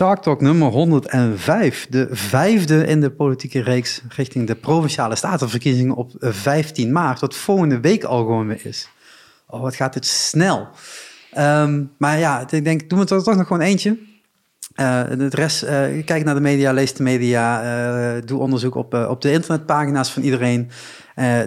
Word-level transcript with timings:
Shark 0.00 0.22
Talk 0.22 0.40
nummer 0.40 0.68
105. 0.68 1.86
De 1.90 2.08
vijfde 2.10 2.86
in 2.86 3.00
de 3.00 3.10
politieke 3.10 3.62
reeks 3.62 4.02
richting 4.08 4.46
de 4.46 4.54
Provinciale 4.54 5.16
Statenverkiezingen 5.16 5.94
op 5.94 6.10
15 6.18 6.92
maart. 6.92 7.20
Wat 7.20 7.34
volgende 7.34 7.80
week 7.80 8.04
al 8.04 8.18
gewoon 8.18 8.46
weer 8.46 8.66
is. 8.66 8.88
Oh, 9.46 9.60
wat 9.60 9.74
gaat 9.74 9.92
dit 9.92 10.06
snel. 10.06 10.68
Ehm, 11.32 11.84
maar 11.96 12.18
ja, 12.18 12.50
ik 12.50 12.64
denk, 12.64 12.88
doen 12.90 12.98
we 12.98 13.14
er 13.14 13.22
toch 13.22 13.36
nog 13.36 13.46
gewoon 13.46 13.62
eentje. 13.62 13.98
Uh, 14.76 15.02
het 15.08 15.34
rest, 15.34 15.62
uh, 15.62 15.70
kijk 16.04 16.24
naar 16.24 16.34
de 16.34 16.40
media, 16.40 16.72
lees 16.72 16.94
de 16.94 17.02
media, 17.02 17.62
uh, 18.16 18.22
doe 18.24 18.40
onderzoek 18.40 18.74
op, 18.74 18.94
op 18.94 19.20
de 19.22 19.32
internetpagina's 19.32 20.12
van 20.12 20.22
iedereen. 20.22 20.70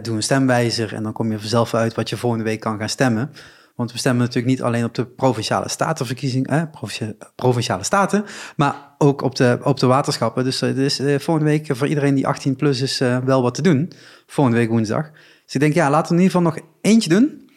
doe 0.01 0.15
een 0.15 0.23
stemwijzer 0.23 0.93
en 0.93 1.03
dan 1.03 1.13
kom 1.13 1.31
je 1.31 1.39
vanzelf 1.39 1.73
uit 1.73 1.93
wat 1.93 2.09
je 2.09 2.17
volgende 2.17 2.45
week 2.45 2.59
kan 2.59 2.79
gaan 2.79 2.89
stemmen. 2.89 3.31
Want 3.75 3.91
we 3.91 3.97
stemmen 3.97 4.21
natuurlijk 4.21 4.53
niet 4.53 4.63
alleen 4.63 4.83
op 4.83 4.95
de 4.95 5.05
provinciale 5.05 5.69
statenverkiezing, 5.69 6.47
eh, 6.47 6.63
provinciale 7.35 7.83
staten, 7.83 8.25
maar 8.55 8.95
ook 8.97 9.21
op 9.21 9.35
de, 9.35 9.59
op 9.63 9.79
de 9.79 9.85
waterschappen. 9.85 10.43
Dus 10.43 10.61
er 10.61 10.77
is 10.77 11.01
volgende 11.23 11.49
week 11.49 11.75
voor 11.75 11.87
iedereen 11.87 12.15
die 12.15 12.27
18 12.27 12.55
plus 12.55 12.81
is 12.81 12.97
wel 12.97 13.41
wat 13.41 13.55
te 13.55 13.61
doen. 13.61 13.91
Volgende 14.27 14.59
week 14.59 14.69
woensdag. 14.69 15.11
Dus 15.45 15.53
ik 15.53 15.59
denk, 15.59 15.73
ja, 15.73 15.89
laten 15.89 16.15
we 16.15 16.21
in 16.21 16.23
ieder 16.23 16.37
geval 16.37 16.53
nog 16.53 16.67
eentje 16.81 17.09
doen. 17.09 17.49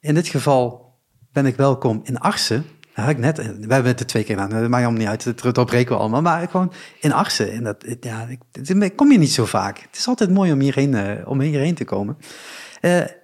In 0.00 0.14
dit 0.14 0.28
geval 0.28 0.94
ben 1.32 1.46
ik 1.46 1.56
welkom 1.56 2.00
in 2.04 2.18
Arsen 2.18 2.64
ik 3.08 3.18
net, 3.18 3.36
we 3.36 3.72
hebben 3.72 3.84
het 3.84 4.00
er 4.00 4.06
twee 4.06 4.24
keer 4.24 4.38
aan, 4.38 4.50
dat 4.50 4.68
maakt 4.68 4.84
allemaal 4.84 5.00
niet 5.00 5.08
uit, 5.08 5.24
het 5.24 5.54
doorbreken 5.54 5.94
we 5.94 6.00
allemaal. 6.00 6.22
Maar 6.22 6.48
gewoon 6.48 6.72
in 7.00 7.12
Arsen, 7.12 7.52
en 7.52 7.64
dat, 7.64 7.84
ja, 8.00 8.26
ik, 8.28 8.96
kom 8.96 9.12
je 9.12 9.18
niet 9.18 9.32
zo 9.32 9.44
vaak. 9.44 9.78
Het 9.78 9.96
is 9.96 10.06
altijd 10.06 10.30
mooi 10.30 10.52
om 10.52 10.60
hierheen, 10.60 11.26
om 11.26 11.40
hierheen 11.40 11.74
te 11.74 11.84
komen. 11.84 12.16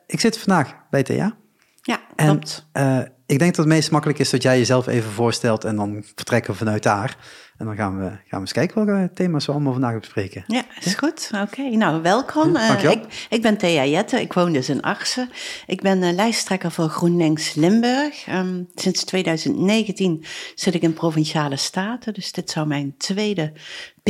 Ik 0.06 0.20
zit 0.20 0.38
vandaag 0.38 0.74
bij 0.90 1.02
Thea. 1.02 1.36
Ja, 1.86 2.00
klopt. 2.16 2.66
En, 2.72 2.98
uh, 2.98 3.06
ik 3.26 3.38
denk 3.38 3.54
dat 3.54 3.64
het 3.64 3.74
meest 3.74 3.90
makkelijk 3.90 4.18
is 4.18 4.30
dat 4.30 4.42
jij 4.42 4.58
jezelf 4.58 4.86
even 4.86 5.10
voorstelt 5.10 5.64
en 5.64 5.76
dan 5.76 6.02
vertrekken 6.14 6.52
we 6.52 6.58
vanuit 6.58 6.82
daar. 6.82 7.16
En 7.56 7.66
dan 7.66 7.76
gaan 7.76 7.98
we, 7.98 8.04
gaan 8.04 8.20
we 8.28 8.38
eens 8.38 8.52
kijken 8.52 8.86
welke 8.86 9.10
thema's 9.14 9.46
we 9.46 9.52
allemaal 9.52 9.72
vandaag 9.72 9.98
bespreken. 9.98 10.44
Ja, 10.46 10.64
is 10.80 10.94
goed. 10.94 11.30
Oké, 11.42 11.62
nou 11.62 12.02
welkom. 12.02 12.56
Uh, 12.56 12.84
ik, 12.84 13.26
ik, 13.28 13.42
ben 13.42 13.56
Thea 13.56 13.84
Jette, 13.84 14.20
ik 14.20 14.32
woon 14.32 14.52
dus 14.52 14.68
in 14.68 14.82
Arsen. 14.82 15.30
Ik 15.66 15.82
ben 15.82 16.02
uh, 16.02 16.12
lijsttrekker 16.12 16.70
voor 16.70 16.88
GroenLinks 16.88 17.54
Limburg. 17.54 18.26
Um, 18.28 18.68
sinds 18.74 19.04
2019 19.04 20.24
zit 20.54 20.74
ik 20.74 20.82
in 20.82 20.92
Provinciale 20.92 21.56
Staten, 21.56 22.14
dus 22.14 22.32
dit 22.32 22.50
zou 22.50 22.66
mijn 22.66 22.94
tweede 22.98 23.52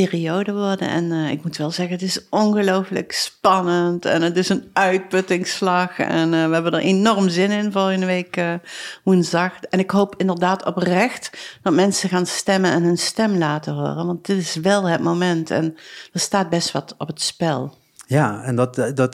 periode 0.04 0.52
worden. 0.52 0.88
En 0.88 1.04
uh, 1.04 1.30
ik 1.30 1.42
moet 1.42 1.56
wel 1.56 1.70
zeggen, 1.70 1.94
het 1.94 2.04
is 2.04 2.28
ongelooflijk 2.30 3.12
spannend. 3.12 4.04
En 4.04 4.22
het 4.22 4.36
is 4.36 4.48
een 4.48 4.70
uitputtingsslag. 4.72 5.98
En 5.98 6.32
uh, 6.32 6.46
we 6.46 6.52
hebben 6.52 6.72
er 6.72 6.80
enorm 6.80 7.28
zin 7.28 7.50
in 7.50 7.72
volgende 7.72 8.06
week 8.06 8.36
uh, 8.36 8.54
woensdag. 9.02 9.52
En 9.70 9.78
ik 9.78 9.90
hoop 9.90 10.14
inderdaad 10.16 10.64
oprecht 10.64 11.30
dat 11.62 11.72
mensen 11.72 12.08
gaan 12.08 12.26
stemmen 12.26 12.70
en 12.70 12.82
hun 12.82 12.98
stem 12.98 13.36
laten 13.36 13.72
horen. 13.72 14.06
Want 14.06 14.26
dit 14.26 14.38
is 14.38 14.54
wel 14.54 14.88
het 14.88 15.02
moment. 15.02 15.50
En 15.50 15.76
er 16.12 16.20
staat 16.20 16.50
best 16.50 16.72
wat 16.72 16.94
op 16.98 17.06
het 17.06 17.20
spel. 17.20 17.74
Ja, 18.06 18.42
en 18.42 18.56
dat, 18.56 18.74
dat, 18.94 19.12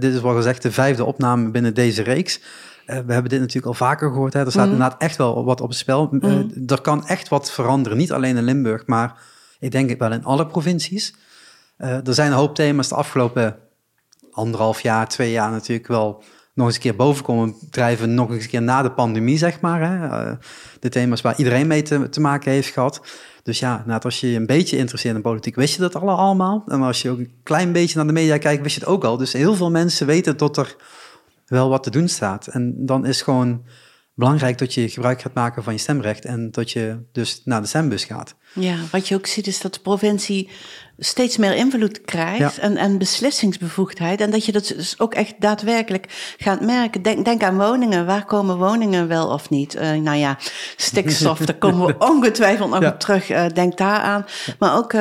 dit 0.00 0.14
is 0.14 0.20
wel 0.20 0.34
gezegd 0.34 0.62
de 0.62 0.72
vijfde 0.72 1.04
opname 1.04 1.50
binnen 1.50 1.74
deze 1.74 2.02
reeks. 2.02 2.40
we 2.86 2.92
hebben 2.92 3.28
dit 3.28 3.40
natuurlijk 3.40 3.66
al 3.66 3.74
vaker 3.74 4.08
gehoord. 4.08 4.32
Hè. 4.32 4.44
Er 4.44 4.50
staat 4.50 4.66
mm. 4.66 4.72
inderdaad 4.72 5.00
echt 5.00 5.16
wel 5.16 5.44
wat 5.44 5.60
op 5.60 5.68
het 5.68 5.78
spel. 5.78 6.08
Mm. 6.10 6.50
er 6.66 6.80
kan 6.80 7.06
echt 7.06 7.28
wat 7.28 7.50
veranderen. 7.50 7.98
Niet 7.98 8.12
alleen 8.12 8.36
in 8.36 8.44
Limburg, 8.44 8.86
maar 8.86 9.36
ik 9.58 9.70
denk 9.70 9.98
wel 9.98 10.12
in 10.12 10.24
alle 10.24 10.46
provincies. 10.46 11.14
Uh, 11.78 12.06
er 12.06 12.14
zijn 12.14 12.30
een 12.30 12.38
hoop 12.38 12.54
thema's 12.54 12.88
de 12.88 12.94
afgelopen 12.94 13.56
anderhalf 14.32 14.80
jaar, 14.80 15.08
twee 15.08 15.30
jaar 15.30 15.50
natuurlijk 15.50 15.88
wel 15.88 16.22
nog 16.54 16.66
eens 16.66 16.76
een 16.76 16.82
keer 16.82 16.96
boven 16.96 17.24
komen 17.24 17.54
drijven, 17.70 18.14
nog 18.14 18.30
eens 18.30 18.44
een 18.44 18.50
keer 18.50 18.62
na 18.62 18.82
de 18.82 18.90
pandemie, 18.90 19.38
zeg 19.38 19.60
maar. 19.60 19.80
Hè? 19.80 20.06
Uh, 20.06 20.36
de 20.80 20.88
thema's 20.88 21.20
waar 21.20 21.38
iedereen 21.38 21.66
mee 21.66 21.82
te, 21.82 22.20
maken 22.20 22.52
heeft 22.52 22.72
gehad. 22.72 23.00
Dus 23.42 23.58
ja, 23.58 23.82
nou, 23.86 24.00
als 24.02 24.20
je 24.20 24.30
je 24.30 24.36
een 24.36 24.46
beetje 24.46 24.76
interesseert 24.76 25.16
in 25.16 25.22
politiek, 25.22 25.54
wist 25.54 25.74
je 25.74 25.80
dat 25.80 25.96
alle 25.96 26.10
allemaal. 26.10 26.64
En 26.66 26.82
als 26.82 27.02
je 27.02 27.10
ook 27.10 27.18
een 27.18 27.32
klein 27.42 27.72
beetje 27.72 27.96
naar 27.96 28.06
de 28.06 28.12
media 28.12 28.38
kijkt, 28.38 28.62
wist 28.62 28.74
je 28.74 28.80
het 28.80 28.90
ook 28.90 29.04
al. 29.04 29.16
Dus 29.16 29.32
heel 29.32 29.54
veel 29.54 29.70
mensen 29.70 30.06
weten 30.06 30.36
dat 30.36 30.56
er 30.56 30.76
wel 31.46 31.68
wat 31.68 31.82
te 31.82 31.90
doen 31.90 32.08
staat. 32.08 32.46
En 32.46 32.86
dan 32.86 33.06
is 33.06 33.22
gewoon 33.22 33.64
belangrijk 34.18 34.58
dat 34.58 34.74
je 34.74 34.88
gebruik 34.88 35.20
gaat 35.20 35.34
maken 35.34 35.62
van 35.62 35.72
je 35.72 35.78
stemrecht 35.78 36.24
en 36.24 36.50
dat 36.50 36.70
je 36.70 37.02
dus 37.12 37.40
naar 37.44 37.60
de 37.60 37.66
stembus 37.66 38.04
gaat. 38.04 38.34
Ja, 38.54 38.76
wat 38.90 39.08
je 39.08 39.14
ook 39.14 39.26
ziet 39.26 39.46
is 39.46 39.60
dat 39.60 39.74
de 39.74 39.80
provincie 39.80 40.48
steeds 40.98 41.36
meer 41.36 41.54
invloed 41.54 42.00
krijgt 42.00 42.58
en, 42.58 42.76
en 42.76 42.98
beslissingsbevoegdheid. 42.98 44.20
En 44.20 44.30
dat 44.30 44.44
je 44.44 44.52
dat 44.52 44.72
dus 44.76 45.00
ook 45.00 45.14
echt 45.14 45.34
daadwerkelijk 45.38 46.34
gaat 46.38 46.60
merken. 46.60 47.02
Denk, 47.02 47.24
denk 47.24 47.42
aan 47.42 47.56
woningen. 47.56 48.06
Waar 48.06 48.24
komen 48.24 48.56
woningen 48.56 49.08
wel 49.08 49.28
of 49.28 49.50
niet? 49.50 49.74
Uh, 49.74 49.92
nou 49.92 50.16
ja, 50.16 50.36
stikstof, 50.76 51.38
daar 51.38 51.56
komen 51.56 51.86
we 51.86 51.94
ongetwijfeld 52.12 52.70
nog 52.70 52.84
op 52.84 53.00
terug. 53.00 53.30
Uh, 53.30 53.46
denk 53.54 53.76
daar 53.76 54.00
aan. 54.00 54.24
Maar 54.58 54.76
ook, 54.76 54.92
uh, 54.92 55.00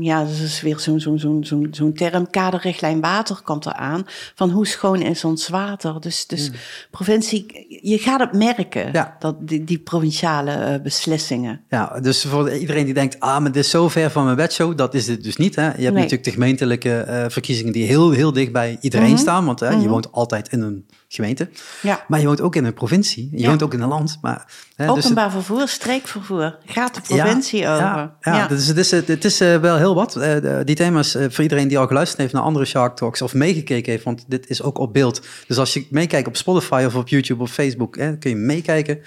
ja, 0.00 0.24
dat 0.24 0.38
is 0.42 0.60
weer 0.60 0.78
zo'n 0.78 1.00
zo'n 1.00 1.18
zo'n 1.18 1.44
zo'n 1.44 1.68
zo'n 1.70 1.92
term. 1.92 2.30
Kaderrichtlijn 2.30 3.00
water 3.00 3.40
komt 3.44 3.66
eraan. 3.66 4.06
Van 4.34 4.50
hoe 4.50 4.66
schoon 4.66 5.00
is 5.00 5.24
ons 5.24 5.48
water? 5.48 6.00
Dus, 6.00 6.26
dus 6.26 6.48
mm. 6.48 6.56
provincie, 6.90 7.66
je 7.82 7.98
gaat 7.98 8.20
het 8.20 8.32
merken. 8.32 8.88
Ja. 8.92 9.16
Dat 9.18 9.36
die, 9.40 9.64
die 9.64 9.78
provinciale 9.78 10.80
beslissingen. 10.82 11.60
Ja, 11.68 12.00
dus 12.00 12.24
voor 12.24 12.52
iedereen 12.52 12.84
die 12.84 12.94
denkt, 12.94 13.20
ah, 13.20 13.40
maar 13.40 13.52
dit 13.52 13.64
is 13.64 13.70
zo 13.70 13.88
ver 13.88 14.10
van 14.10 14.24
mijn 14.24 14.36
bedshow 14.36 14.78
dat 14.80 14.94
is 14.94 15.06
het 15.06 15.22
dus 15.22 15.36
niet. 15.36 15.56
Hè? 15.56 15.64
Je 15.64 15.82
hebt 15.82 15.94
natuurlijk 15.94 16.24
de 16.24 16.30
gemeentelijke 16.30 17.04
uh, 17.08 17.24
verkiezingen 17.28 17.72
die 17.72 17.86
heel, 17.86 18.10
heel 18.10 18.32
dicht 18.32 18.52
bij 18.52 18.78
iedereen 18.80 19.10
mhm. 19.10 19.18
staan. 19.18 19.44
Want 19.44 19.60
hè, 19.60 19.68
je 19.68 19.76
mhm. 19.76 19.88
woont 19.88 20.12
altijd 20.12 20.48
in 20.48 20.60
een 20.60 20.86
gemeente. 21.08 21.48
Ja. 21.82 22.04
Maar 22.08 22.20
je 22.20 22.26
woont 22.26 22.40
ook 22.40 22.56
in 22.56 22.64
een 22.64 22.74
provincie. 22.74 23.28
Je 23.32 23.46
woont 23.46 23.62
ook 23.62 23.74
in 23.74 23.80
een 23.80 23.88
land. 23.88 24.18
Maar, 24.20 24.46
hè, 24.76 24.86
dus 24.86 25.04
Openbaar 25.04 25.24
dus 25.24 25.32
vervoer, 25.32 25.68
streekvervoer. 25.68 26.58
Gaat 26.64 26.94
de 26.94 27.00
provincie 27.00 27.68
over. 27.68 28.12
Ja. 28.20 28.46
Dus 28.46 28.66
het 28.66 28.76
is, 28.76 28.90
het 28.90 29.24
is 29.24 29.40
uh, 29.40 29.56
wel 29.56 29.76
heel 29.76 29.94
wat. 29.94 30.16
Uh, 30.16 30.56
die 30.64 30.76
thema's 30.76 31.16
voor 31.28 31.42
iedereen 31.42 31.68
die 31.68 31.78
al 31.78 31.86
geluisterd 31.86 32.20
heeft 32.20 32.32
naar 32.32 32.42
andere 32.42 32.64
Shark 32.64 32.96
Talks 32.96 33.22
of 33.22 33.34
meegekeken 33.34 33.92
heeft. 33.92 34.04
Want 34.04 34.24
dit 34.28 34.48
is 34.48 34.62
ook 34.62 34.78
op 34.78 34.92
beeld. 34.92 35.26
Dus 35.46 35.58
als 35.58 35.74
je 35.74 35.86
meekijkt 35.90 36.28
op 36.28 36.36
Spotify 36.36 36.82
of 36.86 36.94
op 36.94 37.08
YouTube 37.08 37.42
of 37.42 37.50
Facebook, 37.50 37.96
hè, 37.96 38.16
kun 38.16 38.30
je 38.30 38.36
meekijken. 38.36 38.98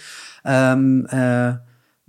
Um, 0.44 1.06
eh, 1.06 1.54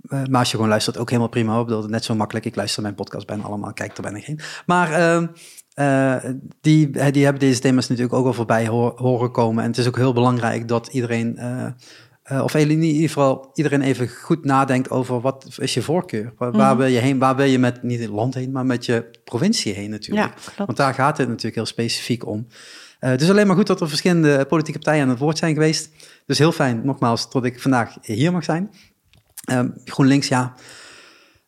maar 0.09 0.39
als 0.39 0.49
je 0.49 0.55
gewoon 0.55 0.69
luistert, 0.69 0.97
ook 0.97 1.09
helemaal 1.09 1.29
prima. 1.29 1.59
Ik 1.59 1.65
bedoel, 1.65 1.87
net 1.87 2.03
zo 2.03 2.15
makkelijk. 2.15 2.45
Ik 2.45 2.55
luister 2.55 2.81
mijn 2.81 2.95
podcast 2.95 3.27
bijna 3.27 3.43
allemaal. 3.43 3.73
Kijk, 3.73 3.97
er 3.97 4.15
ik 4.15 4.23
geen. 4.23 4.39
Maar 4.65 4.91
ehm, 4.91 5.27
eh, 5.73 6.31
die, 6.61 6.89
die 7.11 7.23
hebben 7.23 7.39
deze 7.39 7.59
thema's 7.59 7.87
natuurlijk 7.87 8.15
ook 8.15 8.25
al 8.25 8.33
voorbij 8.33 8.67
horen 8.67 9.31
komen. 9.31 9.63
En 9.63 9.69
het 9.69 9.77
is 9.77 9.87
ook 9.87 9.97
heel 9.97 10.13
belangrijk 10.13 10.67
dat 10.67 10.87
iedereen... 10.87 11.39
Uh, 12.31 12.43
of 12.43 12.55
in 12.55 12.81
ieder 12.81 13.07
geval 13.07 13.49
iedereen 13.53 13.81
even 13.81 14.09
goed 14.09 14.45
nadenkt 14.45 14.89
over 14.89 15.21
wat 15.21 15.47
is 15.57 15.73
je 15.73 15.81
voorkeur? 15.81 16.33
Waar, 16.37 16.53
mm 16.53 16.77
wil 16.77 16.87
je 16.87 16.99
heen? 16.99 17.19
Waar 17.19 17.35
wil 17.35 17.45
je 17.45 17.59
met 17.59 17.83
niet 17.83 17.99
het 17.99 18.09
land 18.09 18.33
heen, 18.33 18.51
maar 18.51 18.65
met 18.65 18.85
je 18.85 19.19
provincie 19.23 19.73
heen 19.73 19.89
natuurlijk? 19.89 20.33
Ja, 20.55 20.65
Want 20.65 20.77
daar 20.77 20.93
gaat 20.93 21.17
het 21.17 21.27
natuurlijk 21.27 21.55
heel 21.55 21.65
specifiek 21.65 22.25
om. 22.25 22.47
Uh, 22.99 23.09
het 23.09 23.21
is 23.21 23.29
alleen 23.29 23.47
maar 23.47 23.55
goed 23.55 23.67
dat 23.67 23.81
er 23.81 23.87
verschillende 23.87 24.45
politieke 24.45 24.79
partijen 24.79 25.03
aan 25.03 25.09
het 25.09 25.19
woord 25.19 25.37
zijn 25.37 25.53
geweest. 25.53 25.89
Dus 26.25 26.37
heel 26.37 26.51
fijn, 26.51 26.81
nogmaals, 26.83 27.29
dat 27.29 27.45
ik 27.45 27.61
vandaag 27.61 27.97
hier 28.01 28.31
mag 28.31 28.43
zijn. 28.43 28.69
Um, 29.51 29.73
GroenLinks, 29.85 30.27
ja. 30.27 30.53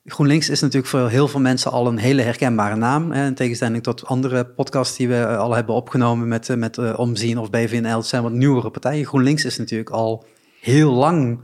GroenLinks 0.06 0.50
is 0.50 0.62
natuurlijk 0.62 0.88
voor 0.88 1.10
heel 1.10 1.28
veel 1.28 1.40
mensen 1.40 1.72
al 1.72 1.88
een 1.88 1.98
hele 1.98 2.22
herkenbare 2.22 2.76
naam. 2.76 3.12
Hè, 3.12 3.26
in 3.26 3.36
tegenstelling 3.36 3.84
tot 3.84 4.06
andere 4.06 4.46
podcasts 4.46 4.98
die 4.98 5.08
we 5.08 5.16
eh, 5.16 5.38
al 5.38 5.54
hebben 5.54 5.76
opgenomen 5.76 6.28
met, 6.28 6.50
eh, 6.50 6.58
met 6.58 6.78
uh, 6.78 7.00
Omzien 7.00 7.38
of 7.38 7.50
BVNL. 7.50 7.98
Het 7.98 8.06
zijn 8.06 8.24
wat 8.24 8.32
nieuwere 8.32 8.70
partijen. 8.70 9.06
GroenLinks 9.06 9.46
is 9.46 9.58
natuurlijk 9.58 9.90
al 9.90 10.26
heel 10.62 10.94
lang 10.94 11.42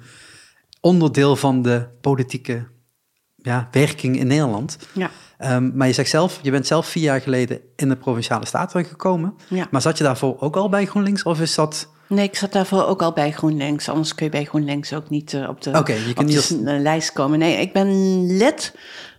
onderdeel 0.79 1.35
van 1.35 1.61
de 1.61 1.87
politieke 2.01 2.67
ja, 3.35 3.67
werking 3.71 4.19
in 4.19 4.27
Nederland. 4.27 4.77
Ja. 4.93 5.09
Um, 5.39 5.71
maar 5.75 5.87
je 5.87 5.93
zegt 5.93 6.09
zelf, 6.09 6.39
je 6.41 6.51
bent 6.51 6.67
zelf 6.67 6.87
vier 6.87 7.03
jaar 7.03 7.21
geleden 7.21 7.59
in 7.75 7.89
de 7.89 7.95
Provinciale 7.95 8.45
Staten 8.45 8.85
gekomen. 8.85 9.35
Ja. 9.47 9.67
Maar 9.71 9.81
zat 9.81 9.97
je 9.97 10.03
daarvoor 10.03 10.39
ook 10.39 10.55
al 10.55 10.69
bij 10.69 10.85
GroenLinks 10.85 11.23
of 11.23 11.41
is 11.41 11.55
dat 11.55 11.92
Nee, 12.07 12.27
ik 12.27 12.35
zat 12.35 12.51
daarvoor 12.51 12.85
ook 12.85 13.01
al 13.01 13.13
bij 13.13 13.31
GroenLinks. 13.31 13.89
Anders 13.89 14.15
kun 14.15 14.25
je 14.25 14.31
bij 14.31 14.45
GroenLinks 14.45 14.93
ook 14.93 15.09
niet 15.09 15.33
uh, 15.33 15.49
op 15.49 15.61
de, 15.61 15.77
okay, 15.77 16.07
je 16.07 16.13
kunt 16.13 16.27
niet 16.27 16.65
de 16.65 16.79
lijst 16.79 17.13
komen. 17.13 17.39
Nee, 17.39 17.57
ik 17.57 17.73
ben 17.73 18.25
lid 18.37 18.73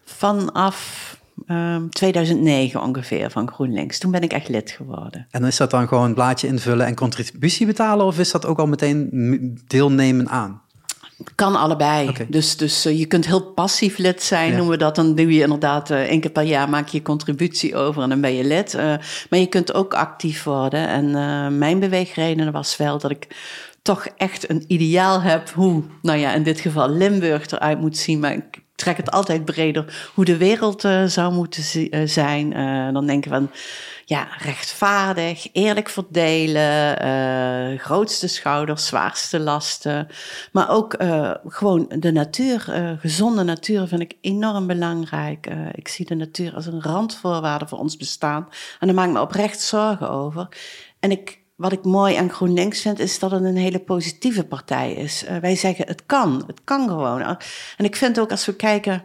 vanaf 0.05 1.17
um, 1.47 1.57
ehm, 1.57 1.89
2009 1.89 2.83
ongeveer 2.83 3.31
van 3.31 3.51
GroenLinks. 3.53 3.99
Toen 3.99 4.11
ben 4.11 4.23
ik 4.23 4.33
echt 4.33 4.49
lid 4.49 4.71
geworden. 4.71 5.27
En 5.31 5.45
is 5.45 5.57
dat 5.57 5.71
dan 5.71 5.89
gewoon 5.89 6.05
een 6.05 6.15
blaadje 6.15 6.47
invullen 6.47 6.87
en 6.87 6.95
contributie 6.95 7.67
betalen? 7.67 8.07
Of 8.07 8.19
is 8.19 8.31
dat 8.31 8.47
ook 8.47 8.59
al 8.59 8.67
meteen 8.67 9.59
deelnemen 9.67 10.29
aan? 10.29 10.63
Kan 11.35 11.57
allebei. 11.57 12.13
Dus, 12.29 12.57
dus 12.57 12.87
uh, 12.87 12.99
je 12.99 13.07
kunt 13.07 13.27
heel 13.27 13.43
passief 13.43 13.99
lid 13.99 14.23
zijn, 14.23 14.51
noemen 14.51 14.71
we 14.71 14.77
dat. 14.77 14.95
Dan 14.95 15.15
doe 15.15 15.35
je 15.35 15.43
inderdaad 15.43 15.91
uh, 15.91 16.01
één 16.01 16.21
keer 16.21 16.31
per 16.31 16.43
jaar 16.43 16.69
maak 16.69 16.89
je 16.89 17.03
contributie 17.03 17.77
over 17.77 18.03
en 18.03 18.09
dan 18.09 18.21
ben 18.21 18.35
je 18.35 18.45
lid. 18.45 18.75
Uh, 18.75 18.81
maar 19.31 19.39
je 19.39 19.47
kunt 19.47 19.75
ook 19.75 19.95
actief 19.95 20.43
worden. 20.43 20.89
En 20.89 21.59
mijn 21.59 21.79
beweegreden 21.79 22.53
was 22.53 22.77
wel 22.77 22.99
dat 22.99 23.11
ik 23.11 23.27
toch 23.83 24.07
echt 24.17 24.51
een 24.51 24.65
ideaal 24.67 25.23
heb 25.23 25.51
hoe, 25.51 25.83
nou 26.03 26.19
ja, 26.19 26.35
in 26.35 26.43
dit 26.43 26.61
geval 26.61 26.91
Limburg 26.91 27.51
eruit 27.51 27.81
moet 27.81 27.97
zien. 27.97 28.21
Maar 28.21 28.33
ik 28.33 28.64
trek 28.75 28.97
het 28.97 29.11
altijd 29.11 29.45
breder, 29.45 30.11
hoe 30.15 30.25
de 30.25 30.37
wereld 30.37 30.85
uh, 30.85 31.05
zou 31.05 31.33
moeten 31.33 31.65
uh, 31.75 32.09
zijn. 32.09 32.53
Uh, 32.57 32.93
dan 32.93 33.07
denken 33.07 33.31
we 33.31 33.37
van, 33.37 33.51
ja, 34.05 34.29
rechtvaardig, 34.39 35.49
eerlijk 35.53 35.89
verdelen, 35.89 37.79
grootste 37.79 38.29
schouders, 38.29 38.87
zwaarste 38.87 39.41
lasten. 39.41 40.09
Maar 40.53 40.71
ook 40.71 40.97
gewoon 41.47 41.87
de 41.99 42.13
natuur, 42.13 42.61
gezonde 43.01 43.43
natuur 43.43 43.87
vind 43.87 44.01
ik 44.01 44.17
enorm 44.21 44.67
belangrijk. 44.67 45.47
ik 45.75 45.89
zie 45.89 46.07
de 46.07 46.15
natuur 46.15 46.55
als 46.55 46.67
een 46.67 46.83
randvoorwaarde 46.83 47.67
voor 47.67 47.79
ons 47.79 47.97
bestaan. 47.97 48.49
En 48.81 48.87
daar 48.87 48.97
maak 48.97 49.07
ik 49.07 49.13
me 49.13 49.21
oprecht 49.21 49.61
zorgen 49.61 50.11
over. 50.11 50.49
En 51.01 51.11
ik 51.11 51.39
wat 51.57 51.73
ik 51.73 51.85
mooi 51.85 52.17
aan 52.17 52.31
GroenLinks 52.31 52.81
vind, 52.81 52.99
is 52.99 53.19
dat 53.19 53.31
het 53.31 53.45
een 53.45 53.57
hele 53.57 53.79
positieve 53.79 54.45
partij 54.45 54.93
is. 54.93 55.25
Uh, 55.25 55.37
wij 55.37 55.57
zeggen 55.57 55.87
het 55.87 56.07
kan, 56.07 56.43
het 56.47 56.61
kan 56.65 56.89
gewoon. 56.89 57.23
En 57.77 57.85
ik 57.85 57.97
vind 57.97 58.21
ook 58.21 58.31
als 58.31 58.47
we 58.47 58.57
kijken 58.57 59.05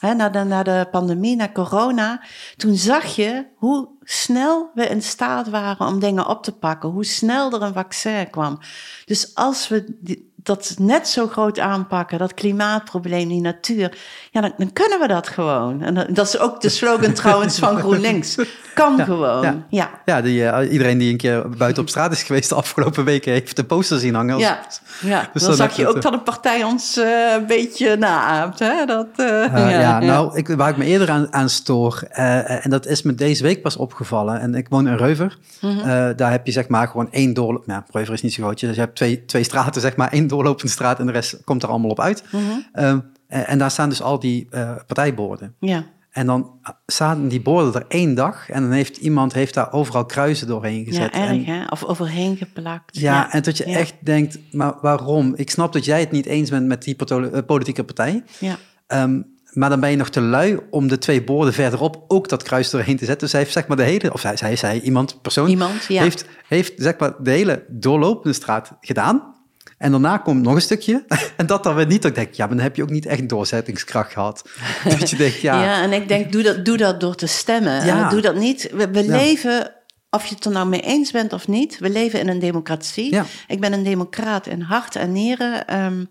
hè, 0.00 0.14
naar, 0.14 0.32
de, 0.32 0.44
naar 0.44 0.64
de 0.64 0.88
pandemie, 0.90 1.36
naar 1.36 1.52
corona, 1.52 2.22
toen 2.56 2.76
zag 2.76 3.16
je 3.16 3.46
hoe 3.56 3.88
snel 4.02 4.70
we 4.74 4.86
in 4.86 5.02
staat 5.02 5.48
waren 5.48 5.86
om 5.86 6.00
dingen 6.00 6.26
op 6.26 6.42
te 6.42 6.52
pakken, 6.52 6.88
hoe 6.88 7.04
snel 7.04 7.52
er 7.52 7.62
een 7.62 7.72
vaccin 7.72 8.30
kwam. 8.30 8.58
Dus 9.04 9.34
als 9.34 9.68
we 9.68 9.98
dat 10.42 10.74
net 10.78 11.08
zo 11.08 11.26
groot 11.26 11.58
aanpakken, 11.58 12.18
dat 12.18 12.34
klimaatprobleem, 12.34 13.28
die 13.28 13.40
natuur, 13.40 13.98
ja, 14.30 14.40
dan, 14.40 14.52
dan 14.56 14.72
kunnen 14.72 15.00
we 15.00 15.06
dat 15.06 15.28
gewoon. 15.28 15.82
En 15.82 15.94
dat, 15.94 16.26
is 16.26 16.38
ook 16.38 16.60
de 16.60 16.68
slogan 16.68 17.12
trouwens 17.12 17.58
van 17.58 17.78
GroenLinks. 17.82 18.36
Kan 18.74 19.00
gewoon. 19.00 19.64
Ja, 19.68 19.90
ja. 20.04 20.20
die, 20.20 20.42
uh, 20.42 20.72
iedereen 20.72 20.98
die 20.98 21.10
een 21.10 21.16
keer 21.16 21.48
buiten 21.48 21.82
op 21.82 21.88
straat 21.88 22.12
is 22.12 22.22
geweest 22.22 22.48
de 22.48 22.54
afgelopen 22.54 23.04
weken 23.04 23.32
heeft 23.32 23.56
de 23.56 23.64
poster 23.64 23.98
zien 23.98 24.14
hangen. 24.14 24.38
ja, 24.38 24.60
ja. 25.00 25.30
Dus 25.32 25.42
dan, 25.42 25.54
zag 25.54 25.76
je 25.76 25.88
ook 25.88 26.02
dat 26.02 26.12
de 26.12 26.20
partij 26.20 26.64
ons 26.64 26.98
uh, 26.98 27.32
een 27.32 27.46
beetje 27.46 27.96
naaapt. 27.96 28.58
Hè? 28.58 28.84
Dat, 28.84 29.06
uh, 29.16 29.70
ja, 29.70 30.00
nou, 30.00 30.36
ik, 30.36 30.48
waar 30.48 30.70
ik 30.70 30.76
me 30.76 30.84
eerder 30.84 31.10
aan, 31.10 31.32
aan 31.32 31.48
stoor, 31.48 32.02
en 32.02 32.70
dat 32.70 32.86
is 32.86 33.02
me 33.02 33.14
deze 33.14 33.42
week 33.42 33.62
pas 33.62 33.76
opgevallen. 33.76 34.40
En 34.40 34.54
ik 34.54 34.68
woon 34.68 34.88
in 34.88 34.96
Reuver. 34.96 35.38
Mm 35.60 35.78
-hmm. 35.78 36.16
daar 36.16 36.30
heb 36.30 36.46
je 36.46 36.52
zeg 36.52 36.68
maar 36.68 36.88
gewoon 36.88 37.12
één 37.12 37.34
doorloop. 37.34 37.64
Ja, 37.66 37.84
Reuver 37.90 38.14
is 38.14 38.22
niet 38.22 38.32
zo 38.32 38.42
groot. 38.42 38.60
Dus 38.60 38.74
je 38.74 38.80
hebt 38.80 38.96
twee, 38.96 39.24
twee 39.24 39.42
straten, 39.42 39.80
zeg 39.80 39.96
maar 39.96 40.12
één 40.12 40.28
doorlopende 40.30 40.72
straat 40.72 40.98
en 40.98 41.06
de 41.06 41.12
rest 41.12 41.44
komt 41.44 41.62
er 41.62 41.68
allemaal 41.68 41.90
op 41.90 42.00
uit. 42.00 42.22
Mhm. 42.32 42.42
Ehm, 42.72 42.98
en, 43.26 43.58
daar 43.58 43.70
staan 43.70 43.88
dus 43.88 44.02
al 44.02 44.18
die 44.18 44.46
uh, 44.50 44.70
partijborden. 44.86 45.54
Ja. 45.58 45.84
En 46.10 46.26
dan 46.26 46.50
staan 46.86 47.28
die 47.28 47.40
borden 47.40 47.74
er 47.74 47.84
één 47.88 48.14
dag 48.14 48.50
en 48.50 48.62
dan 48.62 48.70
heeft 48.70 48.96
iemand 48.96 49.32
heeft 49.32 49.54
daar 49.54 49.72
overal 49.72 50.06
kruisen 50.06 50.46
doorheen 50.46 50.84
gezet. 50.84 51.14
Ja, 51.14 51.28
erg 51.28 51.44
hè? 51.44 51.64
Of 51.68 51.84
overheen 51.84 52.36
geplakt. 52.36 52.98
Ja, 52.98 53.32
en 53.32 53.42
dat 53.42 53.56
je 53.56 53.64
echt 53.64 53.94
denkt, 54.00 54.38
maar 54.52 54.74
waarom? 54.80 55.32
Ik 55.36 55.50
snap 55.50 55.72
dat 55.72 55.84
jij 55.84 56.00
het 56.00 56.10
niet 56.10 56.26
eens 56.26 56.50
bent 56.50 56.66
met 56.66 56.82
die 56.82 56.96
eh, 56.96 57.38
politieke 57.46 57.84
partij. 57.84 58.24
Ja. 58.38 58.56
Um, 59.02 59.38
maar 59.52 59.68
dan 59.68 59.80
ben 59.80 59.90
je 59.90 59.96
nog 59.96 60.08
te 60.08 60.20
lui 60.20 60.58
om 60.70 60.88
de 60.88 60.98
twee 60.98 61.24
borden 61.24 61.54
verderop 61.54 62.04
ook 62.08 62.28
dat 62.28 62.42
kruis 62.42 62.70
doorheen 62.70 62.96
te 62.96 63.04
zetten. 63.04 63.20
Dus 63.20 63.32
hij 63.32 63.40
heeft 63.40 63.52
zeg 63.52 63.66
maar 63.66 63.76
de 63.76 63.82
hele, 63.82 64.12
of 64.12 64.22
hij, 64.22 64.36
zij, 64.36 64.56
zij 64.56 64.80
iemand, 64.80 65.22
persoon, 65.22 65.48
iemand, 65.48 65.84
ja. 65.88 66.02
heeft, 66.02 66.24
heeft 66.48 66.72
zeg 66.76 66.98
maar 66.98 67.12
de 67.22 67.30
hele 67.30 67.64
doorlopende 67.68 68.32
straat 68.32 68.72
gedaan. 68.80 69.34
En 69.80 69.90
daarna 69.90 70.16
komt 70.16 70.42
nog 70.42 70.54
een 70.54 70.60
stukje. 70.60 71.04
En 71.36 71.46
dat 71.46 71.64
dan 71.64 71.74
weer 71.74 71.86
niet. 71.86 72.02
Dat 72.02 72.10
ik 72.10 72.16
denk, 72.16 72.34
ja, 72.34 72.46
maar 72.46 72.54
dan 72.54 72.64
heb 72.64 72.76
je 72.76 72.82
ook 72.82 72.90
niet 72.90 73.06
echt 73.06 73.28
doorzettingskracht 73.28 74.12
gehad. 74.12 74.48
dat 74.98 75.10
je 75.10 75.16
denkt, 75.16 75.40
ja. 75.40 75.62
Ja, 75.62 75.82
en 75.82 75.92
ik 75.92 76.08
denk, 76.08 76.32
doe 76.32 76.42
dat, 76.42 76.64
doe 76.64 76.76
dat 76.76 77.00
door 77.00 77.14
te 77.14 77.26
stemmen. 77.26 77.86
Ja. 77.86 78.08
Doe 78.08 78.20
dat 78.20 78.34
niet. 78.34 78.70
We, 78.72 78.90
we 78.90 79.04
leven, 79.04 79.72
of 80.10 80.26
je 80.26 80.34
het 80.34 80.44
er 80.44 80.50
nou 80.50 80.68
mee 80.68 80.80
eens 80.80 81.10
bent 81.10 81.32
of 81.32 81.48
niet, 81.48 81.78
we 81.78 81.90
leven 81.90 82.20
in 82.20 82.28
een 82.28 82.38
democratie. 82.38 83.14
Ja. 83.14 83.24
Ik 83.48 83.60
ben 83.60 83.72
een 83.72 83.82
democraat 83.82 84.46
in 84.46 84.60
hart 84.60 84.96
en 84.96 85.12
nieren. 85.12 85.84
Um, 85.84 86.08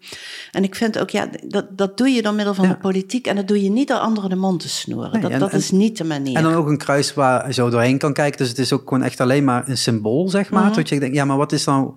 en 0.52 0.64
ik 0.64 0.76
vind 0.76 1.00
ook, 1.00 1.10
ja, 1.10 1.30
dat, 1.48 1.78
dat 1.78 1.98
doe 1.98 2.10
je 2.10 2.22
door 2.22 2.34
middel 2.34 2.54
van 2.54 2.68
de 2.68 2.78
politiek. 2.78 3.28
En 3.28 3.36
dat 3.36 3.48
doe 3.48 3.64
je 3.64 3.70
niet 3.70 3.88
door 3.88 3.98
anderen 3.98 4.30
de 4.30 4.36
mond 4.36 4.60
te 4.60 4.70
snoeren. 4.70 5.12
Nee, 5.12 5.22
dat, 5.22 5.32
en, 5.32 5.40
dat 5.40 5.54
is 5.54 5.72
niet 5.72 5.98
de 5.98 6.04
manier. 6.04 6.36
En 6.36 6.44
dan 6.44 6.54
ook 6.54 6.68
een 6.68 6.78
kruis 6.78 7.14
waar 7.14 7.48
je 7.48 7.54
zo 7.54 7.70
doorheen 7.70 7.98
kan 7.98 8.14
kijken. 8.14 8.38
Dus 8.38 8.50
het 8.50 8.60
is 8.60 8.74
ook 8.74 8.90
gewoon 8.90 9.04
echt 9.04 9.20
alleen 9.20 9.44
maar 9.44 9.68
een 9.68 9.78
symbool, 9.78 10.30
zeg 10.30 10.50
maar. 10.50 10.66
Mm 10.66 10.74
Dat 10.74 10.90
je 10.90 11.00
denkt, 11.00 11.16
ja, 11.16 11.26
maar 11.26 11.38
wat 11.38 11.52
is 11.52 11.66
nou 11.66 11.94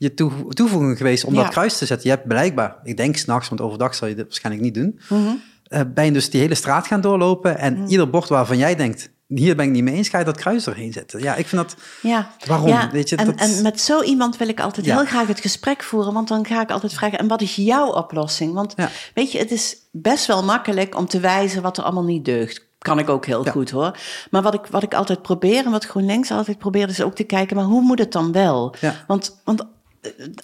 je 0.00 0.14
toevoeging 0.48 0.96
geweest 0.96 1.24
om 1.24 1.34
dat 1.34 1.48
kruis 1.48 1.78
te 1.78 1.86
zetten. 1.86 2.08
Je 2.08 2.14
hebt 2.14 2.28
blijkbaar, 2.28 2.76
ik 2.82 2.96
denk 2.96 3.16
s'nachts, 3.16 3.48
want 3.48 3.60
overdag 3.60 3.94
zal 3.94 4.08
je 4.08 4.14
dit 4.14 4.24
waarschijnlijk 4.24 4.64
niet 4.64 4.74
doen, 4.74 5.00
mm 5.08 5.26
-hmm. 5.26 5.40
uh, 5.68 5.80
ben 5.94 6.04
je 6.04 6.12
dus 6.12 6.30
die 6.30 6.40
hele 6.40 6.54
straat 6.54 6.86
gaan 6.86 7.00
doorlopen 7.00 7.58
en 7.58 7.74
mhm. 7.74 7.90
ieder 7.90 8.10
bord 8.10 8.28
waarvan 8.28 8.58
jij 8.58 8.76
denkt, 8.76 9.10
hier 9.26 9.56
ben 9.56 9.64
ik 9.64 9.70
niet 9.70 9.82
mee 9.82 9.94
eens, 9.94 10.08
ga 10.08 10.18
je 10.18 10.24
dat 10.24 10.36
kruis 10.36 10.66
erheen 10.66 10.92
zetten. 10.92 11.22
Ja, 11.22 11.34
ik 11.34 11.46
vind 11.46 11.62
dat... 11.62 11.76
Ja. 12.02 12.30
Waarom? 12.46 12.68
Ja. 12.68 12.90
Weet 12.90 13.08
je, 13.08 13.16
en, 13.16 13.26
dat... 13.26 13.34
en 13.34 13.62
met 13.62 13.80
zo 13.80 14.02
iemand 14.02 14.36
wil 14.36 14.48
ik 14.48 14.60
altijd 14.60 14.86
heel 14.86 15.04
graag 15.04 15.26
het 15.26 15.40
gesprek 15.40 15.82
voeren, 15.82 16.12
want 16.12 16.28
dan 16.28 16.46
ga 16.46 16.62
ik 16.62 16.70
altijd 16.70 16.94
vragen, 16.94 17.18
en 17.18 17.28
wat 17.28 17.42
is 17.42 17.54
jouw 17.54 17.92
oplossing? 17.92 18.54
Want 18.54 18.74
weet 19.14 19.32
je, 19.32 19.38
het 19.38 19.50
is 19.50 19.76
best 19.92 20.26
wel 20.26 20.44
makkelijk 20.44 20.96
om 20.96 21.06
te 21.06 21.20
wijzen 21.20 21.62
wat 21.62 21.78
er 21.78 21.84
allemaal 21.84 22.04
niet 22.04 22.24
deugt 22.24 22.68
kan 22.78 22.98
ik 22.98 23.08
ook 23.08 23.26
heel 23.26 23.44
goed 23.44 23.70
hoor. 23.70 23.98
Maar 24.30 24.42
wat 24.42 24.54
ik, 24.54 24.66
wat 24.66 24.82
ik 24.82 24.94
altijd 24.94 25.22
probeer 25.22 25.64
en 25.64 25.70
wat 25.70 25.84
GroenLinks 25.84 26.30
altijd 26.30 26.58
probeert, 26.58 26.90
is 26.90 27.02
ook 27.02 27.14
te 27.14 27.24
kijken, 27.24 27.56
maar 27.56 27.64
hoe 27.64 27.82
moet 27.82 27.98
het 27.98 28.12
dan 28.12 28.32
wel? 28.32 28.74
Want, 29.06 29.40
want 29.44 29.66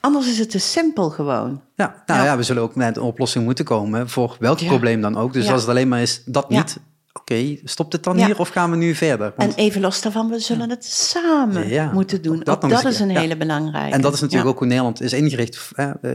Anders 0.01 0.29
is 0.29 0.39
het 0.39 0.51
te 0.51 0.59
simpel 0.59 1.11
gewoon. 1.11 1.63
Ja, 1.77 2.03
nou 2.07 2.25
ja, 2.25 2.37
we 2.37 2.43
zullen 2.43 2.63
ook 2.63 2.75
met 2.75 2.97
een 2.97 3.03
oplossing 3.03 3.45
moeten 3.45 3.65
komen 3.65 4.09
voor 4.09 4.37
welk 4.39 4.67
probleem 4.67 5.01
dan 5.01 5.17
ook. 5.17 5.33
Dus 5.33 5.51
als 5.51 5.61
het 5.61 5.71
alleen 5.71 5.89
maar 5.89 6.03
is 6.03 6.23
dat 6.25 6.51
niet, 6.51 6.79
oké, 7.13 7.57
stopt 7.65 7.93
het 7.93 8.05
dan 8.05 8.17
hier 8.17 8.39
of 8.39 8.49
gaan 8.49 8.71
we 8.71 8.77
nu 8.77 8.95
verder? 8.95 9.33
Want... 9.37 9.55
En 9.55 9.65
even 9.65 9.81
los 9.81 10.03
daarvan, 10.03 10.29
we 10.29 10.39
zullen 10.39 10.71
het 10.71 10.85
samen 10.85 11.91
moeten 11.93 12.23
doen. 12.23 12.41
dat, 12.45 12.61
dat 12.61 12.85
is 12.85 13.01
een 13.01 13.17
hele 13.17 13.37
belangrijke. 13.37 13.95
En 13.95 14.01
dat 14.01 14.15
is 14.15 14.21
natuurlijk 14.21 14.51
ook 14.51 14.59
hoe 14.59 14.67
Nederland 14.67 15.01
is 15.01 15.13
ingericht. 15.13 15.71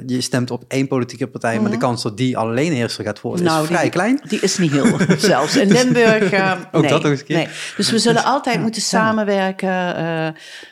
Je 0.06 0.22
stemt 0.22 0.52
op 0.52 0.64
één 0.68 0.88
politieke 0.88 1.28
partij, 1.28 1.56
maar 1.56 1.70
de 1.70 1.78
mhm. 1.78 1.86
kans 1.86 2.02
dat 2.02 2.18
die 2.18 2.38
alleen 2.38 2.72
heerser 2.72 3.04
gaat 3.04 3.22
worden 3.22 3.46
nou, 3.46 3.62
is 3.62 3.68
vrij 3.68 3.90
klein. 3.90 4.22
Die 4.28 4.40
is 4.40 4.58
niet 4.58 4.72
heel, 4.72 4.98
zelfs. 5.18 5.56
In 5.56 5.72
Limburg, 5.72 6.34
uh, 6.34 6.54
ook 6.72 6.82
nee, 6.82 6.92
dat 6.92 7.02
nog 7.02 7.12
eens 7.12 7.24
keer. 7.24 7.38
Nee. 7.38 7.48
Dus 7.78 7.92
we 7.92 8.00
zullen 8.00 8.24
altijd 8.24 8.60
moeten 8.60 8.82
samenwerken. 8.82 10.00
Uh, 10.00 10.28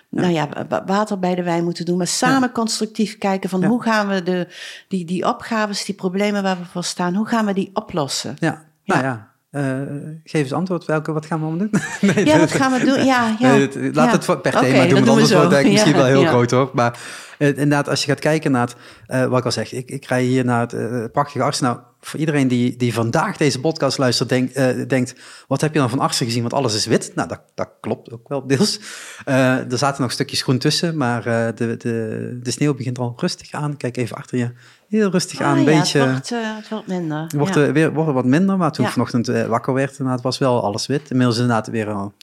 nou 0.09 0.31
ja, 0.31 0.50
water 0.85 1.19
bij 1.19 1.35
de 1.35 1.44
wijn 1.44 1.63
moeten 1.63 1.85
doen, 1.85 1.97
maar 1.97 2.07
samen 2.07 2.51
constructief 2.51 3.17
kijken 3.17 3.50
van 3.50 3.63
hoe 3.63 3.83
gaan 3.83 4.07
we 4.07 4.23
de, 4.23 4.47
die, 4.88 5.06
die 5.06 5.27
opgaves, 5.27 5.85
die 5.85 5.95
problemen 5.95 6.44
waar 6.44 6.57
we 6.57 6.65
voor 6.65 6.83
staan, 6.83 7.15
hoe 7.15 7.27
gaan 7.27 7.45
we 7.45 7.53
die 7.53 7.69
oplossen? 7.73 8.35
Ja, 8.39 8.65
nou 8.85 9.03
ja. 9.03 9.28
Uh, 9.51 9.81
geef 10.24 10.42
eens 10.42 10.54
antwoord, 10.54 10.86
welke, 10.86 11.12
wat 11.12 11.25
gaan 11.25 11.40
we 11.40 11.46
allemaal 11.46 11.68
doen? 11.72 11.81
nee, 12.16 12.25
ja, 12.25 12.40
wat 12.40 12.51
gaan 12.51 12.72
we 12.72 12.86
doen? 12.86 13.06
Ja, 13.06 13.36
ja. 13.40 13.51
Nee, 13.51 13.94
laat 13.94 14.12
het 14.12 14.42
per 14.42 14.60
thema 14.60 14.86
doen, 14.86 14.94
want 14.94 15.10
anders 15.10 15.31
wordt 15.31 15.56
het 15.56 15.68
misschien 15.68 15.94
wel 15.94 16.06
heel 16.06 16.25
groot 16.25 16.51
hoor. 16.51 16.69
Maar 16.74 17.00
uh, 17.38 17.48
inderdaad, 17.48 17.90
als 17.90 18.01
je 18.01 18.07
gaat 18.07 18.19
kijken 18.19 18.51
naar 18.51 18.68
het, 18.68 18.75
uh, 19.07 19.25
wat 19.25 19.40
ik 19.40 19.46
al 19.46 19.51
zeg, 19.51 19.74
ik, 19.74 19.90
ik 19.92 20.06
rij 20.06 20.24
hier 20.24 20.46
naar 20.46 20.68
het 20.68 21.12
prachtige 21.12 21.44
arts. 21.44 21.60
Nou, 21.60 21.80
voor 22.01 22.19
iedereen 22.19 22.48
die, 22.48 22.75
die 22.75 22.94
vandaag 22.94 23.38
deze 23.38 23.60
podcast 23.60 23.98
luistert, 23.98 24.30
denk, 24.30 24.54
denkt: 24.90 25.16
wat 25.48 25.62
heb 25.62 25.74
je 25.74 25.80
dan 25.80 25.90
van 25.90 26.00
achter 26.00 26.25
gezien? 26.25 26.42
Want 26.42 26.54
alles 26.54 26.75
is 26.75 26.86
wit. 26.86 27.12
Nou, 27.16 27.28
dat, 27.28 27.42
dat 27.56 27.69
klopt 27.81 28.12
ook 28.12 28.28
wel 28.28 28.48
deels. 28.48 28.80
Er 29.25 29.78
zaten 29.78 30.01
nog 30.01 30.12
stukjes 30.12 30.42
groen 30.42 30.57
tussen, 30.57 30.98
maar 30.98 31.24
de, 31.56 31.75
de, 31.78 32.40
de 32.44 32.51
sneeuw 32.51 32.74
begint 32.74 33.00
al 33.00 33.13
rustig 33.18 33.51
aan. 33.51 33.78
Kijk 33.78 33.98
even 33.98 34.16
achter 34.16 34.38
je. 34.38 34.51
Heel 34.89 35.09
rustig 35.09 35.41
aan. 35.41 35.57
Een 35.57 35.63
ja, 35.63 35.77
beetje. 35.80 36.00
Het 36.00 36.30
wordt, 36.30 36.30
het 36.30 36.69
wordt 36.69 36.88
minder. 36.88 37.21
Het 37.21 37.33
wordt, 37.33 37.56
ja. 37.56 37.71
weer, 37.71 37.94
wordt 37.94 38.12
wat 38.12 38.25
minder, 38.25 38.57
maar 38.57 38.71
toen 38.71 38.86
ja. 38.86 38.91
vanochtend 38.91 39.27
wakker 39.27 39.74
werd, 39.74 39.98
het 39.98 40.22
was 40.22 40.38
wel 40.38 40.63
alles 40.63 40.88
wit. 40.88 41.10
Inmiddels 41.10 41.38
inderdaad 41.38 41.67
weer 41.67 41.89
al. 41.89 42.13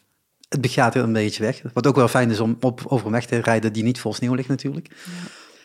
Het 0.49 0.61
begaat 0.61 0.95
weer 0.95 1.03
een 1.03 1.13
beetje 1.13 1.43
weg. 1.43 1.63
Wat 1.73 1.87
ook 1.87 1.97
wel 1.97 2.09
fijn 2.09 2.31
is 2.31 2.41
om 2.41 2.57
op, 2.61 2.83
over 2.87 3.07
een 3.07 3.13
weg 3.13 3.27
te 3.27 3.39
rijden 3.39 3.73
die 3.73 3.83
niet 3.83 4.01
vol 4.01 4.15
sneeuw 4.15 4.35
ligt, 4.35 4.49
natuurlijk. 4.49 4.91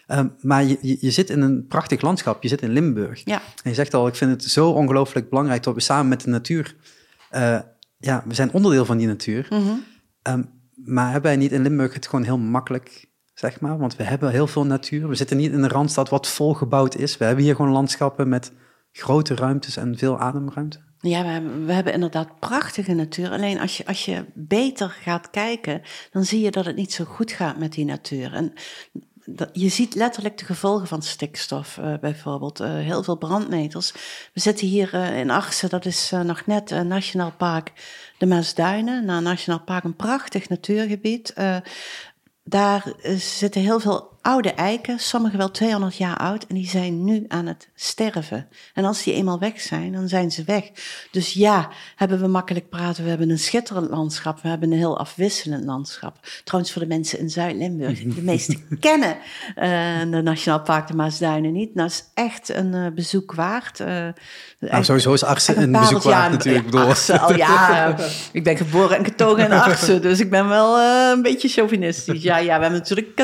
Um, 0.07 0.35
maar 0.39 0.63
je, 0.63 0.97
je, 0.99 1.11
zit 1.11 1.29
in 1.29 1.41
een 1.41 1.67
prachtig 1.67 2.01
landschap. 2.01 2.43
Je 2.43 2.49
zit 2.49 2.61
in 2.61 2.71
Limburg. 2.71 3.21
Ja. 3.25 3.41
En 3.63 3.69
je 3.69 3.73
zegt 3.73 3.93
al, 3.93 4.07
ik 4.07 4.15
vind 4.15 4.31
het 4.31 4.43
zo 4.43 4.69
ongelooflijk 4.69 5.29
belangrijk 5.29 5.63
dat 5.63 5.73
we 5.73 5.81
samen 5.81 6.07
met 6.07 6.21
de 6.21 6.29
natuur... 6.29 6.75
Uh, 7.31 7.59
ja, 7.97 8.23
we 8.27 8.33
zijn 8.33 8.51
onderdeel 8.51 8.85
van 8.85 8.97
die 8.97 9.07
natuur. 9.07 9.47
Mm 9.49 9.59
-hmm. 9.59 9.83
um, 10.23 10.49
maar 10.75 11.11
hebben 11.11 11.31
wij 11.31 11.39
niet 11.39 11.51
in 11.51 11.61
Limburg 11.61 11.93
het 11.93 12.07
gewoon 12.07 12.25
heel 12.25 12.37
makkelijk, 12.37 13.10
zeg 13.33 13.59
maar? 13.59 13.77
Want 13.77 13.95
we 13.95 14.03
hebben 14.03 14.31
heel 14.31 14.47
veel 14.47 14.65
natuur. 14.65 15.07
We 15.07 15.15
zitten 15.15 15.37
niet 15.37 15.51
in 15.51 15.63
een 15.63 15.69
randstad 15.69 16.09
wat 16.09 16.27
volgebouwd 16.27 16.95
is. 16.95 17.17
We 17.17 17.25
hebben 17.25 17.43
hier 17.43 17.55
gewoon 17.55 17.71
landschappen 17.71 18.29
met 18.29 18.51
grote 18.91 19.35
ruimtes 19.35 19.77
en 19.77 19.97
veel 19.97 20.19
ademruimte. 20.19 20.79
Ja, 20.99 21.21
we 21.23 21.27
hebben, 21.27 21.65
we 21.65 21.73
hebben 21.73 21.93
inderdaad 21.93 22.39
prachtige 22.39 22.93
natuur. 22.93 23.29
Alleen 23.29 23.59
als 23.59 23.77
je, 23.77 23.85
als 23.85 24.05
je 24.05 24.25
beter 24.33 24.89
gaat 24.89 25.29
kijken, 25.29 25.81
dan 26.11 26.23
zie 26.23 26.41
je 26.41 26.51
dat 26.51 26.65
het 26.65 26.75
niet 26.75 26.93
zo 26.93 27.03
goed 27.03 27.31
gaat 27.31 27.57
met 27.57 27.73
die 27.73 27.85
natuur. 27.85 28.33
En 28.33 28.53
je 29.53 29.69
ziet 29.69 29.95
letterlijk 29.95 30.37
de 30.37 30.45
gevolgen 30.45 30.87
van 30.87 31.01
stikstof, 31.01 31.77
uh, 31.77 31.93
bijvoorbeeld. 32.01 32.61
Uh, 32.61 32.73
heel 32.73 33.03
veel 33.03 33.17
brandmeters. 33.17 33.91
We 34.33 34.39
zitten 34.39 34.67
hier 34.67 34.93
uh, 34.93 35.19
in 35.19 35.29
Arsen, 35.29 35.69
dat 35.69 35.85
is 35.85 36.11
nog 36.23 36.45
net 36.45 36.71
een 36.71 36.87
Nationaal 36.87 37.31
Park 37.37 37.71
de 38.17 38.25
Maasduinen. 38.25 39.05
Nou, 39.05 39.21
Nationaal 39.21 39.61
Park, 39.61 39.83
een 39.83 39.95
prachtig 39.95 40.49
natuurgebied. 40.49 41.33
Daar 42.43 42.93
zitten 43.17 43.61
heel 43.61 43.79
veel 43.79 44.19
oude 44.21 44.53
eiken, 44.53 44.99
sommige 44.99 45.37
wel 45.37 45.51
200 45.51 45.97
jaar 45.97 46.17
oud, 46.17 46.45
en 46.47 46.55
die 46.55 46.67
zijn 46.67 47.03
nu 47.03 47.25
aan 47.27 47.45
het 47.45 47.69
sterven. 47.75 48.47
En 48.73 48.85
als 48.85 49.03
die 49.03 49.13
eenmaal 49.13 49.39
weg 49.39 49.61
zijn, 49.61 49.91
dan 49.91 50.07
zijn 50.07 50.31
ze 50.31 50.43
weg. 50.43 50.69
Dus 51.11 51.33
ja, 51.33 51.69
hebben 51.95 52.19
we 52.19 52.27
makkelijk 52.27 52.69
praten, 52.69 53.03
we 53.03 53.09
hebben 53.09 53.29
een 53.29 53.39
schitterend 53.39 53.89
landschap, 53.89 54.41
we 54.41 54.47
hebben 54.47 54.71
een 54.71 54.77
heel 54.77 54.97
afwisselend 54.97 55.65
landschap. 55.65 56.17
Trouwens, 56.43 56.73
voor 56.73 56.81
de 56.81 56.87
mensen 56.87 57.19
in 57.19 57.29
Zuid-Limburg, 57.29 57.99
die 57.99 58.13
de 58.15 58.21
meesten 58.21 58.79
kennen 58.79 59.17
uh, 59.55 59.99
de 60.11 60.21
Nationaal 60.21 60.61
Park 60.61 60.87
de 60.87 60.95
Maasduinen 60.95 61.53
niet. 61.53 61.75
Nou, 61.75 61.87
is 61.87 62.03
echt 62.13 62.49
een 62.49 62.73
uh, 62.73 62.87
bezoek 62.95 63.33
waard. 63.33 63.79
Uh, 63.79 63.87
nou, 64.59 64.83
sowieso 64.83 65.13
is 65.13 65.23
Arsen 65.23 65.61
een 65.61 65.71
bezoek 65.71 66.01
waard 66.01 66.31
natuurlijk. 66.31 66.65
Bedoel. 66.65 66.81
Arsen, 66.81 67.19
al, 67.19 67.35
ja, 67.35 67.95
ik 68.31 68.43
ben 68.43 68.57
geboren 68.57 68.97
en 68.97 69.05
getogen 69.05 69.43
in 69.43 69.51
Arsen, 69.51 70.01
dus 70.01 70.19
ik 70.19 70.29
ben 70.29 70.47
wel 70.47 70.79
een 70.79 71.21
beetje 71.21 71.47
chauvinistisch. 71.47 72.23
Ja, 72.23 72.37
ja, 72.37 72.55
we 72.55 72.61
hebben 72.61 72.79
natuurlijk 72.79 73.15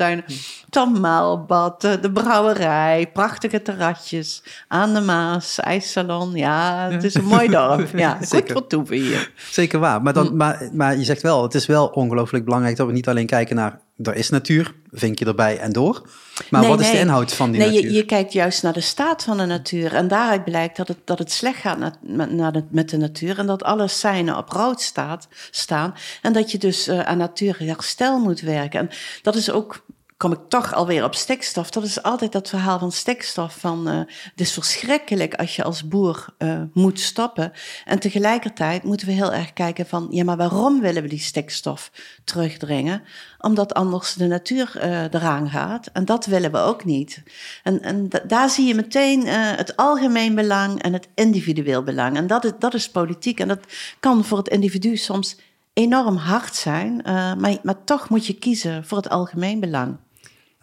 Don't. 0.00 0.24
Tamaalbad, 0.70 1.80
de 1.80 2.10
brouwerij, 2.12 3.10
prachtige 3.12 3.62
terrasjes 3.62 4.42
aan 4.68 4.94
de 4.94 5.00
Maas, 5.00 5.60
ijssalon. 5.60 6.32
Ja, 6.34 6.88
het 6.90 7.04
is 7.04 7.14
een 7.14 7.24
mooi 7.24 7.48
dorp. 7.48 7.88
Ja, 7.96 8.18
goed 8.28 8.52
voor 8.52 8.66
toeven 8.66 8.96
hier. 8.96 9.32
Zeker 9.50 9.78
waar. 9.78 10.02
Maar, 10.02 10.12
dan, 10.12 10.26
hm. 10.26 10.36
maar, 10.36 10.68
maar 10.72 10.96
je 10.96 11.04
zegt 11.04 11.22
wel, 11.22 11.42
het 11.42 11.54
is 11.54 11.66
wel 11.66 11.86
ongelooflijk 11.86 12.44
belangrijk 12.44 12.76
dat 12.76 12.86
we 12.86 12.92
niet 12.92 13.08
alleen 13.08 13.26
kijken 13.26 13.56
naar 13.56 13.80
er 14.02 14.14
is 14.14 14.28
natuur, 14.28 14.74
vink 14.90 15.18
je 15.18 15.24
erbij 15.24 15.58
en 15.58 15.72
door. 15.72 16.02
Maar 16.50 16.66
wat 16.66 16.80
is 16.80 16.90
de 16.90 16.98
inhoud 16.98 17.32
van 17.32 17.50
die 17.50 17.60
nee, 17.60 17.70
natuur? 17.70 17.90
Je, 17.90 17.96
je 17.96 18.04
kijkt 18.04 18.32
juist 18.32 18.62
naar 18.62 18.72
de 18.72 18.80
staat 18.80 19.24
van 19.24 19.36
de 19.36 19.44
natuur. 19.44 19.94
En 19.94 20.08
daaruit 20.08 20.44
blijkt 20.44 20.76
dat 20.76 20.88
het, 20.88 20.98
dat 21.04 21.18
het 21.18 21.32
slecht 21.32 21.60
gaat 21.60 21.78
met, 21.78 21.98
met, 22.00 22.72
met 22.72 22.90
de 22.90 22.96
natuur. 22.96 23.38
En 23.38 23.46
dat 23.46 23.62
alle 23.62 23.88
seinen 23.88 24.36
op 24.36 24.48
rood 24.48 24.80
staat, 24.80 25.28
staan. 25.50 25.94
En 26.22 26.32
dat 26.32 26.50
je 26.50 26.58
dus 26.58 26.88
uh, 26.88 27.00
aan 27.00 27.18
natuurherstel 27.18 28.18
moet 28.18 28.40
werken. 28.40 28.80
En 28.80 28.90
dat 29.22 29.34
is 29.34 29.50
ook 29.50 29.84
kom 30.20 30.32
ik 30.32 30.48
toch 30.48 30.74
alweer 30.74 31.04
op 31.04 31.14
stikstof. 31.14 31.70
Dat 31.70 31.82
is 31.82 32.02
altijd 32.02 32.32
dat 32.32 32.48
verhaal 32.48 32.78
van 32.78 32.92
stikstof. 32.92 33.56
Van, 33.58 33.88
uh, 33.88 33.98
het 34.06 34.40
is 34.40 34.52
verschrikkelijk 34.52 35.34
als 35.34 35.56
je 35.56 35.64
als 35.64 35.88
boer 35.88 36.26
uh, 36.38 36.62
moet 36.72 37.00
stoppen. 37.00 37.52
En 37.84 37.98
tegelijkertijd 37.98 38.82
moeten 38.82 39.06
we 39.06 39.12
heel 39.12 39.32
erg 39.32 39.52
kijken 39.52 39.86
van... 39.86 40.06
ja, 40.10 40.24
maar 40.24 40.36
waarom 40.36 40.80
willen 40.80 41.02
we 41.02 41.08
die 41.08 41.18
stikstof 41.18 41.90
terugdringen? 42.24 43.02
Omdat 43.38 43.74
anders 43.74 44.14
de 44.14 44.26
natuur 44.26 44.72
uh, 44.76 45.02
eraan 45.02 45.50
gaat. 45.50 45.86
En 45.86 46.04
dat 46.04 46.26
willen 46.26 46.52
we 46.52 46.58
ook 46.58 46.84
niet. 46.84 47.22
En, 47.62 47.82
en 47.82 48.08
daar 48.26 48.50
zie 48.50 48.66
je 48.66 48.74
meteen 48.74 49.26
het 49.26 49.76
algemeen 49.76 50.34
belang 50.34 50.82
en 50.82 50.92
het 50.92 51.08
individueel 51.14 51.82
belang. 51.82 52.16
En 52.16 52.26
dat 52.26 52.44
is, 52.44 52.52
dat 52.58 52.74
is 52.74 52.90
politiek. 52.90 53.40
En 53.40 53.48
dat 53.48 53.60
kan 54.00 54.24
voor 54.24 54.38
het 54.38 54.48
individu 54.48 54.96
soms 54.96 55.36
enorm 55.72 56.16
hard 56.16 56.54
zijn. 56.54 57.00
maar, 57.38 57.56
maar 57.62 57.84
toch 57.84 58.08
moet 58.08 58.26
je 58.26 58.34
kiezen 58.34 58.84
voor 58.84 58.98
het 58.98 59.08
algemeen 59.08 59.60
belang. 59.60 59.96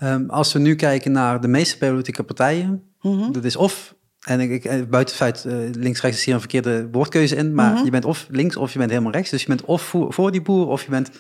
Um, 0.03 0.29
als 0.29 0.53
we 0.53 0.59
nu 0.59 0.75
kijken 0.75 1.11
naar 1.11 1.41
de 1.41 1.47
meeste 1.47 1.77
politieke 1.77 2.23
partijen, 2.23 2.83
mm 3.01 3.31
dat 3.31 3.43
is 3.43 3.55
of, 3.55 3.95
en 4.19 4.39
ik, 4.39 4.49
ik, 4.49 4.65
eh, 4.65 4.81
buiten 4.89 5.15
feit, 5.15 5.43
uh, 5.47 5.53
links-rechts 5.71 6.17
is 6.17 6.25
hier 6.25 6.33
een 6.33 6.39
verkeerde 6.39 6.87
woordkeuze 6.91 7.35
in, 7.35 7.53
maar 7.53 7.69
mm 7.69 7.75
-hmm. 7.75 7.85
je 7.85 7.91
bent 7.91 8.05
of 8.05 8.27
links 8.29 8.55
of 8.55 8.73
je 8.73 8.79
bent 8.79 8.91
helemaal 8.91 9.11
rechts. 9.11 9.29
Dus 9.29 9.41
je 9.41 9.47
bent 9.47 9.65
of 9.65 9.81
voor, 9.81 10.13
voor 10.13 10.31
die 10.31 10.41
boer 10.41 10.67
of 10.67 10.83
je 10.83 10.89
bent 10.89 11.11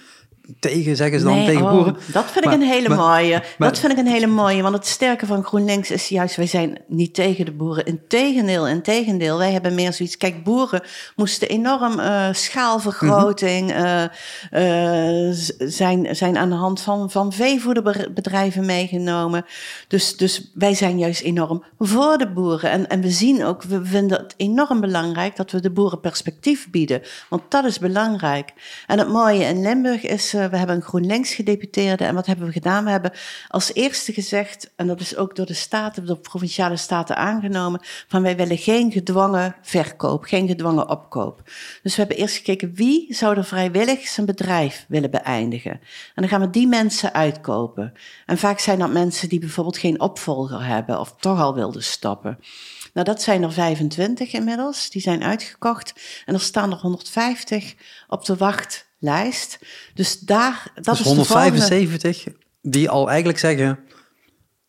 tegen, 0.59 0.95
zeggen 0.95 1.19
ze 1.19 1.25
dan, 1.25 1.45
tegen 1.45 1.63
oh, 1.63 1.71
boeren. 1.71 1.97
Dat 2.11 2.31
vind 2.31 2.45
ik 2.45 2.51
een 2.51 2.61
hele 2.61 2.95
mooie. 2.95 3.43
dat 3.57 3.79
vind 3.79 3.91
ik 3.91 3.97
een 3.97 4.07
hele 4.07 4.27
mooie, 4.27 4.61
want 4.61 4.75
het 4.75 4.85
sterke 4.85 5.25
van 5.25 5.43
GroenLinks 5.43 5.91
is 5.91 6.07
juist, 6.07 6.35
wij 6.35 6.45
zijn 6.45 6.77
niet 6.87 7.13
tegen 7.13 7.45
de 7.45 7.51
boeren. 7.51 7.85
Integendeel, 7.85 8.67
integendeel. 8.67 9.37
Wij 9.37 9.51
hebben 9.51 9.75
meer 9.75 9.93
zoiets, 9.93 10.17
kijk, 10.17 10.43
boeren 10.43 10.81
moesten 11.15 11.49
enorm 11.49 11.99
uh, 11.99 12.27
schaalvergroting 12.31 13.71
mm 13.71 13.77
-hmm. 13.77 14.09
uh, 14.53 15.27
uh, 15.27 15.33
zijn, 15.57 16.15
zijn 16.15 16.37
aan 16.37 16.49
de 16.49 16.55
hand 16.55 16.81
van, 16.81 17.11
van 17.11 17.33
veevoederbedrijven 17.33 18.65
meegenomen. 18.65 19.45
Dus, 19.87 20.17
dus 20.17 20.51
wij 20.53 20.73
zijn 20.73 20.99
juist 20.99 21.21
enorm 21.21 21.63
voor 21.79 22.17
de 22.17 22.31
boeren. 22.31 22.69
En, 22.69 22.87
en 22.87 23.01
we 23.01 23.11
zien 23.11 23.45
ook, 23.45 23.63
we 23.63 23.85
vinden 23.85 24.17
het 24.17 24.33
enorm 24.37 24.79
belangrijk 24.79 25.35
dat 25.35 25.51
we 25.51 25.61
de 25.61 25.71
boeren 25.71 25.99
perspectief 25.99 26.69
bieden. 26.69 27.01
Want 27.29 27.41
dat 27.49 27.65
is 27.65 27.79
belangrijk. 27.79 28.53
En 28.87 28.99
het 28.99 29.07
mooie 29.07 29.43
in 29.43 29.61
Limburg 29.61 30.03
is 30.03 30.16
eh, 30.33 30.45
we 30.45 30.57
hebben 30.57 30.75
een 30.75 30.81
GroenLinks 30.81 31.33
gedeputeerde. 31.33 32.03
En 32.03 32.15
wat 32.15 32.25
hebben 32.25 32.45
we 32.45 32.51
gedaan? 32.51 32.83
We 32.83 32.89
hebben 32.89 33.11
als 33.47 33.73
eerste 33.73 34.13
gezegd, 34.13 34.71
en 34.75 34.87
dat 34.87 34.99
is 34.99 35.15
ook 35.15 35.35
door 35.35 35.45
de 35.45 35.53
staten, 35.53 36.05
door 36.05 36.15
de 36.15 36.21
provinciale 36.21 36.77
staten 36.77 37.15
aangenomen, 37.15 37.79
van 38.07 38.21
wij 38.21 38.35
willen 38.35 38.57
geen 38.57 38.91
gedwongen 38.91 39.55
verkoop, 39.61 40.23
geen 40.23 40.47
gedwongen 40.47 40.89
opkoop. 40.89 41.41
Dus 41.83 41.95
we 41.95 42.01
hebben 42.01 42.17
eerst 42.17 42.35
gekeken 42.35 42.73
wie 42.73 43.13
zou 43.13 43.37
er 43.37 43.45
vrijwillig 43.45 44.07
zijn 44.07 44.25
bedrijf 44.25 44.85
willen 44.87 45.11
beëindigen. 45.11 45.71
En 45.71 45.79
dan 46.15 46.27
gaan 46.27 46.41
we 46.41 46.49
die 46.49 46.67
mensen 46.67 47.13
uitkopen. 47.13 47.93
En 48.25 48.37
vaak 48.37 48.59
zijn 48.59 48.79
dat 48.79 48.91
mensen 48.91 49.29
die 49.29 49.39
bijvoorbeeld 49.39 49.77
geen 49.77 50.01
opvolger 50.01 50.65
hebben 50.65 50.99
of 50.99 51.15
toch 51.19 51.39
al 51.39 51.53
wilden 51.53 51.83
stoppen. 51.83 52.39
Nou, 52.93 53.05
dat 53.05 53.21
zijn 53.21 53.43
er 53.43 53.53
25 53.53 54.33
inmiddels. 54.33 54.89
Die 54.89 55.01
zijn 55.01 55.23
uitgekocht. 55.23 55.93
En 56.25 56.33
er 56.33 56.39
staan 56.39 56.71
er 56.71 56.77
150 56.77 57.75
op 58.07 58.25
de 58.25 58.35
wacht 58.35 58.86
lijst. 58.99 59.59
Dus 59.93 60.19
daar, 60.19 60.71
dat 60.75 60.85
dus 60.85 60.99
is 60.99 61.05
175 61.05 62.25
die 62.61 62.89
al 62.89 63.07
eigenlijk 63.07 63.39
zeggen, 63.39 63.79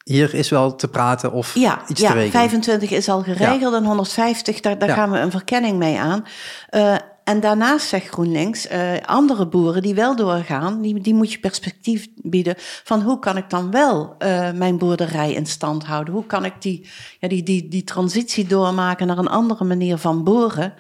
hier 0.04 0.35
is 0.35 0.49
wel 0.49 0.75
te 0.75 0.88
praten 0.88 1.32
of 1.32 1.54
ja, 1.54 1.82
iets 1.88 2.00
ja, 2.00 2.08
te 2.08 2.14
regelen. 2.14 2.40
25 2.40 2.90
is 2.90 3.08
al 3.08 3.23
geregeld 3.23 3.75
en 3.75 3.85
150, 3.85 4.61
daar, 4.61 4.78
daar 4.78 4.88
gaan 4.88 5.11
we 5.11 5.18
een 5.18 5.30
verkenning 5.30 5.78
mee 5.78 5.99
aan. 5.99 6.25
Uh, 6.70 6.94
en 7.25 7.40
daarnaast 7.40 7.88
zegt 7.88 8.08
GroenLinks, 8.08 8.70
uh, 8.70 8.92
andere 9.04 9.47
boeren 9.47 9.82
die 9.82 9.94
wel 9.94 10.16
doorgaan, 10.16 10.82
die, 10.82 11.00
die 11.00 11.14
moet 11.14 11.32
je 11.32 11.38
perspectief 11.38 12.08
bieden 12.14 12.54
van 12.58 13.02
hoe 13.02 13.18
kan 13.18 13.37
ik 13.37 13.50
dan 13.50 13.70
wel 13.70 14.14
uh, 14.18 14.52
mijn 14.52 14.78
boerderij 14.78 15.32
in 15.32 15.47
stand 15.47 15.85
houden? 15.85 16.14
Hoe 16.14 16.26
kan 16.26 16.44
ik 16.44 16.54
die, 16.58 16.88
ja, 17.18 17.28
die, 17.28 17.42
die, 17.42 17.68
die 17.68 17.85
transitie 17.85 18.47
doormaken 18.47 19.06
naar 19.06 19.18
een 19.18 19.28
andere 19.28 19.64
manier 19.64 19.97
van 19.97 20.25
boeren? 20.25 20.75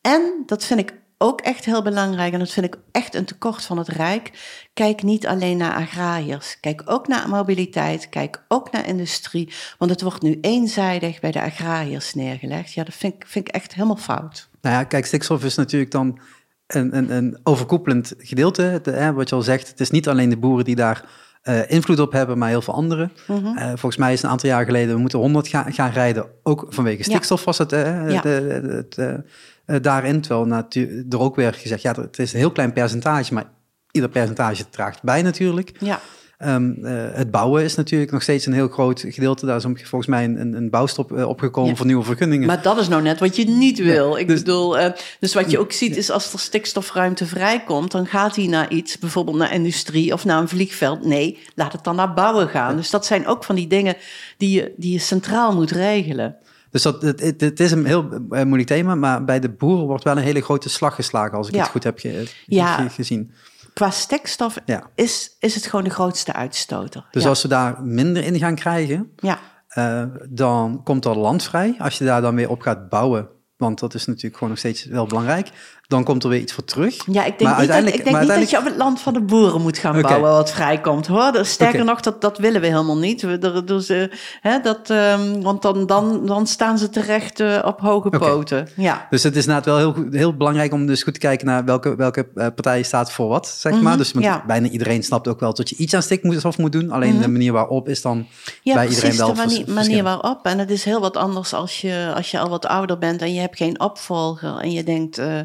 En, 0.00 0.42
dat 0.46 0.64
vind 0.64 0.80
ik 0.80 0.94
ook 1.24 1.40
echt 1.40 1.64
heel 1.64 1.82
belangrijk, 1.82 2.32
en 2.32 2.38
dat 2.38 2.50
vind 2.50 2.66
ik 2.66 2.76
echt 2.92 3.14
een 3.14 3.24
tekort 3.24 3.64
van 3.64 3.78
het 3.78 3.88
Rijk. 3.88 4.30
Kijk 4.74 5.02
niet 5.02 5.26
alleen 5.26 5.56
naar 5.56 5.74
agrariërs. 5.74 6.60
Kijk 6.60 6.82
ook 6.84 7.08
naar 7.08 7.28
mobiliteit. 7.28 8.08
Kijk 8.08 8.44
ook 8.48 8.72
naar 8.72 8.86
industrie. 8.86 9.52
Want 9.78 9.90
het 9.90 10.02
wordt 10.02 10.22
nu 10.22 10.38
eenzijdig 10.40 11.20
bij 11.20 11.30
de 11.30 11.42
agrariërs 11.42 12.14
neergelegd. 12.14 12.72
Ja, 12.72 12.84
dat 12.84 12.94
vind 12.94 13.14
ik, 13.14 13.24
vind 13.26 13.48
ik 13.48 13.54
echt 13.54 13.74
helemaal 13.74 13.96
fout. 13.96 14.48
Nou 14.60 14.74
ja, 14.74 14.84
kijk, 14.84 15.06
stikstof 15.06 15.44
is 15.44 15.54
natuurlijk 15.54 15.90
dan 15.90 16.18
een, 16.66 16.96
een, 16.96 17.10
een 17.10 17.38
overkoepelend 17.42 18.14
gedeelte. 18.18 18.80
hè, 18.84 19.12
wat 19.12 19.28
je 19.28 19.34
al 19.34 19.42
zegt, 19.42 19.68
het 19.68 19.80
is 19.80 19.90
niet 19.90 20.08
alleen 20.08 20.28
de 20.28 20.36
boeren 20.36 20.64
die 20.64 20.76
daar 20.76 21.04
uh, 21.48 21.70
invloed 21.70 21.98
op 21.98 22.12
hebben, 22.12 22.38
maar 22.38 22.48
heel 22.48 22.62
veel 22.62 22.74
anderen. 22.74 23.12
Mm 23.26 23.36
-hmm. 23.36 23.58
uh, 23.58 23.66
volgens 23.66 23.96
mij 23.96 24.12
is 24.12 24.22
een 24.22 24.28
aantal 24.28 24.48
jaar 24.48 24.64
geleden, 24.64 24.94
we 24.94 25.00
moeten 25.00 25.18
100 25.18 25.48
gaan, 25.48 25.72
gaan 25.72 25.90
rijden, 25.90 26.26
ook 26.42 26.66
vanwege 26.68 27.02
stikstof 27.02 27.38
ja. 27.38 27.44
was 27.44 27.58
het. 27.58 27.70
Ja. 27.70 28.20
de, 28.20 28.86
de, 28.88 29.22
uh, 29.66 29.76
daarin. 29.82 30.20
Terwijl 30.20 30.64
er 31.10 31.20
ook 31.20 31.36
weer 31.36 31.54
gezegd, 31.54 31.82
ja, 31.82 31.92
het 31.92 32.18
is 32.18 32.32
een 32.32 32.38
heel 32.38 32.52
klein 32.52 32.72
percentage, 32.72 33.34
maar 33.34 33.44
ieder 33.90 34.10
percentage 34.10 34.68
draagt 34.68 35.02
bij 35.02 35.22
natuurlijk. 35.22 35.72
Ja. 35.78 36.00
Um, 36.46 36.76
uh, 36.82 36.92
het 37.12 37.30
bouwen 37.30 37.62
is 37.62 37.74
natuurlijk 37.74 38.10
nog 38.10 38.22
steeds 38.22 38.46
een 38.46 38.52
heel 38.52 38.68
groot 38.68 39.04
gedeelte. 39.08 39.46
Daar 39.46 39.56
is 39.56 39.62
volgens 39.62 40.06
mij 40.06 40.24
een, 40.24 40.54
een 40.54 40.70
bouwstop 40.70 41.12
uh, 41.12 41.28
opgekomen 41.28 41.70
ja. 41.70 41.76
voor 41.76 41.86
nieuwe 41.86 42.04
vergunningen. 42.04 42.46
Maar 42.46 42.62
dat 42.62 42.78
is 42.78 42.88
nou 42.88 43.02
net 43.02 43.20
wat 43.20 43.36
je 43.36 43.44
niet 43.44 43.78
wil. 43.78 44.12
Ja, 44.12 44.18
ik 44.18 44.28
dus, 44.28 44.38
bedoel, 44.38 44.78
uh, 44.78 44.86
dus 45.20 45.34
wat 45.34 45.50
je 45.50 45.58
ook 45.58 45.72
ziet 45.72 45.96
is 45.96 46.10
als 46.10 46.32
er 46.32 46.38
stikstofruimte 46.38 47.26
vrijkomt, 47.26 47.90
dan 47.90 48.06
gaat 48.06 48.36
hij 48.36 48.46
naar 48.46 48.70
iets, 48.70 48.98
bijvoorbeeld 48.98 49.36
naar 49.36 49.52
industrie 49.52 50.12
of 50.12 50.24
naar 50.24 50.40
een 50.40 50.48
vliegveld. 50.48 51.04
Nee, 51.04 51.38
laat 51.54 51.72
het 51.72 51.84
dan 51.84 51.96
naar 51.96 52.14
bouwen 52.14 52.48
gaan. 52.48 52.70
Ja. 52.70 52.76
Dus 52.76 52.90
dat 52.90 53.06
zijn 53.06 53.26
ook 53.26 53.44
van 53.44 53.54
die 53.54 53.66
dingen 53.66 53.96
die 54.36 54.50
je, 54.50 54.72
die 54.76 54.92
je 54.92 54.98
centraal 54.98 55.54
moet 55.54 55.70
regelen. 55.70 56.36
Dus 56.70 56.82
dat, 56.82 57.02
het, 57.02 57.40
het, 57.40 57.60
is 57.60 57.70
een 57.70 57.84
heel 57.84 58.08
moeilijk 58.30 58.66
thema, 58.66 58.94
maar 58.94 59.24
bij 59.24 59.40
de 59.40 59.48
boeren 59.48 59.86
wordt 59.86 60.04
wel 60.04 60.16
een 60.16 60.22
hele 60.22 60.40
grote 60.40 60.68
slag 60.68 60.94
geslagen, 60.94 61.38
als 61.38 61.48
ik 61.48 61.54
het 61.54 61.68
goed 61.68 61.84
heb 61.84 61.98
ge, 61.98 62.26
ja. 62.46 62.88
gezien. 62.88 63.32
Qua 63.74 63.90
stikstof 63.90 64.58
ja. 64.64 64.90
is, 64.94 65.36
is 65.38 65.54
het 65.54 65.66
gewoon 65.66 65.84
de 65.84 65.90
grootste 65.90 66.32
uitstoter. 66.32 67.06
Dus 67.10 67.26
als 67.26 67.42
we 67.42 67.48
daar 67.48 67.82
minder 67.82 68.24
in 68.24 68.38
gaan 68.38 68.54
krijgen, 68.54 69.12
ja. 69.16 69.38
Uh, 69.74 70.04
dan 70.28 70.82
komt 70.82 71.04
er 71.04 71.18
land 71.18 71.42
vrij. 71.42 71.74
Als 71.78 71.98
je 71.98 72.04
daar 72.04 72.20
dan 72.20 72.34
weer 72.34 72.50
op 72.50 72.60
gaat 72.60 72.88
bouwen, 72.88 73.28
want 73.56 73.78
dat 73.78 73.94
is 73.94 74.06
natuurlijk 74.06 74.34
gewoon 74.34 74.48
nog 74.48 74.58
steeds 74.58 74.84
wel 74.84 75.06
belangrijk. 75.06 75.50
Dan 75.86 76.04
komt 76.04 76.22
er 76.22 76.28
weer 76.28 76.40
iets 76.40 76.52
voor 76.52 76.64
terug. 76.64 76.96
Ja, 77.06 77.24
ik 77.24 77.38
denk, 77.38 77.50
maar 77.50 77.60
niet, 77.60 77.68
dat, 77.68 77.94
ik 77.94 78.04
denk 78.04 78.20
niet 78.20 78.28
dat 78.28 78.50
je 78.50 78.58
op 78.58 78.64
het 78.64 78.76
land 78.76 79.00
van 79.00 79.12
de 79.12 79.20
boeren 79.20 79.60
moet 79.60 79.78
gaan 79.78 79.98
okay. 79.98 80.02
bouwen 80.10 80.30
wat 80.30 80.50
vrijkomt. 80.50 81.06
Hoor. 81.06 81.32
Dus 81.32 81.50
sterker 81.50 81.80
okay. 81.80 81.92
nog, 81.92 82.00
dat, 82.00 82.20
dat 82.20 82.38
willen 82.38 82.60
we 82.60 82.66
helemaal 82.66 82.98
niet. 82.98 83.22
We, 83.22 83.62
dus, 83.64 83.90
uh, 83.90 84.04
hè, 84.40 84.60
dat, 84.60 84.90
um, 84.90 85.42
want 85.42 85.62
dan, 85.62 85.86
dan, 85.86 86.26
dan 86.26 86.46
staan 86.46 86.78
ze 86.78 86.90
terecht 86.90 87.40
uh, 87.40 87.62
op 87.64 87.80
hoge 87.80 88.06
okay. 88.06 88.20
poten. 88.20 88.68
Ja. 88.76 89.06
Dus 89.10 89.22
het 89.22 89.36
is 89.36 89.46
inderdaad 89.46 89.64
wel 89.64 89.76
heel, 89.76 89.94
heel 90.10 90.36
belangrijk 90.36 90.72
om 90.72 90.86
dus 90.86 91.02
goed 91.02 91.14
te 91.14 91.20
kijken 91.20 91.46
naar 91.46 91.64
welke, 91.64 91.96
welke 91.96 92.28
uh, 92.34 92.46
partij 92.46 92.82
staat 92.82 93.12
voor 93.12 93.28
wat, 93.28 93.46
zeg 93.46 93.72
mm 93.72 93.78
-hmm. 93.78 93.88
maar. 93.88 93.96
Dus 93.96 94.12
ja. 94.18 94.44
bijna 94.46 94.68
iedereen 94.68 95.02
snapt 95.02 95.28
ook 95.28 95.40
wel 95.40 95.54
dat 95.54 95.68
je 95.68 95.76
iets 95.76 95.94
aan 95.94 96.02
stikstof 96.02 96.58
moet 96.58 96.72
doen. 96.72 96.90
Alleen 96.90 97.08
mm 97.08 97.14
-hmm. 97.14 97.24
de 97.24 97.32
manier 97.32 97.52
waarop 97.52 97.88
is 97.88 98.02
dan 98.02 98.26
ja, 98.62 98.74
bij 98.74 98.88
iedereen 98.88 99.16
wel 99.16 99.34
de 99.34 99.34
manier, 99.34 99.64
manier 99.70 100.02
waarop. 100.02 100.46
En 100.46 100.58
het 100.58 100.70
is 100.70 100.84
heel 100.84 101.00
wat 101.00 101.16
anders 101.16 101.52
als 101.52 101.80
je, 101.80 102.12
als 102.16 102.30
je 102.30 102.38
al 102.38 102.48
wat 102.48 102.66
ouder 102.66 102.98
bent 102.98 103.22
en 103.22 103.34
je 103.34 103.40
hebt 103.40 103.56
geen 103.56 103.80
opvolger 103.80 104.58
en 104.58 104.72
je 104.72 104.84
denkt, 104.84 105.18
uh, 105.18 105.40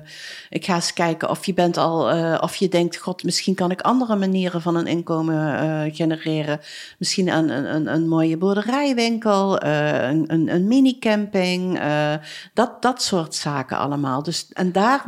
ik 0.50 0.66
ga 0.66 0.76
eens 0.76 0.94
kijken 0.94 1.30
of 1.30 1.46
je 1.46 1.54
bent 1.54 1.78
al, 1.78 2.16
uh, 2.16 2.38
of 2.42 2.56
je 2.56 2.68
denkt, 2.68 2.98
god, 2.98 3.24
misschien 3.24 3.56
kan 3.56 3.72
ik 3.72 3.82
andere 3.82 4.16
manieren 4.16 4.62
van 4.62 4.76
een 4.76 4.88
inkomen 4.88 5.64
uh, 5.64 5.96
genereren. 5.96 6.60
Misschien 6.98 7.28
een, 7.28 7.50
een, 7.76 7.94
een 7.94 8.08
mooie 8.08 8.38
boerderijwinkel, 8.38 9.64
een, 9.64 10.34
een, 10.34 10.54
een 10.54 10.68
mini-camping, 10.68 11.80
dat, 12.54 12.82
dat 12.82 13.02
soort 13.02 13.36
zaken 13.36 13.78
allemaal. 13.78 14.24
Dus, 14.24 14.48
en 14.54 14.72
daar 14.72 15.04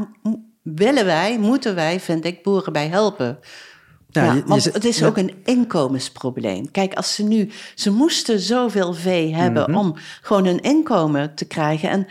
willen 0.61 1.05
wij, 1.05 1.39
moeten 1.39 1.75
wij, 1.75 1.99
vind 1.99 2.25
ik, 2.25 2.43
boeren 2.43 2.73
bij 2.73 2.87
helpen. 2.87 3.39
Ja, 4.11 4.41
want 4.45 4.63
het 4.63 4.85
is 4.85 5.03
ook 5.03 5.17
een 5.17 5.33
inkomensprobleem. 5.43 6.71
Kijk, 6.71 6.93
als 6.93 7.15
ze 7.15 7.23
nu, 7.23 7.51
ze 7.75 7.91
moesten 7.91 8.39
zoveel 8.39 8.93
vee 8.93 9.35
hebben 9.35 9.69
mhm. 9.69 9.79
om 9.79 9.95
gewoon 10.21 10.45
een 10.45 10.59
inkomen 10.59 11.35
te 11.35 11.45
krijgen. 11.45 11.89
En 11.89 12.07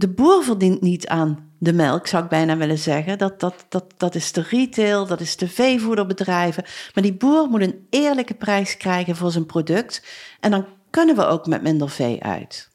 de 0.00 0.08
boer 0.08 0.44
verdient 0.44 0.80
niet 0.80 1.06
aan 1.06 1.52
de 1.58 1.72
melk, 1.72 2.06
zou 2.06 2.22
ik 2.22 2.28
bijna 2.28 2.56
willen 2.56 2.78
zeggen. 2.78 3.18
Dat, 3.18 3.40
dat, 3.40 3.66
dat, 3.68 3.84
dat 3.96 4.14
is 4.14 4.32
de 4.32 4.42
retail, 4.42 5.06
dat 5.06 5.20
is 5.20 5.36
de 5.36 5.48
veevoederbedrijven. 5.48 6.64
Maar 6.94 7.02
die 7.02 7.14
boer 7.14 7.48
moet 7.48 7.60
een 7.60 7.86
eerlijke 7.90 8.34
prijs 8.34 8.76
krijgen 8.76 9.16
voor 9.16 9.30
zijn 9.30 9.46
product. 9.46 10.06
En 10.40 10.50
dan 10.50 10.66
kunnen 10.90 11.16
we 11.16 11.24
ook 11.24 11.46
met 11.46 11.62
minder 11.62 11.90
vee 11.90 12.22
uit. 12.22 12.70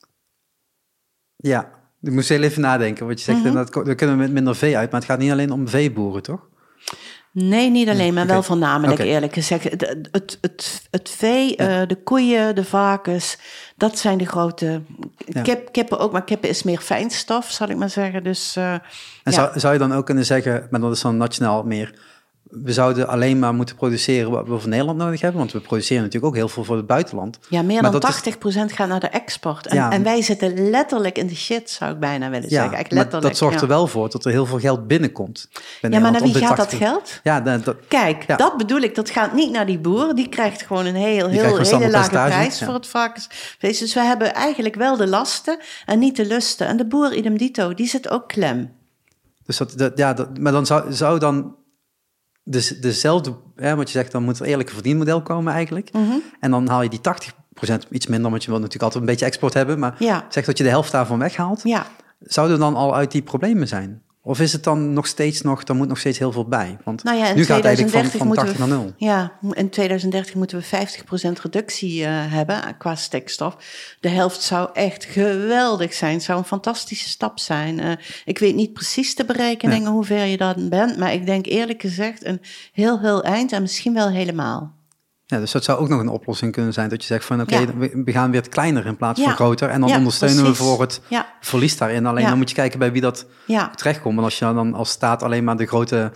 Ja, 1.35 1.71
ik 2.01 2.11
moest 2.11 2.29
heel 2.29 2.41
even 2.41 2.61
nadenken. 2.61 3.07
Wat 3.07 3.19
je 3.19 3.25
zegt, 3.25 3.43
mm 3.43 3.53
dat, 3.53 3.73
we 3.73 3.95
kunnen 3.95 4.17
met 4.17 4.31
minder 4.31 4.55
vee 4.55 4.77
uit. 4.77 4.91
Maar 4.91 4.99
het 4.99 5.09
gaat 5.09 5.19
niet 5.19 5.31
alleen 5.31 5.51
om 5.51 5.67
veeboeren, 5.67 6.23
toch? 6.23 6.49
Nee, 7.37 7.69
niet 7.69 7.89
alleen, 7.89 8.13
maar 8.13 8.27
wel 8.27 8.43
voornamelijk 8.43 8.99
eerlijk 8.99 9.33
gezegd. 9.33 9.63
Het, 9.63 10.07
het, 10.11 10.37
het, 10.41 10.87
het 10.91 11.09
vee, 11.09 11.55
eh, 11.55 11.87
de 11.87 11.95
koeien, 11.95 12.55
de 12.55 12.63
varkens, 12.63 13.37
dat 13.75 13.97
zijn 13.97 14.17
de 14.17 14.25
grote... 14.25 14.81
Kip, 15.43 15.71
kippen 15.71 15.99
ook, 15.99 16.11
maar 16.11 16.23
kippen 16.23 16.49
is 16.49 16.63
meer 16.63 16.79
fijnstof, 16.79 17.51
zal 17.51 17.69
ik 17.69 17.77
maar 17.77 17.89
zeggen. 17.89 18.23
Dus, 18.23 18.55
uh, 18.57 18.71
en 19.23 19.33
zou, 19.33 19.59
zou 19.59 19.73
je 19.73 19.79
dan 19.79 19.93
ook 19.93 20.05
kunnen 20.05 20.25
zeggen, 20.25 20.67
maar 20.69 20.79
dat 20.79 20.91
is 20.91 21.01
dan 21.01 21.17
nationaal 21.17 21.63
meer 21.63 21.93
we 22.63 22.73
zouden 22.73 23.07
alleen 23.07 23.39
maar 23.39 23.53
moeten 23.53 23.75
produceren 23.75 24.31
wat 24.31 24.47
we 24.47 24.59
voor 24.59 24.69
Nederland 24.69 24.97
nodig 24.97 25.21
hebben. 25.21 25.39
Want 25.39 25.51
we 25.51 25.59
produceren 25.59 26.03
natuurlijk 26.03 26.33
ook 26.33 26.39
heel 26.39 26.47
veel 26.49 26.63
voor 26.63 26.75
het 26.75 26.87
buitenland. 26.87 27.39
Ja, 27.49 27.61
meer 27.61 27.81
dan 27.81 27.93
80% 27.93 28.73
gaat 28.73 28.87
naar 28.87 28.99
de 28.99 29.07
export. 29.07 29.67
En, 29.67 29.91
en, 29.91 30.03
wij 30.03 30.21
zitten 30.21 30.69
letterlijk 30.69 31.17
in 31.17 31.27
de 31.27 31.35
shit, 31.35 31.69
zou 31.69 31.91
ik 31.91 31.99
bijna 31.99 32.29
willen 32.29 32.49
zeggen. 32.49 32.71
Ja, 32.71 32.77
letterlijk, 32.77 33.11
maar 33.11 33.21
dat 33.21 33.37
zorgt 33.37 33.61
er 33.61 33.67
wel 33.67 33.87
voor 33.87 34.09
dat 34.09 34.25
er 34.25 34.31
heel 34.31 34.45
veel 34.45 34.59
geld 34.59 34.87
binnenkomt. 34.87 35.49
Ja, 35.81 35.99
maar 35.99 36.11
naar 36.11 36.21
wie 36.21 36.33
gaat 36.33 36.57
dat 36.57 36.73
geld? 36.73 37.19
Ja, 37.23 37.41
dat, 37.41 37.75
Kijk, 37.87 38.37
dat 38.37 38.57
bedoel 38.57 38.79
ik. 38.79 38.95
Dat 38.95 39.09
gaat 39.09 39.33
niet 39.33 39.51
naar 39.51 39.65
die 39.65 39.79
boer. 39.79 40.15
Die 40.15 40.29
krijgt 40.29 40.61
gewoon 40.61 40.85
een 40.85 40.95
heel, 40.95 41.27
heel, 41.27 41.57
hele 41.57 41.89
lage 41.89 42.09
prijs 42.09 42.61
voor 42.63 42.73
het 42.73 42.87
varkensvlees. 42.87 43.79
Dus 43.79 43.93
we 43.93 43.99
hebben 43.99 44.33
eigenlijk 44.33 44.75
wel 44.75 44.97
de 44.97 45.07
lasten 45.07 45.59
en 45.85 45.99
niet 45.99 46.15
de 46.15 46.25
lusten. 46.25 46.67
En 46.67 46.77
de 46.77 46.85
boer, 46.85 47.13
idem 47.13 47.37
dito, 47.37 47.73
die 47.73 47.87
zit 47.87 48.09
ook 48.09 48.27
klem. 48.27 48.71
Dus 49.45 49.57
dat, 49.57 49.91
ja, 49.95 50.13
dat, 50.13 50.37
maar 50.37 50.51
dan 50.51 50.65
zou, 50.65 50.93
zou 50.93 51.19
dan 51.19 51.55
dus 52.47 52.79
dezelfde, 52.79 53.35
hè, 53.55 53.75
wat 53.75 53.91
je 53.91 53.97
zegt, 53.97 54.11
dan 54.11 54.23
moet 54.23 54.39
er 54.39 54.45
eerlijke 54.45 54.73
verdienmodel 54.73 55.21
komen 55.21 55.53
eigenlijk. 55.53 55.93
Mhm. 55.93 56.13
En 56.39 56.51
dan 56.51 56.67
haal 56.67 56.81
je 56.81 56.89
die 56.89 57.01
80% 57.01 57.87
iets 57.89 58.07
minder, 58.07 58.31
want 58.31 58.43
je 58.43 58.49
wil 58.49 58.59
natuurlijk 58.59 58.83
altijd 58.83 59.03
een 59.03 59.09
beetje 59.09 59.25
export 59.25 59.53
hebben. 59.53 59.79
Maar 59.79 59.95
ja. 59.99 60.25
zeg 60.29 60.45
dat 60.45 60.57
je 60.57 60.63
de 60.63 60.69
helft 60.69 60.91
daarvan 60.91 61.19
weghaalt. 61.19 61.61
Ja. 61.63 61.85
Zouden 62.19 62.59
dan 62.59 62.75
al 62.75 62.95
uit 62.95 63.11
die 63.11 63.21
problemen 63.21 63.67
zijn? 63.67 64.01
Of 64.27 64.39
is 64.39 64.53
het 64.53 64.63
dan 64.63 64.93
nog 64.93 65.07
steeds 65.07 65.41
nog, 65.41 65.63
dan 65.63 65.77
moet 65.77 65.87
nog 65.87 65.99
steeds 65.99 66.19
heel 66.19 66.31
veel 66.31 66.45
bij? 66.45 66.77
Want 66.83 67.03
nou 67.03 67.17
ja, 67.17 67.33
nu 67.33 67.45
gaat 67.45 67.57
het 67.57 67.65
eigenlijk 67.65 67.95
van, 67.95 68.19
van 68.19 68.33
80 68.33 68.57
naar 68.57 68.67
0. 68.67 68.93
Ja, 68.97 69.31
in 69.51 69.69
2030 69.69 70.35
moeten 70.35 70.57
we 70.59 70.65
50% 70.65 71.41
reductie 71.41 72.01
uh, 72.01 72.07
hebben 72.09 72.77
qua 72.77 72.95
stikstof. 72.95 73.57
De 73.99 74.09
helft 74.09 74.41
zou 74.41 74.69
echt 74.73 75.05
geweldig 75.05 75.93
zijn. 75.93 76.13
Het 76.13 76.23
zou 76.23 76.37
een 76.39 76.45
fantastische 76.45 77.09
stap 77.09 77.39
zijn. 77.39 77.79
Uh, 77.79 77.91
ik 78.25 78.39
weet 78.39 78.55
niet 78.55 78.73
precies 78.73 79.15
de 79.15 79.25
berekeningen 79.25 79.91
hoe 79.91 80.05
ver 80.05 80.25
je 80.25 80.37
dan 80.37 80.69
bent. 80.69 80.97
Maar 80.97 81.13
ik 81.13 81.25
denk 81.25 81.45
eerlijk 81.45 81.81
gezegd 81.81 82.25
een 82.25 82.41
heel, 82.73 82.99
heel 82.99 83.23
eind 83.23 83.51
en 83.51 83.61
misschien 83.61 83.93
wel 83.93 84.09
helemaal. 84.09 84.75
Ja, 85.25 85.39
dus 85.39 85.51
dat 85.51 85.63
zou 85.63 85.79
ook 85.79 85.89
nog 85.89 85.99
een 85.99 86.07
oplossing 86.07 86.51
kunnen 86.51 86.73
zijn. 86.73 86.89
Dat 86.89 87.01
je 87.01 87.07
zegt 87.07 87.25
van 87.25 87.41
oké, 87.41 87.77
we 88.03 88.11
gaan 88.11 88.31
weer 88.31 88.41
het 88.41 88.49
kleiner 88.49 88.85
in 88.85 88.97
plaats 88.97 89.21
van 89.21 89.33
groter. 89.33 89.69
En 89.69 89.81
dan 89.81 89.95
ondersteunen 89.95 90.43
we 90.43 90.55
voor 90.55 90.81
het 90.81 91.01
verlies 91.41 91.77
daarin. 91.77 92.05
Alleen 92.05 92.27
dan 92.27 92.37
moet 92.37 92.49
je 92.49 92.55
kijken 92.55 92.79
bij 92.79 92.91
wie 92.91 93.01
dat 93.01 93.25
terechtkomt. 93.75 94.15
Want 94.15 94.27
als 94.27 94.39
je 94.39 94.45
dan 94.45 94.73
als 94.73 94.89
staat 94.89 95.23
alleen 95.23 95.43
maar 95.43 95.57
de 95.57 95.65
grote 95.65 96.11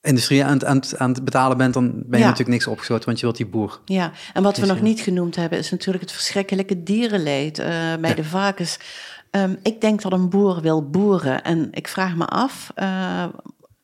industrie 0.00 0.44
aan, 0.44 0.66
aan, 0.66 0.80
aan 0.96 1.10
het 1.10 1.24
betalen 1.24 1.56
bent, 1.56 1.74
dan 1.74 2.02
ben 2.06 2.18
je 2.18 2.24
natuurlijk 2.24 2.50
niks 2.50 2.66
opgesloten, 2.66 3.04
want 3.04 3.18
je 3.18 3.24
wilt 3.24 3.36
die 3.36 3.46
boer. 3.46 3.80
Ja, 3.84 4.12
en 4.32 4.42
wat 4.42 4.56
we 4.56 4.66
nog 4.66 4.80
niet 4.80 5.00
genoemd 5.00 5.36
hebben, 5.36 5.58
is 5.58 5.70
natuurlijk 5.70 6.04
het 6.04 6.12
verschrikkelijke 6.12 6.82
dierenleed 6.82 7.58
uh, 7.58 7.66
bij 8.00 8.14
de 8.14 8.24
varkens. 8.24 8.78
Um, 9.30 9.58
ik 9.62 9.80
denk 9.80 10.02
dat 10.02 10.12
een 10.12 10.28
boer 10.28 10.60
wil 10.60 10.90
boeren. 10.90 11.42
En 11.42 11.68
ik 11.70 11.88
vraag 11.88 12.16
me 12.16 12.26
af, 12.26 12.72
uh, 12.76 13.24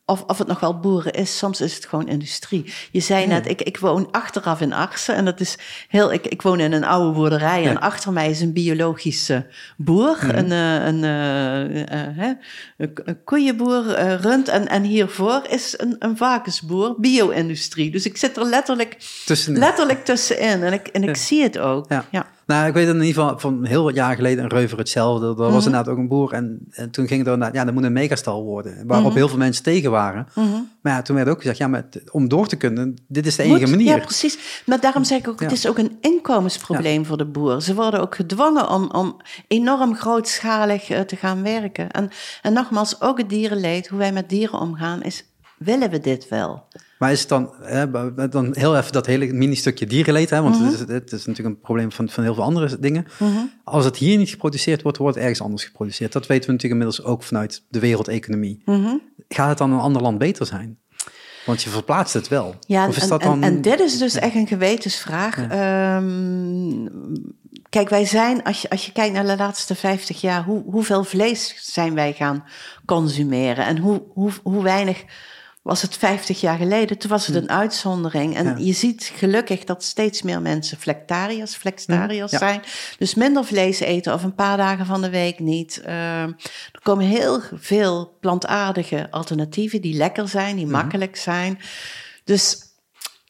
of, 0.07 0.25
of 0.27 0.39
het 0.39 0.47
nog 0.47 0.61
wel 0.61 0.81
boeren 0.81 1.13
is, 1.13 1.39
soms 1.39 1.61
is 1.61 1.75
het 1.75 1.87
gewoon 1.87 2.09
industrie. 2.09 2.73
Je 2.91 3.01
zei 3.01 3.27
net, 3.27 3.49
ik, 3.49 3.63
ik 3.63 3.79
woon 3.79 4.09
achteraf 4.11 4.61
in 4.61 4.73
Arsen 4.73 5.15
en 5.15 5.25
dat 5.25 5.41
is 5.41 5.59
heel, 5.89 6.13
ik, 6.13 6.27
ik 6.27 6.43
woon 6.43 6.61
in 6.61 6.73
een 6.73 6.85
oude 6.85 7.13
boerderij 7.13 7.67
en 7.67 7.81
achter 7.81 8.13
mij 8.13 8.31
is 8.31 8.41
een 8.41 8.53
biologische 8.53 9.47
boer, 9.77 10.19
mhm. 10.23 10.37
een, 10.37 10.53
eh, 10.53 10.87
een, 10.87 11.03
een, 11.03 12.15
uh, 12.19 12.33
een, 12.77 13.25
koeienboer, 13.25 13.85
rund 14.21 14.49
en, 14.49 14.69
en 14.69 14.83
hiervoor 14.83 15.43
is 15.49 15.75
een, 15.77 15.97
een 15.99 16.17
varkensboer, 16.17 16.95
bio-industrie. 16.99 17.91
Dus 17.91 18.05
ik 18.05 18.17
zit 18.17 18.37
er 18.37 18.45
letterlijk, 18.45 18.97
tussenin. 19.25 19.61
letterlijk 19.61 20.05
tussenin 20.05 20.63
en 20.63 20.73
ik, 20.73 20.87
en 20.87 21.03
ik 21.03 21.17
zie 21.17 21.43
het 21.43 21.59
ook. 21.59 21.87
ja. 22.11 22.35
Nou, 22.47 22.67
ik 22.67 22.75
weet 22.75 22.89
in 22.89 22.95
ieder 22.95 23.07
geval 23.07 23.39
van 23.39 23.65
heel 23.65 23.85
wat 23.85 23.95
jaar 23.95 24.15
geleden 24.15 24.45
een 24.45 24.51
Reuver 24.51 24.79
hetzelfde. 24.79 25.27
Er 25.27 25.35
was 25.35 25.49
mhm. 25.49 25.57
inderdaad 25.57 25.89
ook 25.89 25.99
een 25.99 26.09
boer 26.09 26.33
en, 26.33 26.59
en 26.71 26.91
toen 26.91 27.07
ging 27.07 27.19
het 27.19 27.29
inderdaad, 27.29 27.55
ja, 27.55 27.65
dat 27.65 27.75
moet 27.75 27.85
een 27.85 27.93
megastal 27.93 28.45
worden. 28.45 28.87
Waarop 28.87 29.09
mhm. 29.09 29.17
heel 29.17 29.29
veel 29.29 29.39
mensen 29.39 29.63
tegen 29.63 29.91
waren. 29.91 30.27
Mhm. 30.35 30.49
Maar 30.81 30.93
ja, 30.93 31.03
toen 31.03 31.17
werd 31.17 31.29
ook 31.29 31.39
gezegd, 31.39 31.59
ja, 31.59 31.69
maar 31.69 31.85
om 32.11 32.29
door 32.29 32.47
te 32.47 32.57
kunnen, 32.57 32.97
dit 33.09 33.27
is 33.27 33.37
de 33.37 33.43
enige 33.43 33.71
manier. 33.71 33.87
Ja, 33.87 33.99
precies. 33.99 34.63
Maar 34.67 34.81
daarom 34.81 35.05
zeg 35.05 35.19
ik 35.19 35.29
ook, 35.29 35.41
het 35.41 35.53
is 35.53 35.69
ook 35.69 35.79
een 35.79 35.97
inkomensprobleem 36.01 37.07
voor 37.07 37.17
de 37.17 37.27
boer. 37.27 37.63
Ze 37.63 37.75
worden 37.75 38.01
ook 38.01 38.15
gedwongen 38.15 38.69
om, 38.71 38.91
om 38.91 39.17
enorm 39.49 39.95
grootschalig 39.95 40.91
uh, 40.91 41.01
te 41.01 41.17
gaan 41.17 41.43
werken. 41.43 41.91
En, 41.91 42.11
en 42.43 42.53
nogmaals, 42.53 43.01
ook 43.01 43.19
het 43.19 43.29
dierenleed, 43.29 43.89
hoe 43.89 43.99
wij 43.99 44.13
met 44.13 44.29
dieren 44.29 44.61
omgaan, 44.61 45.03
is 45.03 45.25
willen 45.59 45.91
we 45.91 46.01
dit 46.01 46.29
wel? 46.29 46.65
Maar 46.99 47.13
is 47.13 47.21
het 47.21 47.29
dan, 47.29 47.51
hè, 47.63 47.91
dan 48.29 48.51
heel 48.53 48.77
even 48.77 48.93
dat 48.93 49.07
hele 49.07 49.33
mini-stukje 49.33 49.87
diergeleed, 49.87 50.31
hè, 50.31 50.43
want 50.43 50.59
het, 50.59 50.73
is, 50.73 50.95
het, 50.95 51.13
is, 51.13 51.27
natuurlijk 51.27 51.57
een 51.57 51.63
probleem 51.63 51.93
van, 51.93 52.09
van 52.09 52.23
heel 52.23 52.35
veel 52.35 52.43
andere 52.43 52.79
dingen. 52.79 53.07
Mhm. 53.19 53.39
Als 53.65 53.85
het 53.85 53.97
hier 53.97 54.19
niet 54.19 54.31
geproduceerd 54.31 54.83
wordt, 54.83 54.99
wordt 54.99 55.15
het 55.15 55.25
ergens 55.25 55.43
anders 55.43 55.65
geproduceerd. 55.65 56.13
Dat 56.13 56.27
weten 56.27 56.47
we 56.47 56.53
natuurlijk 56.53 56.83
inmiddels 56.83 57.11
ook 57.11 57.23
vanuit 57.23 57.63
de 57.69 57.79
wereldeconomie. 57.79 58.63
Mm 58.65 59.03
Gaat 59.29 59.49
het 59.49 59.59
dan 59.59 59.71
in 59.71 59.75
een 59.75 59.81
ander 59.81 60.03
land 60.03 60.19
beter 60.19 60.47
zijn? 60.47 60.79
Want 61.47 61.63
je 61.63 61.71
verplaatst 61.71 62.15
het 62.15 62.29
wel. 62.29 62.55
Ja, 62.61 62.89
of 62.89 62.97
is 62.97 63.03
en, 63.03 63.09
dat 63.09 63.23
dan... 63.23 63.43
en, 63.43 63.63
dit 63.63 63.81
is 63.81 63.99
dus 63.99 64.15
echt 64.15 64.35
een 64.35 64.47
gewetensvraag. 64.47 65.37
Ehm, 65.49 66.87
kijk, 67.69 67.89
wij 67.89 68.05
zijn, 68.05 68.43
als 68.43 68.63
je, 68.63 68.71
als 68.71 68.87
je 68.87 68.93
kijkt 68.93 69.15
naar 69.15 69.27
de 69.27 69.37
laatste 69.37 69.75
50 69.75 70.21
jaar, 70.21 70.45
hoe, 70.45 70.63
hoeveel 70.71 71.05
vlees 71.05 71.55
zijn 71.73 71.95
wij 71.95 72.13
gaan 72.13 72.45
consumeren 72.85 73.67
en 73.67 73.79
hoe, 73.79 74.03
hoe, 74.15 74.31
hoe 74.43 74.63
weinig 74.63 75.05
was 75.67 75.83
het 75.83 75.97
50 75.97 76.41
jaar 76.41 76.59
geleden, 76.59 76.99
toen 76.99 77.11
was 77.11 77.27
het 77.27 77.37
hm. 77.37 77.43
een 77.43 77.51
uitzondering. 77.51 78.37
En 78.37 78.65
je 78.65 78.73
ziet 78.73 79.13
gelukkig 79.15 79.65
dat 79.65 79.85
steeds 79.85 80.23
meer 80.23 80.43
mensen 80.43 80.79
flectariërs, 80.79 81.55
flextariërs 81.55 82.31
hm, 82.31 82.39
zijn. 82.39 82.63
Dus 82.99 83.15
minder 83.15 83.45
vlees 83.45 83.81
eten 83.81 84.15
of 84.15 84.23
een 84.23 84.35
paar 84.35 84.57
dagen 84.57 84.87
van 84.87 85.03
de 85.03 85.11
week 85.11 85.39
niet. 85.39 85.83
Uh, 85.87 86.23
er 86.23 86.81
komen 86.83 87.05
heel 87.05 87.41
veel 87.55 88.17
plantaardige 88.21 89.11
alternatieven 89.11 89.81
die 89.81 89.97
lekker 89.97 90.29
zijn, 90.29 90.57
die 90.57 90.65
hm. 90.65 90.71
makkelijk 90.71 91.17
zijn. 91.17 91.59
Dus 92.25 92.66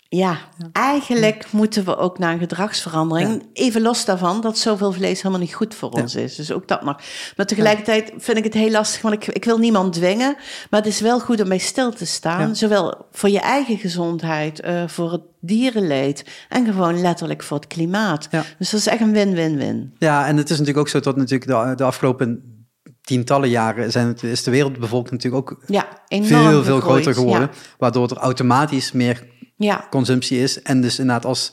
ja, 0.08 0.38
eigenlijk 0.72 1.46
moeten 1.50 1.84
we 1.84 1.96
ook 1.96 2.18
naar 2.18 2.32
een 2.32 2.38
gedragsverandering. 2.38 3.46
Even 3.52 3.82
los 3.82 4.04
daarvan 4.04 4.40
dat 4.40 4.58
zoveel 4.58 4.92
vlees 4.92 5.22
helemaal 5.22 5.44
niet 5.44 5.54
goed 5.54 5.74
voor 5.74 5.90
ons 5.90 6.14
is. 6.14 6.36
Dus 6.36 6.52
ook 6.52 6.68
dat 6.68 6.82
nog. 6.82 7.00
Maar 7.36 7.46
tegelijkertijd 7.46 8.12
vind 8.18 8.38
ik 8.38 8.44
het 8.44 8.54
heel 8.54 8.70
lastig, 8.70 9.02
want 9.02 9.14
ik, 9.14 9.26
ik 9.26 9.44
wil 9.44 9.58
niemand 9.58 9.92
dwingen. 9.92 10.36
Maar 10.70 10.80
het 10.80 10.88
is 10.88 11.00
wel 11.00 11.20
goed 11.20 11.40
om 11.40 11.48
bij 11.48 11.58
stil 11.58 11.92
te 11.92 12.06
staan. 12.06 12.56
Zowel 12.56 13.06
voor 13.12 13.28
je 13.28 13.40
eigen 13.40 13.78
gezondheid, 13.78 14.64
uh, 14.64 14.82
voor 14.86 15.12
het 15.12 15.22
dierenleed 15.40 16.24
en 16.48 16.64
gewoon 16.64 17.00
letterlijk 17.00 17.42
voor 17.42 17.56
het 17.56 17.66
klimaat. 17.66 18.28
Dus 18.58 18.70
dat 18.70 18.80
is 18.80 18.86
echt 18.86 19.00
een 19.00 19.12
win-win-win. 19.12 19.94
Ja, 19.98 20.26
en 20.26 20.36
het 20.36 20.50
is 20.50 20.58
natuurlijk 20.58 20.86
ook 20.86 20.88
zo 20.88 21.00
dat 21.00 21.16
natuurlijk 21.16 21.50
de, 21.50 21.74
de 21.76 21.84
afgelopen 21.84 22.54
tientallen 23.00 23.48
jaren 23.48 23.90
zijn 23.90 24.16
is 24.20 24.42
de 24.42 24.50
wereldbevolking 24.50 25.10
natuurlijk 25.10 25.50
ook 25.50 25.62
ja, 25.66 25.88
veel, 26.08 26.64
veel 26.64 26.80
groter 26.80 27.14
geworden. 27.14 27.50
Waardoor 27.78 28.10
er 28.10 28.16
automatisch 28.16 28.92
meer 28.92 29.26
ja. 29.56 29.86
consumptie 29.90 30.42
is. 30.42 30.62
En 30.62 30.80
dus 30.80 30.98
inderdaad 30.98 31.24
als 31.24 31.52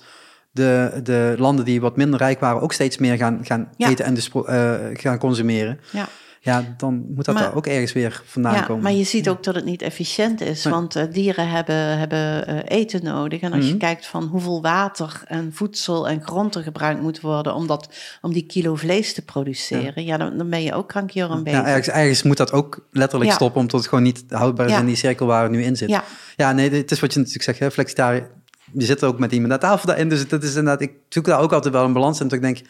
de, 0.52 1.00
de 1.04 1.36
landen 1.38 1.66
die 1.66 1.82
wat 1.82 1.98
minder 1.98 2.20
rijk 2.20 2.40
waren 2.40 2.62
ook 2.62 2.74
steeds 2.74 2.98
meer 2.98 3.18
gaan, 3.18 3.40
gaan 3.44 3.70
eten 3.78 4.06
en 4.06 4.14
dus 4.14 4.30
uh, 4.34 4.74
gaan 4.94 5.18
consumeren. 5.18 5.80
Ja. 5.92 6.08
Ja, 6.46 6.76
dan 6.78 7.06
moet 7.16 7.26
dat 7.26 7.40
er 7.40 7.56
ook 7.56 7.68
ergens 7.68 7.94
weer 7.94 8.22
vandaan 8.26 8.54
ja, 8.54 8.62
komen. 8.62 8.84
Maar 8.84 8.92
je 8.92 9.04
ziet 9.04 9.30
ook 9.30 9.44
dat 9.44 9.56
het 9.56 9.66
niet 9.66 9.82
efficiënt 9.82 10.42
is, 10.42 10.64
want 10.66 10.96
uh, 10.96 11.04
dieren 11.12 11.50
hebben, 11.50 11.98
hebben 11.98 12.50
uh, 12.50 12.60
eten 12.66 13.04
nodig. 13.04 13.42
En 13.42 13.52
als 13.52 13.60
mm 13.60 13.66
-hmm. 13.66 13.72
je 13.72 13.78
kijkt 13.78 14.06
van 14.06 14.24
hoeveel 14.24 14.62
water 14.62 15.22
en 15.26 15.54
voedsel 15.54 16.08
en 16.08 16.22
grond 16.22 16.56
er 16.56 16.64
gebruikt 16.64 17.02
moet 17.02 17.22
worden 17.22 17.56
om, 17.56 17.68
dat, 17.68 17.90
om 18.22 18.34
die 18.34 18.46
kilo 18.46 18.76
vlees 18.76 19.14
te 19.14 19.22
produceren, 19.22 20.04
ja, 20.04 20.12
ja 20.12 20.18
dan, 20.18 20.38
dan, 20.38 20.50
ben 20.50 20.64
je 20.64 20.74
ook 20.74 20.88
krankjoren 20.88 21.44
bezig. 21.44 21.60
Ja, 21.60 21.68
ergens, 21.68 21.88
ergens, 21.88 22.24
moet 22.24 22.38
dat 22.38 22.52
ook 22.52 22.88
letterlijk 22.92 23.32
stoppen, 23.32 23.62
omdat 23.62 23.80
het 23.80 23.90
gewoon 23.90 24.04
niet 24.04 24.24
houdbaar 24.30 24.70
is 24.70 24.78
in 24.78 24.86
die 24.86 24.96
cirkel 24.96 25.26
waar 25.26 25.44
het 25.44 25.52
nu 25.52 25.64
in 25.64 25.76
zit. 25.76 25.90
Ja, 25.90 26.04
ja 26.36 26.52
nee, 26.52 26.70
het 26.70 26.92
is 26.92 27.00
wat 27.00 27.14
je 27.14 27.20
natuurlijk 27.20 27.46
zegt, 27.46 27.60
hè, 27.60 27.72
flexitariër. 27.72 28.30
Je 28.74 28.86
zit 28.86 29.02
er 29.02 29.08
ook 29.08 29.20
met 29.20 29.32
iemand 29.32 29.54
aan 29.54 29.60
tafel 29.60 29.88
daarin, 29.88 30.10
dus 30.10 30.28
dat 30.28 30.44
is 30.44 30.50
inderdaad, 30.50 30.82
ik 30.82 30.92
zoek 31.10 31.26
daar 31.26 31.40
ook 31.40 31.54
altijd 31.54 31.74
wel 31.74 31.86
een 31.86 31.94
balans 31.94 32.20
in. 32.20 32.28
Dat 32.28 32.38
ik 32.38 32.44
denk, 32.44 32.62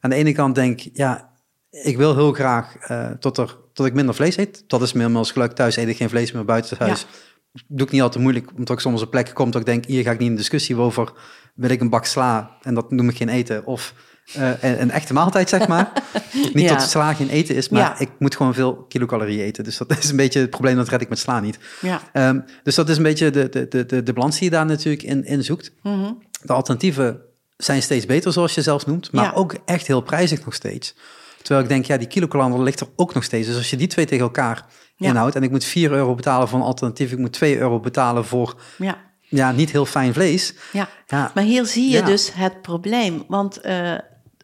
aan 0.00 0.10
de 0.10 0.16
ene 0.16 0.32
kant 0.32 0.54
denk, 0.54 0.80
ja, 0.92 1.30
ik 1.72 1.96
wil 1.96 2.14
heel 2.14 2.32
graag 2.32 2.90
uh, 2.90 3.10
tot, 3.10 3.38
er, 3.38 3.56
tot 3.72 3.86
ik 3.86 3.94
minder 3.94 4.14
vlees 4.14 4.36
eet. 4.36 4.64
Dat 4.66 4.82
is 4.82 4.94
als 4.94 5.32
gelukkig 5.32 5.56
thuis 5.56 5.76
eet 5.76 5.88
ik 5.88 5.96
geen 5.96 6.08
vlees 6.08 6.32
meer 6.32 6.44
buiten 6.44 6.76
het 6.78 6.86
huis. 6.86 7.00
Ja. 7.00 7.60
Doe 7.66 7.86
ik 7.86 7.92
niet 7.92 8.02
altijd 8.02 8.22
moeilijk, 8.22 8.50
omdat 8.56 8.76
ik 8.76 8.80
soms 8.80 9.02
op 9.02 9.10
plekken 9.10 9.34
kom 9.34 9.50
dat 9.50 9.60
ik 9.60 9.66
denk, 9.66 9.84
hier 9.84 10.02
ga 10.02 10.10
ik 10.10 10.18
niet 10.18 10.28
in 10.28 10.36
discussie 10.36 10.76
over, 10.76 11.12
wil 11.54 11.70
ik 11.70 11.80
een 11.80 11.90
bak 11.90 12.04
sla 12.04 12.56
en 12.62 12.74
dat 12.74 12.90
noem 12.90 13.08
ik 13.08 13.16
geen 13.16 13.28
eten. 13.28 13.66
Of 13.66 13.94
uh, 14.36 14.62
een, 14.62 14.80
een, 14.80 14.90
echte 14.90 15.12
maaltijd, 15.12 15.48
zeg 15.48 15.68
maar. 15.68 15.92
niet 16.52 16.68
ja. 16.68 16.74
dat 16.74 16.90
sla 16.90 17.14
geen 17.14 17.28
eten 17.28 17.54
is, 17.54 17.68
maar 17.68 17.80
ja. 17.80 17.98
ik 17.98 18.10
moet 18.18 18.36
gewoon 18.36 18.54
veel 18.54 18.74
kilocalorieën 18.74 19.44
eten. 19.44 19.64
Dus 19.64 19.76
dat 19.76 19.98
is 19.98 20.10
een 20.10 20.16
beetje 20.16 20.40
het 20.40 20.50
probleem, 20.50 20.76
dat 20.76 20.88
red 20.88 21.00
ik 21.00 21.08
met 21.08 21.18
sla 21.18 21.40
niet. 21.40 21.58
Ja. 21.80 22.28
Um, 22.28 22.44
dus 22.62 22.74
dat 22.74 22.88
is 22.88 22.96
een 22.96 23.02
beetje 23.02 23.30
de, 23.30 23.48
de, 23.48 23.68
de, 23.68 23.86
de, 23.86 24.02
de 24.02 24.12
balans 24.12 24.34
die 24.38 24.44
je 24.44 24.50
daar 24.50 24.66
natuurlijk 24.66 25.02
in, 25.02 25.24
in 25.24 25.44
zoekt. 25.44 25.72
Mm 25.82 26.02
-hmm. 26.02 26.22
De 26.42 26.52
alternatieven 26.52 27.20
zijn 27.56 27.82
steeds 27.82 28.06
beter, 28.06 28.32
zoals 28.32 28.54
je 28.54 28.62
zelf 28.62 28.86
noemt, 28.86 29.12
maar 29.12 29.34
ook 29.34 29.54
echt 29.64 29.86
heel 29.86 30.00
prijzig 30.00 30.44
nog 30.44 30.54
steeds. 30.54 30.94
Terwijl 31.42 31.62
ik 31.62 31.68
denk, 31.68 31.84
ja, 31.84 31.96
die 31.96 32.08
kilokalander 32.08 32.62
ligt 32.62 32.80
er 32.80 32.88
ook 32.96 33.14
nog 33.14 33.24
steeds. 33.24 33.46
Dus 33.46 33.56
als 33.56 33.70
je 33.70 33.76
die 33.76 33.86
twee 33.86 34.06
tegen 34.06 34.24
elkaar 34.24 34.66
ja. 34.96 35.08
inhoudt... 35.08 35.34
en 35.34 35.42
ik 35.42 35.50
moet 35.50 35.64
4 35.64 35.92
euro 35.92 36.14
betalen 36.14 36.48
voor 36.48 36.58
een 36.58 36.64
alternatief... 36.64 37.12
ik 37.12 37.18
moet 37.18 37.32
2 37.32 37.58
euro 37.58 37.80
betalen 37.80 38.24
voor 38.24 38.60
ja. 38.78 38.96
Ja, 39.34 39.52
niet 39.52 39.70
heel 39.70 39.86
fijn 39.86 40.12
vlees. 40.14 40.54
Ja, 40.72 40.88
ja. 41.06 41.30
maar 41.34 41.44
hier 41.44 41.66
zie 41.66 41.90
je 41.90 42.02
dus 42.02 42.32
het 42.34 42.62
probleem. 42.62 43.24
Want 43.28 43.66
uh, 43.66 43.94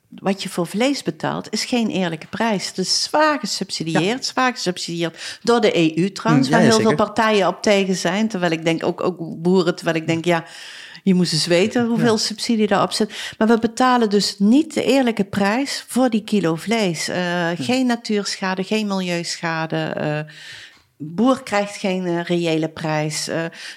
wat 0.08 0.42
je 0.42 0.48
voor 0.48 0.66
vlees 0.66 1.02
betaalt 1.02 1.46
is 1.50 1.64
geen 1.64 1.88
eerlijke 1.88 2.26
prijs. 2.26 2.66
Het 2.66 2.78
is 2.78 3.02
zwaar 3.02 3.38
gesubsidieerd, 3.38 4.24
zwaar 4.24 4.52
gesubsidieerd 4.52 5.38
door 5.42 5.60
de 5.60 5.96
EU 5.96 6.12
trouwens... 6.12 6.48
waar 6.48 6.60
heel 6.60 6.72
zeker. 6.72 6.86
veel 6.86 6.96
partijen 6.96 7.48
op 7.48 7.62
tegen 7.62 7.94
zijn. 7.94 8.28
Terwijl 8.28 8.52
ik 8.52 8.64
denk, 8.64 8.84
ook, 8.84 9.00
ook 9.00 9.42
boeren, 9.42 9.76
terwijl 9.76 9.96
ik 9.96 10.06
denk, 10.06 10.24
ja... 10.24 10.44
Je 11.02 11.14
moest 11.14 11.32
eens 11.32 11.46
weten 11.46 11.86
hoeveel 11.86 12.12
ja. 12.12 12.18
subsidie 12.18 12.66
daarop 12.66 12.92
zit. 12.92 13.34
Maar 13.38 13.48
we 13.48 13.58
betalen 13.58 14.10
dus 14.10 14.38
niet 14.38 14.74
de 14.74 14.84
eerlijke 14.84 15.24
prijs 15.24 15.84
voor 15.86 16.10
die 16.10 16.24
kilo 16.24 16.54
vlees. 16.54 17.08
Uh, 17.08 17.16
ja. 17.16 17.54
Geen 17.54 17.86
natuurschade, 17.86 18.64
geen 18.64 18.86
milieuschade. 18.86 19.96
Uh, 20.00 20.32
boer 20.96 21.42
krijgt 21.42 21.76
geen 21.76 22.06
uh, 22.06 22.22
reële 22.22 22.68
prijs. 22.68 23.30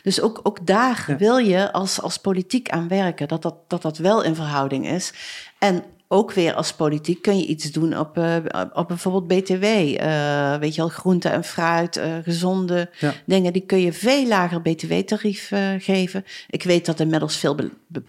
dus 0.04 0.22
ook, 0.22 0.40
ook 0.44 0.68
daar 0.68 1.06
ja. 1.08 1.16
wil 1.16 1.38
je 1.38 1.72
als, 1.72 2.02
als 2.02 2.18
politiek 2.18 2.70
aan 2.70 2.88
werken. 2.88 3.28
Dat 3.28 3.42
dat, 3.42 3.56
dat 3.68 3.82
dat 3.82 3.98
wel 3.98 4.24
in 4.24 4.36
verhouding 4.36 4.88
is. 4.88 5.14
En 5.60 5.84
ook 6.12 6.32
weer 6.32 6.54
als 6.54 6.74
politiek 6.74 7.22
kun 7.22 7.38
je 7.38 7.46
iets 7.46 7.72
doen 7.72 7.98
op, 7.98 8.18
uh, 8.18 8.36
op 8.74 8.88
bijvoorbeeld 8.88 9.28
BTW. 9.28 9.64
Uh, 9.64 10.56
weet 10.56 10.76
je 10.76 10.82
al, 10.82 10.88
groente 10.88 11.30
en 11.30 11.44
fruit, 11.44 11.98
uh, 11.98 12.04
gezonde 12.24 12.90
ja. 13.00 13.14
dingen. 13.26 13.54
Die 13.54 13.66
kun 13.66 13.80
je 13.80 13.94
veel 13.94 14.28
lager 14.28 14.62
BTW-tarief 14.62 15.52
geven. 15.78 16.24
Ik 16.50 16.64
weet 16.64 16.86
dat 16.86 16.96
er 16.96 17.04
inmiddels 17.04 17.38
veel 17.38 17.58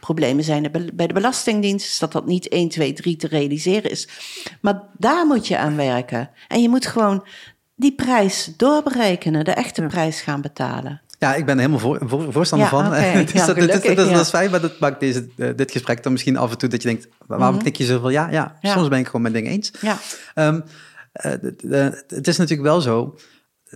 problemen 0.01 0.45
zijn 0.45 0.91
bij 0.95 1.07
de 1.07 1.13
Belastingdienst. 1.13 1.87
Dus 1.87 1.99
dat 1.99 2.13
dat 2.13 2.27
niet 2.27 2.49
1, 2.49 2.69
2, 2.69 2.93
3 2.93 3.17
te 3.17 3.27
realiseren 3.27 3.91
is. 3.91 4.09
Maar 4.61 4.83
daar 4.99 5.27
moet 5.27 5.47
je 5.47 5.59
aan 5.59 5.77
werken. 5.77 6.31
En 6.49 6.63
je 6.63 6.69
moet 6.69 6.87
gewoon 6.87 7.25
die 7.77 7.95
prijs 7.95 8.53
doorberekenen. 8.57 9.45
De 9.45 9.51
echte 9.51 9.83
ja. 9.83 9.89
prijs 9.89 10.21
gaan 10.21 10.41
betalen. 10.41 11.01
Ja, 11.23 11.35
ik 11.35 11.47
ben 11.47 11.59
helemaal 11.59 11.79
voor, 11.79 11.99
voor, 12.05 12.33
voorstander 12.33 12.69
ja, 12.69 12.75
van. 12.75 12.87
Okay. 12.87 13.25
dus 13.25 13.33
ja, 13.33 13.47
dat, 13.47 13.55
gelukkig, 13.55 13.83
dat, 13.83 13.97
dat, 13.97 14.07
ja. 14.07 14.13
dat, 14.13 14.23
is 14.23 14.29
fijn, 14.29 14.51
maar 14.51 14.61
dat 14.61 14.79
maakt 14.79 15.01
deze, 15.01 15.29
uh, 15.37 15.51
dit 15.57 15.71
gesprek 15.71 16.03
dan 16.03 16.13
misschien 16.13 16.37
af 16.37 16.51
en 16.51 16.59
toe 16.59 16.69
dat 16.69 16.83
je 16.83 16.89
denkt, 16.89 17.09
waarom 17.27 17.47
mm 17.47 17.53
-hmm. 17.53 17.63
knik 17.63 17.77
je 17.77 17.85
zoveel? 17.85 18.11
Ja, 18.11 18.31
ja, 18.31 18.59
Ja. 18.61 18.73
soms 18.73 18.89
ben 18.89 18.99
ik 18.99 19.07
gewoon 19.07 19.23
met 19.23 19.33
dingen 19.33 19.51
eens. 19.51 19.73
Ja. 19.81 19.99
Um, 20.35 20.65
uh, 21.63 21.89
het 22.07 22.29
is 22.29 22.37
natuurlijk 22.37 22.69
wel 22.69 22.81
zo, 22.81 23.19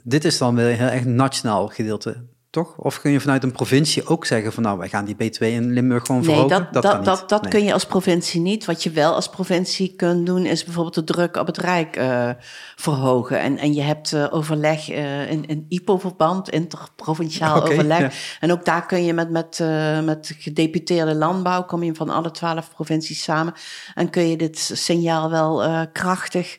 dit 0.02 0.24
is 0.24 0.38
dan 0.38 0.54
weer 0.54 0.70
een 0.70 0.76
heel 0.76 0.88
erg 0.88 1.04
nationaal 1.04 1.68
gedeelte, 1.68 2.24
toch? 2.57 2.77
Of 2.77 3.01
kun 3.01 3.11
je 3.11 3.21
vanuit 3.21 3.42
een 3.42 3.53
provincie 3.53 4.07
ook 4.07 4.27
zeggen 4.27 4.53
van 4.53 4.62
nou, 4.62 4.79
wij 4.79 4.88
gaan 4.88 5.05
die 5.05 5.14
B2 5.14 5.38
in 5.38 5.73
Limburg 5.73 6.07
gewoon 6.07 6.21
Nee, 6.21 6.31
verhogen? 6.31 6.69
dat, 6.73 6.83
dat, 6.83 7.05
dat, 7.05 7.29
dat 7.29 7.42
Nee. 7.42 7.51
kun 7.51 7.64
je 7.64 7.73
als 7.73 7.87
provincie 7.87 8.40
niet. 8.40 8.64
Wat 8.64 8.83
je 8.83 8.90
wel 8.90 9.14
als 9.14 9.29
provincie 9.29 9.95
kunt 9.97 10.27
doen, 10.27 10.47
is 10.47 10.64
bijvoorbeeld 10.64 10.95
de 10.95 11.05
druk 11.05 11.37
op 11.37 11.47
het 11.47 11.59
Rijk 11.59 11.97
uh, 11.97 12.31
verhogen. 12.77 13.40
En, 13.40 13.59
en 13.59 13.75
je 13.75 13.83
hebt 13.83 14.12
uh, 14.12 14.27
overleg 14.31 14.90
uh, 14.90 15.31
in, 15.31 15.47
in 15.47 15.66
IPO-verband, 15.69 16.51
interprovinciaal 16.51 17.62
overleg. 17.62 17.99
ja. 18.01 18.11
En 18.40 18.53
ook 18.53 18.64
daar 18.64 18.87
kun 18.87 19.05
je 19.05 19.12
met, 19.12 19.31
met, 19.31 19.64
met 20.05 20.35
gedeputeerde 20.38 21.14
landbouw, 21.14 21.64
kom 21.64 21.83
je 21.83 21.95
van 21.95 22.11
alle 22.11 22.31
twaalf 22.31 22.71
provincies 22.75 23.23
samen. 23.23 23.55
En 23.95 24.11
kun 24.11 24.29
je 24.29 24.37
dit 24.37 24.59
signaal 24.75 25.31
wel 25.31 25.87
krachtig 25.92 26.59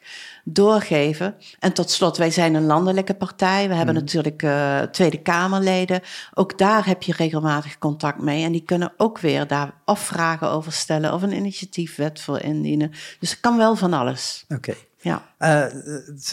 doorgeven. 0.49 1.35
En 1.59 1.73
tot 1.73 1.89
slot, 1.89 2.17
wij 2.17 2.31
zijn 2.31 2.53
een 2.55 2.65
landelijke 2.65 3.13
partij. 3.13 3.67
We 3.67 3.75
hebben 3.75 3.95
Mhm. 3.95 4.03
natuurlijk 4.03 4.43
uh, 4.43 4.79
Tweede 4.81 5.21
Kamerleden. 5.21 6.01
Ook 6.33 6.57
daar 6.57 6.85
heb 6.85 7.03
je 7.03 7.13
regelmatig 7.17 7.77
contact 7.77 8.21
mee. 8.21 8.43
En 8.43 8.51
die 8.51 8.63
kunnen 8.65 8.93
ook 8.97 9.19
weer 9.19 9.47
daar 9.47 9.73
of 9.85 9.99
vragen 9.99 10.49
over 10.49 10.71
stellen 10.71 11.13
of 11.13 11.21
een 11.21 11.35
initiatiefwet 11.35 12.21
voor 12.21 12.39
indienen. 12.41 12.91
Dus 13.19 13.29
het 13.29 13.39
kan 13.39 13.57
wel 13.57 13.75
van 13.75 13.93
alles. 13.93 14.45
Oké. 14.49 14.73
Ja. 15.01 15.21
Uh, 15.39 15.65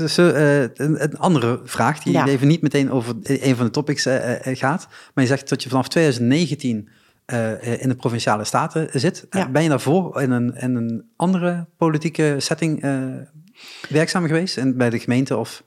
zo, 0.09 0.27
uh, 0.29 0.61
een, 0.61 1.03
een, 1.03 1.19
andere 1.19 1.61
vraag, 1.65 2.03
die 2.03 2.13
Ja. 2.13 2.27
even 2.27 2.47
niet 2.49 2.63
meteen 2.63 2.91
over 2.91 3.15
een 3.23 3.57
van 3.57 3.65
de 3.67 3.73
topics 3.73 4.03
gaat. 4.43 4.87
Maar 5.15 5.25
je 5.25 5.31
zegt 5.31 5.49
dat 5.49 5.63
je 5.63 5.69
vanaf 5.69 5.89
2019 5.89 6.89
in 7.61 7.89
de 7.89 7.95
provinciale 7.97 8.45
staten 8.45 8.89
zit. 8.93 9.27
Ja. 9.31 9.49
Ben 9.49 9.63
je 9.63 9.69
daarvoor 9.69 10.23
in 10.23 10.31
een, 10.31 10.55
in 10.57 10.75
een 10.75 11.05
andere 11.17 11.67
politieke 11.77 12.35
setting 12.39 12.83
werkzaam 13.89 14.27
geweest? 14.27 14.57
En 14.57 14.77
bij 14.77 14.91
de 14.91 14.99
gemeente 14.99 15.37
of... 15.37 15.63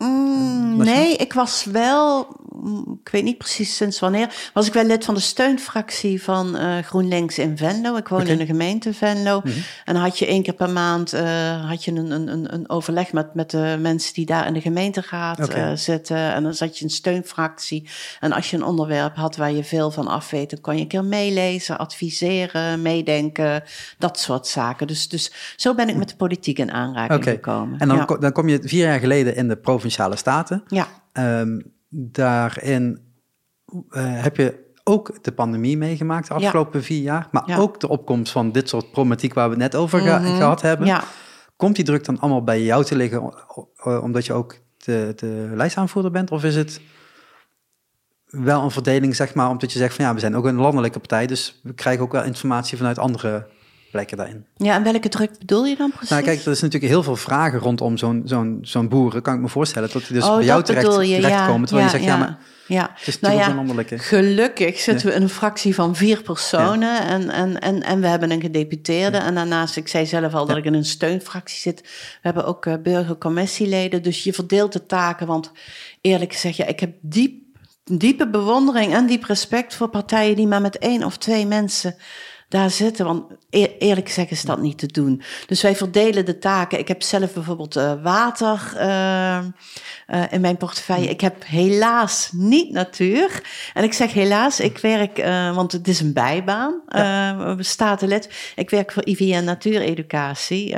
Mm, 0.00 0.76
nee, 0.76 1.16
ik 1.16 1.32
was 1.32 1.64
wel, 1.64 2.26
mm, 2.62 3.00
ik 3.04 3.08
weet 3.12 3.24
niet 3.24 3.38
precies 3.38 3.76
sinds 3.76 4.00
wanneer, 4.00 4.50
was 4.54 4.66
ik 4.66 4.72
wel 4.72 4.84
lid 4.84 5.04
van 5.04 5.14
de 5.14 5.20
steunfractie 5.20 6.22
van 6.22 6.56
uh, 6.56 6.78
GroenLinks 6.78 7.38
in 7.38 7.56
Venlo. 7.56 7.96
Ik 7.96 8.08
woon 8.08 8.26
in 8.26 8.38
de 8.38 8.46
gemeente 8.46 8.94
Venlo. 8.94 9.40
Mhm. 9.44 9.58
En 9.84 9.96
had 9.96 10.18
je 10.18 10.26
één 10.26 10.42
keer 10.42 10.54
per 10.54 10.70
maand 10.70 11.14
uh, 11.14 11.68
had 11.68 11.84
je 11.84 11.92
een, 11.92 12.10
een, 12.10 12.54
een 12.54 12.70
overleg 12.70 13.12
met, 13.12 13.34
met 13.34 13.50
de 13.50 13.76
mensen 13.80 14.14
die 14.14 14.26
daar 14.26 14.46
in 14.46 14.52
de 14.52 14.60
gemeenteraad 14.60 15.44
Oké. 15.44 15.70
uh, 15.70 15.76
zitten. 15.76 16.16
En 16.16 16.42
dan 16.42 16.54
zat 16.54 16.78
je 16.78 16.84
een 16.84 16.90
steunfractie. 16.90 17.88
En 18.20 18.32
als 18.32 18.50
je 18.50 18.56
een 18.56 18.64
onderwerp 18.64 19.16
had 19.16 19.36
waar 19.36 19.52
je 19.52 19.64
veel 19.64 19.90
van 19.90 20.06
af 20.06 20.30
weet, 20.30 20.50
dan 20.50 20.60
kon 20.60 20.74
je 20.74 20.80
een 20.80 20.88
keer 20.88 21.04
meelezen, 21.04 21.78
adviseren, 21.78 22.82
meedenken, 22.82 23.62
dat 23.98 24.20
soort 24.20 24.46
zaken. 24.46 24.86
Dus, 24.86 25.08
dus 25.08 25.32
zo 25.56 25.74
ben 25.74 25.88
ik 25.88 25.96
met 25.96 26.08
de 26.08 26.16
politiek 26.16 26.58
in 26.58 26.72
aanraking 26.72 27.24
gekomen. 27.24 27.78
En 27.78 27.88
dan, 27.88 27.96
ja. 27.96 28.16
dan 28.16 28.32
kom 28.32 28.48
je 28.48 28.58
vier 28.62 28.86
jaar 28.86 28.98
geleden 28.98 29.36
in 29.36 29.48
de 29.48 29.56
Provinciale 29.96 30.16
Staten. 30.16 30.62
ja. 30.68 30.86
Ehm, 31.12 31.60
daarin 31.88 33.00
eh, 33.90 34.22
heb 34.22 34.36
je 34.36 34.68
ook 34.84 35.22
de 35.24 35.32
pandemie 35.32 35.76
meegemaakt 35.76 36.28
de 36.28 36.34
afgelopen 36.34 36.82
vier 36.82 37.02
jaar. 37.02 37.28
Maar 37.30 37.42
Ja. 37.46 37.56
ook 37.56 37.80
de 37.80 37.88
opkomst 37.88 38.32
van 38.32 38.52
dit 38.52 38.68
soort 38.68 38.90
problematiek 38.90 39.34
waar 39.34 39.44
we 39.48 39.54
het 39.54 39.62
net 39.62 39.74
over 39.74 40.02
Mhm. 40.02 40.36
gehad 40.36 40.62
hebben. 40.62 40.86
Ja. 40.86 41.02
Komt 41.56 41.76
die 41.76 41.84
druk 41.84 42.04
dan 42.04 42.18
allemaal 42.20 42.44
bij 42.44 42.62
jou 42.62 42.84
te 42.84 42.96
liggen 42.96 43.22
o- 43.82 43.98
omdat 43.98 44.26
je 44.26 44.32
ook 44.32 44.56
de, 44.76 45.12
de 45.16 45.50
lijstaanvoerder 45.54 46.10
bent? 46.10 46.30
Of 46.30 46.44
is 46.44 46.56
het 46.56 46.80
wel 48.26 48.62
een 48.62 48.70
verdeling, 48.70 49.16
zeg 49.16 49.34
maar, 49.34 49.50
omdat 49.50 49.72
je 49.72 49.78
zegt 49.78 49.94
van 49.94 50.04
ja, 50.04 50.14
we 50.14 50.20
zijn 50.20 50.36
ook 50.36 50.44
een 50.44 50.54
landelijke 50.54 50.98
partij, 50.98 51.26
dus 51.26 51.60
we 51.62 51.72
krijgen 51.74 52.02
ook 52.02 52.12
wel 52.12 52.24
informatie 52.24 52.76
vanuit 52.76 52.98
andere 52.98 53.46
plekken 53.90 54.16
daarin. 54.16 54.46
Ja, 54.56 54.74
en 54.74 54.82
welke 54.82 55.08
druk 55.08 55.38
bedoel 55.38 55.66
je 55.66 55.76
dan 55.76 55.90
precies? 55.90 56.10
Nou, 56.10 56.22
kijk, 56.22 56.44
er 56.44 56.52
is 56.52 56.60
natuurlijk 56.60 56.92
heel 56.92 57.02
veel 57.02 57.16
vragen 57.16 57.58
rondom 57.58 57.96
zo'n 57.96 58.22
zo'n 58.24 58.58
zo'n 58.62 58.88
boeren. 58.88 59.22
Kan 59.22 59.34
ik 59.34 59.40
me 59.40 59.48
voorstellen 59.48 59.90
dat 59.92 60.02
die 60.02 60.16
dus 60.16 60.24
oh, 60.24 60.36
bij 60.36 60.44
jou 60.44 60.62
terecht, 60.62 60.86
je, 60.86 60.92
terechtkomen. 60.92 61.60
ja, 61.60 61.66
terwijl 61.66 61.86
ja, 61.86 61.92
je 61.92 61.98
zegt, 61.98 62.04
ja, 62.04 62.16
maar 62.16 62.38
ja. 62.66 62.90
het 62.94 63.06
is 63.06 63.20
Nou 63.20 63.34
ja, 63.34 63.48
een 63.48 63.54
landelijke. 63.54 63.98
Gelukkig 63.98 64.78
zitten 64.78 65.06
we 65.06 65.14
in 65.14 65.22
een 65.22 65.28
fractie 65.28 65.74
van 65.74 65.96
vier 65.96 66.22
personen 66.22 67.06
en, 67.06 67.30
en, 67.30 67.60
en, 67.60 67.82
en 67.82 68.00
we 68.00 68.06
hebben 68.06 68.30
een 68.30 68.40
gedeputeerde. 68.40 69.18
En 69.18 69.34
daarnaast, 69.34 69.76
ik 69.76 69.88
zei 69.88 70.06
zelf 70.06 70.34
al 70.34 70.46
dat 70.46 70.56
ik 70.56 70.64
in 70.64 70.74
een 70.74 70.84
steunfractie 70.84 71.58
zit. 71.58 71.80
We 71.82 71.88
hebben 72.20 72.44
ook 72.44 72.66
uh, 72.66 72.74
burgercommissieleden. 72.82 74.02
Dus 74.02 74.24
je 74.24 74.32
verdeelt 74.32 74.72
de 74.72 74.86
taken. 74.86 75.26
Want 75.26 75.52
eerlijk 76.00 76.32
gezegd, 76.32 76.56
ja, 76.56 76.66
ik 76.66 76.80
heb 76.80 76.94
diep, 77.00 77.42
diepe 77.84 78.28
bewondering 78.28 78.94
en 78.94 79.06
diep 79.06 79.24
respect 79.24 79.74
voor 79.74 79.88
partijen 79.88 80.36
die 80.36 80.46
maar 80.46 80.60
met 80.60 80.78
één 80.78 81.04
of 81.04 81.16
twee 81.16 81.46
mensen 81.46 81.94
daar 82.50 82.70
zitten. 82.70 83.04
Want 83.04 83.24
eerlijk 83.78 84.06
gezegd 84.06 84.30
is 84.30 84.42
dat 84.42 84.60
niet 84.60 84.78
te 84.78 84.86
doen. 84.86 85.22
Dus 85.46 85.62
wij 85.62 85.76
verdelen 85.76 86.24
de 86.24 86.38
taken. 86.38 86.78
Ik 86.78 86.88
heb 86.88 87.02
zelf 87.02 87.32
bijvoorbeeld 87.32 87.76
uh, 87.76 87.92
water 88.02 88.72
uh, 88.76 89.38
uh, 90.08 90.22
in 90.30 90.40
mijn 90.40 90.56
portefeuille. 90.56 91.08
Ik 91.08 91.20
heb 91.20 91.44
helaas 91.46 92.30
niet 92.32 92.72
natuur. 92.72 93.42
En 93.74 93.84
ik 93.84 93.92
zeg 93.92 94.12
helaas, 94.12 94.60
ik 94.60 94.78
werk, 94.78 95.16
want 95.54 95.72
het 95.72 95.88
is 95.88 96.00
een 96.00 96.12
bijbaan, 96.12 96.80
ja. 96.88 97.56
statenlid. 97.58 98.52
Ik 98.56 98.70
werk 98.70 98.92
voor 98.92 99.06
IVN 99.06 99.44
Natuureducatie. 99.44 100.68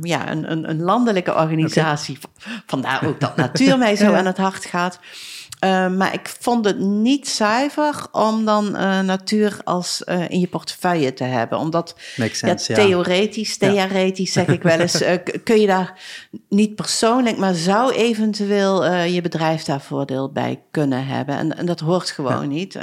ja, 0.00 0.30
een, 0.30 0.50
een, 0.50 0.70
een 0.70 0.82
landelijke 0.82 1.34
organisatie. 1.34 2.18
Vandaar 2.66 3.06
ook 3.06 3.20
dat 3.20 3.36
natuur 3.46 3.78
mij 3.78 3.96
zo 3.96 4.12
aan 4.12 4.26
het 4.26 4.36
hart 4.36 4.64
gaat. 4.64 4.98
Uh, 5.64 5.88
maar 5.88 6.14
ik 6.14 6.34
vond 6.40 6.64
het 6.64 6.78
niet 6.78 7.28
zuiver 7.28 8.06
om 8.12 8.44
dan 8.44 8.76
uh, 8.76 9.00
natuur 9.00 9.60
als 9.64 10.02
uh, 10.08 10.30
in 10.30 10.40
je 10.40 10.46
portefeuille 10.46 11.14
te 11.14 11.24
hebben. 11.24 11.58
Omdat 11.58 11.94
sense, 12.16 12.72
ja, 12.72 12.78
theoretisch, 12.78 13.56
theoretisch 13.56 14.32
zeg 14.32 14.46
ik 14.46 14.62
wel 14.62 14.78
eens, 14.78 15.02
kun 15.44 15.60
je 15.60 15.66
daar 15.66 16.00
niet 16.48 16.74
persoonlijk, 16.74 17.36
maar 17.36 17.54
zou 17.54 17.92
eventueel 17.92 18.92
je 18.92 19.20
bedrijf 19.20 19.62
daar 19.62 19.80
voordeel 19.80 20.32
bij 20.32 20.62
kunnen 20.70 21.06
hebben. 21.06 21.36
En, 21.36 21.56
en 21.56 21.66
dat 21.66 21.80
hoort 21.80 22.10
gewoon 22.10 22.48
niet. 22.48 22.78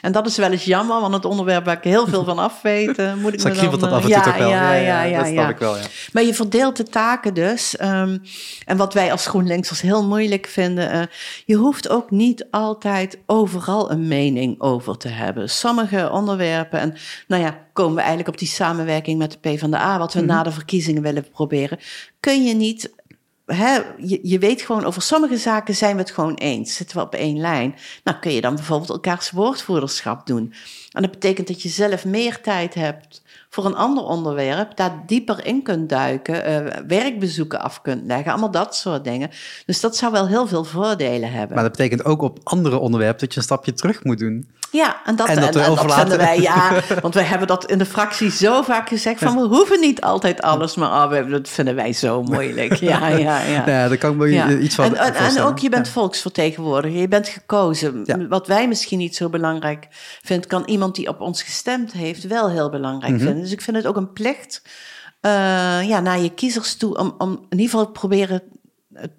en 0.00 0.12
dat 0.12 0.26
is 0.26 0.36
wel 0.36 0.50
eens 0.50 0.64
jammer, 0.64 1.00
want 1.00 1.14
het 1.14 1.24
onderwerp 1.24 1.64
waar 1.64 1.76
ik 1.76 1.84
heel 1.84 2.06
veel 2.06 2.24
van 2.24 2.38
af 2.38 2.62
weet, 2.62 2.86
moet 3.16 3.32
ik 3.32 3.44
me 3.44 3.54
dan... 3.54 3.80
dat 3.80 3.92
af 3.92 4.04
en 4.04 4.12
toe 4.12 4.22
toch 4.22 4.36
wel. 4.36 4.48
Ja, 4.48 4.72
ja, 4.72 5.02
ja, 5.02 5.18
dat 5.18 5.26
snap 5.26 5.50
ik 5.50 5.58
wel, 5.58 5.76
ja. 5.76 5.82
Maar 6.12 6.22
je 6.22 6.34
verdeelt 6.34 6.76
de 6.76 6.84
taken 6.84 7.34
dus. 7.34 7.80
Um, 7.80 8.22
en 8.66 8.76
wat 8.76 8.94
wij 8.94 9.12
als 9.12 9.26
GroenLinksers 9.26 9.80
heel 9.80 10.06
moeilijk 10.06 10.46
vinden, 10.46 11.08
je 11.44 11.54
hoeft 11.54 11.88
ook 11.88 12.09
niet 12.10 12.46
altijd 12.50 13.18
overal 13.26 13.90
een 13.90 14.08
mening 14.08 14.60
over 14.60 14.96
te 14.96 15.08
hebben. 15.08 15.50
Sommige 15.50 16.10
onderwerpen, 16.10 16.80
en 16.80 16.94
nou 17.28 17.42
ja, 17.42 17.66
komen 17.72 17.94
we 17.94 18.00
eigenlijk 18.00 18.28
op 18.28 18.38
die 18.38 18.48
samenwerking 18.48 19.18
met 19.18 19.32
de 19.32 19.38
PvdA, 19.38 19.98
wat 19.98 20.12
we 20.12 20.18
mhm. 20.18 20.28
na 20.28 20.42
de 20.42 20.50
verkiezingen 20.50 21.02
willen 21.02 21.30
proberen, 21.30 21.78
kun 22.20 22.44
je 22.44 22.54
niet 22.54 22.90
He, 23.46 23.80
je, 23.96 24.18
je, 24.22 24.38
weet 24.38 24.62
gewoon, 24.62 24.84
over 24.84 25.02
sommige 25.02 25.36
zaken 25.36 25.74
zijn 25.74 25.94
we 25.94 26.00
het 26.00 26.10
gewoon 26.10 26.34
eens. 26.34 26.74
Zitten 26.74 26.96
we 26.96 27.02
op 27.02 27.14
één 27.14 27.40
lijn. 27.40 27.74
Nou 28.04 28.18
kun 28.18 28.32
je 28.32 28.40
dan 28.40 28.54
bijvoorbeeld 28.54 28.90
elkaars 28.90 29.30
woordvoerderschap 29.30 30.26
doen. 30.26 30.54
En 30.92 31.02
dat 31.02 31.10
betekent 31.10 31.46
dat 31.46 31.62
je 31.62 31.68
zelf 31.68 32.04
meer 32.04 32.40
tijd 32.40 32.74
hebt 32.74 33.22
voor 33.50 33.64
een 33.64 33.76
ander 33.76 34.04
onderwerp, 34.04 34.76
daar 34.76 35.02
dieper 35.06 35.46
in 35.46 35.62
kunt 35.62 35.88
duiken, 35.88 36.50
uh, 36.50 36.72
werkbezoeken 36.86 37.60
af 37.60 37.80
kunt 37.80 38.06
leggen, 38.06 38.30
allemaal 38.30 38.50
dat 38.50 38.76
soort 38.76 39.04
dingen. 39.04 39.30
Dus 39.66 39.80
dat 39.80 39.96
zou 39.96 40.12
wel 40.12 40.28
heel 40.28 40.46
veel 40.46 40.64
voordelen 40.64 41.32
hebben. 41.32 41.54
Maar 41.54 41.64
dat 41.64 41.76
betekent 41.76 42.04
ook 42.04 42.22
op 42.22 42.38
andere 42.42 42.78
onderwerpen 42.78 43.20
dat 43.20 43.32
je 43.32 43.38
een 43.38 43.44
stapje 43.44 43.72
terug 43.72 44.04
moet 44.04 44.18
doen. 44.18 44.48
Ja, 44.72 44.96
en 45.04 45.16
dat, 45.16 45.28
en 45.28 45.34
dat, 45.34 45.56
en, 45.56 45.74
dat 45.74 45.94
vinden 45.94 46.18
wij, 46.18 46.40
ja. 46.40 46.72
Want 47.02 47.14
we 47.14 47.22
hebben 47.22 47.48
dat 47.48 47.70
in 47.70 47.78
de 47.78 47.84
fractie 47.84 48.30
zo 48.30 48.62
vaak 48.62 48.88
gezegd 48.88 49.18
van 49.18 49.36
we 49.36 49.56
hoeven 49.56 49.80
niet 49.80 50.00
altijd 50.00 50.42
alles, 50.42 50.74
maar 50.74 50.88
oh, 50.88 51.30
dat 51.30 51.48
vinden 51.48 51.74
wij 51.74 51.92
zo 51.92 52.22
moeilijk. 52.22 52.74
Ja, 52.74 53.08
ja, 53.08 53.38
ja. 53.38 53.66
ja 53.66 53.88
daar 53.88 53.96
kan 53.96 54.10
ik 54.10 54.16
me 54.16 54.58
iets 54.58 54.74
van 54.74 54.96
En, 54.96 55.14
en, 55.14 55.42
ook 55.42 55.58
je 55.58 55.68
bent 55.68 55.88
volksvertegenwoordiger, 55.88 57.00
je 57.00 57.08
bent 57.08 57.28
gekozen. 57.28 58.28
Wat 58.28 58.46
wij 58.46 58.68
misschien 58.68 58.98
niet 58.98 59.16
zo 59.16 59.28
belangrijk 59.28 59.86
vinden, 60.22 60.48
kan 60.48 60.62
iemand 60.66 60.94
die 60.94 61.08
op 61.08 61.20
ons 61.20 61.42
gestemd 61.42 61.92
heeft 61.92 62.26
wel 62.26 62.50
heel 62.50 62.70
belangrijk 62.70 63.12
mhm. 63.12 63.24
vinden. 63.24 63.39
Dus 63.40 63.52
ik 63.52 63.60
vind 63.60 63.76
het 63.76 63.86
ook 63.86 63.96
een 63.96 64.12
plicht 64.12 64.62
uh, 65.22 65.88
ja, 65.88 66.00
naar 66.00 66.20
je 66.20 66.34
kiezers 66.34 66.74
toe 66.74 66.96
om, 66.96 67.14
om 67.18 67.30
in 67.30 67.58
ieder 67.58 67.70
geval 67.70 67.90
proberen 67.90 68.42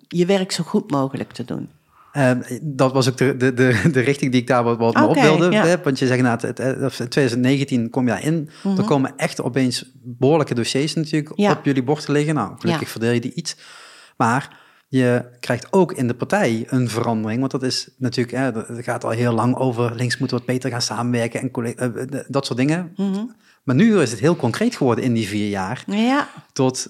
je 0.07 0.25
werk 0.25 0.51
zo 0.51 0.63
goed 0.63 0.91
mogelijk 0.91 1.31
te 1.31 1.45
doen. 1.45 1.69
Uh, 2.13 2.31
dat 2.61 2.93
was 2.93 3.09
ook 3.09 3.17
de, 3.17 3.37
de, 3.37 3.53
de, 3.53 3.89
de, 3.91 3.99
richting 3.99 4.31
die 4.31 4.41
ik 4.41 4.47
daar 4.47 4.63
wat, 4.63 4.77
wat 4.77 4.95
okay, 4.95 5.09
op 5.09 5.39
wilde. 5.39 5.55
Ja. 5.55 5.81
Want 5.83 5.99
je 5.99 6.07
zegt, 6.07 6.21
nou, 6.21 6.39
het, 6.47 6.57
het, 6.57 7.11
2019 7.11 7.89
kom 7.89 8.07
je 8.07 8.21
in. 8.21 8.49
Mm 8.63 8.77
Er 8.77 8.83
komen 8.83 9.13
echt 9.17 9.41
opeens 9.41 9.91
behoorlijke 9.93 10.53
dossiers 10.53 10.93
natuurlijk 10.93 11.31
ja. 11.35 11.51
op 11.51 11.65
jullie 11.65 11.83
bord 11.83 12.05
te 12.05 12.11
liggen. 12.11 12.35
Nou, 12.35 12.53
gelukkig 12.59 12.89
verdeel 12.89 13.11
je 13.11 13.21
die 13.21 13.33
iets. 13.33 13.55
Maar 14.17 14.59
je 14.91 15.25
krijgt 15.39 15.73
ook 15.73 15.93
in 15.93 16.07
de 16.07 16.13
partij 16.13 16.65
een 16.67 16.89
verandering. 16.89 17.39
Want 17.39 17.51
dat 17.51 17.63
is 17.63 17.89
natuurlijk, 17.97 18.37
hè, 18.37 18.73
het 18.75 18.83
gaat 18.83 19.03
al 19.03 19.09
heel 19.09 19.33
lang 19.33 19.55
over 19.55 19.95
links 19.95 20.17
moeten 20.17 20.37
wat 20.37 20.45
beter 20.45 20.69
gaan 20.69 20.81
samenwerken 20.81 21.41
en 21.41 21.51
uh, 21.59 22.19
dat 22.27 22.45
soort 22.45 22.59
dingen. 22.59 22.93
Mm 22.95 23.13
-hmm. 23.13 23.35
Maar 23.63 23.75
nu 23.75 23.99
is 23.99 24.11
het 24.11 24.19
heel 24.19 24.35
concreet 24.35 24.75
geworden 24.75 25.03
in 25.03 25.13
die 25.13 25.27
vier 25.27 25.49
jaar. 25.49 25.83
Ja. 25.87 26.29
Tot 26.53 26.89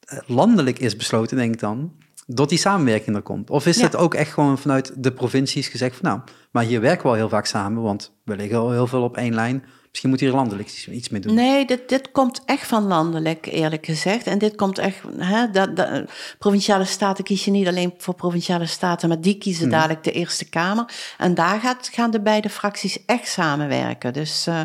eh, 0.00 0.18
landelijk 0.26 0.78
is 0.78 0.96
besloten, 0.96 1.36
denk 1.36 1.54
ik 1.54 1.60
dan, 1.60 1.92
dat 2.26 2.48
die 2.48 2.58
samenwerking 2.58 3.16
er 3.16 3.22
komt. 3.22 3.50
Of 3.50 3.66
is 3.66 3.80
het 3.80 3.96
ook 3.96 4.14
echt 4.14 4.32
gewoon 4.32 4.58
vanuit 4.58 4.92
de 4.96 5.12
provincies 5.12 5.68
gezegd 5.68 5.96
van 5.96 6.08
nou, 6.08 6.20
maar 6.50 6.64
hier 6.64 6.80
werken 6.80 7.02
we 7.02 7.08
al 7.08 7.14
heel 7.14 7.28
vaak 7.28 7.46
samen, 7.46 7.82
want 7.82 8.12
we 8.24 8.36
liggen 8.36 8.58
al 8.58 8.70
heel 8.70 8.86
veel 8.86 9.02
op 9.02 9.16
één 9.16 9.34
lijn. 9.34 9.64
Misschien 9.96 10.14
moet 10.14 10.24
hier 10.24 10.32
landelijk 10.32 10.86
iets 10.90 11.08
mee 11.08 11.20
doen. 11.20 11.34
Nee, 11.34 11.66
dit, 11.66 11.88
dit 11.88 12.10
komt 12.12 12.42
echt 12.44 12.66
van 12.66 12.86
landelijk, 12.86 13.46
eerlijk 13.46 13.86
gezegd. 13.86 14.26
En 14.26 14.38
dit 14.38 14.54
komt 14.54 14.78
echt, 14.78 15.02
hè, 15.18 15.50
dat, 15.50 15.76
dat, 15.76 16.10
provinciale 16.38 16.84
staten 16.84 17.24
kies 17.24 17.44
je 17.44 17.50
niet 17.50 17.66
alleen 17.66 17.94
voor 17.98 18.14
provinciale 18.14 18.66
staten, 18.66 19.08
maar 19.08 19.20
die 19.20 19.38
kiezen 19.38 19.62
hmm. 19.62 19.72
dadelijk 19.72 20.04
de 20.04 20.12
Eerste 20.12 20.48
Kamer. 20.48 20.84
En 21.18 21.34
daar 21.34 21.60
gaat, 21.60 21.90
gaan 21.92 22.10
de 22.10 22.20
beide 22.20 22.48
fracties 22.50 23.04
echt 23.06 23.28
samenwerken. 23.28 24.12
Dus, 24.12 24.46
uh, 24.48 24.60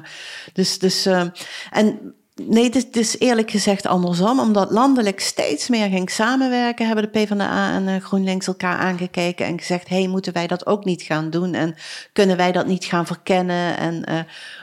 dus, 0.54 0.80
dus 0.80 1.08
uh, 1.08 1.24
en 1.70 2.14
Nee, 2.48 2.70
het 2.70 2.98
is, 2.98 3.20
eerlijk 3.20 3.52
gezegd 3.52 3.86
andersom. 3.86 4.40
Omdat 4.40 4.72
landelijk 4.72 5.20
steeds 5.20 5.68
meer 5.68 5.90
ging 5.90 6.10
samenwerken, 6.10 6.86
hebben 6.86 7.12
de 7.12 7.20
PvdA 7.20 7.72
en 7.74 7.88
uh, 7.88 7.96
GroenLinks 7.96 8.48
elkaar 8.48 8.78
aangekeken 8.78 9.46
en 9.46 9.60
gezegd: 9.60 9.90
hey, 9.90 10.08
moeten 10.08 10.34
wij 10.34 10.48
dat 10.48 10.66
ook 10.66 10.86
niet 10.86 11.02
gaan 11.02 11.30
doen? 11.30 11.54
En 11.54 11.76
kunnen 12.14 12.38
wij 12.38 12.52
dat 12.52 12.68
niet 12.68 12.86
gaan 12.86 13.06
verkennen? 13.06 13.78
En 13.78 14.10
uh, 14.10 14.20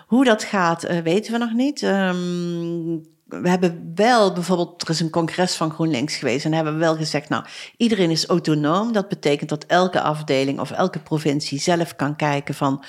hoe 0.07 0.25
dat 0.25 0.45
gaat, 0.45 0.91
uh, 0.91 0.99
weten 0.99 1.33
we 1.33 1.39
nog 1.39 1.53
niet. 1.53 1.83
Um, 1.83 3.03
we 3.29 3.49
hebben 3.49 3.93
wel 3.95 4.33
bijvoorbeeld, 4.33 4.83
er 4.83 4.91
is 4.91 5.01
een 5.01 5.11
congres 5.11 5.55
van 5.55 5.71
GroenLinks 5.71 6.17
geweest 6.17 6.45
en 6.45 6.53
hebben 6.53 6.73
we 6.73 6.79
wel 6.79 6.97
gezegd, 6.97 7.29
nou, 7.29 7.45
iedereen 7.77 8.11
is 8.11 8.27
autonoom. 8.27 8.93
Dat 8.93 9.09
betekent 9.09 9.49
dat 9.49 9.65
elke 9.65 10.01
afdeling 10.01 10.61
of 10.61 10.71
elke 10.71 10.99
provincie 10.99 11.61
zelf 11.61 11.97
kan 11.97 12.17
kijken 12.17 12.55
van, 12.55 12.85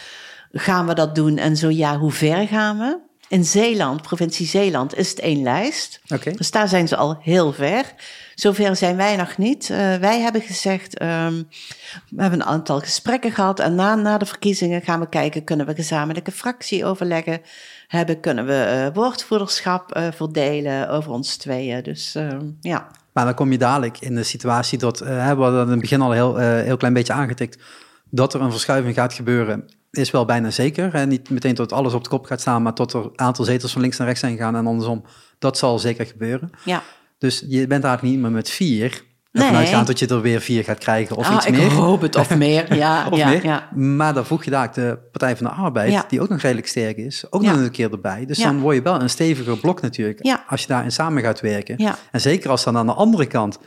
gaan 0.52 0.88
we 0.88 0.93
dat 0.93 1.15
doen 1.15 1.38
en 1.38 1.58
zo 1.58 1.69
ja, 1.69 1.97
hoe 1.97 2.12
ver 2.12 2.47
gaan 2.47 2.78
we? 2.78 3.09
In 3.30 3.46
Zeeland, 3.46 4.02
provincie 4.02 4.48
Zeeland, 4.48 4.98
is 4.98 5.10
het 5.10 5.20
één 5.20 5.44
lijst. 5.44 6.02
Okay. 6.13 6.34
Dus 6.34 6.52
daar 6.52 6.68
zijn 6.68 6.88
ze 6.88 6.96
al 6.96 7.18
heel 7.22 7.54
ver. 7.54 7.94
Zover 8.36 8.76
zijn 8.76 8.96
wij 8.96 9.15
nog 9.15 9.38
niet. 9.38 9.70
Uh, 9.70 9.78
wij 9.96 10.20
hebben 10.20 10.42
gezegd, 10.42 11.02
um, 11.02 11.48
we 12.10 12.22
hebben 12.22 12.39
een 12.39 12.46
aantal 12.46 12.80
gesprekken 12.80 13.32
gehad. 13.32 13.60
En 13.60 13.76
na, 13.76 13.96
na 13.96 14.18
de 14.18 14.26
verkiezingen 14.26 14.82
gaan 14.82 15.00
we 15.00 15.10
kijken, 15.10 15.44
kunnen 15.44 15.65
we 15.65 15.76
gezamenlijke 15.76 16.32
fractieoverleggen 16.32 17.42
hebben? 17.88 18.20
Kunnen 18.20 18.46
we 18.46 18.86
uh, 18.89 18.96
woordvoerderschap 18.96 19.98
uh, 19.98 20.08
verdelen 20.15 20.89
over 20.89 21.12
ons 21.12 21.38
tweeën? 21.38 21.84
Dus 21.84 22.15
ehm, 22.15 22.46
ja. 22.62 22.88
Maar 23.13 23.26
dan 23.26 23.34
kom 23.34 23.52
je 23.52 23.58
dadelijk 23.58 24.00
in 24.00 24.15
de 24.15 24.24
situatie 24.24 24.78
dat, 24.78 25.00
we 25.00 25.12
hadden 25.12 25.63
in 25.63 25.70
het 25.70 25.80
begin 25.80 26.02
al 26.02 26.12
heel, 26.12 26.38
heel 26.38 26.78
klein 26.78 26.94
beetje 26.94 27.13
aangetikt, 27.13 27.62
dat 28.10 28.34
er 28.34 28.42
een 28.42 28.52
verschuiving 28.52 28.96
gaat 28.96 29.13
gebeuren 29.13 29.70
is 29.91 30.12
wel 30.12 30.25
bijna 30.25 30.52
zeker. 30.52 30.93
Hè? 30.93 31.06
Niet 31.06 31.30
meteen 31.30 31.56
tot 31.56 31.71
alles 31.71 31.93
op 31.93 32.04
de 32.04 32.10
kop 32.10 32.25
gaat 32.25 32.41
staan, 32.41 32.62
maar 32.62 32.73
tot 32.73 32.93
er 32.93 33.10
aantal 33.15 33.45
zetels 33.45 33.71
van 33.71 33.82
links 33.82 33.97
naar 33.97 34.08
rechts 34.08 34.21
zijn 34.21 34.38
gegaan 34.38 34.56
en 34.56 34.67
andersom. 34.67 35.04
Dat 35.39 35.58
zal 35.58 35.80
zeker 35.80 36.06
gebeuren. 36.06 36.49
Ja. 36.65 36.84
Dus 37.17 37.43
je 37.47 37.67
bent 37.67 37.84
eigenlijk 37.84 38.13
niet 38.13 38.23
meer 38.23 38.32
met 38.32 38.49
vier. 38.49 39.08
Nee. 39.32 39.47
Vanuitgaan 39.47 39.86
dat 39.86 39.99
je 39.99 40.08
er 40.08 40.21
weer 40.21 40.41
vier 40.41 40.63
gaat 40.63 40.78
krijgen 40.78 41.15
of 41.15 41.28
ah, 41.28 41.36
iets 41.36 41.49
meer. 41.49 41.65
Ik 41.65 41.71
hoop 41.71 42.02
het, 42.02 42.15
of 42.15 42.36
meer. 42.36 42.75
Ja, 42.75 43.08
of 43.12 43.17
ja, 43.17 43.30
meer. 43.30 43.45
Ja. 43.45 43.69
Maar 43.75 44.13
dan 44.13 44.25
voeg 44.25 44.43
je 44.43 44.52
daar 44.52 44.73
de 44.73 44.99
Partij 45.12 45.38
van 45.38 45.45
de 45.45 45.52
Arbeid, 45.52 46.10
die 46.10 46.21
ook 46.21 46.30
nog 46.30 46.41
redelijk 46.41 46.67
sterk 46.67 46.97
is, 46.97 47.25
ook 47.30 47.41
nog 47.41 47.58
een 47.58 47.71
keer 47.71 47.91
erbij. 47.91 48.25
Dus 48.25 48.38
dan 48.38 48.60
word 48.60 48.75
je 48.75 48.82
wel 48.82 49.02
een 49.02 49.10
steviger 49.10 49.58
blok 49.58 49.82
natuurlijk, 49.82 50.38
als 50.47 50.62
je 50.62 50.67
daarin 50.67 50.91
samen 50.91 51.23
gaat 51.23 51.39
werken. 51.39 51.78
En 52.12 52.21
zeker 52.21 52.49
als 52.49 52.63
dan 52.63 52.78
aan 52.78 52.86
de 52.86 52.93
andere 52.93 53.25
kant 53.25 53.60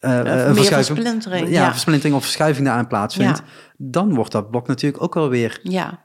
uh, 0.00 0.20
een 0.24 0.64
versplintering. 0.64 1.48
Ja, 1.48 1.62
ja, 1.62 1.70
versplintering 1.70 2.16
of 2.16 2.22
verschuiving 2.22 2.66
daarin 2.66 2.86
plaatsvindt, 2.86 3.42
dan 3.76 4.14
wordt 4.14 4.32
dat 4.32 4.50
blok 4.50 4.66
natuurlijk 4.66 5.02
ook 5.02 5.14
wel 5.14 5.28
weer. 5.28 5.60
Ja. 5.62 6.02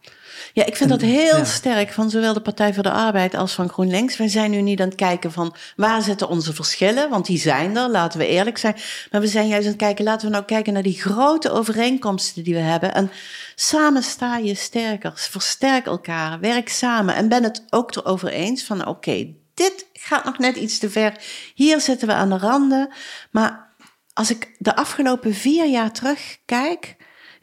Ja, 0.54 0.66
ik 0.66 0.76
vind 0.76 0.90
dat 0.90 1.02
heel 1.02 1.46
sterk 1.46 1.92
van 1.92 2.10
zowel 2.10 2.34
de 2.34 2.42
Partij 2.42 2.74
voor 2.74 2.84
de 2.84 2.92
Arbeid 2.92 3.36
als 3.36 3.54
van 3.54 3.70
GroenLinks. 3.70 4.18
Wij 4.18 4.28
zijn 4.28 4.52
nu 4.52 4.62
niet 4.62 4.82
aan 4.82 4.88
het 4.88 4.96
kijken 4.96 5.32
van 5.32 5.56
waar 5.76 6.02
zitten 6.02 6.28
onze 6.28 6.54
verschillen, 6.54 7.10
want 7.10 7.26
die 7.26 7.38
zijn 7.38 7.78
er, 7.78 7.90
laten 7.90 8.20
we 8.20 8.28
eerlijk 8.28 8.58
zijn. 8.58 8.76
Maar 9.12 9.22
we 9.22 9.28
zijn 9.28 9.48
juist 9.48 9.66
aan 9.66 9.72
het 9.72 9.82
kijken, 9.82 10.06
laten 10.06 10.28
we 10.28 10.34
nou 10.34 10.46
kijken 10.46 10.74
naar 10.74 10.84
die 10.84 11.02
grote 11.02 11.52
overeenkomsten 11.52 12.44
die 12.44 12.54
we 12.54 12.60
hebben. 12.60 12.94
En 12.94 13.12
samen 13.56 14.04
sta 14.04 14.38
je 14.38 14.56
sterker, 14.56 15.12
versterk 15.16 15.86
elkaar, 15.86 16.40
werk 16.40 16.70
samen 16.70 17.16
en 17.16 17.30
ben 17.30 17.44
het 17.44 17.64
ook 17.70 17.96
erover 17.96 18.30
eens 18.30 18.64
van 18.64 18.88
oké, 18.88 19.28
dit 19.54 19.86
gaat 19.94 20.26
nog 20.26 20.38
net 20.38 20.56
iets 20.56 20.80
te 20.80 20.90
ver. 20.90 21.14
Hier 21.56 21.82
zitten 21.82 22.08
we 22.08 22.14
aan 22.14 22.30
de 22.30 22.38
randen, 22.38 22.94
maar 23.32 23.65
als 24.16 24.30
ik 24.30 24.56
de 24.58 24.76
afgelopen 24.76 25.34
vier 25.34 25.70
jaar 25.70 25.92
terugkijk, 25.92 26.96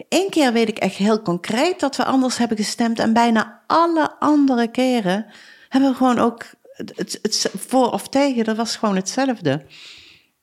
één 0.08 0.30
keer 0.30 0.52
weet 0.52 0.68
ik 0.68 0.78
echt 0.78 0.94
heel 0.94 1.22
concreet 1.22 1.80
dat 1.80 1.96
we 1.96 2.04
anders 2.04 2.38
hebben 2.38 2.56
gestemd 2.56 2.98
en 2.98 3.12
bijna 3.12 3.62
alle 3.66 4.10
andere 4.18 4.70
keren 4.70 5.26
hebben 5.68 5.90
we 5.90 5.96
gewoon 5.96 6.18
ook 6.18 6.44
het, 6.74 7.18
het, 7.22 7.50
voor 7.68 7.90
of 7.90 8.08
tegen, 8.08 8.44
dat 8.44 8.56
was 8.56 8.76
gewoon 8.76 8.96
hetzelfde. 8.96 9.64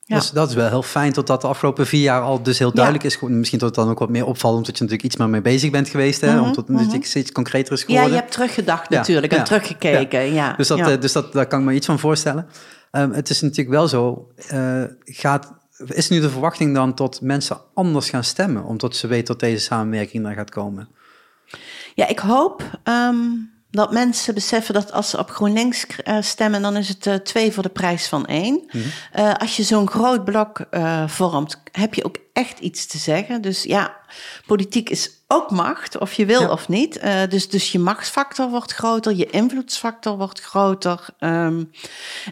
Dus 0.06 0.32
dat 0.32 0.50
is 0.50 0.56
wel 0.56 0.68
heel 0.68 0.84
fijn 0.84 1.14
dat 1.14 1.28
dat 1.28 1.42
de 1.42 1.48
afgelopen 1.48 1.88
vier 1.88 2.02
jaar 2.02 2.22
al 2.22 2.44
dus 2.44 2.60
heel 2.60 2.74
duidelijk 2.74 3.04
is. 3.04 3.20
Misschien 3.20 3.60
dat 3.60 3.68
het 3.68 3.78
dan 3.78 3.90
ook 3.90 4.00
wat 4.00 4.10
meer 4.10 4.26
opvalt, 4.26 4.56
omdat 4.56 4.78
je 4.78 4.84
natuurlijk 4.84 5.04
iets 5.04 5.16
meer 5.18 5.30
mee 5.30 5.42
bezig 5.42 5.72
bent 5.72 5.90
geweest. 5.90 6.22
Hè? 6.22 6.34
Mm 6.34 6.44
omdat 6.44 6.56
het 6.56 6.70
mm 6.70 7.02
iets 7.14 7.32
concreter 7.32 7.74
is 7.74 7.84
geworden. 7.84 8.06
Ja, 8.06 8.14
je 8.16 8.20
hebt 8.20 8.32
teruggedacht 8.32 8.90
natuurlijk 8.90 9.34
en 9.34 9.44
teruggekeken. 9.44 10.34
Ja. 10.34 10.54
Dus, 10.54 10.68
dat, 10.68 11.02
dus 11.02 11.12
dat, 11.12 11.34
daar 11.34 11.48
kan 11.48 11.60
ik 11.60 11.66
me 11.66 11.74
iets 11.74 11.86
van 11.86 12.00
voorstellen. 12.00 12.48
Um, 12.92 13.12
het 13.12 13.30
is 13.30 13.42
natuurlijk 13.42 13.70
wel 13.70 13.88
zo, 13.88 14.32
uh, 14.54 14.84
gaat, 15.04 15.54
is 15.86 16.10
nu 16.10 16.20
de 16.20 16.30
verwachting 16.30 16.76
dan 16.76 16.94
tot 16.94 17.22
mensen 17.22 17.58
anders 17.74 18.10
gaan 18.10 18.24
stemmen, 18.24 18.64
omdat 18.64 18.96
ze 18.96 19.08
weten 19.08 19.26
dat 19.26 19.40
deze 19.40 19.64
samenwerking 19.64 20.28
er 20.28 20.34
gaat 20.34 20.50
komen? 20.50 20.90
Ja, 21.96 22.08
ik 22.08 22.20
hoop 22.20 22.80
um, 22.84 23.52
dat 23.72 23.92
mensen 23.92 24.34
beseffen 24.34 24.74
dat 24.74 24.92
als 24.92 25.10
ze 25.10 25.18
op 25.18 25.30
GroenLinks 25.30 25.86
uh, 26.06 26.22
stemmen, 26.22 26.62
dan 26.62 26.78
is 26.78 26.90
het 26.90 27.06
uh, 27.06 27.16
twee 27.16 27.52
voor 27.52 27.64
de 27.64 27.70
prijs 27.70 28.08
van 28.08 28.26
één. 28.26 28.54
Mm 28.54 28.82
-hmm. 29.12 29.32
als 29.32 29.58
je 29.58 29.64
zo'n 29.64 29.90
groot 29.90 30.24
blok 30.24 30.68
vormt, 31.08 31.62
heb 31.72 31.94
je 31.94 32.06
ook 32.06 32.18
echt 32.40 32.60
iets 32.60 32.86
te 32.86 32.98
zeggen. 32.98 33.42
Dus 33.42 33.64
ja, 33.64 33.96
politiek 34.46 34.90
is 34.90 35.12
ook 35.28 35.52
macht, 35.52 35.98
of 35.98 36.14
je 36.14 36.26
wil 36.26 36.50
of 36.50 36.68
niet. 36.68 37.04
Uh, 37.04 37.22
dus, 37.30 37.50
dus 37.50 37.72
je 37.72 37.80
machtsfactor 37.80 38.50
wordt 38.50 38.74
groter, 38.74 39.16
je 39.16 39.30
invloedsfactor 39.30 40.18
wordt 40.18 40.42
groter. 40.42 41.06
Um, 41.20 41.72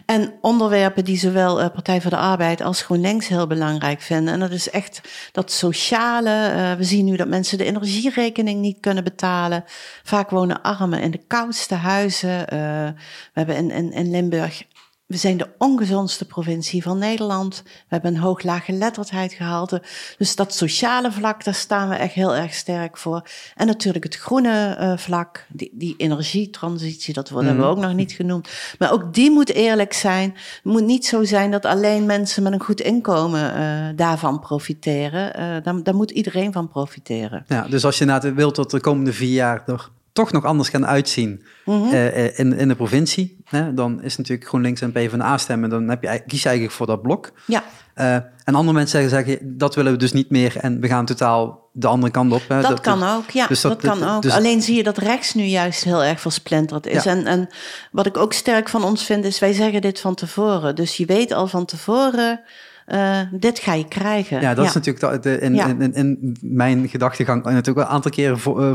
en 0.06 0.34
onderwerpen 0.40 1.04
die 1.04 1.18
zowel 1.18 1.60
uh, 1.60 1.66
Partij 1.74 2.00
voor 2.00 2.10
de 2.10 2.16
Arbeid 2.16 2.60
als 2.60 2.82
GroenLinks 2.82 3.28
heel 3.28 3.46
belangrijk 3.46 4.00
vinden. 4.00 4.34
En 4.34 4.40
dat 4.40 4.50
is 4.50 4.70
echt 4.70 5.00
dat 5.32 5.52
sociale. 5.52 6.52
Uh, 6.54 6.72
we 6.72 6.84
zien 6.84 7.04
nu 7.04 7.16
dat 7.16 7.28
mensen 7.28 7.58
de 7.58 7.64
energierekening 7.64 8.60
niet 8.60 8.80
kunnen 8.80 9.04
betalen. 9.04 9.64
Vaak 10.02 10.30
wonen 10.30 10.62
armen 10.62 11.00
in 11.00 11.10
de 11.10 11.22
koudste 11.26 11.74
huizen. 11.74 12.44
we 12.48 12.94
hebben 13.32 13.56
in, 13.56 13.70
in, 13.70 13.92
in 13.92 14.10
Limburg 14.10 14.62
we 15.08 15.16
zijn 15.16 15.36
de 15.36 15.48
ongezondste 15.58 16.24
provincie 16.24 16.82
van 16.82 16.98
Nederland. 16.98 17.62
We 17.64 17.70
hebben 17.88 18.14
een 18.14 18.20
hoog 18.20 18.42
geletterdheid 18.64 19.32
gehaald. 19.32 19.78
Dus 20.18 20.36
dat 20.36 20.54
sociale 20.54 21.12
vlak, 21.12 21.44
daar 21.44 21.54
staan 21.54 21.88
we 21.88 21.94
echt 21.94 22.14
heel 22.14 22.36
erg 22.36 22.54
sterk 22.54 22.96
voor. 22.96 23.22
En 23.54 23.66
natuurlijk 23.66 24.04
het 24.04 24.16
groene 24.16 24.76
uh, 24.80 24.96
vlak, 24.96 25.46
die, 25.48 25.70
die 25.72 25.94
energietransitie, 25.96 27.14
dat 27.14 27.30
worden 27.30 27.54
mm. 27.54 27.60
we 27.60 27.66
ook 27.66 27.78
nog 27.78 27.92
niet 27.92 28.12
genoemd. 28.12 28.48
Maar 28.78 28.92
ook 28.92 29.14
die 29.14 29.30
moet 29.30 29.50
eerlijk 29.50 29.92
zijn. 29.92 30.30
Het 30.30 30.60
moet 30.62 30.84
niet 30.84 31.06
zo 31.06 31.24
zijn 31.24 31.50
dat 31.50 31.64
alleen 31.64 32.06
mensen 32.06 32.42
met 32.42 32.52
een 32.52 32.62
goed 32.62 32.80
inkomen 32.80 33.56
uh, 33.56 33.96
daarvan 33.96 34.40
profiteren. 34.40 35.40
Uh, 35.40 35.64
daar, 35.64 35.82
daar, 35.82 35.94
moet 35.94 36.10
iedereen 36.10 36.52
van 36.52 36.68
profiteren. 36.68 37.44
Ja, 37.46 37.68
dus 37.68 37.84
als 37.84 37.98
je 37.98 38.32
wilt 38.34 38.56
dat 38.56 38.70
de 38.70 38.80
komende 38.80 39.12
vier 39.12 39.34
jaar 39.34 39.62
er 39.66 39.90
toch 40.12 40.32
nog 40.32 40.44
anders 40.44 40.68
gaan 40.68 40.86
uitzien 40.86 41.44
mm 41.64 41.82
-hmm. 41.82 41.92
uh, 41.92 42.38
in, 42.38 42.52
in 42.52 42.68
de 42.68 42.74
provincie, 42.74 43.40
hè, 43.44 43.74
dan 43.74 44.02
is 44.02 44.16
natuurlijk 44.16 44.48
GroenLinks 44.48 44.80
en 44.80 44.92
PvdA 44.92 45.38
stemmen, 45.38 45.70
dan 45.70 45.88
heb 45.88 46.02
je, 46.02 46.22
kies 46.26 46.42
je 46.42 46.48
eigenlijk 46.48 46.76
voor 46.76 46.86
dat 46.86 47.02
blok. 47.02 47.32
Ja. 47.46 47.64
Uh, 47.94 48.14
en 48.14 48.54
andere 48.54 48.72
mensen 48.72 49.00
zeggen, 49.00 49.26
zeggen, 49.26 49.58
dat 49.58 49.74
willen 49.74 49.92
we 49.92 49.98
dus 49.98 50.12
niet 50.12 50.30
meer 50.30 50.56
en 50.56 50.80
we 50.80 50.88
gaan 50.88 51.04
totaal 51.04 51.68
de 51.72 51.86
andere 51.86 52.12
kant 52.12 52.32
op. 52.32 52.42
Hè. 52.48 52.60
Dat, 52.60 52.70
dat, 52.70 52.80
kan 52.80 53.02
ook, 53.02 53.30
ja, 53.30 53.46
dus 53.46 53.60
dat, 53.60 53.80
dat, 53.80 53.98
kan 53.98 54.08
ook. 54.08 54.22
Dus... 54.22 54.32
Alleen 54.32 54.62
zie 54.62 54.76
je 54.76 54.82
dat 54.82 54.98
rechts 54.98 55.34
nu 55.34 55.42
juist 55.42 55.84
heel 55.84 56.04
erg 56.04 56.20
versplinterd 56.20 56.86
is. 56.86 57.04
Ja. 57.04 57.10
En, 57.10 57.26
en 57.26 57.48
wat 57.92 58.06
ik 58.06 58.16
ook 58.16 58.32
sterk 58.32 58.68
van 58.68 58.84
ons 58.84 59.04
vind, 59.04 59.24
is 59.24 59.38
wij 59.38 59.52
zeggen 59.52 59.80
dit 59.80 60.00
van 60.00 60.14
tevoren. 60.14 60.74
Dus 60.74 60.96
je 60.96 61.06
weet 61.06 61.32
al 61.32 61.46
van 61.46 61.64
tevoren 61.64 62.40
uh, 62.88 63.20
dit 63.32 63.58
ga 63.58 63.72
je 63.72 63.88
krijgen. 63.88 64.40
Ja, 64.40 64.54
dat 64.54 64.64
is 64.64 64.72
natuurlijk 64.72 65.22
de, 65.22 65.40
in, 65.40 65.54
in, 65.54 65.94
in, 65.94 66.36
mijn 66.40 66.88
gedachtegang 66.88 67.44
natuurlijk 67.44 67.76
wel 67.76 67.84
een 67.84 67.90
aantal 67.90 68.10
keren 68.10 68.38
voor, 68.38 68.62
uh, 68.62 68.70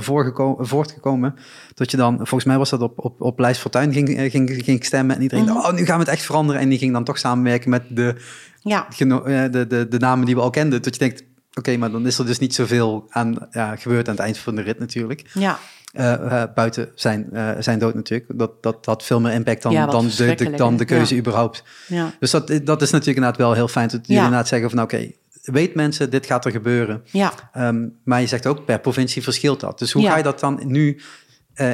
voortgekomen. 0.60 1.36
Dat 1.74 1.92
je 1.92 1.98
dan, 1.98 2.16
volgens 2.18 2.44
mij 2.44 2.58
was 2.58 2.70
dat 2.70 2.82
op, 2.82 2.94
op, 3.06 3.22
op 3.22 3.40
Lijst 3.40 3.62
Fortuin 3.62 3.94
ging, 3.94 4.18
eh, 4.18 4.32
ging, 4.32 4.52
ging 4.64 4.86
stemmen. 4.86 5.16
En 5.16 5.22
iedereen 5.22 5.44
mm 5.44 5.58
oh, 5.58 5.74
nu 5.74 5.86
gaan 5.86 5.98
we 5.98 6.04
het 6.04 6.14
echt 6.14 6.26
veranderen. 6.26 6.62
En 6.62 6.70
die 6.70 6.78
ging 6.78 6.94
dan 6.94 7.04
toch 7.04 7.18
samenwerken 7.18 7.70
met 7.70 7.84
de, 7.90 8.16
ja. 8.62 8.88
de, 8.98 9.50
de, 9.52 9.68
de, 9.68 9.88
de 9.88 10.00
namen 10.00 10.26
die 10.26 10.36
we 10.36 10.42
al 10.42 10.50
kenden. 10.50 10.82
Dat 10.82 10.94
je 10.94 11.00
denkt, 11.00 11.22
oké, 11.22 11.60
okay, 11.60 11.76
maar 11.76 11.92
dan 11.92 12.08
is 12.08 12.18
er 12.18 12.26
dus 12.26 12.40
niet 12.40 12.54
zoveel 12.54 13.06
aan 13.10 13.48
ja, 13.52 13.76
gebeurd 13.76 14.08
aan 14.08 14.16
het 14.16 14.24
eind 14.24 14.38
van 14.38 14.56
de 14.56 14.62
rit 14.62 14.80
natuurlijk. 14.80 15.30
Ja. 15.34 15.60
Uh, 15.94 16.12
uh, 16.12 16.44
buiten 16.56 16.90
zijn, 16.96 17.30
uh, 17.34 17.52
zijn 17.60 17.80
dood 17.80 17.94
natuurlijk. 17.94 18.32
Dat, 18.40 18.64
dat 18.64 18.86
had 18.86 19.04
veel 19.04 19.20
meer 19.20 19.32
impact 19.32 19.62
dan, 19.62 19.72
ja, 19.72 19.86
dan, 19.86 20.10
de, 20.18 20.36
de, 20.36 20.52
dan 20.52 20.78
de 20.78 20.86
keuze 20.86 21.14
ja. 21.14 21.20
überhaupt. 21.20 21.64
Ja. 21.88 22.12
Dus 22.20 22.32
dat, 22.32 22.48
dat 22.48 22.82
is 22.82 22.90
natuurlijk 22.92 23.18
inderdaad 23.18 23.38
wel 23.38 23.54
heel 23.54 23.68
fijn. 23.68 23.88
Dat 23.88 24.00
jullie 24.08 24.24
inderdaad 24.24 24.48
zeggen 24.48 24.70
van 24.70 24.82
oké, 24.82 24.96
okay, 24.96 25.16
weet 25.42 25.76
mensen, 25.76 26.10
dit 26.10 26.26
gaat 26.26 26.46
er 26.46 26.52
gebeuren. 26.52 27.04
Ja. 27.12 27.34
Um, 27.58 28.00
maar 28.04 28.22
je 28.22 28.28
zegt 28.28 28.48
ook 28.48 28.66
per 28.66 28.80
provincie 28.80 29.24
verschilt 29.24 29.60
dat. 29.60 29.80
Dus 29.80 29.92
hoe 29.92 30.06
ga 30.06 30.18
je 30.18 30.24
dat 30.24 30.40
dan 30.40 30.60
nu 30.66 31.02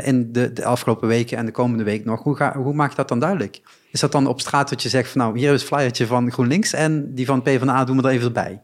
in 0.04 0.32
de, 0.32 0.54
de 0.54 0.66
afgelopen 0.66 1.08
weken 1.08 1.38
en 1.38 1.46
de 1.46 1.52
komende 1.52 1.84
week 1.84 2.06
nog, 2.06 2.24
hoe, 2.24 2.36
ga, 2.36 2.58
hoe 2.58 2.74
maak 2.74 2.90
je 2.90 2.96
dat 2.96 3.08
dan 3.08 3.20
duidelijk? 3.20 3.62
Is 3.92 4.00
dat 4.00 4.12
dan 4.12 4.28
op 4.28 4.42
straat 4.42 4.70
dat 4.70 4.82
je 4.82 4.90
zegt 4.90 5.12
van 5.12 5.22
nou, 5.22 5.38
hier 5.38 5.54
is 5.54 5.62
het 5.62 5.70
flyertje 5.70 6.08
van 6.08 6.32
GroenLinks 6.32 6.74
en 6.74 7.14
die 7.14 7.26
van 7.26 7.42
PvdA 7.42 7.84
doen 7.84 7.98
we 7.98 8.04
er 8.04 8.10
even 8.10 8.26
erbij? 8.26 8.62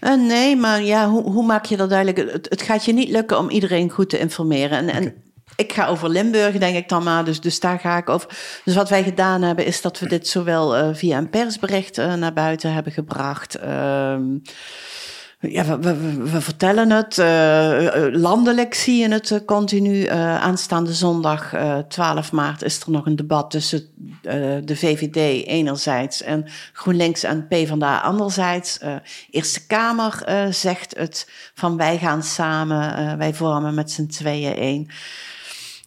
Uh, 0.00 0.14
nee, 0.14 0.56
maar 0.56 0.82
ja, 0.82 1.08
hoe, 1.08 1.22
hoe, 1.22 1.46
maak 1.46 1.64
je 1.64 1.76
dat 1.76 1.88
duidelijk? 1.88 2.32
Het, 2.32 2.46
het, 2.48 2.62
gaat 2.62 2.84
je 2.84 2.92
niet 2.92 3.08
lukken 3.08 3.38
om 3.38 3.50
iedereen 3.50 3.90
goed 3.90 4.10
te 4.10 4.18
informeren. 4.18 4.78
En, 4.78 4.88
okay. 4.88 5.00
en 5.00 5.14
ik 5.56 5.72
ga 5.72 5.86
over 5.86 6.08
Limburg, 6.08 6.58
denk 6.58 6.76
ik 6.76 6.88
dan 6.88 7.02
maar. 7.02 7.24
Dus, 7.24 7.40
dus 7.40 7.60
daar 7.60 7.78
ga 7.78 7.96
ik 7.96 8.08
over. 8.08 8.28
Dus 8.64 8.74
wat 8.74 8.88
wij 8.88 9.02
gedaan 9.02 9.42
hebben, 9.42 9.64
is 9.64 9.80
dat 9.80 9.98
we 9.98 10.08
dit 10.08 10.28
zowel 10.28 10.78
uh, 10.78 10.94
via 10.94 11.18
een 11.18 11.30
persbericht 11.30 11.98
uh, 11.98 12.14
naar 12.14 12.32
buiten 12.32 12.72
hebben 12.72 12.92
gebracht. 12.92 13.58
Uh, 13.64 14.16
ja, 15.40 15.78
we, 15.78 15.96
we, 16.30 16.40
vertellen 16.40 16.90
het. 16.90 17.18
Uh, 17.18 18.20
landelijk 18.20 18.74
zie 18.74 18.96
je 18.96 19.08
het 19.08 19.30
uh, 19.30 19.38
continu. 19.46 20.06
Aanstaande 20.08 20.92
zondag 20.92 21.54
12 21.88 22.32
maart 22.32 22.62
is 22.62 22.80
er 22.80 22.90
nog 22.90 23.06
een 23.06 23.16
debat 23.16 23.50
tussen 23.50 23.82
de 24.64 24.76
VVD 24.76 25.46
enerzijds 25.46 26.22
en 26.22 26.46
GroenLinks 26.72 27.22
en 27.22 27.46
PvdA 27.48 27.98
anderzijds. 27.98 28.78
Eerste 29.30 29.66
Kamer 29.66 30.24
zegt 30.50 30.96
het 30.96 31.30
van 31.54 31.76
wij 31.76 31.98
gaan 31.98 32.22
samen, 32.22 33.18
wij 33.18 33.34
vormen 33.34 33.74
met 33.74 33.90
z'n 33.90 34.06
tweeën 34.06 34.54
één. 34.54 34.88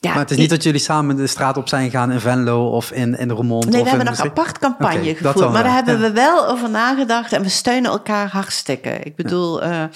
Ja, 0.04 0.10
maar 0.10 0.20
het 0.20 0.32
is 0.32 0.38
niet 0.38 0.50
dat 0.50 0.64
jullie 0.64 0.80
samen 0.80 1.16
de 1.16 1.28
straat 1.28 1.58
op 1.58 1.68
zijn 1.68 1.92
gaan 1.92 2.12
in 2.12 2.20
Venlo 2.20 2.70
of 2.70 2.92
in, 2.92 3.18
in 3.18 3.30
Roermond? 3.30 3.70
Nee, 3.70 3.84
we 3.84 3.90
hebben 3.90 4.08
een 4.08 4.20
apart 4.20 4.60
campagne 4.60 5.00
okay, 5.00 5.16
gevoerd. 5.16 5.52
Maar 5.52 5.64
daar 5.64 5.74
hebben 5.74 6.00
we 6.00 6.12
wel 6.12 6.48
over 6.48 6.70
nagedacht 6.70 7.34
en 7.34 7.42
we 7.42 7.50
steunen 7.50 7.92
elkaar 7.92 8.30
hartstikke. 8.30 8.90
Ik 8.90 9.16
bedoel, 9.16 9.64
ja. 9.64 9.84
uh, 9.84 9.90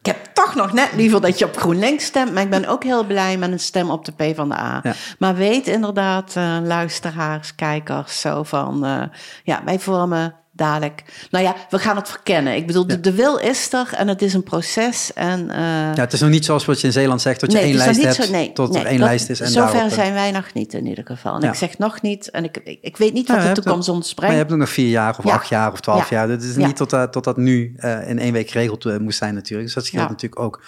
ik 0.00 0.06
heb 0.06 0.24
toch 0.32 0.54
nog 0.54 0.72
net 0.72 0.88
liever 0.94 1.20
dat 1.20 1.38
je 1.38 1.44
op 1.44 1.56
GroenLinks 1.56 2.04
stemt, 2.04 2.32
maar 2.32 2.42
ik 2.42 2.50
ben 2.50 2.66
ook 2.66 2.84
heel 2.84 3.04
blij 3.04 3.36
met 3.36 3.52
een 3.52 3.60
stem 3.60 3.90
op 3.90 4.04
de 4.04 4.12
PvdA. 4.12 4.80
Ja. 4.82 4.94
Maar 5.18 5.34
weet 5.34 5.66
inderdaad, 5.66 6.34
uh, 6.36 6.56
luisteraars, 6.62 7.54
kijkers, 7.54 8.20
zo 8.20 8.42
van, 8.42 8.86
uh, 8.86 9.02
ja, 9.44 9.62
wij 9.64 9.78
vormen 9.78 10.34
dadelijk. 10.60 11.02
Nou 11.30 11.44
ja, 11.44 11.54
we 11.70 11.78
gaan 11.78 11.96
het 11.96 12.08
verkennen. 12.08 12.56
Ik 12.56 12.66
bedoel, 12.66 12.86
de, 12.86 13.00
de, 13.00 13.12
wil 13.12 13.36
is 13.36 13.72
er 13.72 13.88
en 13.96 14.08
het 14.08 14.22
is 14.22 14.34
een 14.34 14.42
proces. 14.42 15.12
En, 15.14 15.40
uh, 15.40 15.56
ja, 15.94 15.94
het 15.94 16.12
is 16.12 16.20
nog 16.20 16.30
niet 16.30 16.44
zoals 16.44 16.64
wat 16.64 16.80
je 16.80 16.86
in 16.86 16.92
Zeeland 16.92 17.20
zegt, 17.20 17.40
dat 17.40 17.52
je 17.52 17.56
nee, 17.56 17.66
één 17.66 17.76
lijst 17.76 18.02
hebt, 18.02 18.14
zo, 18.14 18.30
nee, 18.30 18.52
tot 18.52 18.72
nee, 18.72 18.82
er 18.82 18.88
één 18.88 18.98
dat, 18.98 19.08
lijst 19.08 19.30
is. 19.30 19.40
En 19.40 19.48
zover 19.48 19.72
daarop, 19.72 19.92
zijn 19.92 20.12
wij 20.12 20.30
nog 20.30 20.52
niet 20.54 20.72
in 20.72 20.86
ieder 20.86 21.06
geval. 21.06 21.34
En 21.34 21.40
ja. 21.40 21.48
ik 21.48 21.54
zeg 21.54 21.78
nog 21.78 22.02
niet, 22.02 22.30
en 22.30 22.44
ik, 22.44 22.56
ik, 22.64 22.78
ik 22.80 22.96
weet 22.96 23.12
niet 23.12 23.28
wat 23.28 23.42
de 23.42 23.52
toekomst 23.52 23.88
ons 23.88 24.14
brengt. 24.14 24.20
Maar 24.20 24.30
je 24.30 24.48
hebt 24.48 24.60
nog 24.60 24.68
vier 24.68 24.88
jaar 24.88 25.18
of 25.18 25.26
acht 25.26 25.48
jaar 25.48 25.72
of 25.72 25.80
twaalf 25.80 26.10
jaar. 26.10 26.28
Het 26.28 26.42
is 26.42 26.56
niet 26.56 26.76
tot, 26.76 26.92
uh, 26.92 27.02
tot 27.02 27.24
dat 27.24 27.36
nu 27.36 27.74
uh, 27.76 28.08
in 28.08 28.18
één 28.18 28.32
week 28.32 28.50
geregeld 28.50 28.84
uh, 28.84 28.96
moest 28.96 29.18
zijn 29.18 29.34
natuurlijk. 29.34 29.64
Dus 29.64 29.74
dat 29.74 29.84
scheelt 29.84 30.08
natuurlijk 30.08 30.40
ook 30.40 30.62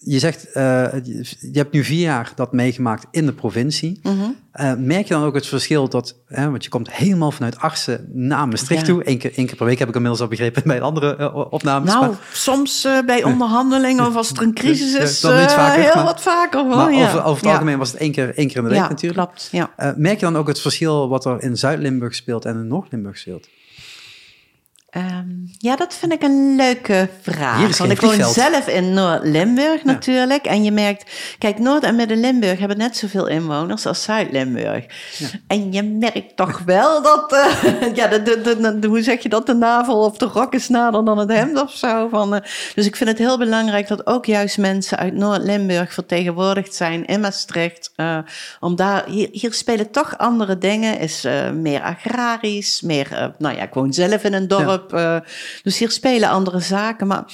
je 0.00 0.18
zegt, 0.18 0.46
uh, 0.46 0.52
je 0.52 1.50
hebt 1.52 1.72
nu 1.72 1.84
vier 1.84 2.00
jaar 2.00 2.32
dat 2.34 2.52
meegemaakt 2.52 3.06
in 3.10 3.26
de 3.26 3.32
provincie. 3.32 4.00
Mm 4.02 4.18
-hmm. 4.18 4.36
uh, 4.60 4.72
merk 4.78 5.08
je 5.08 5.14
dan 5.14 5.22
ook 5.22 5.34
het 5.34 5.46
verschil 5.46 5.88
dat, 5.88 6.16
hè, 6.26 6.50
want 6.50 6.64
je 6.64 6.70
komt 6.70 6.92
helemaal 6.92 7.30
vanuit 7.30 7.58
Arsen 7.58 8.08
naar 8.12 8.48
Maastricht 8.48 8.86
ja. 8.86 8.92
toe. 8.92 9.08
Eén 9.08 9.18
keer, 9.18 9.32
één 9.34 9.46
keer 9.46 9.56
per 9.56 9.66
week 9.66 9.78
heb 9.78 9.88
ik 9.88 9.94
inmiddels 9.94 10.22
al 10.22 10.28
begrepen 10.28 10.62
bij 10.66 10.80
andere 10.80 11.16
uh, 11.18 11.52
opnames. 11.52 11.92
Nou, 11.92 12.06
maar, 12.06 12.18
soms 12.32 12.88
bij 13.06 13.24
onderhandelingen 13.24 14.06
of 14.06 14.16
als 14.16 14.30
er 14.30 14.42
een 14.42 14.54
crisis 14.54 14.94
is, 14.94 15.20
dan 15.20 15.38
niet 15.40 15.52
vaker, 15.52 15.82
heel 15.82 15.94
maar, 15.94 16.04
wat 16.04 16.20
vaker. 16.20 16.60
Hoor. 16.60 16.76
Maar 16.76 16.92
ja. 16.92 17.04
over, 17.04 17.18
over 17.18 17.36
het 17.36 17.44
ja. 17.44 17.52
algemeen 17.52 17.78
was 17.78 17.90
het 17.90 18.00
één 18.00 18.12
keer, 18.12 18.36
één 18.36 18.48
keer 18.48 18.56
in 18.56 18.62
de 18.62 18.68
week 18.68 18.78
ja, 18.78 18.88
natuurlijk. 18.88 19.20
Klopt, 19.20 19.48
ja. 19.52 19.94
merk 19.96 20.18
je 20.18 20.24
dan 20.24 20.36
ook 20.36 20.48
het 20.48 20.60
verschil 20.60 21.08
wat 21.08 21.24
er 21.24 21.42
in 21.42 21.56
Zuid-Limburg 21.56 22.14
speelt 22.14 22.44
en 22.44 22.54
in 22.54 22.66
Noord-Limburg 22.66 23.18
speelt? 23.18 23.48
Um, 24.98 25.38
ja, 25.58 25.76
dat 25.76 25.94
vind 25.94 26.12
ik 26.12 26.22
een 26.22 26.56
leuke 26.56 27.08
vraag. 27.20 27.78
Want 27.78 27.90
ik 27.90 28.00
woon 28.00 28.24
zelf 28.24 28.68
in 28.68 28.92
Noord-Limburg 28.92 29.82
ja. 29.82 29.92
natuurlijk. 29.92 30.46
En 30.46 30.64
je 30.64 30.72
merkt, 30.72 31.10
kijk, 31.38 31.58
Noord- 31.58 31.82
en 31.82 31.96
Midden-Limburg 31.96 32.58
hebben 32.58 32.78
net 32.78 32.96
zoveel 32.96 33.26
inwoners 33.26 33.86
als 33.86 34.02
Zuid-Limburg. 34.02 34.84
Ja. 35.18 35.26
En 35.46 35.72
je 35.72 35.82
merkt 35.82 36.36
toch 36.36 36.62
wel 36.64 37.02
dat, 37.02 37.32
uh, 37.32 37.94
ja, 37.98 38.06
de, 38.06 38.22
de, 38.22 38.78
de, 38.78 38.88
hoe 38.88 39.02
zeg 39.02 39.22
je 39.22 39.28
dat, 39.28 39.46
de 39.46 39.54
navel 39.54 40.04
of 40.04 40.16
de 40.16 40.24
rok 40.24 40.54
is 40.54 40.68
nader 40.68 41.04
dan 41.04 41.18
het 41.18 41.32
hemd 41.32 41.62
of 41.62 41.72
zo. 41.72 42.08
Van, 42.08 42.34
uh, 42.34 42.40
dus 42.74 42.86
ik 42.86 42.96
vind 42.96 43.10
het 43.10 43.18
heel 43.18 43.38
belangrijk 43.38 43.88
dat 43.88 44.06
ook 44.06 44.26
juist 44.26 44.58
mensen 44.58 44.98
uit 44.98 45.14
Noord-Limburg 45.14 45.92
vertegenwoordigd 45.92 46.74
zijn 46.74 47.06
in 47.06 47.20
Maastricht. 47.20 47.92
Uh, 47.96 48.18
om 48.60 48.76
daar, 48.76 49.04
hier, 49.06 49.28
hier 49.32 49.52
spelen 49.52 49.90
toch 49.90 50.18
andere 50.18 50.58
dingen, 50.58 50.98
is 50.98 51.26
meer 51.54 51.82
agrarisch, 51.82 52.80
meer, 52.80 53.34
nou 53.38 53.56
ja, 53.56 53.62
ik 53.62 53.74
woon 53.74 53.92
zelf 53.92 54.24
in 54.24 54.32
een 54.32 54.48
dorp. 54.48 54.87
Ja. 54.87 54.87
Uh, 54.92 55.16
dus 55.62 55.78
hier 55.78 55.90
spelen 55.90 56.28
andere 56.28 56.60
zaken. 56.60 57.06
Maar 57.06 57.24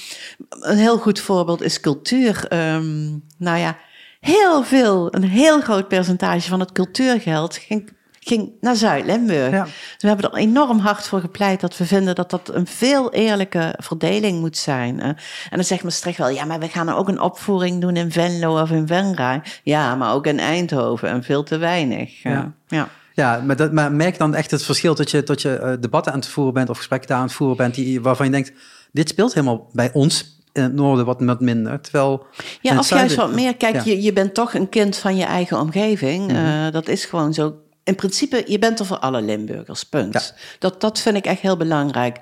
een 0.49 0.77
heel 0.77 0.97
goed 0.97 1.19
voorbeeld 1.19 1.61
is 1.61 1.79
cultuur. 1.79 2.45
Um, 2.53 3.23
nou 3.37 3.57
ja, 3.57 3.77
heel 4.19 4.63
veel, 4.63 5.15
een 5.15 5.23
heel 5.23 5.61
groot 5.61 5.87
percentage 5.87 6.49
van 6.49 6.59
het 6.59 6.71
cultuurgeld 6.71 7.57
ging, 7.57 7.93
ging 8.19 8.51
naar 8.61 8.75
Zuid-Limburg. 8.75 9.51
Ja. 9.51 9.63
Dus 9.63 9.73
we 9.97 10.07
hebben 10.07 10.31
er 10.31 10.37
enorm 10.37 10.79
hard 10.79 11.07
voor 11.07 11.19
gepleit 11.19 11.61
dat 11.61 11.77
we 11.77 11.85
vinden 11.85 12.15
dat 12.15 12.29
dat 12.29 12.49
een 12.53 12.67
veel 12.67 13.13
eerlijke 13.13 13.75
verdeling 13.77 14.39
moet 14.39 14.57
zijn. 14.57 14.99
en 14.99 15.15
dan 15.49 15.63
zegt 15.63 15.83
Maastricht 15.83 16.17
wel, 16.17 16.29
ja, 16.29 16.45
maar 16.45 16.59
we 16.59 16.67
gaan 16.67 16.87
er 16.87 16.95
ook 16.95 17.07
een 17.07 17.21
opvoering 17.21 17.81
doen 17.81 17.95
in 17.95 18.11
Venlo 18.11 18.61
of 18.61 18.71
in 18.71 18.87
Venray. 18.87 19.41
Ja, 19.63 19.95
maar 19.95 20.13
ook 20.13 20.27
in 20.27 20.39
Eindhoven 20.39 21.09
en 21.09 21.23
veel 21.23 21.43
te 21.43 21.57
weinig. 21.57 22.21
Ja. 22.23 22.53
ja. 22.67 22.89
Ja, 23.15 23.41
maar, 23.45 23.55
dat, 23.55 23.71
maar 23.71 23.91
merk 23.91 24.17
dan 24.17 24.35
echt 24.35 24.51
het 24.51 24.63
verschil 24.63 24.95
dat 24.95 25.11
je, 25.11 25.23
dat 25.23 25.41
je 25.41 25.59
uh, 25.61 25.73
debatten 25.79 26.11
aan 26.11 26.19
het 26.19 26.27
voeren 26.27 26.53
bent 26.53 26.69
of 26.69 26.77
gesprekken 26.77 27.09
daar 27.09 27.17
aan 27.17 27.23
het 27.23 27.33
voeren 27.33 27.57
bent, 27.57 27.75
die, 27.75 28.01
waarvan 28.01 28.25
je 28.25 28.31
denkt, 28.31 28.51
dit 28.91 29.09
speelt 29.09 29.33
helemaal 29.33 29.69
bij 29.71 29.89
ons 29.93 30.39
in 30.53 30.63
het 30.63 30.73
noorden 30.73 31.05
wat, 31.05 31.21
wat 31.21 31.41
minder. 31.41 31.81
Terwijl 31.81 32.25
ja, 32.61 32.77
of 32.77 32.89
juist 32.89 33.15
wat 33.15 33.33
meer. 33.33 33.55
Kijk, 33.55 33.81
je, 33.83 34.01
je 34.01 34.13
bent 34.13 34.33
toch 34.33 34.53
een 34.53 34.69
kind 34.69 34.97
van 34.97 35.15
je 35.15 35.23
eigen 35.23 35.59
omgeving. 35.59 36.31
Mhm. 36.31 36.45
Uh, 36.45 36.71
dat 36.71 36.87
is 36.87 37.05
gewoon 37.05 37.33
zo. 37.33 37.55
In 37.83 37.95
principe, 37.95 38.43
je 38.45 38.59
bent 38.59 38.79
er 38.79 38.85
voor 38.85 38.97
alle 38.97 39.21
Limburgers, 39.21 39.83
punt. 39.83 40.33
Dat, 40.59 40.81
dat 40.81 40.99
vind 40.99 41.17
ik 41.17 41.25
echt 41.25 41.41
heel 41.41 41.57
belangrijk. 41.57 42.17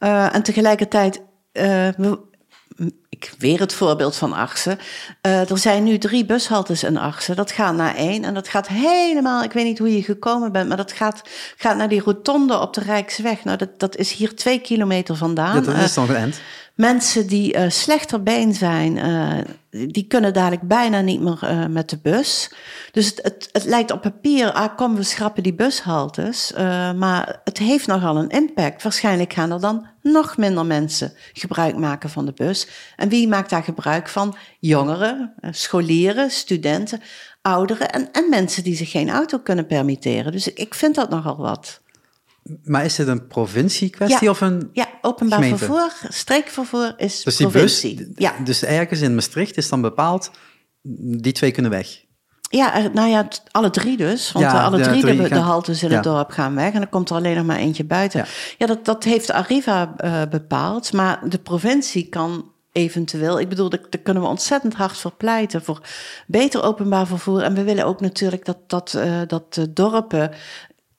Uh, 0.00 0.34
en 0.34 0.42
tegelijkertijd, 0.42 1.22
uh, 1.52 1.88
ik 3.24 3.34
weer 3.38 3.60
het 3.60 3.72
voorbeeld 3.72 4.16
van 4.16 4.32
Arsen. 4.32 4.78
Uh, 5.26 5.50
er 5.50 5.58
zijn 5.58 5.84
nu 5.84 5.98
drie 5.98 6.24
bushaltes 6.24 6.82
in 6.82 6.96
Arsen. 6.96 7.36
Dat 7.36 7.52
gaat 7.52 7.74
naar 7.74 7.94
één 7.94 8.24
en 8.24 8.34
dat 8.34 8.48
gaat 8.48 8.68
helemaal, 8.68 9.42
ik 9.42 9.52
weet 9.52 9.64
niet 9.64 9.78
hoe 9.78 9.96
je 9.96 10.02
gekomen 10.02 10.52
bent, 10.52 10.68
maar 10.68 10.76
dat 10.76 10.92
gaat, 10.92 11.22
gaat 11.56 11.76
naar 11.76 11.88
die 11.88 12.02
rotonde 12.02 12.60
op 12.60 12.74
de 12.74 12.80
Rijksweg. 12.80 13.44
Nou, 13.44 13.56
dat, 13.58 13.78
dat 13.78 13.96
is 13.96 14.12
hier 14.12 14.36
twee 14.36 14.58
kilometer 14.58 15.16
vandaan. 15.16 15.64
Dat 15.64 15.76
is 15.76 15.94
dan 15.94 16.08
een 16.08 16.16
end 16.16 16.40
mensen 16.74 17.26
die 17.26 17.56
uh, 17.56 17.64
slechter 17.68 18.22
been 18.22 18.54
zijn, 18.54 18.96
uh, 18.96 19.88
die 19.90 20.06
kunnen 20.06 20.32
dadelijk 20.32 20.62
bijna 20.62 21.00
niet 21.00 21.20
meer 21.20 21.38
uh, 21.42 21.66
met 21.66 21.90
de 21.90 21.98
bus. 22.02 22.50
Dus 22.92 23.06
het, 23.06 23.20
het, 23.22 23.48
het, 23.52 23.64
lijkt 23.64 23.90
op 23.90 24.00
papier, 24.00 24.52
ah 24.52 24.76
kom 24.76 24.94
we 24.94 25.02
schrappen 25.02 25.42
die 25.42 25.54
bushaltes. 25.54 26.52
maar 26.96 27.40
het 27.44 27.58
heeft 27.58 27.86
nogal 27.86 28.16
een 28.16 28.28
impact. 28.28 28.82
Waarschijnlijk 28.82 29.32
gaan 29.32 29.50
er 29.50 29.60
dan 29.60 29.86
nog 30.12 30.36
minder 30.36 30.66
mensen 30.66 31.12
gebruik 31.32 31.76
maken 31.76 32.10
van 32.10 32.26
de 32.26 32.32
bus. 32.32 32.68
En 32.96 33.08
wie 33.08 33.28
maakt 33.28 33.50
daar 33.50 33.62
gebruik 33.62 34.08
van? 34.08 34.36
Jongeren, 34.60 35.34
scholieren, 35.50 36.30
studenten, 36.30 37.00
ouderen 37.42 37.90
en, 37.90 38.08
en 38.12 38.28
mensen 38.28 38.64
die 38.64 38.76
zich 38.76 38.90
geen 38.90 39.10
auto 39.10 39.38
kunnen 39.38 39.66
permitteren. 39.66 40.32
Dus 40.32 40.52
ik 40.52 40.74
vind 40.74 40.94
dat 40.94 41.10
nogal 41.10 41.36
wat. 41.36 41.82
Maar 42.64 42.84
is 42.84 42.94
dit 42.94 43.06
een 43.06 43.26
provincie-kwestie 43.26 44.30
of 44.30 44.40
een 44.40 44.70
Ja, 44.72 44.88
openbaar 45.00 45.42
vervoer, 45.42 45.92
streekvervoer 46.08 46.94
is 46.96 47.22
dus 47.22 47.36
die 47.36 47.46
provincie. 47.46 47.96
Bus, 47.96 48.06
ja. 48.16 48.34
Dus 48.44 48.64
ergens 48.64 49.00
in 49.00 49.14
Maastricht 49.14 49.56
is 49.56 49.68
dan 49.68 49.80
bepaald, 49.80 50.30
die 50.82 51.32
twee 51.32 51.50
kunnen 51.50 51.70
weg. 51.70 52.03
Ja, 52.56 52.88
nou 52.92 53.08
ja, 53.08 53.28
alle 53.50 53.70
drie 53.70 53.96
dus. 53.96 54.32
Want 54.32 54.44
ja, 54.44 54.64
alle 54.64 54.80
drie, 54.80 55.04
de, 55.04 55.28
de, 55.28 55.34
haltes 55.34 55.82
in 55.82 55.92
het 55.92 56.02
dorp 56.02 56.30
gaan 56.30 56.54
weg. 56.54 56.72
En 56.72 56.80
dan 56.80 56.88
komt 56.88 57.10
er 57.10 57.16
alleen 57.16 57.36
nog 57.36 57.46
maar 57.46 57.56
eentje 57.56 57.84
buiten. 57.84 58.24
Ja, 58.58 58.66
dat, 58.66 58.84
dat 58.84 59.04
heeft 59.04 59.30
Arriva 59.30 59.94
uh, 60.04 60.22
bepaald. 60.30 60.92
Maar 60.92 61.20
de 61.28 61.38
provincie 61.38 62.08
kan 62.08 62.52
eventueel. 62.72 63.40
Ik 63.40 63.48
bedoel, 63.48 63.68
daar, 63.68 63.80
kunnen 64.02 64.22
we 64.22 64.28
ontzettend 64.28 64.74
hard 64.74 64.96
voor 64.96 65.12
pleiten. 65.12 65.62
Voor 65.62 65.80
beter 66.26 66.62
openbaar 66.62 67.06
vervoer. 67.06 67.42
En 67.42 67.54
we 67.54 67.62
willen 67.62 67.86
ook 67.86 68.00
natuurlijk 68.00 68.44
dat, 68.44 68.58
dat, 68.66 68.94
uh, 68.96 69.20
dat 69.26 69.54
de 69.54 69.72
dorpen 69.72 70.30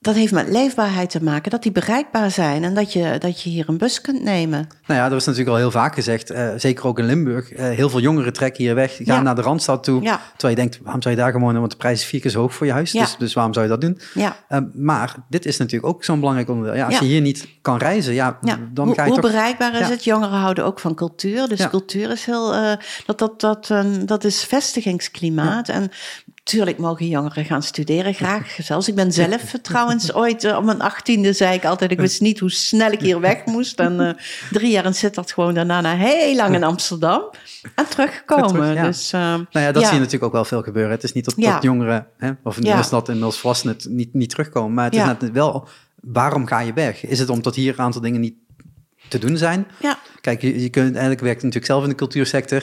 dat 0.06 0.14
heeft 0.14 0.32
met 0.32 0.48
leefbaarheid 0.48 1.10
te 1.10 1.22
maken, 1.22 1.50
dat 1.50 1.62
die 1.62 1.72
bereikbaar 1.72 2.30
zijn 2.30 2.64
en 2.64 2.74
dat 2.74 2.92
je, 2.92 3.16
dat 3.18 3.42
je 3.42 3.50
hier 3.50 3.68
een 3.68 3.78
bus 3.78 4.00
kunt 4.00 4.22
nemen. 4.22 4.68
Nou 4.86 5.00
ja, 5.00 5.08
dat 5.08 5.20
is 5.20 5.24
natuurlijk 5.24 5.52
al 5.52 5.56
heel 5.56 5.70
vaak 5.70 5.94
gezegd, 5.94 6.32
uh, 6.32 6.48
zeker 6.56 6.86
ook 6.86 6.98
in 6.98 7.04
Limburg. 7.04 7.52
Uh, 7.52 7.58
heel 7.58 7.88
veel 7.88 8.00
jongeren 8.00 8.32
trekken 8.32 8.64
hier 8.64 8.74
weg, 8.74 8.98
gaan 8.98 9.24
naar 9.24 9.34
de 9.34 9.40
Randstad 9.40 9.84
toe. 9.84 10.02
Ja. 10.02 10.20
Terwijl 10.36 10.54
je 10.54 10.60
denkt, 10.60 10.78
waarom 10.82 11.02
zou 11.02 11.14
je 11.14 11.20
daar 11.20 11.32
gewoon, 11.32 11.58
want 11.58 11.70
de 11.70 11.76
prijs 11.76 12.00
is 12.00 12.06
vier 12.06 12.20
keer 12.20 12.30
zo 12.30 12.40
hoog 12.40 12.54
voor 12.54 12.66
je 12.66 12.72
huis, 12.72 12.90
dus, 12.90 13.16
dus 13.18 13.32
waarom 13.32 13.52
zou 13.52 13.64
je 13.64 13.70
dat 13.70 13.80
doen? 13.80 14.00
Ja. 14.14 14.36
Uh, 14.48 14.58
maar 14.74 15.14
dit 15.28 15.46
is 15.46 15.56
natuurlijk 15.56 15.94
ook 15.94 16.04
zo'n 16.04 16.18
belangrijk 16.18 16.48
onderdeel. 16.48 16.76
Ja, 16.76 16.86
als 16.86 16.98
je 16.98 17.04
hier 17.04 17.20
niet 17.20 17.48
kan 17.62 17.78
reizen, 17.78 18.14
ja, 18.14 18.38
dan 18.72 18.94
ga 18.94 19.04
je 19.04 19.10
Hoe 19.10 19.20
toch... 19.20 19.30
bereikbaar 19.30 19.80
is 19.80 19.88
het? 19.88 20.04
Jongeren 20.04 20.38
houden 20.38 20.64
ook 20.64 20.80
van 20.80 20.94
cultuur, 20.94 21.48
dus 21.48 21.68
cultuur 21.68 22.10
is 22.10 22.24
heel, 22.24 22.76
dat, 23.06 23.18
dat, 23.18 23.40
dat, 23.40 23.74
dat 24.04 24.24
is 24.24 24.44
vestigingsklimaat. 24.44 25.68
En 25.68 25.90
Tuurlijk 26.46 26.78
mogen 26.78 27.08
jongeren 27.08 27.44
gaan 27.44 27.62
studeren, 27.62 28.14
graag. 28.14 28.56
Zelfs 28.58 28.88
ik 28.88 28.94
ben 28.94 29.12
zelf 29.12 29.42
trouwens 29.62 30.14
ooit 30.14 30.44
uh, 30.44 30.56
om 30.56 30.64
mijn 30.64 30.80
achttiende 30.80 31.32
zei 31.32 31.54
ik 31.54 31.64
altijd, 31.64 31.90
ik 31.90 32.00
wist 32.00 32.20
niet 32.20 32.38
hoe 32.38 32.50
snel 32.50 32.90
ik 32.90 33.00
hier 33.00 33.20
weg 33.20 33.44
moest. 33.44 33.80
En 33.80 34.00
uh, 34.00 34.10
drie 34.50 34.70
jaar 34.70 34.84
in 34.84 34.94
Sittard 34.94 35.32
gewoon 35.32 35.54
daarna 35.54 35.80
naar 35.80 35.96
heel 35.96 36.36
lang 36.36 36.54
in 36.54 36.64
Amsterdam 36.64 37.30
en 37.74 37.88
teruggekomen. 37.88 38.82
Dus, 38.82 39.12
uh, 39.12 39.20
nou 39.20 39.46
ja, 39.50 39.72
dat 39.72 39.82
zie 39.82 39.92
je 39.92 39.98
natuurlijk 39.98 40.24
ook 40.24 40.32
wel 40.32 40.44
veel 40.44 40.62
gebeuren. 40.62 40.90
Het 40.90 41.02
is 41.02 41.12
niet 41.12 41.24
dat, 41.24 41.34
dat 41.36 41.62
jongeren, 41.62 42.06
hè, 42.16 42.30
of 42.42 42.56
in 42.58 42.82
dat 42.90 43.08
inmiddels 43.08 43.38
volwassenen 43.38 43.76
niet, 43.88 44.14
niet 44.14 44.30
terugkomen. 44.30 44.74
Maar 44.74 44.84
het 44.84 44.94
is 44.94 45.04
net 45.04 45.30
wel, 45.32 45.68
waarom 46.00 46.46
ga 46.46 46.60
je 46.60 46.72
weg? 46.72 47.06
Is 47.06 47.18
het 47.18 47.30
omdat 47.30 47.54
hier 47.54 47.72
een 47.72 47.84
aantal 47.84 48.00
dingen 48.00 48.20
niet 48.20 48.34
te 49.08 49.18
doen 49.18 49.36
zijn? 49.36 49.66
Ja. 49.80 49.98
Kijk, 50.20 50.42
je, 50.42 50.62
je 50.62 50.68
kunt 50.68 50.90
eigenlijk 50.90 51.20
werkt 51.20 51.42
natuurlijk 51.42 51.66
zelf 51.66 51.82
in 51.82 51.88
de 51.88 51.94
cultuursector 51.94 52.62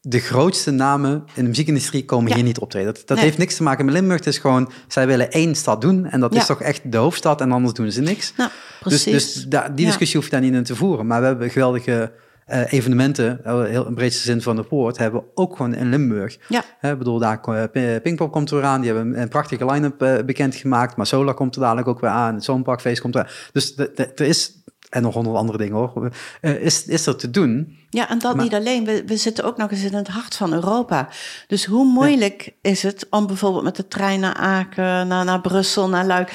de 0.00 0.18
grootste 0.18 0.70
namen 0.70 1.24
in 1.34 1.42
de 1.42 1.48
muziekindustrie 1.48 2.04
komen 2.04 2.34
hier 2.34 2.42
niet 2.42 2.58
optreden. 2.58 2.94
Dat, 2.94 3.02
dat 3.06 3.18
heeft 3.18 3.38
niks 3.38 3.56
te 3.56 3.62
maken 3.62 3.84
met 3.84 3.94
Limburg. 3.94 4.18
Het 4.18 4.26
is 4.28 4.38
gewoon, 4.38 4.70
zij 4.88 5.06
willen 5.06 5.30
één 5.30 5.54
stad 5.54 5.80
doen 5.80 6.06
en 6.06 6.20
dat 6.20 6.34
is 6.34 6.46
toch 6.46 6.62
echt 6.62 6.92
de 6.92 6.96
hoofdstad 6.96 7.40
en 7.40 7.52
anders 7.52 7.74
doen 7.74 7.92
ze 7.92 8.00
niks. 8.00 8.32
Ja, 8.36 8.50
dus 8.84 9.04
dus 9.04 9.46
die 9.74 9.86
discussie 9.86 10.16
hoef 10.16 10.24
je 10.24 10.30
daar 10.30 10.40
niet 10.40 10.54
in 10.54 10.64
te 10.64 10.76
voeren. 10.76 11.06
Maar 11.06 11.20
we 11.20 11.26
hebben 11.26 11.50
geweldige 11.50 12.12
uh, 12.48 12.72
evenementen, 12.72 13.40
uh, 13.46 13.62
heel 13.62 13.86
in 13.86 13.94
breedste 13.94 14.22
zin 14.22 14.42
van 14.42 14.56
het 14.56 14.68
woord, 14.68 14.98
hebben 14.98 15.20
we 15.20 15.26
ook 15.34 15.56
gewoon 15.56 15.74
in 15.74 15.88
Limburg. 15.88 16.38
Ja. 16.48 16.64
Ik 16.82 16.98
bedoel, 16.98 17.18
daar 17.18 17.40
uh, 17.72 17.96
Pinkpop 18.02 18.32
komt 18.32 18.50
er 18.50 18.64
aan, 18.64 18.80
die 18.80 18.92
hebben 18.92 19.20
een, 19.20 19.28
prachtige 19.28 19.66
line-up 19.66 20.02
uh, 20.02 20.16
bekendgemaakt. 20.26 20.96
Maar 20.96 21.06
Sola 21.06 21.32
komt 21.32 21.54
er 21.54 21.60
dadelijk 21.60 21.88
ook 21.88 22.00
weer 22.00 22.10
aan, 22.10 22.34
het 22.34 22.44
Zomerparkfeest 22.44 23.00
komt 23.00 23.16
er 23.16 23.48
Dus 23.52 23.76
er 23.76 24.20
is 24.20 24.62
en 24.90 25.02
nog 25.02 25.14
honderd 25.14 25.36
andere 25.36 25.58
dingen 25.58 25.76
hoor, 25.76 26.10
uh, 26.40 26.60
is, 26.62 26.84
is 26.84 27.06
er 27.06 27.16
te 27.16 27.30
doen. 27.30 27.78
Ja, 27.90 28.08
en 28.08 28.18
dat 28.18 28.36
niet 28.36 28.54
alleen. 28.54 28.84
We, 28.84 29.02
we 29.06 29.16
zitten 29.16 29.44
ook 29.44 29.56
nog 29.56 29.70
eens 29.70 29.82
in 29.82 29.94
het 29.94 30.08
hart 30.08 30.36
van 30.36 30.52
Europa. 30.52 31.08
Dus 31.46 31.64
hoe 31.64 31.84
moeilijk 31.84 32.52
is 32.60 32.82
het 32.82 33.06
om 33.10 33.26
bijvoorbeeld 33.26 33.64
met 33.64 33.76
de 33.76 33.88
trein 33.88 34.20
naar 34.20 34.34
Aken, 34.34 35.08
naar, 35.08 35.24
naar 35.24 35.40
Brussel, 35.40 35.88
naar 35.88 36.06
Luik. 36.06 36.32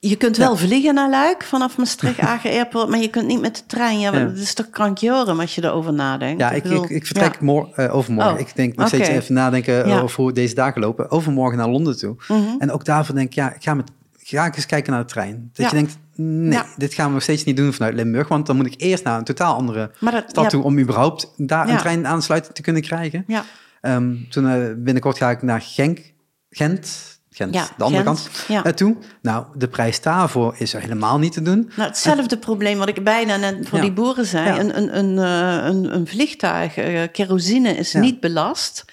Je 0.00 0.16
kunt 0.16 0.36
wel 0.36 0.56
vliegen 0.56 0.94
naar 0.94 1.10
Luik 1.10 1.42
vanaf 1.44 1.76
Maastricht, 1.76 2.18
Aken 2.34 2.50
Airport, 2.50 2.88
maar 2.88 2.98
je 2.98 3.10
kunt 3.10 3.26
niet 3.26 3.40
met 3.40 3.56
de 3.56 3.62
trein. 3.66 3.98
Ja, 3.98 4.10
dat 4.10 4.36
is 4.36 4.54
toch 4.54 4.70
krankjoren 4.70 5.40
als 5.40 5.54
je 5.54 5.64
erover 5.64 5.92
nadenkt. 5.92 6.40
Ja, 6.40 6.50
ik, 6.50 6.64
ik, 6.64 6.88
ik, 6.88 7.06
vertrek 7.06 7.40
morgen, 7.40 7.84
uh, 7.84 7.94
overmorgen. 7.94 8.34
Oh, 8.34 8.40
ik 8.40 8.56
denk 8.56 8.76
nog 8.76 8.88
steeds 8.88 9.08
even 9.08 9.34
nadenken 9.34 9.84
over 10.02 10.22
hoe 10.22 10.32
deze 10.32 10.54
dagen 10.54 10.80
lopen. 10.80 11.10
Overmorgen 11.10 11.58
naar 11.58 11.68
Londen 11.68 11.98
toe. 11.98 12.16
Mhm. 12.28 12.42
En 12.58 12.72
ook 12.72 12.84
daarvoor 12.84 13.14
denk 13.14 13.28
ik, 13.28 13.34
ja, 13.34 13.54
ik 13.54 13.62
ga, 13.62 13.74
met, 13.74 13.90
ga 14.16 14.54
eens 14.54 14.66
kijken 14.66 14.92
naar 14.92 15.00
de 15.00 15.12
trein. 15.12 15.50
Dat 15.52 15.70
je 15.70 15.76
denkt, 15.76 15.98
Nee, 16.16 16.62
dit 16.76 16.94
gaan 16.94 17.06
we 17.06 17.12
nog 17.12 17.22
steeds 17.22 17.44
niet 17.44 17.56
doen 17.56 17.72
vanuit 17.72 17.94
Limburg. 17.94 18.28
Want 18.28 18.46
dan 18.46 18.56
moet 18.56 18.66
ik 18.66 18.74
eerst 18.76 19.04
naar 19.04 19.18
een 19.18 19.24
totaal 19.24 19.54
andere 19.54 19.90
stad 20.26 20.50
toe... 20.50 20.62
om 20.62 20.78
überhaupt 20.78 21.32
daar 21.36 21.68
een 21.68 21.78
trein 21.78 22.06
aansluiting 22.06 22.54
te 22.54 22.62
kunnen 22.62 22.82
krijgen. 22.82 23.24
Ja. 23.26 23.44
Um, 23.82 24.26
toen 24.30 24.44
uh, 24.44 24.66
binnenkort 24.76 25.16
ga 25.16 25.30
ik 25.30 25.42
naar 25.42 25.60
Genk, 25.60 26.12
Gent... 26.50 27.14
Gent, 27.30 27.54
ja, 27.54 27.68
de 27.76 27.84
andere 27.84 28.04
kant 28.04 28.30
ja. 28.48 28.66
Uh, 28.66 28.72
toe. 28.72 28.96
Nou, 29.22 29.46
de 29.54 29.68
prijs 29.68 30.00
daarvoor 30.00 30.54
is 30.58 30.74
er 30.74 30.80
helemaal 30.80 31.18
niet 31.18 31.32
te 31.32 31.42
doen. 31.42 31.70
Nou, 31.76 31.88
hetzelfde 31.88 32.38
probleem 32.38 32.78
wat 32.78 32.88
ik 32.88 33.04
bijna 33.04 33.36
net 33.36 33.68
voor 33.68 33.80
die 33.80 33.92
boeren 33.92 34.26
zei. 34.26 34.58
Een, 34.58 34.76
een, 34.76 34.98
een, 34.98 35.16
uh, 35.16 35.66
een, 35.66 35.94
een 35.94 36.06
vliegtuig, 36.06 36.74
kerosine 37.12 37.76
is 37.76 37.92
niet 37.92 38.20
belast. 38.20 38.84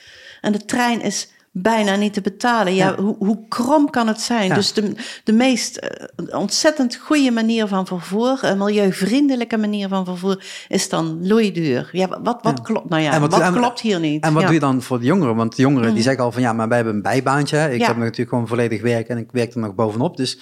En 0.42 0.52
de 0.52 0.66
trein 0.66 1.02
is 1.02 1.28
bijna 1.56 1.96
niet 1.96 2.14
te 2.14 2.22
betalen. 2.22 2.76
Ja, 2.76 2.96
Hoe, 2.96 3.16
hoe, 3.18 3.40
krom 3.48 3.90
kan 3.90 4.08
het 4.08 4.22
zijn? 4.22 4.54
Dus 4.54 4.74
de, 4.74 4.96
de 5.24 5.34
meest 5.34 5.90
uh, 6.18 6.40
ontzettend 6.40 6.96
goede 6.96 7.32
manier 7.32 7.68
van 7.68 7.88
vervoer, 7.88 8.40
een 8.42 8.58
milieuvriendelijke 8.58 9.58
manier 9.58 9.88
van 9.88 10.06
vervoer, 10.06 10.44
is 10.68 10.90
dan 10.90 11.28
loeiduur. 11.28 11.90
Ja, 11.92 12.22
wat, 12.22 12.40
wat 12.42 12.62
klopt? 12.62 12.90
Nou 12.90 13.02
ja, 13.02 13.20
wat, 13.20 13.52
klopt 13.52 13.80
hier 13.80 14.00
niet? 14.00 14.24
En 14.24 14.34
wat 14.34 14.44
doe 14.44 14.54
je 14.54 14.60
dan 14.60 14.82
voor 14.82 15.00
de 15.00 15.06
jongeren? 15.06 15.36
Want 15.36 15.56
de 15.56 15.62
jongeren 15.62 15.84
die 15.84 15.94
mhm. 15.94 16.04
zeggen 16.04 16.24
al 16.24 16.32
van 16.32 16.42
ja, 16.42 16.54
maar 16.54 16.68
wij 16.68 16.78
hebben 16.78 16.96
een 16.96 17.02
bijbaantje. 17.02 17.74
Ik 17.74 17.82
heb 17.82 17.98
natuurlijk 17.98 18.30
gewoon 18.30 18.48
volledig 18.48 18.82
werk 18.82 19.08
en 19.08 19.18
ik 19.18 19.30
werk 19.32 19.54
er 19.54 19.60
nog 19.60 19.76
bovenop. 19.76 20.18
Dus 20.18 20.40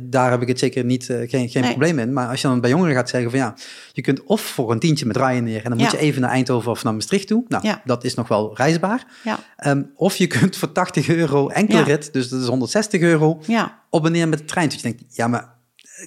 daar 0.00 0.30
heb 0.30 0.42
ik 0.42 0.48
het 0.48 0.58
zeker 0.58 0.84
niet, 0.84 1.08
uh, 1.08 1.28
geen, 1.30 1.48
geen 1.48 1.62
probleem 1.62 1.98
in. 1.98 2.12
Maar 2.12 2.28
als 2.28 2.40
je 2.40 2.48
dan 2.48 2.60
bij 2.60 2.70
jongeren 2.70 2.94
gaat 2.94 3.08
zeggen 3.08 3.30
van 3.30 3.38
ja, 3.38 3.54
je 3.92 4.02
kunt 4.02 4.24
of 4.24 4.40
voor 4.40 4.70
een 4.70 4.78
tientje 4.78 5.06
met 5.06 5.16
neer 5.16 5.64
en 5.64 5.70
dan 5.70 5.78
moet 5.78 5.90
je 5.90 5.98
even 5.98 6.20
naar 6.20 6.30
Eindhoven 6.30 6.70
of 6.70 6.84
naar 6.84 6.94
Maastricht 6.94 7.26
toe. 7.26 7.44
Nou, 7.48 7.74
dat 7.84 8.04
is 8.04 8.14
nog 8.14 8.28
wel 8.28 8.56
reisbaar. 8.56 9.04
Um, 9.66 9.90
of 9.94 10.13
of 10.14 10.20
je 10.20 10.26
kunt 10.26 10.56
voor 10.56 10.72
80 10.72 11.08
euro 11.08 11.48
enkele 11.48 11.82
rit, 11.82 12.12
dus 12.12 12.28
dat 12.28 12.40
is 12.40 12.46
160 12.46 13.00
euro, 13.00 13.40
ja. 13.46 13.78
op 13.90 14.06
en 14.06 14.12
neer 14.12 14.28
met 14.28 14.38
de 14.38 14.44
trein. 14.44 14.68
Dus 14.68 14.76
je 14.76 14.82
denkt, 14.82 15.02
ja, 15.08 15.28
maar 15.28 15.54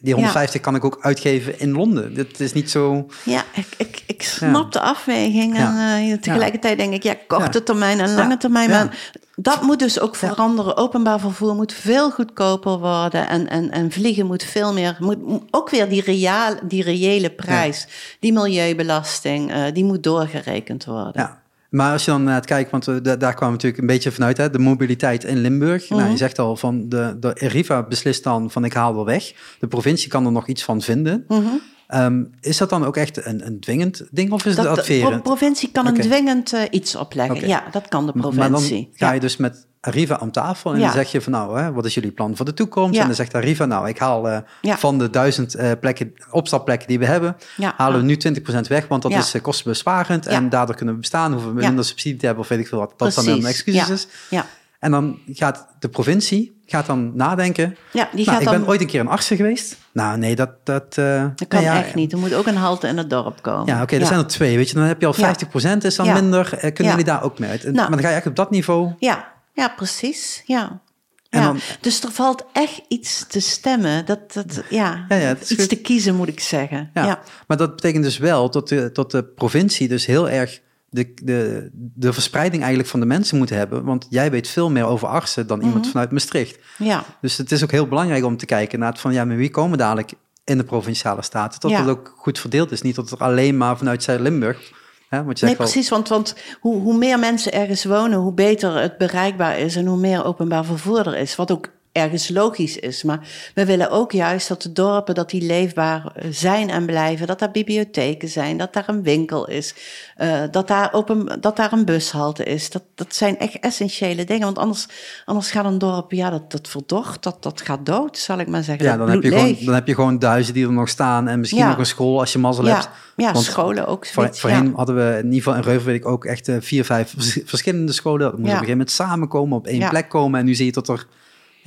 die 0.01 0.13
150 0.13 0.61
kan 0.61 0.75
ik 0.75 0.85
ook 0.85 0.97
uitgeven 1.01 1.59
in 1.59 1.71
Londen. 1.71 2.13
Dit 2.13 2.39
is 2.39 2.53
niet 2.53 2.71
zo... 2.71 3.05
Ja, 3.23 3.43
ik, 3.53 3.67
ik, 3.77 4.03
ik 4.05 4.23
snap 4.23 4.71
de 4.71 4.79
afweging. 4.79 5.57
En 5.57 5.75
uh, 6.07 6.17
tegelijkertijd 6.17 6.77
denk 6.77 6.93
ik, 6.93 7.03
ja, 7.03 7.15
korte 7.27 7.63
termijn 7.63 7.99
en 7.99 8.15
lange 8.15 8.37
termijn. 8.37 8.69
Maar 8.69 9.11
dat 9.35 9.61
moet 9.61 9.79
dus 9.79 9.99
ook 9.99 10.15
veranderen. 10.15 10.77
Openbaar 10.77 11.19
vervoer 11.19 11.55
moet 11.55 11.73
veel 11.73 12.11
goedkoper 12.11 12.79
worden. 12.79 13.27
En, 13.29 13.49
en, 13.49 13.71
en 13.71 13.91
vliegen 13.91 14.25
moet 14.25 14.43
veel 14.43 14.73
meer... 14.73 14.97
Moet, 14.99 15.17
ook 15.51 15.69
weer 15.69 15.89
die, 15.89 16.01
reaal, 16.01 16.55
die 16.63 16.83
reële 16.83 17.29
prijs, 17.29 17.87
die 18.19 18.33
milieubelasting, 18.33 19.51
uh, 19.51 19.63
die 19.73 19.83
moet 19.83 20.03
doorgerekend 20.03 20.85
worden. 20.85 21.21
Ja. 21.21 21.45
Maar 21.77 21.91
als 21.91 22.05
je 22.05 22.11
dan 22.11 22.23
naar 22.23 22.35
het 22.35 22.45
kijkt, 22.45 22.71
want 22.71 22.85
we, 22.85 23.01
daar 23.01 23.17
kwamen 23.17 23.39
we 23.39 23.51
natuurlijk 23.51 23.81
een 23.81 23.87
beetje 23.87 24.11
vanuit, 24.11 24.37
hè, 24.37 24.49
de 24.49 24.59
mobiliteit 24.59 25.23
in 25.23 25.37
Limburg. 25.37 25.89
Nou, 25.89 26.01
je 26.01 26.07
mhm. 26.07 26.17
zegt 26.17 26.39
al 26.39 26.55
van 26.55 26.89
de, 26.89 27.17
de 27.19 27.33
Eriva 27.33 27.83
beslist 27.83 28.23
dan 28.23 28.51
van 28.51 28.65
ik 28.65 28.73
haal 28.73 28.95
wel 28.95 29.05
weg. 29.05 29.33
De 29.59 29.67
provincie 29.67 30.09
kan 30.09 30.25
er 30.25 30.31
nog 30.31 30.47
iets 30.47 30.63
van 30.63 30.81
vinden. 30.81 31.25
Mm 31.27 31.61
Ehm, 31.87 32.23
is 32.41 32.57
dat 32.57 32.69
dan 32.69 32.85
ook 32.85 32.97
echt 32.97 33.25
een, 33.25 33.45
een 33.45 33.59
dwingend 33.59 34.07
ding 34.11 34.31
of 34.31 34.45
is 34.45 34.55
dat, 34.55 34.65
het 34.65 34.77
adverend? 34.77 35.13
De 35.13 35.21
provincie 35.21 35.71
kan 35.71 35.87
een 35.87 35.93
dwingend 35.93 36.53
uh, 36.53 36.61
iets 36.69 36.95
opleggen. 36.95 37.47
Ja, 37.47 37.63
dat 37.71 37.87
kan 37.87 38.05
de 38.05 38.11
provincie. 38.11 38.39
Maar 38.39 38.49
dan 38.49 38.87
ga 39.07 39.11
je 39.11 39.19
dus 39.19 39.37
met 39.37 39.67
Arriva 39.81 40.19
aan 40.19 40.31
tafel 40.31 40.73
en 40.73 40.79
dan 40.79 40.91
zeg 40.91 41.11
je 41.11 41.21
van 41.21 41.31
nou, 41.31 41.59
hè, 41.59 41.71
wat 41.71 41.85
is 41.85 41.93
jullie 41.93 42.11
plan 42.11 42.35
voor 42.35 42.45
de 42.45 42.53
toekomst? 42.53 42.99
En 42.99 43.05
dan 43.05 43.15
zegt 43.15 43.33
Arriva, 43.33 43.65
nou, 43.65 43.87
ik 43.87 43.97
haal 43.97 44.29
uh, 44.29 44.37
van 44.61 44.97
de 44.97 45.09
duizend 45.09 45.55
uh, 45.55 45.71
plekken, 45.79 46.13
opstapplekken 46.31 46.87
die 46.87 46.99
we 46.99 47.05
hebben, 47.05 47.37
halen 47.77 47.99
we 47.99 48.05
nu 48.05 48.17
20% 48.65 48.67
weg, 48.67 48.87
want 48.87 49.01
dat 49.01 49.11
is 49.11 49.35
kostenbesparend 49.41 50.25
en 50.25 50.49
daardoor 50.49 50.75
kunnen 50.75 50.93
we 50.93 50.99
bestaan, 50.99 51.31
hoeven 51.33 51.55
we 51.55 51.61
minder 51.61 51.85
subsidie 51.85 52.19
te 52.19 52.25
hebben 52.25 52.43
of 52.43 52.49
weet 52.49 52.59
ik 52.59 52.67
veel 52.67 52.79
wat. 52.79 52.93
Dat 52.97 53.13
dan 53.13 53.27
een 53.27 53.45
excuus 53.45 53.89
is. 53.89 54.07
Ja. 54.29 54.45
En 54.79 54.91
dan 54.91 55.19
gaat 55.27 55.67
de 55.79 55.89
provincie 55.89 56.57
gaat 56.71 56.85
dan 56.85 57.11
nadenken. 57.15 57.77
Ja, 57.91 58.09
die 58.13 58.25
nou, 58.25 58.37
gaat 58.37 58.53
ik 58.53 58.59
ben 58.59 58.67
ooit 58.67 58.81
een 58.81 58.87
keer 58.87 58.99
in 58.99 59.07
Arsen 59.07 59.37
geweest. 59.37 59.77
Nou, 59.91 60.17
nee, 60.17 60.35
dat... 60.35 60.49
Dat, 60.63 60.95
uh, 60.99 61.25
dat 61.35 61.47
kan 61.47 61.63
echt 61.63 61.95
niet. 61.95 62.11
Er 62.11 62.17
moet 62.17 62.33
ook 62.33 62.45
een 62.45 62.55
halte 62.55 62.87
in 62.87 62.97
het 62.97 63.09
dorp 63.09 63.41
komen. 63.41 63.65
Ja, 63.65 63.81
oké, 63.81 63.97
er 63.97 64.05
zijn 64.05 64.19
er 64.19 64.27
twee, 64.27 64.57
weet 64.57 64.69
je. 64.69 64.75
Dan 64.75 64.83
heb 64.83 65.01
je 65.01 65.07
al 65.07 65.15
50% 65.15 65.77
is 65.77 65.95
dan 65.95 66.13
minder. 66.13 66.51
Uh, 66.53 66.59
kunnen 66.59 66.93
jullie 66.93 67.03
daar 67.03 67.23
ook 67.23 67.39
mee 67.39 67.49
uit? 67.49 67.63
Nou, 67.63 67.75
maar 67.75 67.89
dan 67.89 67.99
ga 67.99 68.09
je 68.09 68.15
echt 68.15 68.27
op 68.27 68.35
dat 68.35 68.51
niveau... 68.51 68.93
Ja, 68.99 69.33
ja 69.53 69.73
precies. 69.75 70.43
Ja. 70.45 70.81
Ja, 71.29 71.41
dan, 71.41 71.59
dus 71.81 72.03
er 72.03 72.11
valt 72.11 72.45
echt 72.53 72.81
iets 72.87 73.25
te 73.27 73.39
stemmen. 73.39 74.05
Dat, 74.05 74.33
dat, 74.33 74.63
ja, 74.69 75.05
ja, 75.09 75.35
iets 75.47 75.67
te 75.67 75.75
kiezen, 75.75 76.15
moet 76.15 76.27
ik 76.27 76.39
zeggen. 76.39 76.89
Ja, 76.93 77.19
Maar 77.47 77.57
dat 77.57 77.75
betekent 77.75 78.03
dus 78.03 78.17
wel 78.17 78.51
dat 78.51 78.67
de, 78.67 78.89
dat 78.93 79.11
de 79.11 79.23
provincie 79.23 79.87
dus 79.87 80.05
heel 80.05 80.29
erg 80.29 80.61
de, 80.97 81.13
de, 81.23 81.69
de 81.73 82.13
verspreiding 82.13 82.61
eigenlijk 82.61 82.91
van 82.91 82.99
de 82.99 83.05
mensen 83.05 83.37
moeten 83.37 83.57
hebben. 83.57 83.83
Want 83.83 84.07
jij 84.09 84.31
weet 84.31 84.47
veel 84.47 84.69
meer 84.69 84.85
over 84.85 85.07
artsen 85.07 85.47
dan 85.47 85.61
iemand 85.61 85.81
mhm. 85.81 85.91
vanuit 85.91 86.11
Maastricht. 86.11 86.59
Ja. 86.77 87.03
Dus 87.21 87.37
het 87.37 87.51
is 87.51 87.63
ook 87.63 87.71
heel 87.71 87.87
belangrijk 87.87 88.23
om 88.23 88.37
te 88.37 88.45
kijken 88.45 88.79
naar 88.79 88.91
het 88.91 88.99
van 88.99 89.13
ja, 89.13 89.25
maar 89.25 89.35
wie 89.35 89.49
komen 89.49 89.77
dadelijk 89.77 90.11
in 90.43 90.57
de 90.57 90.63
provinciale 90.63 91.21
staten? 91.21 91.59
Dat 91.59 91.71
ja. 91.71 91.79
het 91.79 91.89
ook 91.89 92.13
goed 92.17 92.39
verdeeld 92.39 92.71
is. 92.71 92.81
Niet 92.81 92.95
dat 92.95 93.11
er 93.11 93.17
alleen 93.17 93.57
maar 93.57 93.77
vanuit 93.77 94.03
Zuid-Limburg. 94.03 94.71
Nee, 95.09 95.55
precies. 95.55 95.89
Want, 95.89 96.07
want 96.07 96.35
hoe, 96.59 96.81
hoe 96.81 96.97
meer 96.97 97.19
mensen 97.19 97.51
ergens 97.51 97.85
wonen, 97.85 98.19
hoe 98.19 98.33
beter 98.33 98.81
het 98.81 98.97
bereikbaar 98.97 99.59
is 99.59 99.75
en 99.75 99.85
hoe 99.85 99.97
meer 99.97 100.25
openbaar 100.25 100.65
vervoer 100.65 101.07
er 101.07 101.17
is. 101.17 101.35
Wat 101.35 101.51
ook 101.51 101.69
ergens 101.97 102.29
logisch 102.29 102.77
is. 102.77 103.03
Maar 103.03 103.19
we 103.53 103.65
willen 103.65 103.89
ook 103.89 104.11
juist 104.11 104.47
dat 104.47 104.61
de 104.61 104.71
dorpen 104.71 105.15
dat 105.15 105.29
die 105.29 105.41
leefbaar 105.41 106.11
eh, 106.15 106.27
zijn 106.31 106.69
en 106.69 106.85
blijven. 106.85 107.27
Dat 107.27 107.39
daar 107.39 107.51
bibliotheken 107.51 108.29
zijn, 108.29 108.57
dat 108.57 108.73
daar 108.73 108.89
een 108.89 109.03
winkel 109.03 109.47
is, 109.47 109.75
uh, 110.17 110.43
dat, 110.51 110.67
daar 110.67 110.93
open, 110.93 111.41
dat 111.41 111.55
daar 111.55 111.73
een 111.73 111.85
bushalte 111.85 112.43
is. 112.43 112.69
Dat, 112.69 112.83
dat 112.95 113.15
zijn 113.15 113.39
echt 113.39 113.59
essentiële 113.59 114.23
dingen. 114.23 114.45
Want 114.45 114.57
anders, 114.57 114.87
anders 115.25 115.51
gaat 115.51 115.65
een 115.65 115.77
dorp, 115.77 116.11
ja, 116.11 116.29
dat, 116.29 116.51
dat 116.51 116.67
verdort, 116.67 117.23
dat, 117.23 117.43
dat 117.43 117.61
gaat 117.61 117.85
dood, 117.85 118.17
zal 118.17 118.39
ik 118.39 118.47
maar 118.47 118.63
zeggen. 118.63 118.85
Ja, 118.85 118.97
dan 118.97 119.09
heb, 119.09 119.23
je 119.23 119.29
gewoon, 119.29 119.57
dan 119.65 119.73
heb 119.73 119.87
je 119.87 119.95
gewoon 119.95 120.19
duizenden 120.19 120.61
die 120.61 120.71
er 120.71 120.77
nog 120.77 120.89
staan 120.89 121.27
en 121.27 121.39
misschien 121.39 121.65
nog 121.65 121.77
een 121.77 121.85
school 121.85 122.19
als 122.19 122.33
je 122.33 122.39
mazzel 122.39 122.65
ja. 122.65 122.73
hebt. 122.73 122.89
Ja, 123.15 123.33
scholen 123.33 123.87
ook. 123.87 124.05
Voor, 124.05 124.29
voorheen 124.31 124.73
hadden 124.75 124.95
we 124.95 125.17
in 125.17 125.25
ieder 125.25 125.37
geval 125.37 125.55
in 125.55 125.61
Reuven 125.61 125.85
weet 125.85 125.95
ik 125.95 126.05
ook 126.05 126.25
echt 126.25 126.47
uh, 126.47 126.55
vier, 126.59 126.85
vijf 126.85 127.13
verschillende 127.45 127.91
scholen. 127.91 128.19
Dat 128.19 128.31
moesten 128.31 128.45
op 128.45 128.61
een 128.61 128.67
gegeven 128.67 128.77
moment 128.77 128.91
samenkomen, 128.91 129.57
op 129.57 129.67
één 129.67 129.89
plek 129.89 130.09
komen. 130.09 130.39
En 130.39 130.45
nu 130.45 130.55
zie 130.55 130.65
je 130.65 130.71
dat 130.71 130.87
er 130.87 131.07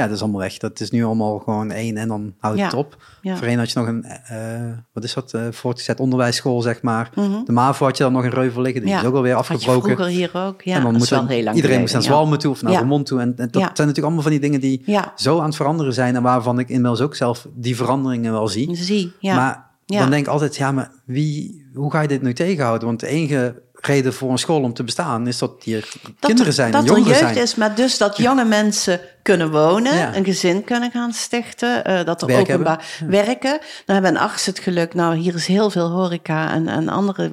ja, 0.01 0.07
dat 0.07 0.17
is 0.17 0.23
allemaal 0.23 0.41
weg. 0.41 0.59
Dat 0.59 0.81
is 0.81 0.91
nu 0.91 1.05
allemaal 1.05 1.39
gewoon 1.39 1.71
één 1.71 1.97
en 1.97 2.09
dan 2.09 2.35
houdt 2.39 2.61
het 2.61 2.75
op. 2.75 2.97
Ja. 3.23 3.37
Voorheen 3.37 3.59
had 3.59 3.71
je 3.71 3.79
nog 3.79 3.89
een, 3.89 4.05
uh, 4.33 4.77
wat 4.93 5.05
is 5.05 5.15
dat, 5.15 5.33
uh, 5.35 5.43
voortgezet 5.51 6.01
onderwijsschool, 6.01 6.61
zeg 6.61 6.83
maar. 6.83 7.11
Mhm. 7.15 7.45
De 7.45 7.53
MAVO 7.53 7.85
had 7.85 7.97
je 7.97 8.03
dan 8.03 8.13
nog 8.13 8.25
een 8.25 8.31
Reuvel 8.31 8.63
liggen, 8.63 8.83
die 8.83 8.95
is 8.95 9.05
ook 9.05 9.15
alweer 9.15 9.35
afgebroken. 9.35 9.83
vroeger 9.83 10.07
hier 10.07 10.31
ook, 10.35 10.63
ja. 10.63 10.77
En 10.77 10.83
dan 10.83 10.97
moet 10.97 11.09
wel 11.09 11.27
heel 11.27 11.43
lang 11.43 11.57
iedereen 11.57 11.81
moest 11.81 11.93
naar 11.93 12.03
Zwalmen 12.03 12.39
toe 12.39 12.51
of 12.51 12.63
naar 12.63 12.77
Vermont 12.77 13.07
toe. 13.07 13.21
En, 13.21 13.35
dat 13.37 13.51
zijn 13.53 13.63
natuurlijk 13.63 13.99
allemaal 13.99 14.23
van 14.23 14.31
die 14.31 14.41
dingen 14.41 14.61
die 14.61 14.85
zo 15.17 15.39
aan 15.39 15.47
het 15.47 15.57
veranderen 15.57 15.93
zijn 15.93 16.17
en 16.17 16.23
waarvan 16.23 16.59
ik 16.59 16.69
inmiddels 16.69 17.01
ook 17.01 17.15
zelf 17.15 17.47
die 17.55 17.77
veranderingen 17.77 18.33
wel 18.33 18.49
zie. 18.49 18.75
Zie, 18.77 19.13
ja. 19.19 19.35
Maar 19.35 19.71
dan 19.87 20.11
denk 20.11 20.27
ik 20.27 20.33
altijd, 20.33 20.57
ja, 20.57 20.73
maar 20.73 20.91
wie, 21.05 21.67
hoe 21.75 21.91
ga 21.91 22.01
je 22.01 22.09
dit 22.09 22.23
nu 22.23 22.33
tegenhouden? 22.33 22.87
Want 22.87 23.01
de 23.01 23.07
enige 23.07 23.63
reden 23.81 24.15
voor 24.15 24.31
een 24.31 24.39
school 24.39 24.63
om 24.63 24.73
te 24.73 24.85
bestaan 24.85 25.27
is 25.27 25.39
dat 25.39 25.53
hier 25.63 25.89
kinderen 26.21 26.53
zijn 26.53 26.73
dat 26.73 26.81
en 26.81 26.87
jongeren 26.87 27.15
er 27.15 27.23
jeugd 27.23 27.37
is, 27.37 27.55
maar 27.55 27.75
dus 27.75 27.99
dat 27.99 28.17
jonge 28.17 28.45
mensen 28.45 29.01
kunnen 29.23 29.51
wonen, 29.51 30.17
een 30.17 30.25
gezin 30.25 30.65
kunnen 30.65 30.91
gaan 30.91 31.13
stichten, 31.13 31.91
uh, 31.91 32.05
dat 32.05 32.23
er 32.23 32.27
Werk 32.27 32.41
openbaar 32.41 32.85
werken. 33.07 33.59
Dan 33.85 33.95
hebben 33.95 34.13
we 34.13 34.19
in 34.19 34.31
het 34.45 34.59
geluk, 34.59 34.95
nou 34.95 35.17
hier 35.17 35.35
is 35.35 35.47
heel 35.47 35.71
veel 35.71 35.91
horeca 35.91 36.51
en, 36.51 36.69
en 36.69 36.89
andere, 36.89 37.31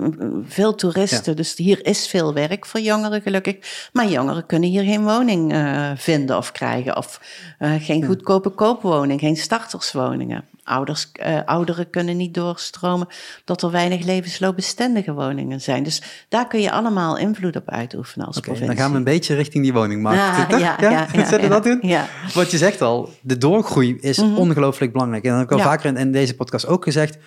veel 0.47 0.75
toeristen, 0.75 1.35
dus 1.35 1.55
hier 1.55 1.85
is 1.85 2.07
veel 2.07 2.33
werk 2.33 2.65
voor 2.65 2.79
jongeren 2.79 3.21
gelukkig. 3.21 3.89
Maar 3.93 4.07
jongeren 4.07 4.45
kunnen 4.45 4.69
hier 4.69 4.83
geen 4.83 5.03
woning 5.03 5.53
uh, 5.53 5.91
vinden 5.95 6.37
of 6.37 6.51
krijgen 6.51 6.97
of 6.97 7.21
uh, 7.59 7.71
geen 7.79 8.05
goedkope 8.05 8.49
koopwoning, 8.49 9.19
geen 9.19 9.37
starterswoningen. 9.37 10.45
Ouders, 10.68 11.11
uh, 11.26 11.39
ouderen 11.45 11.89
kunnen 11.89 12.18
niet 12.18 12.34
doorstromen, 12.34 13.07
dat 13.43 13.61
er 13.61 13.72
weinig 13.72 14.05
levensloopbestendige 14.05 15.13
woningen 15.13 15.61
zijn. 15.61 15.84
Dus 15.84 16.01
daar 16.30 16.47
kun 16.47 16.61
je 16.61 16.72
allemaal 16.72 17.18
invloed 17.18 17.55
op 17.55 17.70
uitoefenen 17.70 18.28
als 18.28 18.38
okay, 18.38 18.49
provincie. 18.49 18.76
Dan 18.76 18.86
gaan 18.86 18.91
we 18.91 18.97
een 18.97 19.13
beetje 19.13 19.36
richting 19.36 19.63
die 19.63 19.74
woningmarkt. 19.74 20.20
Ah, 20.20 20.59
ja, 20.59 20.78
ja, 20.80 21.07
ja, 21.13 21.26
Zullen 21.26 21.41
we 21.41 21.47
dat 21.47 21.63
doen? 21.63 21.80
Ja. 21.82 22.07
Wat 22.34 22.51
je 22.51 22.57
zegt 22.57 22.82
al, 22.82 23.09
de 23.22 23.38
doorgroei 23.38 23.97
is 23.99 24.18
mm 24.18 24.36
ongelooflijk 24.38 24.91
belangrijk. 24.91 25.24
En 25.24 25.30
dat 25.30 25.39
heb 25.39 25.49
ik 25.49 25.57
al 25.57 25.70
vaker 25.70 25.97
in, 25.97 26.11
deze 26.11 26.36
podcast 26.36 26.68
ook 26.68 26.84
gezegd. 26.84 27.18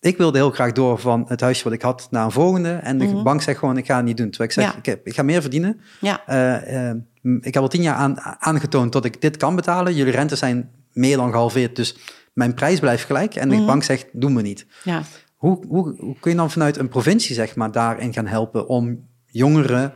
Ik 0.00 0.16
wilde 0.16 0.38
heel 0.38 0.50
graag 0.50 0.72
door 0.72 0.98
van 0.98 1.24
het 1.28 1.40
huisje 1.40 1.64
wat 1.64 1.72
ik 1.72 1.82
had 1.82 2.06
naar 2.10 2.24
een 2.24 2.30
volgende. 2.30 2.72
En 2.72 2.98
de 2.98 3.04
mhm. 3.04 3.22
bank 3.22 3.42
zegt 3.42 3.58
gewoon, 3.58 3.76
ik 3.76 3.86
ga 3.86 3.96
het 3.96 4.04
niet 4.04 4.16
doen. 4.16 4.30
Terwijl 4.30 4.50
ik 4.50 4.56
zeg, 4.56 4.76
ik, 4.76 4.86
heb, 4.86 5.06
ik 5.06 5.14
ga 5.14 5.22
meer 5.22 5.40
verdienen. 5.40 5.80
Ja. 6.00 6.20
Uh, 6.28 6.88
uh, 6.88 7.40
ik 7.40 7.54
heb 7.54 7.62
al 7.62 7.68
tien 7.68 7.82
jaar 7.82 7.94
aan, 7.94 8.20
aangetoond 8.20 8.92
dat 8.92 9.04
ik 9.04 9.20
dit 9.20 9.36
kan 9.36 9.56
betalen. 9.56 9.94
Jullie 9.94 10.12
rentes 10.12 10.38
zijn 10.38 10.70
meer 10.92 11.16
dan 11.16 11.30
gehalveerd. 11.30 11.76
Dus 11.76 11.96
mijn 12.38 12.54
prijs 12.54 12.80
blijft 12.80 13.04
gelijk 13.04 13.34
en 13.34 13.48
de 13.48 13.56
mhm. 13.56 13.66
bank 13.66 13.82
zegt, 13.82 14.06
doen 14.12 14.36
we 14.36 14.42
niet. 14.42 14.66
Ja. 14.84 15.02
Hoe, 15.36 15.66
hoe, 15.66 15.96
hoe, 15.98 16.16
kun 16.20 16.30
je 16.30 16.36
dan 16.36 16.50
vanuit 16.50 16.76
een 16.76 16.88
provincie 16.88 17.34
zeg 17.34 17.56
maar, 17.56 17.72
daarin 17.72 18.12
gaan 18.12 18.26
helpen 18.26 18.68
om 18.68 19.08
jongeren 19.24 19.92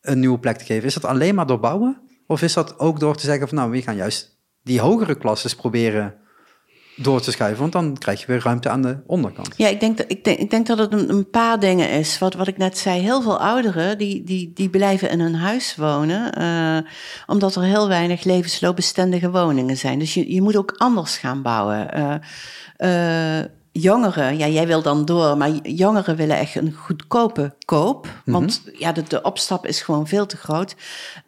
een 0.00 0.20
nieuwe 0.20 0.38
plek 0.38 0.56
te 0.56 0.64
geven? 0.64 0.86
Is 0.86 0.94
dat 0.94 1.04
alleen 1.04 1.34
maar 1.34 1.46
door 1.46 1.60
bouwen? 1.60 2.00
Of 2.26 2.42
is 2.42 2.52
dat 2.52 2.78
ook 2.78 3.00
door 3.00 3.16
te 3.16 3.24
zeggen 3.24 3.48
van 3.48 3.58
nou, 3.58 3.70
we 3.70 3.82
gaan 3.82 3.96
juist 3.96 4.38
die 4.62 4.80
hogere 4.80 5.14
klasses 5.14 5.54
proberen 5.54 6.14
door 7.02 7.20
te 7.20 7.30
schuiven, 7.30 7.60
want 7.60 7.72
dan 7.72 7.98
krijg 7.98 8.20
je 8.20 8.26
weer 8.26 8.42
ruimte 8.42 8.68
aan 8.68 8.82
de 8.82 8.98
onderkant. 9.06 9.54
Ja, 9.56 9.68
ik 9.68 9.80
denk, 9.80 9.96
dat, 9.96 10.06
ik 10.08 10.24
denk, 10.24 10.38
ik 10.38 10.50
denk 10.50 10.66
dat 10.66 10.78
het 10.78 10.92
een, 10.92 11.10
een, 11.10 11.30
paar 11.30 11.60
dingen 11.60 11.90
is. 11.90 12.18
Wat, 12.18 12.34
wat 12.34 12.46
ik 12.46 12.56
net 12.56 12.78
zei, 12.78 13.00
heel 13.00 13.22
veel 13.22 13.40
ouderen 13.40 13.98
die, 13.98 14.24
die, 14.24 14.50
die 14.54 14.70
blijven 14.70 15.10
in 15.10 15.20
hun 15.20 15.34
huis 15.34 15.76
wonen, 15.76 16.40
uh, 16.40 16.90
omdat 17.26 17.54
er 17.54 17.62
heel 17.62 17.88
weinig 17.88 18.24
levensloopbestendige 18.24 19.30
woningen 19.30 19.76
zijn. 19.76 19.98
Dus 19.98 20.14
je, 20.14 20.32
je 20.32 20.42
moet 20.42 20.56
ook 20.56 20.74
anders 20.76 21.16
gaan 21.18 21.42
bouwen. 21.42 21.88
Uh, 22.78 23.44
jongeren, 23.72 24.38
ja, 24.38 24.46
jij 24.48 24.66
wil 24.66 24.82
dan 24.82 25.04
door, 25.04 25.36
maar 25.36 25.50
jongeren 25.50 26.16
willen 26.16 26.36
echt 26.36 26.54
een 26.54 26.72
goedkope 26.72 27.54
koop. 27.64 28.06
Mhm. 28.06 28.30
Want 28.30 28.62
ja, 28.78 28.92
de, 28.92 29.02
de, 29.08 29.22
opstap 29.22 29.66
is 29.66 29.82
gewoon 29.82 30.06
veel 30.06 30.26
te 30.26 30.36
groot. 30.36 30.74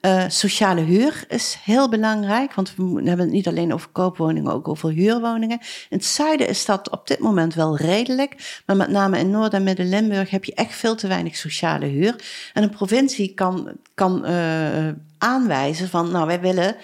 Uh, 0.01 0.25
sociale 0.29 0.81
huur 0.81 1.25
is 1.29 1.59
heel 1.65 1.89
belangrijk, 1.89 2.55
want 2.55 2.75
we 2.77 2.83
hebben 2.83 3.19
het 3.19 3.31
niet 3.31 3.49
alleen 3.49 3.75
over 3.75 3.89
koopwoningen, 3.89 4.53
ook 4.53 4.69
over 4.69 4.91
huurwoningen. 4.91 5.59
In 5.89 5.97
het 5.97 6.05
zuiden 6.05 6.49
is 6.49 6.65
dat 6.65 6.91
op 6.91 7.07
dit 7.07 7.19
moment 7.19 7.55
wel 7.55 7.77
redelijk, 7.77 8.61
maar 8.67 8.77
met 8.77 8.89
name 8.89 9.19
in 9.19 9.31
Noord- 9.31 9.55
en 9.55 9.63
Midden-Limburg 9.63 10.31
heb 10.31 10.45
je 10.45 10.55
echt 10.55 10.75
veel 10.75 10.95
te 10.95 11.07
weinig 11.07 11.37
sociale 11.37 11.87
huur. 11.87 12.17
En 12.53 12.63
een 12.63 12.71
provincie 12.71 13.35
kan, 13.35 13.73
kan 13.95 14.25
uh, 14.27 14.89
aanwijzen 15.19 15.89
van, 15.89 16.11
nou, 16.11 16.27
wij 16.27 16.41
willen 16.41 16.77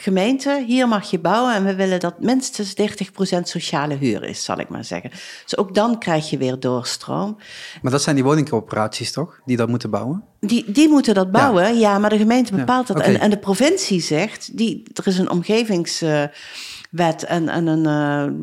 gemeente, 0.00 0.64
hier 0.66 0.88
mag 0.88 1.10
je 1.10 1.18
bouwen 1.18 1.54
en 1.54 1.64
we 1.64 1.74
willen 1.74 2.00
dat 2.00 2.20
minstens 2.20 2.74
30% 2.74 3.40
sociale 3.42 3.94
huur 3.94 4.24
is, 4.24 4.44
zal 4.44 4.58
ik 4.58 4.68
maar 4.68 4.84
zeggen. 4.84 5.10
Dus 5.42 5.56
ook 5.56 5.74
dan 5.74 5.98
krijg 5.98 6.30
je 6.30 6.38
weer 6.38 6.60
doorstroom. 6.60 7.36
Maar 7.82 7.92
dat 7.92 8.02
zijn 8.02 8.14
die 8.14 8.24
woningcorporaties 8.24 9.12
toch, 9.12 9.40
die 9.44 9.56
dat 9.56 9.68
moeten 9.68 9.90
bouwen? 9.90 10.24
Die, 10.40 10.72
die 10.72 10.88
moeten 10.88 11.14
dat 11.14 11.30
bouwen, 11.30 11.78
ja, 11.78 11.98
maar 11.98 12.10
de 12.10 12.18
gemeente 12.18 12.54
bepaalt 12.54 12.86
dat. 12.86 13.00
En, 13.00 13.20
en 13.20 13.30
de 13.30 13.38
provincie 13.38 14.00
zegt, 14.00 14.56
die, 14.56 14.82
er 14.94 15.06
is 15.06 15.18
een 15.18 15.30
omgevings... 15.30 16.02
Uh, 16.02 16.22
wet 16.90 17.24
en, 17.24 17.48
en 17.48 17.66
een 17.66 17.84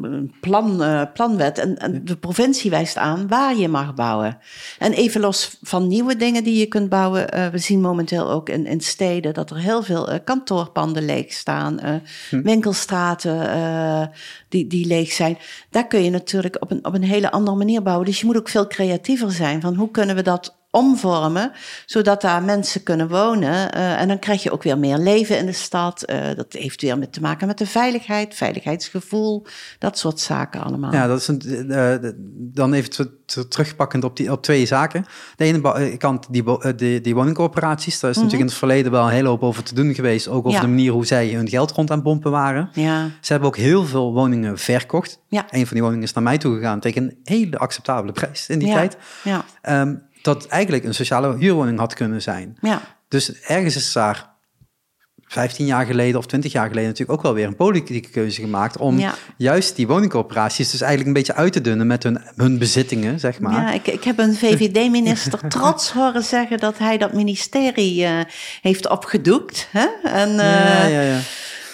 uh, 0.06 0.30
plan, 0.42 0.82
uh, 0.82 1.02
planwet. 1.14 1.58
En, 1.58 1.78
en, 1.78 2.06
de 2.06 2.18
provincie 2.18 2.70
wijst 2.70 2.98
aan 2.98 3.28
waar 3.28 3.56
je 3.56 3.68
mag 3.68 3.94
bouwen. 3.94 4.38
En 4.80 4.92
even 4.92 5.22
los 5.22 5.58
van 5.62 5.88
nieuwe 5.88 6.16
dingen 6.16 6.44
die 6.44 6.60
je 6.60 6.66
kunt 6.66 6.90
bouwen. 6.90 7.36
Uh, 7.36 7.48
we 7.48 7.58
zien 7.58 7.82
momenteel 7.82 8.30
ook 8.30 8.50
in, 8.50 8.66
in 8.66 8.82
steden 8.82 9.34
dat 9.34 9.50
er 9.50 9.58
heel 9.58 9.84
veel 9.84 10.20
kantoorpanden 10.24 11.06
leeg 11.06 11.34
staan. 11.34 11.80
Hm. 12.30 12.42
Winkelstraten 12.42 14.12
die, 14.50 14.68
die 14.68 14.86
leeg 14.86 15.12
zijn. 15.12 15.38
Daar 15.70 15.88
kun 15.88 16.04
je 16.04 16.10
natuurlijk 16.10 16.58
op 16.60 16.72
een, 16.72 16.86
op 16.86 16.94
een 16.94 17.04
hele 17.04 17.32
andere 17.32 17.58
manier 17.58 17.82
bouwen. 17.82 18.06
Dus 18.06 18.20
je 18.20 18.26
moet 18.26 18.38
ook 18.38 18.50
veel 18.50 18.68
creatiever 18.68 19.32
zijn 19.32 19.62
van 19.62 19.76
hoe 19.76 19.92
kunnen 19.92 20.16
we 20.16 20.22
dat 20.22 20.56
omvormen, 20.76 21.52
zodat 21.86 22.22
daar 22.22 22.44
mensen 22.44 22.84
kunnen 22.84 23.08
wonen. 23.08 23.78
Uh, 23.78 24.02
en 24.02 24.08
dan 24.08 24.20
krijg 24.20 24.44
je 24.44 24.52
ook 24.52 24.64
weer 24.64 24.78
meer 24.78 24.98
leven 24.98 25.38
in 25.38 25.46
de 25.46 25.52
stad. 25.52 26.04
Uh, 26.10 26.18
dat 26.36 26.54
heeft 26.54 26.82
weer 26.82 26.98
met 26.98 27.14
te 27.14 27.22
maken 27.22 27.48
met 27.48 27.58
de 27.58 27.68
veiligheid, 27.68 28.36
veiligheidsgevoel, 28.36 29.46
dat 29.80 29.98
soort 29.98 30.20
zaken 30.20 30.64
allemaal. 30.64 30.94
Ja, 30.94 31.08
dat 31.08 31.20
is 31.20 31.28
een, 31.28 31.66
uh, 31.68 31.96
dan 32.38 32.74
even 32.74 33.10
terugpakkend 33.50 34.04
op, 34.04 34.18
die, 34.18 34.32
op 34.32 34.42
twee 34.42 34.66
zaken. 34.66 35.06
De 35.36 35.44
ene 35.44 35.98
kant, 35.98 36.28
die, 36.30 36.44
die, 36.76 37.02
die 37.02 37.16
woningcorporaties, 37.16 38.00
daar 38.00 38.10
is 38.10 38.16
natuurlijk 38.16 38.42
in 38.42 38.48
het 38.48 38.58
verleden 38.58 38.92
wel 38.92 39.06
een 39.06 39.12
hele 39.12 39.28
hoop 39.28 39.44
over 39.44 39.64
te 39.64 39.76
doen 39.76 39.94
geweest. 39.94 40.28
Ook 40.28 40.46
over 40.46 40.62
de 40.62 40.68
manier 40.68 40.92
hoe 40.92 41.06
zij 41.06 41.30
hun 41.30 41.50
geld 41.50 41.72
rond 41.72 41.92
aan 41.92 42.02
pompen 42.02 42.32
waren. 42.32 42.70
Ja. 42.74 43.10
Ze 43.22 43.32
hebben 43.32 43.50
ook 43.50 43.58
heel 43.58 43.86
veel 43.86 44.14
woningen 44.14 44.58
verkocht. 44.58 45.20
Ja. 45.28 45.46
Een 45.50 45.66
van 45.68 45.74
die 45.74 45.82
woningen 45.82 46.04
is 46.04 46.14
naar 46.14 46.24
mij 46.24 46.38
toe 46.38 46.56
gegaan 46.56 46.80
tegen 46.80 47.04
een 47.04 47.18
hele 47.24 47.58
acceptabele 47.58 48.12
prijs 48.12 48.50
in 48.50 48.60
die 48.60 48.72
tijd. 48.72 48.98
Ja. 49.24 49.46
Um, 49.82 50.04
dat 50.26 50.48
eigenlijk 50.48 50.84
een 50.84 50.94
sociale 50.94 51.38
huurwoning 51.38 51.80
had 51.80 51.94
kunnen 51.94 52.22
zijn. 52.22 52.58
Ja. 52.62 52.82
Dus 53.08 53.42
ergens 53.42 53.76
is 53.76 53.92
daar 53.92 54.34
15 55.28 55.66
jaar 55.66 55.86
geleden 55.86 56.20
of 56.20 56.26
20 56.26 56.52
jaar 56.52 56.68
geleden 56.68 56.90
natuurlijk 56.90 57.18
ook 57.18 57.24
wel 57.24 57.34
weer 57.34 57.48
een 57.48 57.56
politieke 57.56 58.10
keuze 58.10 58.42
gemaakt 58.42 58.78
om 58.78 59.12
juist 59.38 59.76
die 59.76 59.88
woningcorporaties 59.88 60.72
dus 60.72 60.82
eigenlijk 60.82 61.08
een 61.08 61.24
beetje 61.24 61.42
uit 61.42 61.54
te 61.54 61.62
dunnen 61.62 61.88
met 61.88 62.04
hun, 62.04 62.22
hun 62.36 62.58
bezittingen, 62.58 63.20
zeg 63.20 63.40
maar. 63.40 63.54
Ja, 63.54 63.74
ik, 63.74 63.88
ik 63.88 64.04
heb 64.04 64.20
een 64.20 64.36
VVD-minister 64.36 65.48
trots 65.58 65.92
horen 65.92 66.24
zeggen 66.24 66.58
dat 66.58 66.78
hij 66.78 66.98
dat 66.98 67.14
ministerie 67.14 68.04
uh, 68.04 68.20
heeft 68.62 68.90
opgedoekt. 68.90 69.68
Hè? 69.72 69.88
En, 70.04 70.30
uh, 70.30 70.38
ja, 70.38 70.86
ja, 70.86 71.02
ja. 71.02 71.20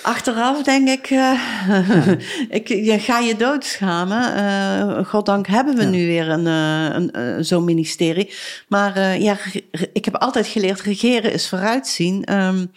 Achteraf 0.02 0.64
denk 0.64 0.88
ik, 0.88 1.10
uh, 1.10 2.08
ik 2.60 2.68
je, 2.68 3.00
ga 3.00 3.20
je 3.20 3.36
doodschamen. 3.36 4.38
Uh, 4.38 5.06
goddank 5.06 5.48
hebben 5.48 5.76
we 5.76 5.84
nu 5.84 6.06
weer 6.06 6.30
een, 6.30 6.46
uh, 6.46 7.10
een 7.12 7.46
zo'n 7.46 7.64
ministerie. 7.64 8.34
Maar 8.68 9.20
ja, 9.20 9.38
ik 9.94 10.06
heb 10.06 10.16
altijd 10.16 10.48
geleerd, 10.48 10.82
regeren 10.82 11.34
is 11.34 11.50
vooruitzien. 11.50 12.34
Um, 12.34 12.72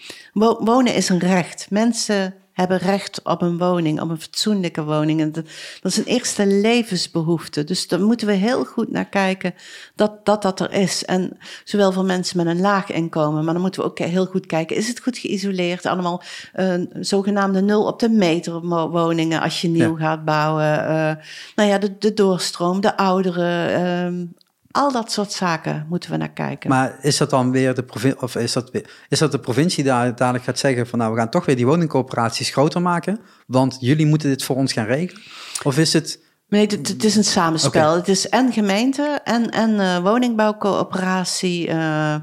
wonen 0.58 0.94
is 0.94 1.08
een 1.08 1.18
recht. 1.18 1.66
Mensen 1.70 2.34
hebben 2.54 2.78
recht 2.78 3.20
op 3.22 3.42
een 3.42 3.58
woning, 3.58 4.00
op 4.00 4.10
een 4.10 4.20
fatsoenlijke 4.20 4.84
woning. 4.84 5.20
En 5.20 5.32
dat, 5.32 5.44
is 5.82 5.96
een 5.96 6.04
eerste 6.04 6.46
levensbehoefte. 6.46 7.64
Dus 7.64 7.88
daar 7.88 8.00
moeten 8.00 8.26
we 8.26 8.32
heel 8.32 8.64
goed 8.64 8.90
naar 8.90 9.08
kijken 9.08 9.54
dat 9.94 10.24
dat, 10.24 10.42
dat 10.42 10.60
er 10.60 10.72
is. 10.72 11.04
En 11.04 11.38
zowel 11.64 11.92
voor 11.92 12.04
mensen 12.04 12.36
met 12.36 12.46
een 12.46 12.60
laag 12.60 12.90
inkomen, 12.90 13.44
maar 13.44 13.52
dan 13.52 13.62
moeten 13.62 13.82
we 13.82 13.88
ook 13.88 13.98
heel 13.98 14.26
goed 14.26 14.46
kijken, 14.46 14.76
is 14.76 14.88
het 14.88 15.00
goed 15.00 15.18
geïsoleerd? 15.18 15.86
Allemaal 15.86 16.22
uh, 16.54 16.74
zogenaamde 17.00 17.62
nul 17.62 17.86
op 17.86 18.00
de 18.00 18.08
meter 18.08 18.60
woningen 18.90 19.40
als 19.40 19.60
je 19.60 19.68
nieuw 19.68 19.96
gaat 19.96 20.24
bouwen. 20.24 20.64
Uh, 20.64 21.12
nou 21.54 21.68
ja, 21.68 21.78
de, 21.78 21.98
de 21.98 22.14
doorstroom, 22.14 22.80
de 22.80 22.96
ouderen, 22.96 23.70
uh, 24.12 24.26
al 24.74 24.92
dat 24.92 25.12
soort 25.12 25.32
zaken 25.32 25.86
moeten 25.88 26.10
we 26.10 26.16
naar 26.16 26.32
kijken. 26.32 26.70
Maar 26.70 26.96
is 27.00 27.16
dat 27.16 27.30
dan 27.30 27.50
weer 27.50 27.74
de 27.74 27.82
provincie, 27.82 28.22
of 28.22 28.36
is 28.36 28.52
dat, 28.52 28.70
is 29.08 29.18
dat 29.18 29.32
de 29.32 29.38
provincie 29.38 29.84
daar 29.84 30.16
dadelijk 30.16 30.44
gaat 30.44 30.58
zeggen 30.58 30.86
van 30.86 30.98
nou 30.98 31.12
we 31.12 31.18
gaan 31.18 31.30
toch 31.30 31.44
weer 31.44 31.56
die 31.56 31.66
woningcoöperaties 31.66 32.50
groter 32.50 32.82
maken, 32.82 33.20
want 33.46 33.76
jullie 33.80 34.06
moeten 34.06 34.28
dit 34.28 34.44
voor 34.44 34.56
ons 34.56 34.72
gaan 34.72 34.86
regelen? 34.86 35.22
Of 35.62 35.78
is 35.78 35.92
het 35.92 36.22
Nee, 36.48 36.66
het, 36.66 37.04
is 37.04 37.16
een 37.16 37.24
samenspel. 37.24 37.94
Het 37.94 38.08
is 38.08 38.28
en 38.28 38.52
gemeente 38.52 39.20
en, 39.24 39.50
en 39.50 39.70
uh, 39.70 39.98
woningbouwcoöperatie. 39.98 41.68
Uh, 41.68 42.14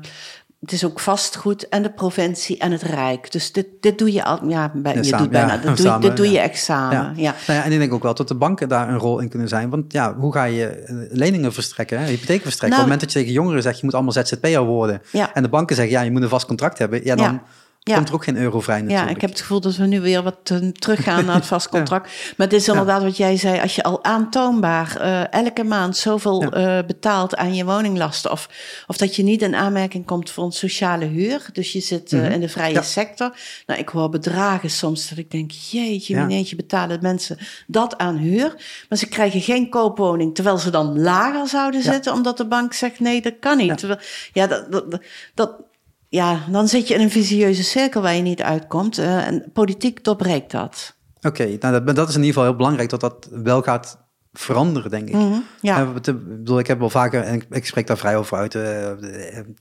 het 0.62 0.72
is 0.72 0.86
ook 0.86 1.00
vastgoed 1.00 1.70
en 1.70 1.84
de 1.84 1.92
provincie 1.92 2.58
en 2.58 2.72
het 2.72 2.82
Rijk. 2.82 3.32
Dus 3.32 3.52
dit, 3.52 3.68
dit 3.80 3.98
doe 3.98 4.12
je 4.14 4.24
al, 4.24 4.48
ja, 4.48 4.72
bij, 4.76 4.96
je 4.96 5.18
doet 5.18 5.30
bijna, 5.30 5.58
dat 5.58 5.78
doe, 5.78 6.00
dit 6.00 6.18
doe 6.18 6.32
je 6.32 6.40
examen. 6.40 6.98
Ja. 6.98 7.14
Ja. 7.16 7.36
Nou 7.48 7.60
ja, 7.60 7.66
en 7.66 7.72
ik 7.72 7.80
denk 7.80 7.94
ook 7.94 8.04
wel 8.04 8.14
dat 8.14 8.28
de 8.28 8.36
banken 8.36 8.70
daar 8.70 8.90
een 8.90 8.98
rol 8.98 9.20
in 9.20 9.30
kunnen 9.30 9.48
zijn. 9.48 9.70
Want 9.70 9.92
ja, 9.92 10.16
hoe 10.16 10.34
ga 10.34 10.44
je 10.44 10.68
eh, 10.68 10.96
leningen 11.10 11.54
verstrekken, 11.54 12.00
hè? 12.00 12.06
hypotheken 12.06 12.42
verstrekken? 12.42 12.80
Nou, 12.80 12.82
Op 12.84 12.90
het 12.90 13.00
moment 13.00 13.00
dat 13.00 13.12
je 13.12 13.20
tegen 13.20 13.34
jongeren 13.34 13.62
zegt, 13.62 13.80
je 13.80 13.86
moet 13.86 13.94
allemaal 13.94 14.14
ZZP'er 14.14 14.64
worden. 14.64 15.02
En 15.34 15.44
de 15.44 15.50
banken 15.50 15.76
zeggen, 15.76 15.94
ja, 15.94 16.02
je 16.02 16.12
moet 16.12 16.22
een 16.22 16.30
vast 16.30 16.46
contract 16.46 16.78
hebben. 16.78 17.04
Ja, 17.04 17.16
dan 17.16 17.42
ja. 17.84 17.96
komt 17.96 18.08
er 18.08 18.14
ook 18.14 18.24
geen 18.24 18.38
euro 18.38 18.60
vrij 18.60 18.82
natuurlijk. 18.82 19.10
Ja, 19.10 19.16
ik 19.16 19.22
heb 19.22 19.30
het 19.30 19.40
gevoel 19.40 19.62
dat 19.62 19.76
we 19.76 19.86
nu 19.86 20.02
weer 20.02 20.24
wat 20.24 20.50
uh, 20.52 20.70
teruggaan 20.72 21.26
naar 21.26 21.36
het 21.36 21.46
vast 21.46 21.70
contract. 21.78 22.06
Maar 22.38 22.48
het 22.48 22.56
is 22.56 22.68
inderdaad 22.68 23.04
wat 23.04 23.18
jij 23.18 23.38
zei, 23.38 23.62
als 23.62 23.76
je 23.76 23.84
al 23.84 24.04
aantoonbaar 24.04 24.98
uh, 25.02 25.34
elke 25.34 25.64
maand 25.64 25.98
zoveel 25.98 26.58
uh, 26.58 26.80
betaalt 26.88 27.36
aan 27.36 27.56
je 27.56 27.66
woninglasten, 27.66 28.32
of, 28.32 28.50
of 28.88 28.98
dat 28.98 29.16
je 29.16 29.24
niet 29.24 29.42
in 29.42 29.56
aanmerking 29.56 30.06
komt 30.06 30.30
voor 30.30 30.44
een 30.44 30.52
sociale 30.52 31.06
huur, 31.06 31.46
dus 31.54 31.72
je 31.72 31.80
zit 31.80 32.12
mm 32.12 32.20
-hmm. 32.20 32.32
in 32.32 32.40
de 32.40 32.50
vrije 32.50 32.84
sector. 32.84 33.36
Nou, 33.66 33.80
ik 33.80 33.90
hoor 33.90 34.10
bedragen 34.10 34.70
soms 34.70 35.10
dat 35.10 35.18
ik 35.18 35.32
denk, 35.32 35.52
jeetje, 35.52 36.16
mineetje 36.16 36.56
betalen 36.56 37.00
mensen 37.02 37.38
dat 37.68 37.98
aan 37.98 38.18
huur, 38.18 38.56
maar 38.90 38.98
ze 38.98 39.08
krijgen 39.08 39.42
geen 39.42 39.70
koopwoning, 39.70 40.36
terwijl 40.36 40.58
ze 40.58 40.70
dan 40.70 41.02
lager 41.02 41.48
zouden 41.48 41.82
zitten, 41.82 42.14
omdat 42.14 42.38
de 42.38 42.48
bank 42.48 42.74
zegt, 42.74 43.00
nee, 43.00 43.22
dat 43.22 43.34
kan 43.40 43.58
niet. 43.58 43.86
Ja, 44.34 44.48
dat, 44.48 44.72
dat, 44.72 45.02
dat 45.34 45.70
ja, 46.12 46.40
dan 46.50 46.68
zit 46.68 46.88
je 46.88 46.94
in 46.94 47.02
een 47.02 47.12
visieuze 47.12 47.64
cirkel 47.64 48.02
waar 48.02 48.14
je 48.14 48.22
niet 48.22 48.42
uitkomt. 48.42 49.00
Uh, 49.00 49.28
en 49.28 49.50
politiek 49.54 50.04
doorbreekt 50.04 50.52
dat. 50.52 50.96
Oké, 51.22 51.58
nou 51.60 51.84
dat, 51.84 51.96
dat, 51.96 52.10
is 52.10 52.16
in 52.16 52.20
ieder 52.20 52.34
geval 52.34 52.44
heel 52.44 52.56
belangrijk 52.56 52.90
dat 52.90 53.00
dat 53.00 53.30
wel 53.32 53.62
gaat 53.62 53.98
veranderen, 54.34 54.92
denk 54.92 55.08
ik. 55.08 55.16
Mm 55.16 55.44
ja. 55.62 55.82
Uh, 55.82 55.96
ik 55.96 56.04
bedoel, 56.04 56.60
ik 56.60 56.68
heb 56.68 56.80
wel 56.80 56.90
vaker, 56.90 57.22
en 57.22 57.42
ik, 57.50 57.66
spreek 57.66 57.88
daar 57.88 57.98
vrij 57.98 58.18
over 58.18 58.38
uit, 58.38 58.56
uh, 58.56 58.90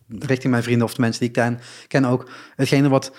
richting 0.09 0.51
mijn 0.51 0.63
vrienden 0.63 0.87
of 0.87 0.95
de 0.95 1.01
mensen 1.01 1.21
die 1.21 1.29
ik 1.29 1.35
ken, 1.35 1.61
ken 1.89 2.05
ook, 2.05 2.29
hetgene 2.57 2.89
wat, 2.89 3.13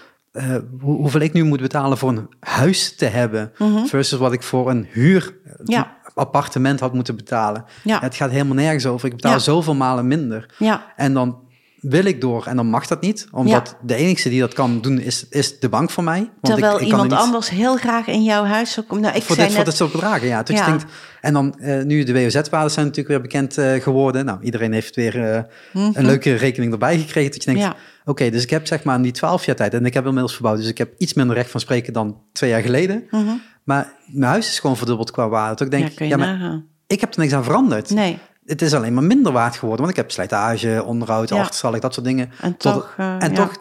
hoe, 0.80 0.96
hoeveel 0.96 1.22
ik 1.22 1.34
nu 1.34 1.44
moet 1.44 1.62
betalen 1.62 1.98
voor 1.98 2.10
een 2.10 2.30
huis 2.40 2.96
te 2.96 3.06
hebben, 3.06 3.52
mm 3.58 3.76
-hmm. 3.76 3.88
versus 3.88 4.20
wat 4.20 4.34
ik 4.34 4.44
voor 4.44 4.70
een 4.70 4.88
huur 4.90 5.38
ja. 5.64 5.98
appartement 6.14 6.80
had 6.80 6.94
moeten 6.94 7.16
betalen. 7.16 7.66
Ja. 7.84 8.00
Het 8.00 8.16
gaat 8.16 8.32
helemaal 8.32 8.56
nergens 8.56 8.86
over. 8.86 9.08
Ik 9.08 9.16
betaal 9.16 9.40
zoveel 9.40 9.76
malen 9.76 10.08
minder. 10.08 10.54
Ja. 10.58 10.94
En 10.96 11.14
dan 11.14 11.50
wil 11.82 12.06
ik 12.06 12.22
door 12.22 12.46
en 12.46 12.56
dan 12.56 12.68
mag 12.68 12.88
dat 12.88 13.02
niet. 13.02 13.28
Omdat 13.32 13.76
de 13.82 13.96
enige 13.96 14.30
die 14.30 14.40
dat 14.40 14.54
kan 14.54 14.82
doen 14.82 15.00
is, 15.00 15.26
is 15.30 15.60
de 15.60 15.70
bank 15.70 15.90
voor 15.90 16.04
mij. 16.04 16.18
Want 16.20 16.30
Terwijl 16.42 16.76
ik, 16.76 16.82
ik 16.82 16.88
iemand 16.88 17.14
anders 17.14 17.50
heel 17.50 17.78
graag 17.78 18.08
in 18.08 18.24
jouw 18.24 18.44
huis 18.44 18.72
zou 18.72 18.86
komen. 18.86 19.04
Nou, 19.04 19.16
ik 19.16 19.24
voor, 19.24 19.36
dit, 19.36 19.46
net... 19.46 19.56
voor 19.56 19.64
dit 19.64 19.76
soort 19.76 19.92
bedragen, 19.92 20.28
ja. 20.28 20.44
Dus 20.44 20.58
ja. 20.58 20.78
en 21.22 21.34
dan 21.34 21.56
uh, 21.60 21.84
nu 21.84 22.04
de 22.04 22.14
WOZ-waarden 22.14 22.72
zijn 22.72 22.86
natuurlijk 22.86 23.08
weer 23.08 23.22
bekend 23.22 23.58
uh, 23.58 23.74
geworden. 23.74 24.26
Nou, 24.26 24.42
iedereen 24.42 24.74
heeft 24.74 24.96
weer 24.96 25.16
uh, 25.16 25.24
mm 25.34 25.46
-hmm. 25.72 25.92
een 25.94 26.06
leuke 26.06 26.34
rekening 26.34 26.72
erbij 26.72 26.98
gekregen. 27.00 27.32
Dat 27.32 27.44
je 27.44 27.54
denkt, 27.54 27.76
oké, 28.06 28.30
dus 28.30 28.44
ik 28.44 28.50
heb 28.50 28.68
zeg 28.68 28.84
maar 28.84 29.02
die 29.02 29.12
12 29.12 29.46
jaar 29.46 29.56
tijd 29.56 29.74
en 29.74 29.86
ik 29.86 29.94
heb 29.94 30.06
inmiddels 30.06 30.34
verbouwd. 30.34 30.58
Dus 30.58 30.68
ik 30.68 30.78
heb 30.78 30.94
iets 30.98 31.14
minder 31.14 31.36
recht 31.36 31.52
van 31.52 31.60
spreken 31.60 31.94
dan 31.94 32.22
twee 32.34 32.50
jaar 32.50 32.62
geleden. 32.62 33.04
Mm 33.10 33.26
-hmm. 33.26 33.42
Maar 33.64 33.94
mijn 34.06 34.32
huis 34.32 34.48
is 34.48 34.60
gewoon 34.60 34.78
verdubbeld 34.78 35.12
qua 35.12 35.30
waarde. 35.30 35.66
Ik 35.66 35.72
denk, 35.72 36.00
ja, 36.00 36.06
ja 36.06 36.18
maar 36.18 36.62
ik 36.88 37.02
heb 37.02 37.14
er 37.14 37.20
niks 37.20 37.34
aan 37.34 37.44
veranderd. 37.44 37.90
Nee 37.90 38.20
het 38.46 38.62
is 38.62 38.74
alleen 38.74 38.94
maar 38.94 39.04
minder 39.04 39.32
waard 39.32 39.56
geworden. 39.56 39.86
Want 39.86 39.98
ik 39.98 40.04
heb 40.04 40.12
slijtage, 40.12 40.84
onderhoud, 40.86 41.30
ja. 41.30 41.40
achterstallig, 41.40 41.80
dat 41.80 41.94
soort 41.94 42.06
dingen. 42.06 42.32
En 42.42 42.58
toch... 42.58 42.96
Uh, 43.00 43.24
en 43.24 43.34
toch 43.34 43.58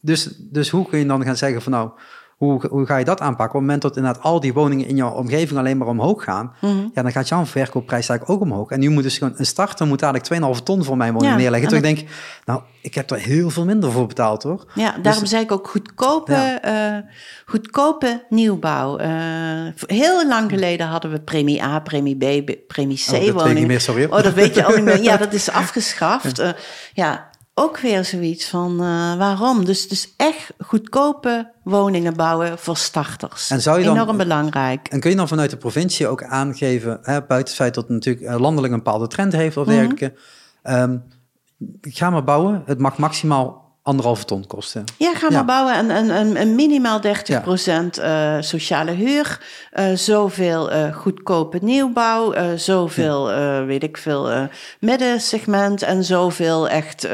dus, 0.00 0.36
dus 0.38 0.68
hoe 0.68 0.88
kun 0.88 0.98
je 0.98 1.06
dan 1.06 1.24
gaan 1.24 1.36
zeggen 1.36 1.62
van 1.62 1.72
nou... 1.72 1.90
Hoe, 2.40 2.66
hoe 2.70 2.86
ga 2.86 2.96
je 2.96 3.04
dat 3.04 3.20
aanpakken? 3.20 3.46
Op 3.46 3.52
het 3.52 3.60
moment 3.60 3.82
dat 3.82 3.96
inderdaad 3.96 4.22
al 4.22 4.40
die 4.40 4.52
woningen 4.52 4.86
in 4.86 4.96
jouw 4.96 5.10
omgeving 5.10 5.58
alleen 5.58 5.78
maar 5.78 5.88
omhoog 5.88 6.24
gaan, 6.24 6.52
mm 6.60 6.70
-hmm. 6.70 6.90
ja, 6.94 7.02
dan 7.02 7.12
gaat 7.12 7.28
jouw 7.28 7.46
verkoopprijs 7.46 8.08
eigenlijk 8.08 8.30
ook 8.40 8.50
omhoog. 8.50 8.70
En 8.70 8.80
nu 8.80 8.88
moet 8.88 9.02
dus 9.02 9.18
gewoon 9.18 9.34
een 9.36 9.46
starter 9.46 9.86
moet 9.86 9.98
dadelijk 9.98 10.56
2,5 10.58 10.62
ton 10.62 10.84
voor 10.84 10.96
mijn 10.96 11.12
woning 11.12 11.36
neerleggen. 11.36 11.68
Toen 11.68 11.78
ik 11.78 11.84
denk, 11.84 12.08
nou, 12.44 12.60
ik 12.82 12.94
heb 12.94 13.10
er 13.10 13.18
heel 13.18 13.50
veel 13.50 13.64
minder 13.64 13.92
voor 13.92 14.06
betaald 14.06 14.42
hoor. 14.42 14.64
Ja, 14.74 14.92
dus 14.92 15.02
daarom 15.02 15.26
zei 15.26 15.42
ik 15.42 15.52
ook 15.52 15.68
goedkope, 15.68 16.32
ja. 16.32 16.96
uh, 16.96 17.02
goedkope 17.46 18.24
nieuwbouw. 18.28 19.00
Uh, 19.00 19.06
heel 19.86 20.26
lang 20.26 20.50
geleden 20.50 20.86
hadden 20.86 21.10
we 21.10 21.20
premie 21.20 21.62
A, 21.62 21.80
premie 21.80 22.16
B, 22.16 22.56
premie 22.66 23.04
C 23.08 23.12
oh, 23.12 23.26
dat 23.26 23.42
woning. 23.42 23.66
meer, 23.66 23.80
sorry. 23.80 24.04
Oh, 24.04 24.22
dat 24.22 24.34
weet 24.34 24.54
je 24.54 24.64
al 24.64 24.74
niet 24.74 24.84
meer. 24.84 25.02
Ja, 25.10 25.16
dat 25.16 25.32
is 25.32 25.50
afgeschaft. 25.50 26.40
uh, 26.40 26.48
ja 26.94 27.29
ook 27.60 27.78
weer 27.78 28.04
zoiets 28.04 28.48
van 28.48 28.72
uh, 28.72 29.16
waarom? 29.16 29.64
Dus, 29.64 29.88
dus 29.88 30.14
echt 30.16 30.52
goedkope 30.58 31.52
woningen 31.62 32.14
bouwen 32.14 32.58
voor 32.58 32.76
starters. 32.76 33.50
En 33.50 33.60
zou 33.60 33.78
je 33.78 33.84
dan, 33.84 33.96
Enorm 33.96 34.16
belangrijk. 34.16 34.88
En 34.88 35.00
kun 35.00 35.10
je 35.10 35.16
dan 35.16 35.28
vanuit 35.28 35.50
de 35.50 35.56
provincie 35.56 36.08
ook 36.08 36.22
aangeven, 36.22 36.98
hè, 37.02 37.22
buiten 37.22 37.38
het 37.38 37.54
feit 37.54 37.74
dat 37.74 37.84
het 37.84 37.92
natuurlijk 37.92 38.38
landelijk 38.38 38.72
een 38.72 38.82
bepaalde 38.82 39.06
trend 39.06 39.32
heeft 39.32 39.56
of 39.56 39.66
mhm. 39.66 39.74
dergelijke. 39.74 40.12
Mm 40.62 40.72
-hmm. 40.74 40.82
um, 40.82 41.02
ga 41.80 42.10
maar 42.10 42.24
bouwen. 42.24 42.62
Het 42.66 42.78
mag 42.78 42.98
maximaal 42.98 43.59
anderhalve 43.82 44.24
ton 44.24 44.46
kosten. 44.46 44.84
Ja, 44.96 45.14
gaan 45.14 45.32
we 45.32 45.44
bouwen. 45.44 45.74
En, 45.74 46.10
en, 46.10 46.36
en, 46.36 46.54
minimaal 46.54 47.00
30 47.00 47.42
procent 47.42 47.98
uh, 47.98 48.36
sociale 48.40 48.90
huur. 48.90 49.40
Uh, 49.78 49.84
zoveel 49.94 50.72
uh, 50.72 50.96
goedkope 50.96 51.58
nieuwbouw. 51.62 52.34
zoveel, 52.56 53.26
weet 53.66 53.82
ik 53.82 53.96
veel, 53.96 54.48
middensegment. 54.80 55.82
En 55.82 56.04
zoveel 56.04 56.68
echt, 56.68 57.08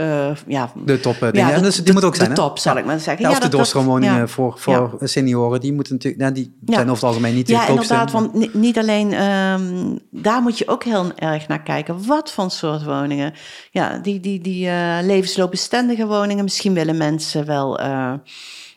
ja... 0.46 0.72
De 0.84 1.00
top 1.00 1.18
dingen. 1.20 1.48
Ja, 1.48 1.54
de, 1.54 1.60
dus 1.60 1.84
die 1.84 1.92
moet 1.92 2.04
ook 2.04 2.16
zijn, 2.16 2.28
De 2.28 2.34
top, 2.34 2.58
zal 2.58 2.76
ik 2.76 2.84
maar 2.84 3.00
zeggen. 3.00 3.24
Ja, 3.24 3.30
of 3.30 3.38
de 3.38 3.48
doorstroomwoningen 3.48 4.28
voor, 4.28 4.54
voor 4.58 4.98
senioren. 5.00 5.60
Die 5.60 5.72
moeten 5.72 5.92
natuurlijk, 5.92 6.22
nou, 6.22 6.34
die 6.34 6.56
zijn 6.66 6.80
over 6.80 6.92
het 6.92 7.02
algemeen 7.02 7.34
niet 7.34 7.48
Ja, 7.48 7.66
inderdaad. 7.66 8.10
Want 8.10 8.54
niet 8.54 8.78
alleen, 8.78 9.22
um, 9.22 9.98
daar 10.10 10.42
moet 10.42 10.58
je 10.58 10.68
ook 10.68 10.84
heel 10.84 11.12
erg 11.16 11.48
naar 11.48 11.62
kijken. 11.62 12.06
Wat 12.06 12.32
voor 12.32 12.50
soort 12.50 12.84
woningen. 12.84 13.34
Ja, 13.70 13.98
die, 13.98 14.20
die, 14.20 14.40
die 14.40 14.70
levensloopbestendige 15.02 16.06
woningen 16.06 16.44
misschien 16.57 16.74
willen 16.74 16.96
mensen 16.96 17.46
wel 17.46 17.80
uh, 17.80 18.12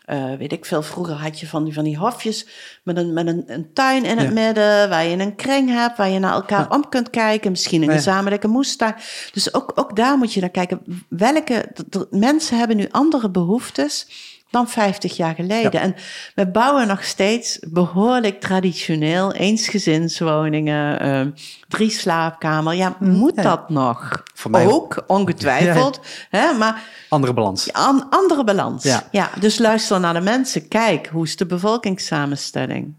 uh, 0.06 0.34
weet 0.38 0.52
ik 0.52 0.66
veel, 0.66 0.82
vroeger 0.82 1.16
had 1.16 1.40
je 1.40 1.48
van 1.48 1.64
die, 1.64 1.74
van 1.74 1.84
die 1.84 1.98
hofjes 1.98 2.48
met 2.84 2.98
een, 2.98 3.14
met 3.14 3.28
een, 3.28 3.44
een 3.48 3.74
tuin 3.74 4.06
in 4.06 4.18
het 4.18 4.34
midden, 4.34 4.90
waar 4.90 5.06
je 5.06 5.18
een 5.18 5.36
kring 5.36 5.70
hebt, 5.70 5.98
waar 5.98 6.10
je 6.10 6.20
naar 6.20 6.34
elkaar 6.34 6.72
om 6.72 6.90
kunt 6.90 7.10
kijken, 7.10 7.52
misschien 7.52 7.84
een 7.84 7.92
gezamenlijke 7.92 8.48
moestuin. 8.48 8.96
Dus 9.34 9.54
ook, 9.54 9.72
ook 9.76 9.96
daar 9.96 10.18
moet 10.18 10.34
je 10.34 10.40
naar 10.40 10.50
kijken. 10.50 10.82
Welke 11.10 11.72
mensen 12.10 12.58
hebben 12.58 12.78
nu 12.78 12.88
andere 12.92 13.30
behoeftes 13.30 14.08
dan 14.50 14.68
50 14.68 15.18
jaar 15.18 15.36
geleden. 15.36 15.82
En 15.82 15.96
we 16.36 16.48
bouwen 16.48 16.88
nog 16.88 17.04
steeds 17.04 17.60
behoorlijk 17.68 18.40
traditioneel 18.40 19.34
eensgezinswoningen, 19.34 21.06
uh, 21.06 21.34
drie 21.68 21.90
slaapkamer. 21.90 22.74
Ja, 22.74 22.96
hm, 23.00 23.10
moet 23.10 23.44
dat 23.44 23.70
nog? 23.70 24.24
Voor 24.34 24.52
mij 24.52 24.68
ook, 24.68 25.04
ongetwijfeld. 25.08 26.00
Hè, 26.30 26.54
maar 26.54 26.84
andere 27.10 27.34
balans. 27.34 27.74
An, 27.74 28.10
andere 28.10 28.44
balans. 28.44 28.84
Ja. 28.84 29.04
ja. 29.12 29.30
Dus 29.40 29.58
luister 29.58 30.00
naar 30.00 30.14
de 30.14 30.22
mensen. 30.22 30.68
Kijk, 30.68 31.08
hoe 31.08 31.24
is 31.24 31.36
de 31.36 31.46
bevolkingssamenstelling? 31.46 32.94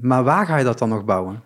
Maar 0.00 0.24
waar 0.24 0.46
ga 0.46 0.56
je 0.56 0.64
dat 0.64 0.78
dan 0.78 0.88
nog 0.88 1.04
bouwen? 1.04 1.42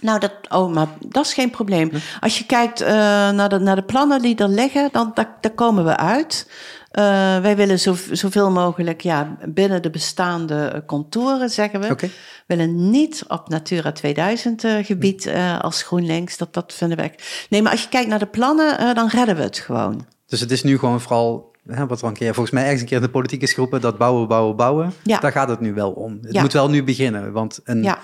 Nou, 0.00 0.20
dat, 0.20 0.32
oh, 0.48 0.72
maar 0.74 0.86
dat 1.00 1.24
is 1.24 1.34
geen 1.34 1.50
probleem. 1.50 1.90
Als 2.20 2.38
je 2.38 2.46
kijkt 2.46 2.82
uh, 2.82 2.88
naar, 3.30 3.48
de, 3.48 3.58
naar 3.58 3.76
de 3.76 3.82
plannen 3.82 4.22
die 4.22 4.36
er 4.36 4.48
liggen, 4.48 4.88
dan 4.92 5.10
daar, 5.14 5.36
daar 5.40 5.52
komen 5.52 5.84
we 5.84 5.96
uit. 5.96 6.50
Uh, 6.98 7.04
wij 7.38 7.56
willen 7.56 7.78
zo, 7.78 7.96
zoveel 8.10 8.50
mogelijk 8.50 9.00
ja, 9.00 9.36
binnen 9.48 9.82
de 9.82 9.90
bestaande 9.90 10.82
contouren, 10.86 11.50
zeggen 11.50 11.80
we. 11.80 11.90
Okay. 11.90 12.08
We 12.08 12.56
willen 12.56 12.90
niet 12.90 13.24
op 13.28 13.48
Natura 13.48 13.92
2000 13.92 14.64
uh, 14.64 14.84
gebied 14.84 15.26
uh, 15.26 15.60
als 15.60 15.82
GroenLinks. 15.82 16.36
Dat, 16.36 16.54
dat 16.54 16.72
vinden 16.72 16.98
we. 16.98 17.10
Nee, 17.48 17.62
maar 17.62 17.72
als 17.72 17.82
je 17.82 17.88
kijkt 17.88 18.08
naar 18.08 18.18
de 18.18 18.26
plannen, 18.26 18.94
dan 18.94 19.08
redden 19.08 19.36
we 19.36 19.42
het 19.42 19.58
gewoon. 19.58 20.06
Dus 20.26 20.40
het 20.40 20.50
is 20.50 20.62
nu 20.62 20.78
gewoon 20.78 21.00
vooral 21.00 21.52
hè, 21.66 21.86
wat 21.86 22.02
er 22.02 22.08
een 22.08 22.14
keer, 22.14 22.34
volgens 22.34 22.54
mij 22.54 22.62
ergens 22.62 22.80
een 22.80 22.86
keer 22.86 22.96
in 22.96 23.02
de 23.02 23.10
politiek 23.10 23.42
is 23.42 23.52
geroepen, 23.52 23.80
dat 23.80 23.98
bouwen, 23.98 24.28
bouwen, 24.28 24.56
bouwen. 24.56 24.92
Ja. 25.02 25.18
Daar 25.18 25.32
gaat 25.32 25.48
het 25.48 25.60
nu 25.60 25.74
wel 25.74 25.90
om. 25.90 26.18
Het 26.22 26.32
ja. 26.32 26.40
moet 26.40 26.52
wel 26.52 26.70
nu 26.70 26.84
beginnen, 26.84 27.32
want 27.32 27.60
een, 27.64 27.82
ja 27.82 27.98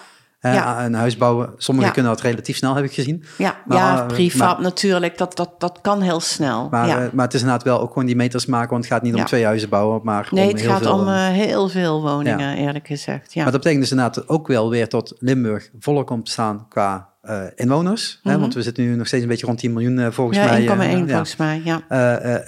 ja. 0.52 0.84
een 0.84 0.94
huis 0.94 1.16
bouwen. 1.16 1.52
Sommigen 1.56 1.92
kunnen 1.92 2.12
dat 2.12 2.20
relatief 2.20 2.56
snel, 2.56 2.74
heb 2.74 2.84
ik 2.84 2.92
gezien. 2.92 3.24
Ja, 3.38 3.62
maar, 3.66 3.78
ja 3.78 4.00
eh, 4.00 4.06
prefab 4.06 4.58
natuurlijk, 4.58 5.18
dat, 5.18 5.36
dat, 5.36 5.50
dat 5.58 5.78
kan 5.82 6.00
heel 6.00 6.20
snel. 6.20 6.68
Maar, 6.70 6.86
ja. 6.86 7.04
Eh, 7.04 7.12
maar 7.12 7.24
het 7.24 7.34
is 7.34 7.40
inderdaad 7.40 7.64
wel 7.64 7.80
ook 7.80 7.92
gewoon 7.92 8.06
die 8.06 8.16
meters 8.16 8.46
maken, 8.46 8.70
want 8.70 8.84
het 8.84 8.92
gaat 8.92 9.02
niet 9.02 9.14
om 9.14 9.24
twee 9.24 9.44
huizen 9.44 9.68
bouwen, 9.68 10.00
maar 10.02 10.28
nee, 10.30 10.48
om 10.48 10.54
het 10.54 10.62
gaat 10.62 10.86
om 10.86 11.08
uh, 11.08 11.28
heel 11.28 11.68
veel 11.68 12.02
woningen, 12.02 12.56
eerlijk 12.56 12.86
gezegd. 12.86 13.32
Ja. 13.32 13.42
Maar 13.42 13.52
dat 13.52 13.60
betekent 13.60 13.82
dus 13.82 13.90
inderdaad 13.90 14.28
ook 14.28 14.46
wel 14.46 14.70
weer 14.70 14.88
tot 14.88 15.16
Limburg 15.18 15.70
voller 15.78 16.04
komt 16.04 16.24
te 16.24 16.30
staan 16.30 16.66
qua 16.68 17.12
uh, 17.22 17.42
inwoners. 17.54 18.20
hè, 18.22 18.30
mhm. 18.30 18.40
want 18.40 18.54
we 18.54 18.62
zitten 18.62 18.84
nu 18.84 18.96
nog 18.96 19.06
steeds 19.06 19.22
een 19.22 19.28
beetje 19.28 19.46
rond 19.46 19.58
10 19.58 19.72
miljoen 19.72 20.12
volgens 20.12 20.38
ja, 20.38 20.44
mij. 20.44 20.66
1,1 20.66 21.08
volgens 21.08 21.36
mij, 21.36 21.60
ja. 21.64 21.82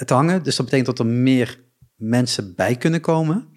te 0.04 0.14
hangen. 0.14 0.42
Dus 0.42 0.56
dat 0.56 0.64
betekent 0.64 0.96
dat 0.96 1.06
er 1.06 1.12
meer 1.12 1.58
mensen 1.96 2.52
bij 2.56 2.76
kunnen 2.76 3.00
komen. 3.00 3.54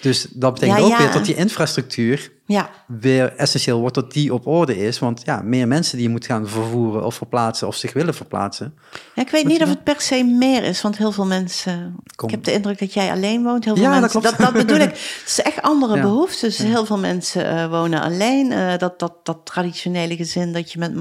Dus 0.00 0.28
dat 0.30 0.54
betekent 0.54 0.80
ook 0.80 0.98
weer 0.98 1.12
dat 1.12 1.24
die 1.24 1.34
infrastructuur 1.34 2.32
ja. 2.52 2.70
weer 2.86 3.36
essentieel 3.36 3.80
wordt 3.80 3.94
dat 3.94 4.12
die 4.12 4.34
op 4.34 4.46
orde 4.46 4.76
is. 4.76 4.98
Want 4.98 5.22
ja, 5.24 5.42
meer 5.44 5.68
mensen 5.68 5.96
die 5.96 6.06
je 6.06 6.12
moet 6.12 6.26
gaan 6.26 6.48
vervoeren 6.48 7.04
of 7.04 7.14
verplaatsen 7.14 7.66
of 7.66 7.76
zich 7.76 7.92
willen 7.92 8.14
verplaatsen. 8.14 8.74
Ja, 9.14 9.22
ik 9.22 9.30
weet 9.30 9.46
niet 9.46 9.62
of 9.62 9.68
het 9.68 9.84
per 9.84 10.00
se 10.00 10.24
meer 10.24 10.62
is, 10.62 10.82
want 10.82 10.96
heel 10.96 11.12
veel 11.12 11.26
mensen. 11.26 11.96
Ik 12.24 12.30
heb 12.30 12.44
de 12.44 12.52
indruk 12.52 12.78
dat 12.78 12.94
jij 12.94 13.10
alleen 13.10 13.42
woont. 13.42 13.64
Heel 13.64 13.76
veel 13.76 13.84
ja, 13.84 14.00
mensen, 14.00 14.22
dat, 14.22 14.34
dat, 14.38 14.52
bedoel 14.52 14.76
ik. 14.76 14.90
Het 15.22 15.22
is 15.26 15.42
echt 15.42 15.62
andere 15.62 15.96
ja. 15.96 16.02
behoeftes. 16.02 16.56
Dus 16.56 16.66
heel 16.66 16.86
veel 16.86 16.98
mensen 16.98 17.54
uh, 17.54 17.66
wonen 17.66 18.02
alleen. 18.02 18.50
Uh, 18.50 18.76
dat, 18.78 18.98
dat, 18.98 19.14
dat 19.22 19.38
traditionele 19.44 20.16
gezin 20.16 20.52
dat 20.52 20.72
je 20.72 20.78
met, 20.78 20.92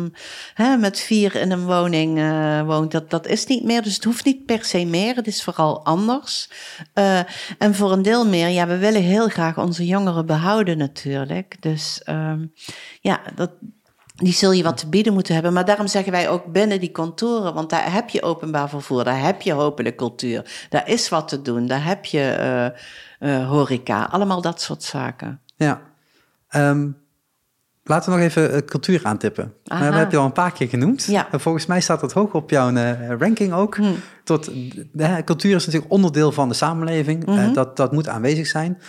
hè, 0.54 0.78
met 0.78 0.99
vier 0.99 1.36
in 1.36 1.52
een 1.52 1.66
woning 1.66 2.18
uh, 2.18 2.62
woont, 2.62 2.91
dat, 2.91 3.10
dat 3.10 3.28
is 3.28 3.45
niet 3.45 3.64
meer. 3.64 3.82
Dus 3.82 3.95
het 3.95 4.04
hoeft 4.04 4.26
niet 4.26 4.45
per 4.45 4.64
se 4.64 4.86
meer. 4.86 5.16
Het 5.16 5.28
is 5.28 5.43
vooral 5.43 5.86
anders. 5.86 6.49
en 7.58 7.76
voor 7.76 7.91
een 7.91 8.02
deel 8.02 8.28
meer, 8.28 8.47
ja, 8.47 8.68
we 8.68 8.78
willen 8.78 9.02
heel 9.02 9.28
graag 9.28 9.58
onze 9.58 9.86
jongeren 9.86 10.26
behouden 10.26 10.78
natuurlijk. 10.78 11.41
Dus 11.60 12.02
um, 12.06 12.54
ja, 13.02 13.22
dat, 13.36 13.52
die 14.22 14.34
zul 14.34 14.52
je 14.52 14.64
wat 14.64 14.78
te 14.78 14.88
bieden 14.88 15.14
moeten 15.14 15.34
hebben. 15.34 15.54
Maar 15.54 15.66
daarom 15.66 15.88
zeggen 15.88 16.12
wij 16.12 16.30
ook 16.30 16.46
binnen 16.46 16.80
die 16.80 16.92
kantoren, 16.92 17.54
want 17.54 17.70
daar 17.70 17.94
heb 17.94 18.10
je 18.10 18.24
openbaar 18.24 18.70
vervoer, 18.70 19.04
daar 19.04 19.22
heb 19.22 19.42
je 19.42 19.54
hopelijk 19.54 19.96
cultuur, 19.96 20.66
daar 20.70 20.89
is 20.89 21.10
wat 21.10 21.28
te 21.28 21.42
doen, 21.42 21.68
daar 21.68 21.86
heb 21.86 22.06
je 22.06 22.36
uh, 23.20 23.30
uh, 23.30 23.50
horeca, 23.50 24.04
allemaal 24.04 24.42
dat 24.42 24.62
soort 24.62 24.84
zaken. 24.84 25.39
Ja. 25.56 25.82
Um, 26.56 26.98
laten 27.84 28.12
we 28.12 28.18
nog 28.18 28.28
even 28.28 28.52
uh, 28.52 28.58
cultuur 28.58 29.00
aantippen. 29.04 29.54
Dat 29.64 29.94
heb 29.94 30.12
je 30.12 30.18
al 30.18 30.26
een 30.26 30.32
paar 30.32 30.52
keer 30.52 30.68
genoemd. 30.68 31.06
Ja. 31.06 31.28
volgens 31.32 31.66
mij 31.66 31.82
staat 31.82 32.00
dat 32.00 32.14
hoog 32.14 32.34
op 32.34 32.50
jouw 32.50 32.74
ranking 33.18 33.54
ook. 33.54 33.76
Hm. 33.76 33.94
Tot, 34.24 34.52
cultuur 35.26 35.56
is 35.56 35.66
natuurlijk 35.66 35.92
onderdeel 35.92 36.32
van 36.32 36.48
de 36.48 36.54
samenleving. 36.54 37.26
Mm 37.26 37.54
dat, 37.54 37.78
dat 37.78 37.92
moet 37.92 38.08
aanwezig 38.08 38.48
zijn. 38.48 38.82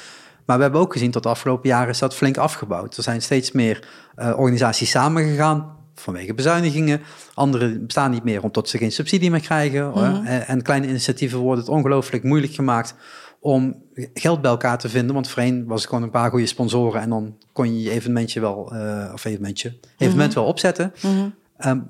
Maar 0.46 0.56
we 0.56 0.62
hebben 0.62 0.80
ook 0.80 0.92
gezien 0.92 1.10
tot 1.10 1.22
de 1.22 1.28
afgelopen 1.28 1.68
jaren 1.68 1.88
is 1.88 1.98
dat 1.98 2.14
flink 2.14 2.36
afgebouwd. 2.36 2.96
Er 2.96 3.02
zijn 3.02 3.22
steeds 3.22 3.52
meer 3.52 3.88
uh, 4.18 4.38
organisaties 4.38 4.90
samengegaan 4.90 5.76
vanwege 5.94 6.34
bezuinigingen. 6.34 7.00
Andere 7.34 7.78
bestaan 7.78 8.10
niet 8.10 8.24
meer 8.24 8.42
omdat 8.42 8.68
ze 8.68 8.78
geen 8.78 8.92
subsidie 8.92 9.30
meer 9.30 9.40
krijgen. 9.40 9.88
Mhm. 9.88 10.26
en, 10.26 10.62
kleine 10.62 10.86
initiatieven 10.86 11.38
worden 11.38 11.64
het 11.64 11.72
ongelooflijk 11.72 12.24
moeilijk 12.24 12.52
gemaakt 12.52 12.94
om 13.40 13.82
geld 14.14 14.40
bij 14.40 14.50
elkaar 14.50 14.78
te 14.78 14.88
vinden. 14.88 15.14
Want 15.14 15.28
voorheen 15.28 15.66
was 15.66 15.80
het 15.80 15.88
gewoon 15.88 16.04
een 16.04 16.10
paar 16.10 16.30
goede 16.30 16.46
sponsoren 16.46 17.00
en 17.00 17.08
dan 17.08 17.36
kon 17.52 17.74
je 17.74 17.82
je 17.82 17.90
evenementje 17.90 18.40
wel, 18.40 18.74
uh, 18.74 19.10
of 19.12 19.24
evenementje, 19.24 19.76
evenement 19.98 20.30
mhm. 20.30 20.38
wel 20.38 20.48
opzetten. 20.48 20.92
Mhm. 21.02 21.28
Ehm, 21.56 21.80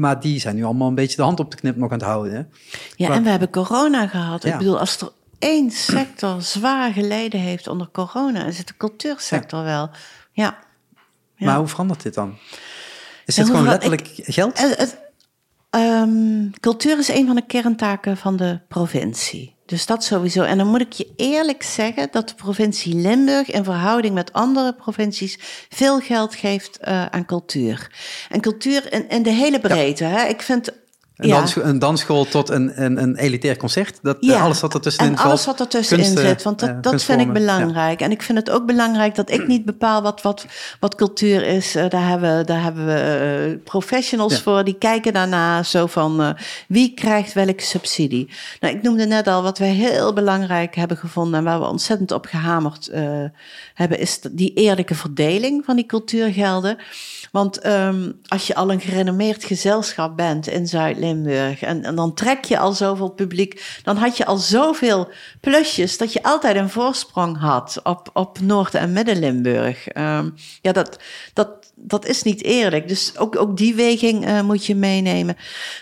maar 0.00 0.20
die 0.20 0.40
zijn 0.40 0.56
nu 0.56 0.64
allemaal 0.64 0.88
een 0.88 0.94
beetje 0.94 1.16
de 1.16 1.22
hand 1.22 1.40
op 1.40 1.50
de 1.50 1.56
knip 1.56 1.76
nog 1.76 1.90
aan 1.90 1.98
het 1.98 2.06
houden. 2.06 2.48
Ja, 2.96 3.10
en 3.10 3.22
we 3.22 3.30
hebben 3.30 3.50
corona 3.50 4.06
gehad. 4.06 4.44
Ik 4.44 4.58
bedoel, 4.58 4.78
als 4.78 5.00
er 5.00 5.08
één 5.42 5.70
sector 5.70 6.42
zwaar 6.42 6.92
geleden 6.92 7.40
heeft 7.40 7.66
onder 7.66 7.88
corona, 7.92 8.44
is 8.44 8.58
het 8.58 8.66
de 8.66 8.76
cultuursector 8.76 9.64
wel. 9.64 9.90
Ja. 10.32 10.58
ja. 11.36 11.46
Maar 11.46 11.56
hoe 11.56 11.66
verandert 11.66 12.02
dit 12.02 12.14
dan? 12.14 12.38
Is 13.26 13.36
het 13.36 13.46
gewoon 13.46 13.64
letterlijk 13.64 14.10
geld? 14.14 14.58
Het, 14.58 14.98
um, 15.70 16.50
cultuur 16.60 16.98
is 16.98 17.08
een 17.08 17.26
van 17.26 17.36
de 17.36 17.46
kerntaken 17.46 18.16
van 18.16 18.36
de 18.36 18.60
provincie. 18.68 19.56
Dus 19.66 19.86
dat 19.86 20.04
sowieso. 20.04 20.42
En 20.42 20.58
dan 20.58 20.66
moet 20.66 20.80
ik 20.80 20.92
je 20.92 21.12
eerlijk 21.16 21.62
zeggen 21.62 22.08
dat 22.10 22.28
de 22.28 22.34
provincie 22.34 22.94
Limburg 22.94 23.50
in 23.50 23.64
verhouding 23.64 24.14
met 24.14 24.32
andere 24.32 24.74
provincies 24.74 25.38
veel 25.68 26.00
geld 26.00 26.34
geeft 26.34 26.78
uh, 26.82 27.06
aan 27.06 27.26
cultuur. 27.26 27.90
En 28.28 28.40
cultuur 28.40 28.92
in, 28.92 29.08
in 29.08 29.22
de 29.22 29.30
hele 29.30 29.60
breedte. 29.60 30.04
Hè? 30.04 30.26
Ik 30.26 30.42
vind 30.42 30.81
een, 31.22 31.30
dans, 31.30 31.56
een 31.56 31.78
dansschool 31.78 32.24
tot 32.24 32.50
een, 32.50 32.82
een, 32.82 33.02
een 33.02 33.16
elitair 33.16 33.56
concert. 33.56 33.98
Dat, 34.02 34.16
ja. 34.20 34.40
alles 34.40 34.60
wat 34.60 34.74
ertussenin 34.74 35.12
en 35.12 35.18
alles 35.18 35.46
wat 35.46 35.60
ertussenin 35.60 36.18
zit. 36.18 36.42
Want 36.42 36.58
dat, 36.58 36.82
dat 36.82 37.02
vind 37.02 37.20
ik 37.20 37.32
belangrijk. 37.32 38.00
En 38.00 38.10
ik 38.10 38.22
vind 38.22 38.38
het 38.38 38.50
ook 38.50 38.66
belangrijk 38.66 39.14
dat 39.14 39.30
ik 39.30 39.46
niet 39.46 39.64
bepaal 39.64 40.02
wat, 40.02 40.22
wat, 40.22 40.46
wat 40.80 40.94
cultuur 40.94 41.42
is. 41.42 41.76
Uh, 41.76 41.88
daar 41.88 42.08
hebben, 42.08 42.46
daar 42.46 42.62
hebben 42.62 42.86
we 42.86 43.48
uh, 43.48 43.64
professionals 43.64 44.40
voor. 44.40 44.64
Die 44.64 44.78
kijken 44.78 45.12
daarna 45.12 45.62
zo 45.62 45.86
van 45.86 46.36
wie 46.68 46.94
krijgt 46.94 47.32
welke 47.32 47.62
subsidie. 47.62 48.28
Nou, 48.60 48.74
ik 48.74 48.82
noemde 48.82 49.06
net 49.06 49.26
al 49.26 49.42
wat 49.42 49.58
wij 49.58 49.72
heel 49.72 50.12
belangrijk 50.12 50.74
hebben 50.74 50.96
gevonden. 50.96 51.38
En 51.38 51.44
waar 51.44 51.60
we 51.60 51.66
ontzettend 51.66 52.12
op 52.12 52.26
gehamerd 52.26 52.90
hebben. 53.74 53.98
Is 53.98 54.20
die 54.32 54.52
eerlijke 54.54 54.94
verdeling 54.94 55.64
van 55.64 55.76
die 55.76 55.86
cultuurgelden. 55.86 56.78
Want 57.32 57.66
um, 57.66 58.20
als 58.28 58.46
je 58.46 58.54
al 58.54 58.72
een 58.72 58.80
gerenommeerd 58.80 59.44
gezelschap 59.44 60.16
bent 60.16 60.46
in 60.46 60.66
Zuid-Limburg 60.66 61.62
en, 61.62 61.84
en, 61.84 61.94
dan 61.94 62.14
trek 62.14 62.44
je 62.44 62.58
al 62.58 62.72
zoveel 62.72 63.08
publiek, 63.08 63.80
dan 63.82 63.96
had 63.96 64.16
je 64.16 64.26
al 64.26 64.36
zoveel 64.36 65.08
plusjes 65.40 65.98
dat 65.98 66.12
je 66.12 66.22
altijd 66.22 66.56
een 66.56 66.70
voorsprong 66.70 67.38
had 67.40 67.80
op, 67.82 68.10
op 68.12 68.40
Noord- 68.40 68.74
en 68.74 68.92
Midden-Limburg. 68.92 69.96
Um, 69.96 70.34
ja, 70.60 70.72
dat, 70.72 70.98
dat, 71.32 71.48
dat 71.74 72.06
is 72.06 72.22
niet 72.22 72.42
eerlijk. 72.42 72.88
Dus 72.88 73.18
ook, 73.18 73.36
ook 73.36 73.56
die 73.56 73.74
weging 73.74 74.28
uh, 74.28 74.40
moet 74.40 74.66
je 74.66 74.74
meenemen. 74.74 75.36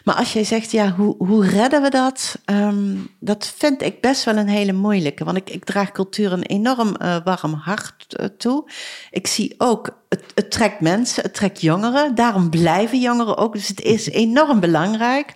Maar 0.04 0.14
als 0.14 0.32
jij 0.32 0.44
zegt, 0.44 0.70
ja, 0.70 0.90
hoe, 0.90 1.14
hoe 1.18 1.46
redden 1.46 1.82
we 1.82 1.90
dat? 1.90 2.38
Um, 2.44 3.10
dat 3.18 3.52
vind 3.56 3.82
ik 3.82 4.00
best 4.00 4.24
wel 4.24 4.36
een 4.36 4.48
hele 4.48 4.72
moeilijke. 4.72 5.24
Want 5.24 5.36
ik, 5.36 5.50
ik 5.50 5.64
draag 5.64 5.92
cultuur 5.92 6.32
een 6.32 6.42
enorm 6.42 6.96
uh, 7.02 7.16
warm 7.24 7.52
hart 7.52 8.06
uh, 8.20 8.26
toe. 8.38 8.70
Ik 9.10 9.26
zie 9.26 9.54
ook, 9.58 9.90
het, 10.08 10.22
het 10.34 10.50
trekt 10.50 10.80
mensen, 10.80 11.22
het 11.22 11.34
trekt 11.34 11.60
jongeren. 11.60 12.14
Daarom 12.14 12.50
blijven 12.50 13.00
jongeren 13.00 13.36
ook. 13.36 13.52
Dus 13.52 13.68
het 13.68 13.80
is 13.80 14.08
enorm 14.08 14.60
belangrijk. 14.60 15.34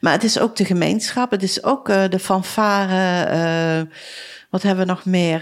Maar 0.00 0.12
het 0.12 0.24
is 0.24 0.38
ook 0.38 0.56
de 0.56 0.64
gemeenschap, 0.64 1.30
het 1.30 1.42
is 1.42 1.64
ook 1.64 1.86
de 1.86 2.18
fanfare. 2.18 3.88
Wat 4.50 4.62
hebben 4.62 4.86
we 4.86 4.92
nog 4.92 5.04
meer? 5.04 5.40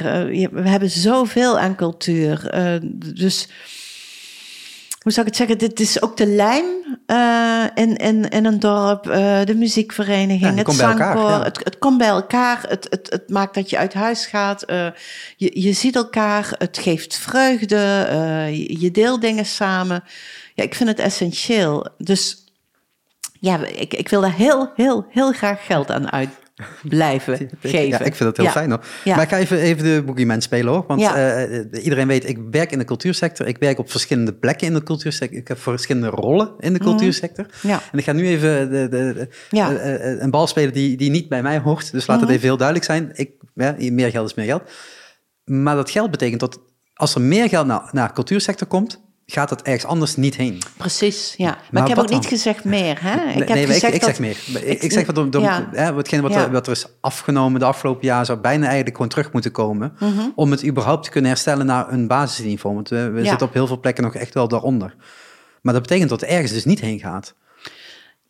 we 0.52 0.68
hebben 0.68 0.90
zoveel 0.90 1.58
aan 1.58 1.76
cultuur. 1.76 2.50
dus 3.14 3.48
hoe 5.06 5.14
zou 5.14 5.26
ik 5.26 5.38
het 5.38 5.48
zeggen? 5.48 5.68
Dit 5.68 5.80
is 5.80 6.02
ook 6.02 6.16
de 6.16 6.26
lijm 6.26 6.64
uh, 7.06 7.64
in, 7.74 7.96
in, 7.96 8.28
in 8.28 8.44
een 8.44 8.60
dorp, 8.60 9.06
uh, 9.06 9.44
de 9.44 9.54
muziekvereniging, 9.54 10.58
het 10.58 10.72
zangkoor. 10.72 11.30
Ja. 11.30 11.42
Het, 11.42 11.64
het 11.64 11.78
komt 11.78 11.98
bij 11.98 12.08
elkaar. 12.08 12.64
Het, 12.68 12.86
het, 12.90 13.10
het 13.10 13.30
maakt 13.30 13.54
dat 13.54 13.70
je 13.70 13.78
uit 13.78 13.94
huis 13.94 14.26
gaat. 14.26 14.70
Uh, 14.70 14.86
je, 15.36 15.60
je 15.60 15.72
ziet 15.72 15.96
elkaar. 15.96 16.54
Het 16.58 16.78
geeft 16.78 17.18
vreugde. 17.18 18.06
Je, 18.50 18.80
je 18.80 18.90
deelt 18.90 19.20
dingen 19.20 19.46
samen. 19.46 20.04
Ja, 20.54 20.64
ik 20.64 20.74
vind 20.74 20.88
het 20.88 20.98
essentieel. 20.98 21.88
Dus 21.98 22.44
ja, 23.40 23.64
ik, 23.64 23.94
ik 23.94 24.08
wil 24.08 24.20
daar 24.20 24.34
heel, 24.34 24.70
heel, 24.74 25.06
heel 25.08 25.32
graag 25.32 25.66
geld 25.66 25.90
aan 25.90 26.12
uit 26.12 26.30
blijven 26.82 27.50
geven. 27.60 27.88
Ja, 27.88 28.00
ik 28.00 28.14
vind 28.14 28.18
dat 28.18 28.36
heel 28.36 28.48
fijn 28.48 28.70
hoor. 28.70 28.84
Maar 29.04 29.22
ik 29.22 29.28
ga 29.28 29.38
even, 29.38 29.58
even 29.58 29.84
de 29.84 30.02
boogeyman 30.06 30.42
spelen 30.42 30.72
hoor. 30.72 30.84
Want 30.86 31.00
uh, 31.00 31.84
iedereen 31.84 32.06
weet, 32.06 32.28
ik 32.28 32.38
werk 32.50 32.72
in 32.72 32.78
de 32.78 32.84
cultuursector. 32.84 33.46
Ik 33.46 33.58
werk 33.58 33.78
op 33.78 33.90
verschillende 33.90 34.34
plekken 34.34 34.66
in 34.66 34.74
de 34.74 34.82
cultuursector. 34.82 35.38
Ik 35.38 35.48
heb 35.48 35.58
verschillende 35.58 36.08
rollen 36.08 36.54
in 36.58 36.72
de 36.72 36.78
mhm. 36.78 36.88
cultuursector. 36.88 37.46
En 37.62 37.98
ik 37.98 38.04
ga 38.04 38.12
nu 38.12 38.26
even 38.26 38.70
de, 38.70 38.88
de, 38.88 39.28
uh, 39.50 40.20
een 40.22 40.30
bal 40.30 40.46
spelen 40.46 40.72
die, 40.72 40.96
die 40.96 41.10
niet 41.10 41.28
bij 41.28 41.42
mij 41.42 41.58
hoort. 41.58 41.92
Dus 41.92 42.06
laat 42.06 42.16
het 42.16 42.26
mhm. 42.26 42.36
even 42.36 42.48
heel 42.48 42.56
duidelijk 42.56 42.86
zijn. 42.86 43.10
Ik, 43.12 43.30
meer 43.92 44.10
geld 44.10 44.28
is 44.28 44.34
meer 44.34 44.46
geld. 44.46 44.62
Maar 45.44 45.74
dat 45.74 45.90
geld 45.90 46.10
betekent 46.10 46.40
dat 46.40 46.60
als 46.94 47.14
er 47.14 47.20
meer 47.20 47.48
geld 47.48 47.66
naar, 47.66 47.88
naar 47.92 48.08
de 48.08 48.14
cultuursector 48.14 48.66
komt, 48.66 49.05
gaat 49.26 49.50
het 49.50 49.62
ergens 49.62 49.84
anders 49.84 50.16
niet 50.16 50.36
heen. 50.36 50.58
Precies, 50.76 51.34
ja. 51.36 51.58
Maar, 51.70 51.82
ik 51.82 51.88
heb 51.88 51.98
ook 51.98 52.10
niet 52.10 52.26
gezegd 52.26 52.64
meer. 52.64 53.02
Hè? 53.02 53.32
Ik 53.32 53.38
heb 53.38 53.48
nee, 53.48 53.66
gezegd 53.66 53.94
ik, 53.94 53.94
ik 53.94 54.02
zeg 54.02 54.18
meer. 54.18 54.38
Ik, 54.62 54.82
ik 54.82 54.92
zeg 54.92 55.06
wat, 55.06 55.32
door, 55.32 55.42
ja. 55.42 55.68
hè, 55.72 55.92
watgene 55.92 56.22
wat, 56.22 56.34
er, 56.34 56.50
wat 56.50 56.66
er 56.66 56.72
is 56.72 56.86
afgenomen 57.00 57.60
de 57.60 57.66
afgelopen 57.66 58.06
jaar 58.06 58.26
zou 58.26 58.38
bijna 58.38 58.64
eigenlijk 58.64 58.94
gewoon 58.96 59.10
terug 59.10 59.32
moeten 59.32 59.50
komen. 59.50 59.96
Mhm. 59.98 60.28
Om 60.34 60.50
het 60.50 60.66
überhaupt 60.66 61.04
te 61.04 61.10
kunnen 61.10 61.30
herstellen 61.30 61.66
naar 61.66 61.92
een 61.92 62.06
basisniveau. 62.06 62.74
Want 62.74 62.88
we, 62.88 63.10
we 63.10 63.24
zitten 63.24 63.46
op 63.46 63.52
heel 63.52 63.66
veel 63.66 63.80
plekken 63.80 64.04
nog 64.04 64.14
echt 64.14 64.34
wel 64.34 64.48
daaronder. 64.48 64.94
Maar 65.62 65.72
dat 65.72 65.82
betekent 65.82 66.10
dat 66.10 66.20
het 66.20 66.30
ergens 66.30 66.52
dus 66.52 66.64
niet 66.64 66.80
heen 66.80 66.98
gaat. 66.98 67.34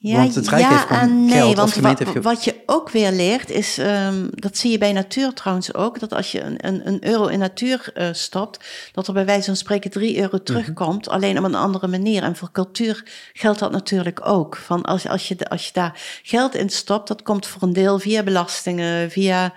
Ja, 0.07 0.17
want 0.17 0.35
het 0.35 0.49
Rijk 0.49 0.63
ja 0.63 0.69
heeft 0.69 0.89
en 0.89 1.25
nee, 1.25 1.55
want 1.55 1.75
wat, 1.75 2.03
wat, 2.23 2.45
je 2.45 2.55
ook 2.67 2.91
weer 2.91 3.13
leert 3.13 3.51
is, 3.51 3.79
um, 3.79 4.29
dat 4.31 4.57
zie 4.57 4.71
je 4.71 4.79
bij 4.79 4.93
natuur 4.93 5.33
trouwens 5.33 5.75
ook, 5.75 6.01
dat 6.01 6.15
als 6.15 6.33
je 6.33 6.41
een, 6.41 6.67
een, 6.67 6.89
een 6.89 7.07
euro 7.07 7.27
in 7.27 7.39
natuur 7.39 7.93
uh, 7.95 8.09
stopt, 8.13 8.65
dat 8.93 9.07
er 9.07 9.13
bij 9.13 9.25
wijze 9.25 9.45
van 9.45 9.57
spreken 9.57 9.91
drie 9.91 10.17
euro 10.17 10.37
mhm. 10.37 10.45
terugkomt, 10.45 11.09
alleen 11.09 11.39
op 11.39 11.45
een 11.45 11.55
andere 11.55 11.87
manier. 11.87 12.23
En 12.23 12.37
voor 12.37 12.53
cultuur 12.53 13.05
geldt 13.33 13.59
dat 13.59 13.73
natuurlijk 13.73 14.27
ook. 14.27 14.57
Van 14.57 14.83
als, 14.83 15.09
als, 15.09 15.29
je, 15.29 15.49
als 15.49 15.67
je 15.67 15.73
daar 15.73 16.01
geld 16.23 16.55
in 16.55 16.71
stopt, 16.71 17.09
dat 17.09 17.23
komt 17.23 17.47
voor 17.47 17.63
een 17.63 17.73
deel 17.73 17.99
via 17.99 18.23
belastingen, 18.23 19.11
via 19.11 19.53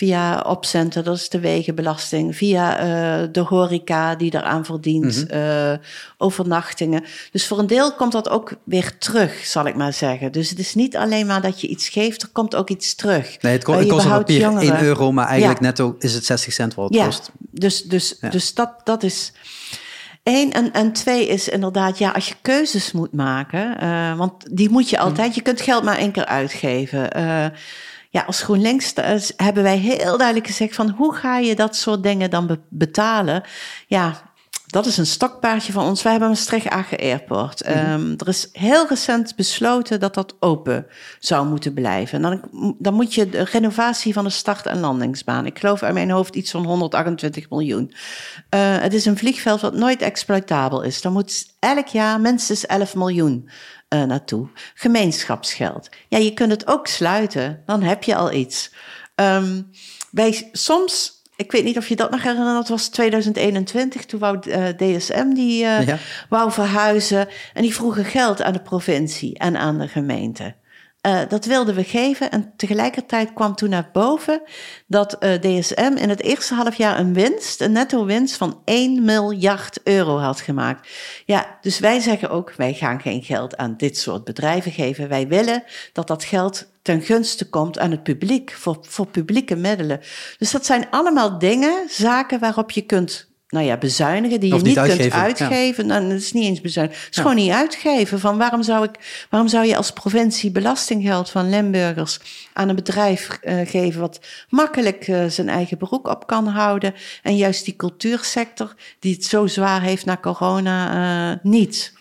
via 0.00 0.40
opcenten, 0.40 1.04
dat 1.04 1.16
is 1.16 1.28
de 1.28 1.40
wegenbelasting, 1.40 2.36
via 2.36 2.84
uh, 3.22 3.28
de 3.32 3.40
horeca 3.40 4.14
die 4.14 4.34
eraan 4.34 4.64
verdient, 4.64 5.24
mm 5.28 5.38
uh, 5.38 5.72
overnachtingen. 6.18 7.04
Dus 7.32 7.46
voor 7.46 7.58
een 7.58 7.66
deel 7.66 7.94
komt 7.94 8.12
dat 8.12 8.28
ook 8.28 8.52
weer 8.64 8.98
terug, 8.98 9.46
zal 9.46 9.66
ik 9.66 9.74
maar 9.74 9.92
zeggen. 9.92 10.32
Dus 10.32 10.50
het 10.50 10.58
is 10.58 10.74
niet 10.74 10.96
alleen 10.96 11.26
maar 11.26 11.42
dat 11.42 11.60
je 11.60 11.66
iets 11.66 11.88
geeft, 11.88 12.22
er 12.22 12.28
komt 12.32 12.54
ook 12.54 12.70
iets 12.70 12.94
terug. 12.94 13.42
Nee, 13.42 13.52
het, 13.52 13.66
het 13.66 13.88
kost 13.88 14.06
op 14.06 14.10
papier 14.10 14.40
jongeren. 14.40 14.76
1 14.76 14.82
euro, 14.82 15.12
maar 15.12 15.26
eigenlijk 15.26 15.60
ja. 15.60 15.66
netto 15.66 15.96
is 15.98 16.14
het 16.14 16.24
60 16.24 16.52
cent 16.52 16.74
wat 16.74 16.88
het 16.88 16.94
ja. 16.94 17.04
kost. 17.04 17.30
Dus, 17.50 17.82
dus, 17.82 18.16
ja. 18.20 18.28
dus 18.28 18.54
dat, 18.54 18.70
dat 18.84 19.02
is... 19.02 19.32
Eén 20.22 20.52
en, 20.52 20.72
en 20.72 20.92
twee 20.92 21.28
is 21.28 21.48
inderdaad, 21.48 21.98
ja, 21.98 22.10
als 22.10 22.28
je 22.28 22.34
keuzes 22.42 22.92
moet 22.92 23.12
maken, 23.12 23.76
uh, 23.82 24.16
want 24.16 24.56
die 24.56 24.70
moet 24.70 24.90
je 24.90 24.96
mhm. 24.96 25.04
altijd, 25.04 25.34
je 25.34 25.42
kunt 25.42 25.60
geld 25.60 25.84
maar 25.84 25.96
één 25.96 26.12
keer 26.12 26.26
uitgeven. 26.26 27.08
Ja, 28.12 28.22
als 28.22 28.42
GroenLinks 28.42 28.92
hebben 29.36 29.62
wij 29.62 29.78
heel 29.78 30.16
duidelijk 30.16 30.46
gezegd 30.46 30.74
van 30.74 30.90
hoe 30.90 31.14
ga 31.14 31.38
je 31.38 31.54
dat 31.54 31.76
soort 31.76 32.02
dingen 32.02 32.30
dan 32.30 32.58
betalen? 32.68 33.42
Ja, 33.86 34.30
dat 34.70 34.86
is 34.86 34.96
een 34.96 35.06
stokpaardje 35.06 35.72
van 35.72 35.84
ons. 35.84 36.02
Wij 36.02 36.12
hebben 36.12 36.30
Maastricht 36.30 36.68
Agen 36.68 36.98
Airport. 36.98 37.64
Mm 37.66 38.14
er 38.16 38.28
is 38.28 38.48
heel 38.52 38.86
recent 38.88 39.36
besloten 39.36 40.00
dat 40.00 40.14
dat 40.14 40.34
open 40.40 40.86
zou 41.18 41.46
moeten 41.46 41.74
blijven. 41.74 42.22
dan, 42.22 42.42
dan 42.78 42.94
moet 42.94 43.14
je 43.14 43.28
de 43.28 43.44
renovatie 43.44 44.12
van 44.12 44.24
de 44.24 44.30
start- 44.30 44.66
en 44.66 44.80
landingsbaan. 44.80 45.46
Ik 45.46 45.58
geloof 45.58 45.82
uit 45.82 45.94
mijn 45.94 46.10
hoofd 46.10 46.34
iets 46.34 46.50
van 46.50 46.64
128 46.64 47.50
miljoen. 47.50 47.92
Uh, 48.54 48.78
het 48.78 48.94
is 48.94 49.04
een 49.04 49.18
vliegveld 49.18 49.60
wat 49.60 49.74
nooit 49.74 50.02
exploitabel 50.02 50.82
is. 50.82 51.02
Dan 51.02 51.12
moet 51.12 51.46
elk 51.58 51.86
jaar 51.86 52.20
minstens 52.20 52.66
11 52.66 52.94
miljoen 52.94 53.48
uh, 53.94 54.02
naartoe. 54.02 54.48
Gemeenschapsgeld. 54.74 55.88
Ja, 56.08 56.18
je 56.18 56.34
kunt 56.34 56.50
het 56.50 56.66
ook 56.66 56.86
sluiten, 56.86 57.62
dan 57.66 57.82
heb 57.82 58.02
je 58.02 58.16
al 58.16 58.32
iets. 58.32 58.74
Um, 59.14 59.70
wij 60.10 60.48
soms, 60.52 61.22
ik 61.36 61.52
weet 61.52 61.64
niet 61.64 61.76
of 61.76 61.88
je 61.88 61.96
dat 61.96 62.10
nog 62.10 62.22
herinnert, 62.22 62.54
dat 62.54 62.68
was 62.68 62.88
2021, 62.88 64.04
toen 64.04 64.20
wou 64.20 64.38
uh, 64.48 64.68
eh, 64.68 64.76
DSM 64.76 65.32
die 65.34 65.64
uh, 65.64 65.86
ja. 65.86 65.98
wou 66.28 66.52
verhuizen 66.52 67.28
en 67.54 67.62
die 67.62 67.74
vroegen 67.74 68.04
geld 68.04 68.42
aan 68.42 68.52
de 68.52 68.62
provincie 68.62 69.38
en 69.38 69.56
aan 69.56 69.78
de 69.78 69.88
gemeente. 69.88 70.54
Uh, 71.06 71.20
dat 71.28 71.44
wilden 71.44 71.74
we 71.74 71.84
geven 71.84 72.30
en 72.30 72.52
tegelijkertijd 72.56 73.32
kwam 73.32 73.54
toen 73.54 73.68
naar 73.68 73.90
boven 73.92 74.42
dat 74.86 75.16
uh, 75.20 75.32
DSM 75.32 75.92
in 75.96 76.08
het 76.08 76.22
eerste 76.22 76.54
halfjaar 76.54 76.98
een 76.98 77.14
winst, 77.14 77.60
een 77.60 77.72
netto 77.72 78.04
winst 78.04 78.36
van 78.36 78.60
1 78.64 79.04
miljard 79.04 79.80
euro 79.82 80.18
had 80.18 80.40
gemaakt. 80.40 80.88
Ja, 81.24 81.58
dus 81.60 81.78
wij 81.78 82.00
zeggen 82.00 82.30
ook, 82.30 82.52
wij 82.56 82.74
gaan 82.74 83.00
geen 83.00 83.22
geld 83.22 83.56
aan 83.56 83.76
dit 83.76 83.98
soort 83.98 84.24
bedrijven 84.24 84.72
geven. 84.72 85.08
Wij 85.08 85.28
willen 85.28 85.62
dat 85.92 86.06
dat 86.06 86.24
geld 86.24 86.70
ten 86.82 87.00
gunste 87.00 87.48
komt 87.48 87.78
aan 87.78 87.90
het 87.90 88.02
publiek, 88.02 88.52
voor, 88.52 88.78
voor 88.80 89.06
publieke 89.06 89.56
middelen. 89.56 90.00
Dus 90.38 90.50
dat 90.50 90.66
zijn 90.66 90.86
allemaal 90.90 91.38
dingen, 91.38 91.88
zaken 91.88 92.38
waarop 92.40 92.70
je 92.70 92.82
kunt 92.82 93.29
nou 93.50 93.66
ja, 93.66 93.76
bezuinigen 93.76 94.40
die 94.40 94.54
je 94.54 94.60
niet, 94.60 94.80
kunt 94.80 95.12
uitgeven. 95.12 95.86
Ja. 95.86 95.98
Nou, 95.98 96.08
dat 96.08 96.18
is 96.18 96.32
niet 96.32 96.44
eens 96.44 96.60
bezuinigen. 96.60 97.02
Het 97.04 97.14
is 97.14 97.20
gewoon 97.20 97.36
niet 97.36 97.50
uitgeven. 97.50 98.20
Van 98.20 98.38
waarom 98.38 98.62
zou 98.62 98.84
ik, 98.84 99.26
waarom 99.30 99.48
zou 99.48 99.66
je 99.66 99.76
als 99.76 99.92
provincie 99.92 100.50
belastinggeld 100.50 101.30
van 101.30 101.50
Limburgers 101.50 102.20
aan 102.52 102.68
een 102.68 102.74
bedrijf 102.74 103.38
uh, 103.42 103.60
geven 103.64 104.00
wat 104.00 104.20
makkelijk 104.48 105.08
uh, 105.08 105.26
zijn 105.26 105.48
eigen 105.48 105.78
beroep 105.78 106.06
op 106.06 106.26
kan 106.26 106.46
houden 106.46 106.94
en 107.22 107.36
juist 107.36 107.64
die 107.64 107.76
cultuursector 107.76 108.74
die 108.98 109.14
het 109.14 109.24
zo 109.24 109.46
zwaar 109.46 109.82
heeft 109.82 110.04
na 110.04 110.16
corona 110.16 111.30
uh, 111.32 111.38
niet. 111.42 111.92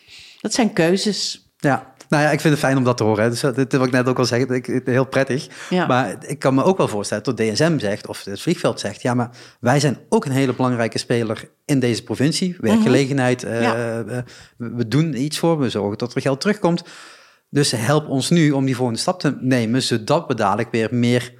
Dat 0.41 0.53
zijn 0.53 0.73
keuzes. 0.73 1.47
Ja, 1.59 1.93
nou 2.09 2.23
ja, 2.23 2.31
ik 2.31 2.39
vind 2.39 2.53
het 2.53 2.63
fijn 2.63 2.77
om 2.77 2.83
dat 2.83 2.97
te 2.97 3.03
horen. 3.03 3.29
Dus 3.29 3.41
dat 3.41 3.71
wil 3.71 3.83
ik 3.83 3.91
net 3.91 4.07
ook 4.07 4.17
al 4.17 4.25
zeggen. 4.25 4.55
Ik, 4.55 4.81
heel 4.85 5.05
prettig. 5.05 5.47
Ja. 5.69 5.87
Maar 5.87 6.15
ik 6.27 6.39
kan 6.39 6.53
me 6.53 6.63
ook 6.63 6.77
wel 6.77 6.87
voorstellen 6.87 7.23
dat 7.23 7.37
DSM 7.37 7.79
zegt, 7.79 8.07
of 8.07 8.23
het 8.23 8.41
vliegveld 8.41 8.79
zegt, 8.79 9.01
ja, 9.01 9.13
maar 9.13 9.29
wij 9.59 9.79
zijn 9.79 9.97
ook 10.09 10.25
een 10.25 10.31
hele 10.31 10.53
belangrijke 10.53 10.97
speler 10.97 11.49
in 11.65 11.79
deze 11.79 12.03
provincie. 12.03 12.55
Werkgelegenheid, 12.59 13.43
mm 13.43 13.49
-hmm. 13.51 14.23
we 14.57 14.87
doen 14.87 15.21
iets 15.21 15.37
voor, 15.37 15.59
we 15.59 15.69
zorgen 15.69 15.97
dat 15.97 16.15
er 16.15 16.21
geld 16.21 16.41
terugkomt. 16.41 16.83
Dus 17.49 17.71
help 17.71 18.07
ons 18.07 18.29
nu 18.29 18.51
om 18.51 18.65
die 18.65 18.75
volgende 18.75 18.99
stap 18.99 19.19
te 19.19 19.37
nemen, 19.39 19.81
zodat 19.81 20.27
we 20.27 20.35
dadelijk 20.35 20.71
weer 20.71 20.87
meer 20.91 21.33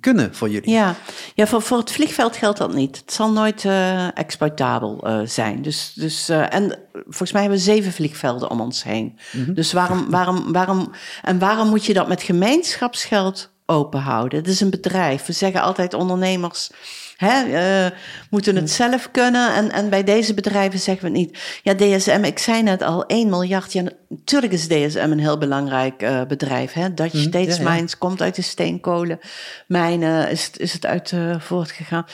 kunnen 0.00 0.34
voor 0.34 0.50
jullie. 0.50 0.70
Ja, 0.70 0.94
ja 1.34 1.46
voor, 1.46 1.62
voor 1.62 1.78
het 1.78 1.92
vliegveld 1.92 2.36
geldt 2.36 2.58
dat 2.58 2.74
niet. 2.74 2.96
Het 2.96 3.12
zal 3.12 3.32
nooit 3.32 3.64
uh, 3.64 4.18
exploitabel 4.18 5.08
uh, 5.08 5.20
zijn. 5.24 5.62
Dus, 5.62 5.92
dus, 5.94 6.30
uh, 6.30 6.54
en 6.54 6.78
volgens 6.92 7.32
mij 7.32 7.40
hebben 7.40 7.58
we 7.58 7.64
zeven 7.64 7.92
vliegvelden 7.92 8.50
om 8.50 8.60
ons 8.60 8.82
heen. 8.82 9.18
Mm 9.32 9.44
-hmm. 9.44 9.54
Dus 9.54 9.72
waarom, 9.72 10.10
waarom, 10.10 10.52
waarom, 10.52 10.90
en 11.22 11.38
waarom 11.38 11.68
moet 11.68 11.84
je 11.84 11.94
dat 11.94 12.08
met 12.08 12.22
gemeenschapsgeld 12.22 13.50
open 13.66 14.00
houden? 14.00 14.38
Het 14.38 14.48
is 14.48 14.60
een 14.60 14.70
bedrijf. 14.70 15.26
We 15.26 15.32
zeggen 15.32 15.62
altijd 15.62 15.94
ondernemers 15.94 16.70
Hè, 17.16 17.44
uh, 17.84 17.90
moeten 18.30 18.56
het 18.56 18.70
zelf 18.70 19.10
kunnen. 19.10 19.54
En, 19.54 19.72
en 19.72 19.88
bij 19.88 20.04
deze 20.04 20.34
bedrijven 20.34 20.78
zeggen 20.78 21.12
we 21.12 21.18
het 21.18 21.26
niet. 21.26 21.60
Ja, 21.62 21.74
DSM, 21.74 22.24
ik 22.24 22.38
zei 22.38 22.62
net 22.62 22.82
al, 22.82 23.06
1 23.06 23.28
miljard. 23.28 23.72
Ja, 23.72 23.82
natuurlijk 24.08 24.52
is 24.52 24.66
DSM 24.68 25.08
een 25.10 25.18
heel 25.18 25.38
belangrijk 25.38 26.02
uh, 26.02 26.22
bedrijf. 26.28 26.72
Hè? 26.72 26.94
Dutch 26.94 27.14
mm, 27.14 27.20
States 27.20 27.56
ja, 27.56 27.62
ja. 27.62 27.70
Mines 27.70 27.98
komt 27.98 28.22
uit 28.22 28.34
de 28.34 28.42
steenkolenmijnen, 28.42 30.30
is, 30.30 30.50
is 30.56 30.72
het 30.72 30.86
uit 30.86 31.10
uh, 31.10 31.40
voortgegaan. 31.40 32.04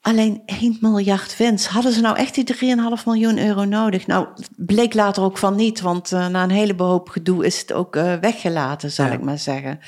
Alleen 0.00 0.42
1 0.46 0.78
miljard 0.80 1.36
winst. 1.36 1.66
Hadden 1.66 1.92
ze 1.92 2.00
nou 2.00 2.16
echt 2.16 2.34
die 2.34 2.54
3,5 2.54 3.04
miljoen 3.04 3.38
euro 3.38 3.64
nodig? 3.64 4.06
Nou, 4.06 4.26
bleek 4.56 4.94
later 4.94 5.22
ook 5.22 5.38
van 5.38 5.56
niet, 5.56 5.80
want 5.80 6.10
na 6.10 6.42
een 6.42 6.50
hele 6.50 6.74
hoop 6.76 7.08
gedoe 7.08 7.46
is 7.46 7.60
het 7.60 7.72
ook 7.72 7.94
weggelaten, 8.20 8.90
zal 8.90 9.06
ja. 9.06 9.12
ik 9.12 9.22
maar 9.22 9.38
zeggen. 9.38 9.80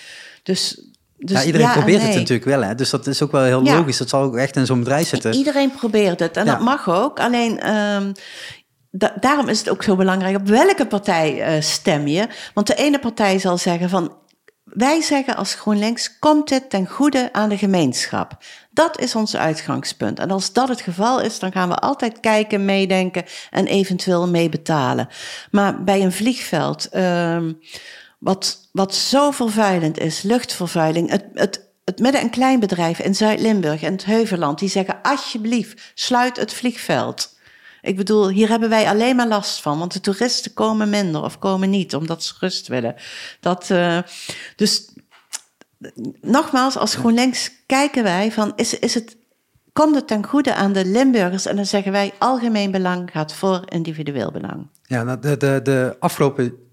Dus 0.43 0.92
dus, 1.25 1.41
ja, 1.41 1.45
iedereen 1.47 1.71
probeert 1.71 1.99
nee. 1.99 2.07
het 2.07 2.19
natuurlijk 2.19 2.45
wel, 2.45 2.63
hè? 2.63 2.75
dus 2.75 2.91
dat 2.91 3.07
is 3.07 3.23
ook 3.23 3.33
wel 3.33 3.43
heel 3.43 3.65
ja. 3.65 3.77
logisch. 3.77 3.99
Dat 3.99 4.09
zal 4.09 4.23
ook 4.23 4.37
echt 4.37 4.57
in 4.57 4.67
zo'n 4.67 4.79
bedrijf 4.79 5.09
zitten. 5.09 5.35
Iedereen 5.35 5.71
probeert 5.71 6.21
het 6.21 6.37
en 6.37 6.47
dat 6.47 6.61
mag 6.61 6.91
ook. 6.91 7.21
Alleen 7.21 7.75
um, 7.75 8.13
da 8.91 9.15
daarom 9.21 9.49
is 9.49 9.59
het 9.59 9.69
ook 9.69 9.83
zo 9.83 9.97
belangrijk 9.97 10.37
op 10.37 10.47
welke 10.47 10.87
partij 10.87 11.57
uh, 11.57 11.63
stem 11.63 12.07
je. 12.07 12.29
Want 12.55 12.67
de 12.67 12.75
ene 12.75 12.99
partij 12.99 13.39
zal 13.39 13.59
zeggen 13.59 13.89
van 13.89 14.17
wij 14.65 15.01
zeggen 15.01 15.37
als 15.37 15.55
GroenLinks 15.55 16.19
komt 16.19 16.49
dit 16.49 16.71
ten 16.71 16.87
goede 16.87 17.29
aan 17.33 17.49
de 17.49 17.59
gemeenschap. 17.59 18.37
Dat 18.71 19.01
is 19.01 19.15
ons 19.15 19.37
uitgangspunt. 19.37 20.19
En 20.19 20.31
als 20.31 20.53
dat 20.53 20.69
het 20.69 20.81
geval 20.81 21.21
is, 21.21 21.39
dan 21.39 21.53
gaan 21.53 21.69
we 21.69 21.75
altijd 21.75 22.21
kijken, 22.21 22.65
meedenken 22.65 23.25
en 23.51 23.67
eventueel 23.67 24.29
meebetalen. 24.29 25.09
Maar 25.51 25.85
bij 25.85 26.03
een 26.03 26.13
vliegveld. 26.13 26.97
Um, 26.97 27.59
wat, 28.23 28.69
wat 28.73 28.95
zo 28.95 29.31
vervuilend 29.31 29.99
is, 29.99 30.23
luchtvervuiling. 30.23 31.11
Het, 31.11 31.25
het, 31.35 31.69
het 31.85 31.99
midden- 31.99 32.21
en 32.21 32.31
kleinbedrijf 32.31 32.99
in 32.99 33.15
Zuid-Limburg 33.15 33.83
en 33.83 33.93
het 33.93 34.05
Heuvelland, 34.05 34.59
die 34.59 34.69
zeggen 34.69 35.03
alsjeblieft, 35.03 35.93
sluit 35.95 36.37
het 36.37 36.53
vliegveld. 36.53 37.37
Ik 37.81 37.97
bedoel, 37.97 38.29
hier 38.29 38.49
hebben 38.49 38.69
wij 38.69 38.89
alleen 38.89 39.17
maar 39.17 39.29
last 39.29 39.61
van, 39.61 39.79
want 39.79 39.93
de 39.93 40.01
toeristen 40.01 40.55
komen 40.55 40.91
minder 40.91 41.23
of 41.23 41.39
komen 41.39 41.71
niet, 41.71 41.95
omdat 41.95 42.25
ze 42.25 42.35
rust 42.41 42.69
willen. 42.69 42.95
Dat, 43.41 43.71
uh, 43.71 43.99
dus 44.57 44.89
nogmaals, 46.21 46.77
als 46.77 46.95
GroenLinks 46.95 47.51
kijken 47.67 48.03
wij 48.03 48.33
van, 48.33 48.53
is, 48.57 48.79
is 48.79 48.95
het, 48.95 49.17
komt 49.73 49.95
het 49.95 50.07
ten 50.07 50.27
goede 50.27 50.55
aan 50.55 50.73
de 50.73 50.85
Limburgers? 50.85 51.47
En 51.47 51.57
dan 51.57 51.67
zeggen 51.67 51.93
wij, 51.93 52.13
algemeen 52.19 52.71
belang 52.71 53.11
gaat 53.13 53.35
voor 53.35 53.63
individueel 53.69 54.31
belang. 54.31 54.67
Ja, 54.83 55.03
nou, 55.03 55.21
de, 55.21 55.37
de, 55.37 55.61
de 55.63 55.97
afgelopen 55.99 56.71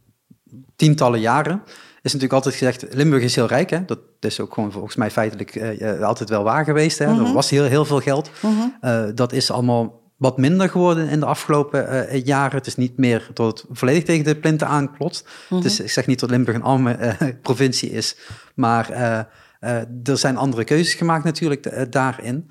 tientallen 0.75 1.19
jaren 1.19 1.61
is 2.01 2.13
natuurlijk 2.13 2.33
altijd 2.33 2.55
gezegd, 2.55 2.93
Limburg 2.93 3.23
is 3.23 3.35
heel 3.35 3.47
rijk. 3.47 3.69
Hè? 3.69 3.85
Dat 3.85 3.99
is 4.19 4.39
ook 4.39 4.53
gewoon 4.53 4.71
volgens 4.71 4.95
mij 4.95 5.11
feitelijk 5.11 5.55
uh, 5.55 6.01
altijd 6.01 6.29
wel 6.29 6.43
waar 6.43 6.63
geweest. 6.63 6.97
Hè? 6.97 7.05
Er 7.05 7.13
mhm. 7.13 7.33
was 7.33 7.49
heel, 7.49 7.63
heel 7.63 7.85
veel 7.85 7.99
geld. 7.99 8.29
Mhm. 8.41 9.15
dat 9.15 9.33
is 9.33 9.51
allemaal 9.51 10.01
wat 10.17 10.37
minder 10.37 10.69
geworden 10.69 11.09
in 11.09 11.19
de 11.19 11.25
afgelopen 11.25 12.19
jaren. 12.23 12.57
Het 12.57 12.67
is 12.67 12.75
niet 12.75 12.97
meer 12.97 13.29
tot 13.33 13.61
het 13.61 13.77
volledig 13.77 14.03
tegen 14.03 14.23
de 14.23 14.35
plinten 14.35 14.67
aanklotst. 14.67 15.27
Dus 15.49 15.79
ik 15.79 15.91
zeg 15.91 16.07
niet 16.07 16.19
dat 16.19 16.29
Limburg 16.29 16.57
een 16.57 16.63
arme 16.63 17.15
provincie 17.41 17.91
is, 17.91 18.15
maar 18.55 18.91
er 20.03 20.17
zijn 20.17 20.37
andere 20.37 20.63
keuzes 20.63 20.93
gemaakt 20.93 21.23
natuurlijk 21.23 21.91
daarin. 21.91 22.49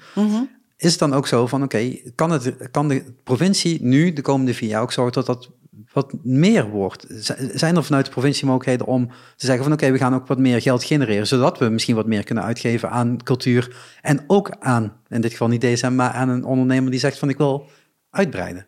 Is 0.78 0.90
het 0.90 0.98
dan 0.98 1.14
ook 1.14 1.26
zo 1.26 1.46
van, 1.46 1.62
oké, 1.62 1.96
kan 2.14 2.28
kan, 2.28 2.52
kan 2.70 2.88
de 2.88 3.14
provincie 3.24 3.82
nu 3.82 4.12
de 4.12 4.22
komende 4.22 4.54
vier 4.54 4.68
jaar 4.68 4.82
ook 4.82 4.92
zorgen 4.92 5.12
dat 5.12 5.26
dat 5.26 5.50
wat 5.92 6.14
meer 6.22 6.70
wordt? 6.70 7.06
Zijn 7.54 7.76
er 7.76 7.84
vanuit 7.84 8.04
de 8.04 8.10
provincie 8.10 8.46
mogelijkheden 8.46 8.86
om 8.86 9.08
te 9.36 9.46
zeggen 9.46 9.64
van 9.64 9.72
oké, 9.72 9.90
we 9.90 9.98
gaan 9.98 10.14
ook 10.14 10.26
wat 10.26 10.38
meer 10.38 10.62
geld 10.62 10.84
genereren, 10.84 11.26
zodat 11.26 11.58
we 11.58 11.68
misschien 11.68 11.94
wat 11.94 12.06
meer 12.06 12.24
kunnen 12.24 12.44
uitgeven 12.44 12.90
aan 12.90 13.22
cultuur 13.22 13.76
en 14.02 14.24
ook 14.26 14.50
aan, 14.58 14.92
in 15.08 15.20
dit 15.20 15.30
geval 15.30 15.48
niet 15.48 15.60
DSM, 15.60 15.94
maar 15.94 16.10
aan 16.10 16.28
een 16.28 16.44
ondernemer 16.44 16.90
die 16.90 17.00
zegt 17.00 17.18
van 17.18 17.28
ik 17.28 17.36
wil 17.36 17.66
uitbreiden? 18.10 18.66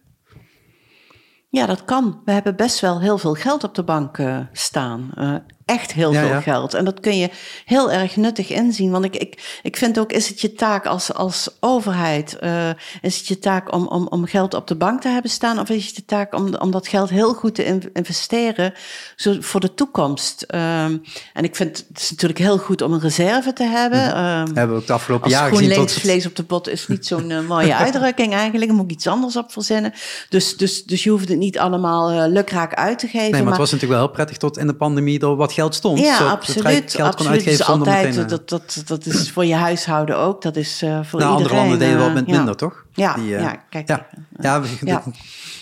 Ja, 1.49 1.67
dat 1.67 1.85
kan. 1.85 2.21
We 2.25 2.33
hebben 2.33 2.57
best 2.57 2.81
wel 2.81 3.01
heel 3.01 3.19
veel 3.19 3.35
geld 3.35 3.65
op 3.65 3.75
de 3.75 3.83
bank 3.83 4.19
uh, 4.19 4.39
staan. 4.53 5.11
Uh, 5.19 5.35
echt 5.71 5.93
heel 5.93 6.13
veel 6.13 6.41
geld. 6.41 6.75
En 6.75 6.85
dat 6.85 7.01
kun 7.01 7.19
je 7.19 7.31
heel 7.65 7.93
erg 7.93 8.17
nuttig 8.17 8.49
inzien. 8.49 8.91
Want 8.91 9.05
ik, 9.05 9.17
ik, 9.17 9.59
ik 9.63 9.77
vind 9.77 9.99
ook, 9.99 10.13
is 10.13 10.29
het 10.29 10.41
je 10.41 10.53
taak 10.53 10.87
als, 10.87 11.15
als 11.15 11.49
overheid, 11.61 12.37
uh, 12.41 12.69
is 13.01 13.19
het 13.19 13.27
je 13.27 13.39
taak 13.39 13.73
om, 13.73 13.87
om, 13.87 14.07
om 14.07 14.27
geld 14.27 14.55
op 14.55 14.67
de 14.67 14.75
bank 14.75 15.01
te 15.01 15.09
hebben 15.09 15.31
staan? 15.31 15.59
Of 15.59 15.69
is 15.69 15.87
het 15.87 15.97
je 15.97 16.05
taak 16.05 16.35
om, 16.35 16.55
om 16.55 16.71
dat 16.71 16.89
geld 16.89 17.11
heel 17.11 17.35
goed 17.35 17.55
te 17.55 17.91
investeren 17.93 18.73
zo, 19.17 19.37
voor 19.41 19.61
de 19.61 19.75
toekomst? 19.75 20.45
Um, 20.55 21.03
en 21.33 21.45
ik 21.45 21.57
vind 21.57 21.85
het 21.89 22.01
is 22.01 22.11
natuurlijk 22.11 22.39
heel 22.39 22.59
goed 22.59 22.83
om 22.83 22.93
een 22.93 23.01
reserve 23.01 23.53
te 23.53 23.65
hebben. 23.65 23.99
Ja, 23.99 24.41
um, 24.41 24.57
hebben 24.57 24.77
we 24.77 24.81
ook 24.81 24.87
de 24.87 24.93
afgelopen 24.93 25.31
jaren 25.31 25.57
gezien. 25.57 25.75
Tot... 25.75 25.93
vlees 25.93 26.27
op 26.27 26.37
de 26.37 26.45
pot 26.45 26.69
is 26.69 26.89
niet 26.89 27.07
zo'n 27.07 27.31
uh, 27.31 27.49
mooie 27.49 27.77
uitdrukking 27.85 28.35
eigenlijk. 28.35 28.73
Moet 28.73 28.85
ik 28.85 28.91
iets 28.91 29.07
anders 29.07 29.37
op 29.37 29.53
verzinnen. 29.53 29.93
Dus, 30.29 30.57
dus, 30.57 30.85
dus 30.85 31.05
je 31.05 31.11
hoeft 31.11 31.29
het 31.29 31.39
niet 31.39 31.59
allemaal 31.59 32.13
uh, 32.13 32.25
lukraak 32.27 32.75
uit 32.75 32.99
te 32.99 33.07
geven. 33.07 33.21
Nee, 33.21 33.31
maar, 33.31 33.43
maar, 33.43 33.51
het 33.51 33.61
was 33.61 33.71
natuurlijk 33.71 33.99
wel 33.99 34.09
heel 34.09 34.15
prettig 34.15 34.37
tot 34.37 34.59
in 34.59 34.67
de 34.67 34.75
pandemie 34.75 35.19
door 35.19 35.37
wat 35.37 35.53
geld 35.61 35.75
stond. 35.75 35.99
Ja, 35.99 36.19
absoluut. 36.19 36.95
Geld 36.95 37.09
absoluut. 37.09 37.33
uitgeven 37.33 37.59
dus 37.59 37.67
altijd, 37.67 38.07
meteen, 38.07 38.27
dat, 38.27 38.49
dat, 38.49 38.83
dat 38.87 39.07
is 39.07 39.31
voor 39.31 39.45
je 39.45 39.55
huishouden 39.55 40.19
ook. 40.19 40.43
Dat 40.43 40.57
is 40.57 40.83
uh, 40.83 41.01
voor 41.03 41.21
nou, 41.21 41.33
iedereen. 41.37 41.37
Andere 41.37 41.55
landen 41.55 41.79
deden 41.79 41.99
wel 41.99 42.11
met 42.11 42.27
minder, 42.27 42.57
toch? 42.57 42.85
Ja, 42.95 43.15
Die, 43.15 43.29
ja 43.29 43.65
kijk. 43.71 43.89
Ja, 43.89 44.07
ja. 44.39 44.63
ja. 44.81 45.03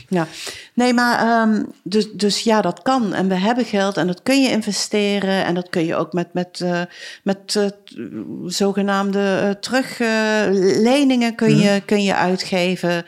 Ja. 0.09 0.27
Nee, 0.75 0.93
maar 0.93 1.43
um, 1.49 1.73
dus, 1.83 2.13
dus 2.13 2.41
ja, 2.41 2.61
dat 2.61 2.83
kan. 2.83 3.15
En 3.15 3.29
we 3.29 3.35
hebben 3.35 3.65
geld 3.65 3.97
en 3.97 4.07
dat 4.07 4.23
kun 4.23 4.43
je 4.43 4.51
investeren. 4.51 5.45
En 5.45 5.55
dat 5.55 5.69
kun 5.69 5.85
je 5.85 5.97
ook 5.97 6.13
met, 6.13 6.33
met, 6.33 6.61
uh, 6.63 6.83
met 7.23 7.55
uh, 7.55 7.67
zogenaamde 8.47 9.41
uh, 9.45 9.51
terugleningen 9.51 11.35
kun, 11.35 11.59
je, 11.59 11.71
mm. 11.71 11.85
kun 11.85 12.03
je 12.03 12.15
uitgeven. 12.15 13.05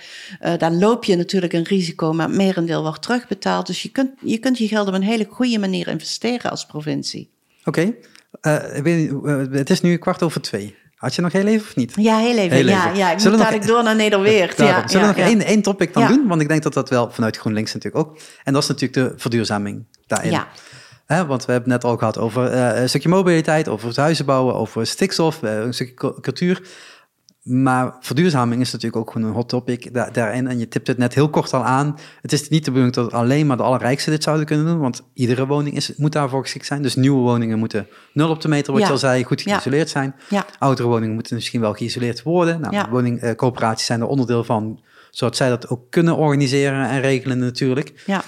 daar 0.58 0.72
loop 0.72 1.04
je 1.04 1.16
natuurlijk 1.16 1.52
een 1.52 1.64
risico, 1.64 2.12
maar 2.12 2.26
het 2.26 2.36
merendeel 2.36 2.82
wordt 2.82 3.02
terugbetaald. 3.02 3.66
Dus 3.66 3.82
je 3.82 3.90
kunt, 3.90 4.10
je 4.24 4.38
kunt 4.38 4.58
je 4.58 4.68
geld 4.68 4.88
op 4.88 4.94
een 4.94 5.02
hele 5.02 5.26
goede 5.30 5.58
manier 5.58 5.88
investeren 5.88 6.50
als 6.50 6.66
provincie. 6.66 7.30
Oké, 7.64 7.92
okay. 8.40 9.48
het 9.50 9.70
is 9.70 9.80
nu 9.80 9.96
kwart 9.96 10.22
over 10.22 10.40
twee. 10.40 10.74
Had 11.00 11.14
je 11.14 11.22
nog 11.22 11.32
heel 11.32 11.46
even 11.46 11.66
of 11.66 11.76
niet? 11.76 11.92
Ja, 11.96 12.18
heel 12.18 12.36
even. 12.36 12.66
Ja, 12.66 12.90
ja, 12.94 13.12
ik 13.12 13.18
Zullen 13.18 13.38
moet 13.38 13.46
dadelijk 13.46 13.66
door 13.70 13.82
naar 13.82 13.96
Nederweert. 13.96 14.58
Ja, 14.58 14.88
Zullen 14.88 15.08
we 15.08 15.14
nog 15.16 15.26
één, 15.26 15.42
één 15.42 15.62
topic 15.62 15.92
dan 15.92 16.06
doen? 16.06 16.26
Want 16.28 16.40
ik 16.40 16.48
denk 16.48 16.62
dat 16.62 16.74
dat 16.74 16.88
wel 16.88 17.10
vanuit 17.10 17.36
GroenLinks 17.36 17.74
natuurlijk 17.74 18.06
ook. 18.06 18.18
En 18.44 18.52
dat 18.52 18.62
is 18.62 18.68
natuurlijk 18.68 19.08
de 19.08 19.20
verduurzaming 19.20 19.84
daarin. 20.06 20.30
Ja. 21.06 21.26
want 21.26 21.44
we 21.44 21.52
hebben 21.52 21.72
het 21.72 21.82
net 21.82 21.90
al 21.90 21.96
gehad 21.98 22.18
over 22.18 22.52
uh, 22.52 22.80
een 22.80 22.88
stukje 22.88 23.08
mobiliteit, 23.08 23.68
over 23.68 23.88
het 23.88 23.96
huizen 23.96 24.24
bouwen, 24.24 24.54
over 24.54 24.86
stikstof, 24.86 25.42
uh, 25.42 25.58
een 25.58 25.74
stukje 25.74 26.20
cultuur. 26.20 26.62
Maar 27.42 27.96
verduurzaming 28.00 28.60
is 28.60 28.72
natuurlijk 28.72 29.02
ook 29.02 29.10
gewoon 29.12 29.28
een 29.28 29.34
hot 29.34 29.48
topic 29.48 29.94
daarin. 29.94 30.46
En 30.46 30.58
je 30.58 30.68
tipt 30.68 30.86
het 30.86 30.98
net 30.98 31.14
heel 31.14 31.30
kort 31.30 31.52
al 31.52 31.64
aan. 31.64 31.98
Het 32.22 32.32
is 32.32 32.48
niet 32.48 32.64
de 32.64 32.70
bedoeling 32.70 32.94
dat 32.94 33.12
alleen 33.12 33.46
maar 33.46 33.56
de 33.56 33.62
allerrijkste 33.62 34.10
dit 34.10 34.22
zouden 34.22 34.46
kunnen 34.46 34.66
doen. 34.66 34.78
Want 34.78 35.02
iedere 35.14 35.46
woning 35.46 35.76
is, 35.76 35.96
moet 35.96 36.12
daarvoor 36.12 36.42
geschikt 36.42 36.66
zijn. 36.66 36.82
Dus 36.82 36.94
nieuwe 36.94 37.20
woningen 37.20 37.58
moeten 37.58 37.86
nul 38.12 38.30
op 38.30 38.40
de 38.40 38.48
meter, 38.48 38.72
wat 38.72 38.82
je 38.82 38.88
al 38.88 38.98
zei, 38.98 39.24
goed 39.24 39.42
geïsoleerd 39.42 39.88
zijn. 39.88 40.14
Ja. 40.28 40.46
Oudere 40.58 40.88
woningen 40.88 41.14
moeten 41.14 41.34
misschien 41.34 41.60
wel 41.60 41.72
geïsoleerd 41.72 42.22
worden. 42.22 42.60
Nou, 42.60 42.90
woningcoöperaties 42.90 43.86
zijn 43.86 44.00
er 44.00 44.06
onderdeel 44.06 44.44
van, 44.44 44.80
zodat 45.10 45.36
zij 45.36 45.48
dat 45.48 45.68
ook 45.68 45.90
kunnen 45.90 46.16
organiseren 46.16 46.88
en 46.88 47.00
regelen 47.00 47.38
natuurlijk. 47.38 48.02
Ja. 48.06 48.22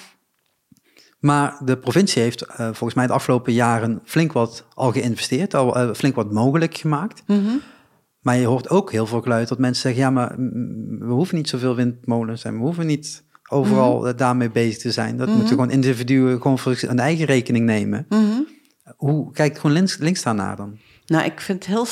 Maar 1.19 1.57
de 1.65 1.79
provincie 1.79 2.23
heeft 2.23 2.43
uh, 2.43 2.57
volgens 2.57 2.95
mij 2.95 3.07
de 3.07 3.13
afgelopen 3.13 3.53
jaren 3.53 4.01
flink 4.05 4.33
wat 4.33 4.65
al 4.75 4.93
geïnvesteerd, 4.93 5.55
al 5.55 5.79
uh, 5.79 5.95
flink 5.95 6.15
wat 6.15 6.33
mogelijk 6.33 6.77
gemaakt. 6.77 7.23
Mm 7.27 7.61
maar 8.23 8.37
je 8.37 8.47
hoort 8.47 8.71
ook 8.71 8.93
heel 8.93 9.07
veel 9.07 9.21
geluid 9.21 9.49
dat 9.49 9.59
mensen 9.59 9.83
zeggen: 9.83 10.03
ja, 10.03 10.11
maar 10.11 10.35
we 10.99 11.13
hoeven 11.13 11.37
niet 11.37 11.49
zoveel 11.49 11.75
windmolens 11.75 12.45
en 12.45 12.55
we 12.55 12.61
hoeven 12.61 12.87
niet 12.87 13.25
overal 13.49 14.01
mhm. 14.01 14.17
daarmee 14.17 14.51
bezig 14.51 14.79
te 14.79 14.91
zijn. 14.91 15.17
Dat 15.17 15.27
moeten 15.27 15.45
mhm. 15.45 15.55
gewoon 15.55 15.71
individuen 15.71 16.41
gewoon 16.41 16.59
voor 16.59 16.79
een 16.81 16.99
eigen 16.99 17.25
rekening 17.25 17.65
nemen. 17.65 18.07
Mhm. 18.09 18.41
Hoe 18.97 19.33
kijkt 19.33 19.59
gewoon 19.59 19.77
links, 19.77 19.97
links 19.97 20.23
daarnaar 20.23 20.57
dan? 20.57 20.79
Nou, 21.07 21.25
ik 21.25 21.41
vind 21.41 21.59
het 21.59 21.75
heel 21.75 21.87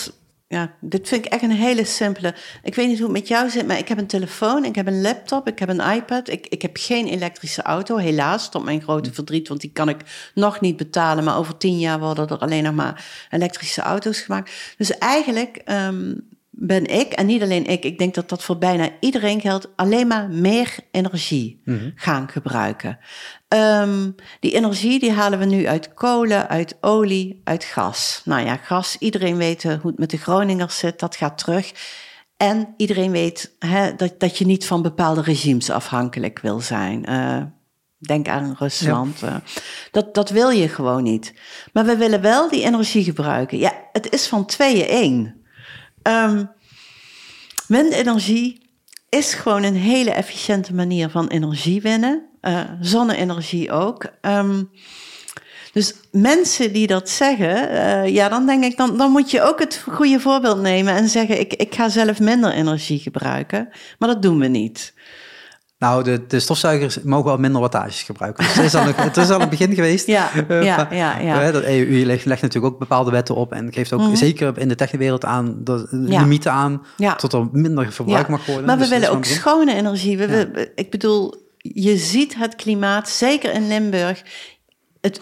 ja, 0.52 0.72
dit 0.80 1.08
vind 1.08 1.24
ik 1.24 1.32
echt 1.32 1.42
een 1.42 1.50
hele 1.50 1.84
simpele. 1.84 2.34
Ik 2.62 2.74
weet 2.74 2.88
niet 2.88 2.98
hoe 2.98 3.08
het 3.08 3.16
met 3.16 3.28
jou 3.28 3.50
zit, 3.50 3.66
maar 3.66 3.78
ik 3.78 3.88
heb 3.88 3.98
een 3.98 4.06
telefoon, 4.06 4.64
ik 4.64 4.74
heb 4.74 4.86
een 4.86 5.00
laptop, 5.00 5.48
ik 5.48 5.58
heb 5.58 5.68
een 5.68 5.80
iPad. 5.80 6.28
Ik, 6.28 6.46
ik 6.46 6.62
heb 6.62 6.76
geen 6.76 7.06
elektrische 7.06 7.62
auto, 7.62 7.96
helaas, 7.96 8.50
tot 8.50 8.64
mijn 8.64 8.82
grote 8.82 9.12
verdriet, 9.12 9.48
want 9.48 9.60
die 9.60 9.70
kan 9.72 9.88
ik 9.88 10.30
nog 10.34 10.60
niet 10.60 10.76
betalen. 10.76 11.24
Maar 11.24 11.36
over 11.36 11.56
tien 11.56 11.78
jaar 11.78 11.98
worden 11.98 12.28
er 12.28 12.38
alleen 12.38 12.62
nog 12.62 12.74
maar 12.74 13.04
elektrische 13.30 13.80
auto's 13.80 14.20
gemaakt. 14.20 14.74
Dus 14.76 14.98
eigenlijk 14.98 15.62
um, 15.66 16.28
ben 16.50 16.86
ik, 16.86 17.12
en 17.12 17.26
niet 17.26 17.42
alleen 17.42 17.66
ik, 17.66 17.84
ik 17.84 17.98
denk 17.98 18.14
dat 18.14 18.28
dat 18.28 18.42
voor 18.42 18.58
bijna 18.58 18.88
iedereen 19.00 19.40
geldt, 19.40 19.68
alleen 19.76 20.06
maar 20.06 20.28
meer 20.30 20.76
energie 20.90 21.60
mhm. 21.64 21.90
gaan 21.94 22.28
gebruiken. 22.28 22.98
Um, 23.48 24.14
die 24.40 24.54
energie 24.54 24.98
die 24.98 25.12
halen 25.12 25.38
we 25.38 25.44
nu 25.44 25.66
uit 25.66 25.94
kolen, 25.94 26.48
uit 26.48 26.76
olie, 26.80 27.40
uit 27.44 27.64
gas. 27.64 28.22
Nou 28.24 28.44
ja, 28.44 28.56
gas, 28.56 28.96
iedereen 28.98 29.36
weet 29.36 29.64
eh, 29.64 29.72
hoe 29.80 29.90
het 29.90 29.98
met 29.98 30.10
de 30.10 30.16
Groningers 30.16 30.78
zit, 30.78 31.00
dat 31.00 31.16
gaat 31.16 31.38
terug. 31.38 31.72
En 32.36 32.74
iedereen 32.76 33.10
weet 33.10 33.54
hè, 33.58 33.94
dat, 33.94 34.20
dat 34.20 34.38
je 34.38 34.46
niet 34.46 34.66
van 34.66 34.82
bepaalde 34.82 35.22
regimes 35.22 35.70
afhankelijk 35.70 36.38
wil 36.38 36.60
zijn. 36.60 37.10
Uh, 37.10 37.42
denk 37.98 38.28
aan 38.28 38.54
Rusland. 38.58 39.18
Ja. 39.18 39.28
Uh, 39.28 39.34
dat, 39.90 40.14
dat 40.14 40.30
wil 40.30 40.50
je 40.50 40.68
gewoon 40.68 41.02
niet. 41.02 41.34
Maar 41.72 41.84
we 41.84 41.96
willen 41.96 42.20
wel 42.20 42.48
die 42.48 42.64
energie 42.64 43.04
gebruiken. 43.04 43.58
Ja, 43.58 43.72
het 43.92 44.12
is 44.12 44.26
van 44.26 44.46
tweeën 44.46 44.86
één. 44.86 45.39
Um, 46.02 46.50
windenergie 47.66 48.68
is 49.08 49.34
gewoon 49.34 49.62
een 49.62 49.76
hele 49.76 50.10
efficiënte 50.10 50.74
manier 50.74 51.10
van 51.10 51.28
energie 51.28 51.80
winnen. 51.80 52.28
Uh, 52.42 52.60
zonne-energie 52.80 53.72
ook. 53.72 54.04
Um, 54.22 54.70
dus 55.72 55.94
mensen 56.12 56.72
die 56.72 56.86
dat 56.86 57.08
zeggen, 57.08 57.72
uh, 57.72 58.06
ja, 58.14 58.28
dan 58.28 58.46
denk 58.46 58.64
ik, 58.64 58.76
dan, 58.76 58.98
dan 58.98 59.10
moet 59.10 59.30
je 59.30 59.42
ook 59.42 59.58
het 59.58 59.84
goede 59.88 60.20
voorbeeld 60.20 60.60
nemen 60.60 60.94
en 60.94 61.08
zeggen: 61.08 61.40
ik, 61.40 61.54
ik 61.54 61.74
ga 61.74 61.88
zelf 61.88 62.20
minder 62.20 62.52
energie 62.52 62.98
gebruiken. 62.98 63.68
Maar 63.98 64.08
dat 64.08 64.22
doen 64.22 64.38
we 64.38 64.46
niet. 64.46 64.94
Nou, 65.80 66.04
de, 66.04 66.26
de 66.26 66.40
stofzuigers 66.40 67.02
mogen 67.02 67.24
wel 67.24 67.36
minder 67.36 67.60
wattages 67.60 68.02
gebruiken. 68.02 68.44
Dus 68.44 68.54
het, 68.54 68.64
is 68.64 68.74
al 68.74 68.86
een, 68.86 68.94
het 68.94 69.16
is 69.16 69.30
al 69.30 69.40
een 69.40 69.48
begin 69.48 69.74
geweest. 69.74 70.06
Ja, 70.20 70.30
uh, 70.48 70.62
ja, 70.62 70.88
ja. 70.90 71.18
ja. 71.18 71.46
Uh, 71.46 71.52
de 71.52 71.68
EU 71.68 72.04
legt, 72.04 72.24
legt, 72.24 72.42
natuurlijk 72.42 72.72
ook 72.72 72.78
bepaalde 72.78 73.10
wetten 73.10 73.34
op 73.34 73.52
en 73.52 73.72
geeft 73.72 73.92
ook 73.92 74.00
mm 74.00 74.06
-hmm. 74.06 74.16
zeker 74.16 74.58
in 74.58 74.68
de 74.68 74.74
technische 74.74 75.26
aan 75.26 75.56
de 75.64 76.04
ja. 76.08 76.20
limieten 76.20 76.52
aan 76.52 76.82
ja. 76.96 77.14
tot 77.14 77.32
er 77.32 77.48
minder 77.52 77.92
verbruik 77.92 78.28
mag 78.28 78.46
worden. 78.46 78.64
Maar 78.64 78.74
we 78.74 78.80
dus 78.80 78.90
willen 78.90 79.10
ook 79.10 79.24
schone 79.24 79.74
energie. 79.74 80.18
We, 80.18 80.26
we, 80.26 80.72
ik 80.74 80.90
bedoel, 80.90 81.34
je 81.56 81.96
ziet 81.96 82.34
het 82.36 82.56
klimaat, 82.56 83.08
zeker 83.08 83.52
in 83.52 83.68
Limburg. 83.68 84.22
Het, 85.00 85.20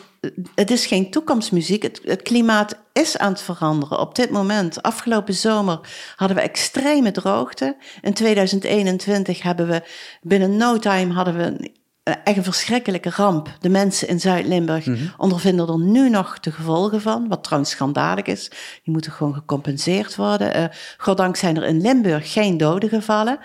het 0.55 0.71
is 0.71 0.87
geen 0.87 1.11
toekomstmuziek. 1.11 1.83
Het, 1.83 2.01
het, 2.05 2.23
klimaat 2.23 2.79
is 2.93 3.19
aan 3.19 3.33
het 3.33 3.41
veranderen 3.41 3.99
op 3.99 4.15
dit 4.15 4.31
moment. 4.31 4.83
Afgelopen 4.83 5.35
zomer 5.35 5.81
hadden 6.17 6.37
we 6.37 6.43
extreme 6.43 7.11
droogte. 7.11 7.77
In 8.01 8.15
2021 8.15 9.43
hebben 9.43 9.69
we 9.69 9.83
binnen 10.23 10.57
no 10.57 10.79
time 10.79 11.15
hadden 11.15 11.37
we 11.37 11.71
echt 12.25 12.37
een 12.37 12.45
verschrikkelijke 12.45 13.11
ramp. 13.11 13.57
De 13.61 13.69
mensen 13.69 14.09
in 14.09 14.21
Zuid-Limburg 14.21 14.87
mhm. 14.87 15.07
ondervinden 15.17 15.69
er 15.69 15.79
nu 15.79 16.11
nog 16.11 16.41
de 16.41 16.53
gevolgen 16.53 17.01
van, 17.01 17.29
wat 17.29 17.45
trouwens 17.45 17.71
schandalig 17.71 18.25
is. 18.25 18.49
Die 18.85 18.93
moeten 18.93 19.13
gewoon 19.13 19.35
gecompenseerd 19.35 20.17
worden. 20.17 20.57
Uh, 20.57 20.65
goddank 20.97 21.37
zijn 21.37 21.57
er 21.57 21.65
in 21.65 21.81
Limburg 21.81 22.33
geen 22.33 22.57
doden 22.57 22.89
gevallen. 22.89 23.39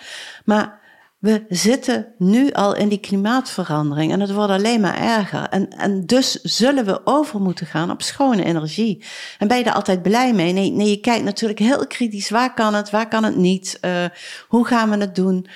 Maar 0.45 0.81
we 1.23 1.45
zitten 1.49 2.07
nu 2.17 2.51
al 2.51 2.75
in 2.75 2.89
die 2.89 2.99
klimaatverandering 2.99 4.11
en 4.11 4.19
het 4.19 4.31
wordt 4.31 4.51
alleen 4.51 4.81
maar 4.81 4.97
erger. 4.97 5.49
En, 5.49 5.69
en 5.69 6.05
dus 6.05 6.31
zullen 6.41 6.85
we 6.85 7.01
over 7.03 7.41
moeten 7.41 7.65
gaan 7.65 7.91
op 7.91 8.01
schone 8.01 8.43
energie. 8.43 9.03
En 9.37 9.47
ben 9.47 9.57
je 9.57 9.63
daar 9.63 9.73
altijd 9.73 10.01
blij 10.01 10.33
mee? 10.33 10.53
Nee, 10.53 10.71
nee 10.71 10.89
je 10.89 10.99
kijkt 10.99 11.23
natuurlijk 11.23 11.59
heel 11.59 11.87
kritisch. 11.87 12.29
Waar 12.29 12.53
kan 12.53 12.73
het, 12.73 12.89
waar 12.89 13.07
kan 13.07 13.23
het 13.23 13.35
niet? 13.35 13.77
Uh, 13.81 14.05
hoe 14.47 14.67
gaan 14.67 14.89
we 14.89 14.97
het 14.97 15.15
doen? 15.15 15.47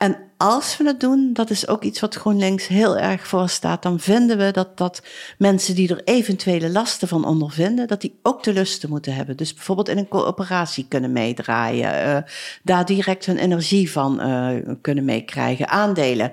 En 0.00 0.16
als 0.36 0.76
we 0.76 0.84
het 0.84 1.00
doen, 1.00 1.30
dat 1.32 1.50
is 1.50 1.68
ook 1.68 1.82
iets 1.82 2.00
wat 2.00 2.14
GroenLinks 2.14 2.66
heel 2.66 2.98
erg 2.98 3.26
voor 3.26 3.48
staat, 3.48 3.82
dan 3.82 4.00
vinden 4.00 4.38
we 4.38 4.50
dat, 4.50 4.76
dat 4.76 5.02
mensen 5.38 5.74
die 5.74 5.88
er 5.88 6.04
eventuele 6.04 6.70
lasten 6.70 7.08
van 7.08 7.24
ondervinden, 7.24 7.88
dat 7.88 8.00
die 8.00 8.18
ook 8.22 8.42
de 8.42 8.52
lusten 8.52 8.88
moeten 8.88 9.14
hebben. 9.14 9.36
Dus 9.36 9.54
bijvoorbeeld 9.54 9.88
in 9.88 9.98
een 9.98 10.08
coöperatie 10.08 10.86
kunnen 10.88 11.12
meedraaien, 11.12 12.08
uh, 12.08 12.32
daar 12.62 12.84
direct 12.84 13.26
hun 13.26 13.38
energie 13.38 13.90
van 13.90 14.20
uh, 14.20 14.48
kunnen 14.80 15.04
meekrijgen, 15.04 15.68
aandelen 15.68 16.32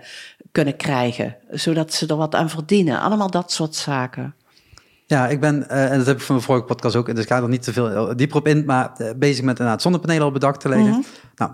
kunnen 0.52 0.76
krijgen, 0.76 1.36
zodat 1.52 1.94
ze 1.94 2.08
er 2.08 2.16
wat 2.16 2.36
aan 2.36 2.50
verdienen. 2.50 3.00
Allemaal 3.00 3.32
dat 3.32 3.52
soort 3.52 3.76
zaken. 3.76 4.36
Ja, 5.06 5.28
ik 5.28 5.40
ben, 5.40 5.66
uh, 5.72 5.92
en 5.92 5.98
dat 5.98 6.08
heb 6.08 6.18
ik 6.18 6.24
van 6.24 6.36
de 6.36 6.42
vorige 6.42 6.66
podcast 6.66 6.96
ook, 6.96 7.06
dus 7.16 7.24
ik 7.24 7.30
ga 7.30 7.42
er 7.42 7.50
niet 7.50 7.64
te 7.64 7.74
veel 7.74 8.16
dieper 8.16 8.38
op 8.38 8.48
in, 8.48 8.66
maar 8.66 8.92
bezig 9.16 9.44
met 9.44 9.60
inderdaad 9.60 9.82
zonnepanelen 9.82 10.28
op 10.28 10.34
het 10.34 10.42
dak 10.42 10.60
te 10.60 10.70
leggen. 10.70 10.88
Mm 10.88 10.94
-hmm. 10.94 11.06
Nou, 11.36 11.52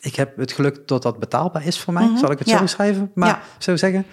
ik 0.00 0.16
heb 0.16 0.36
het 0.36 0.52
geluk 0.52 0.88
dat 0.88 1.02
dat 1.02 1.18
betaalbaar 1.18 1.66
is 1.66 1.78
voor 1.78 1.92
mij, 1.92 2.02
mm 2.02 2.08
-hmm. 2.08 2.18
zal 2.18 2.30
ik 2.30 2.38
het 2.38 2.48
ja. 2.48 2.58
zo 2.58 2.66
schrijven, 2.66 3.10
maar 3.14 3.28
ja. 3.28 3.40
zo 3.58 3.76
zeggen. 3.76 4.06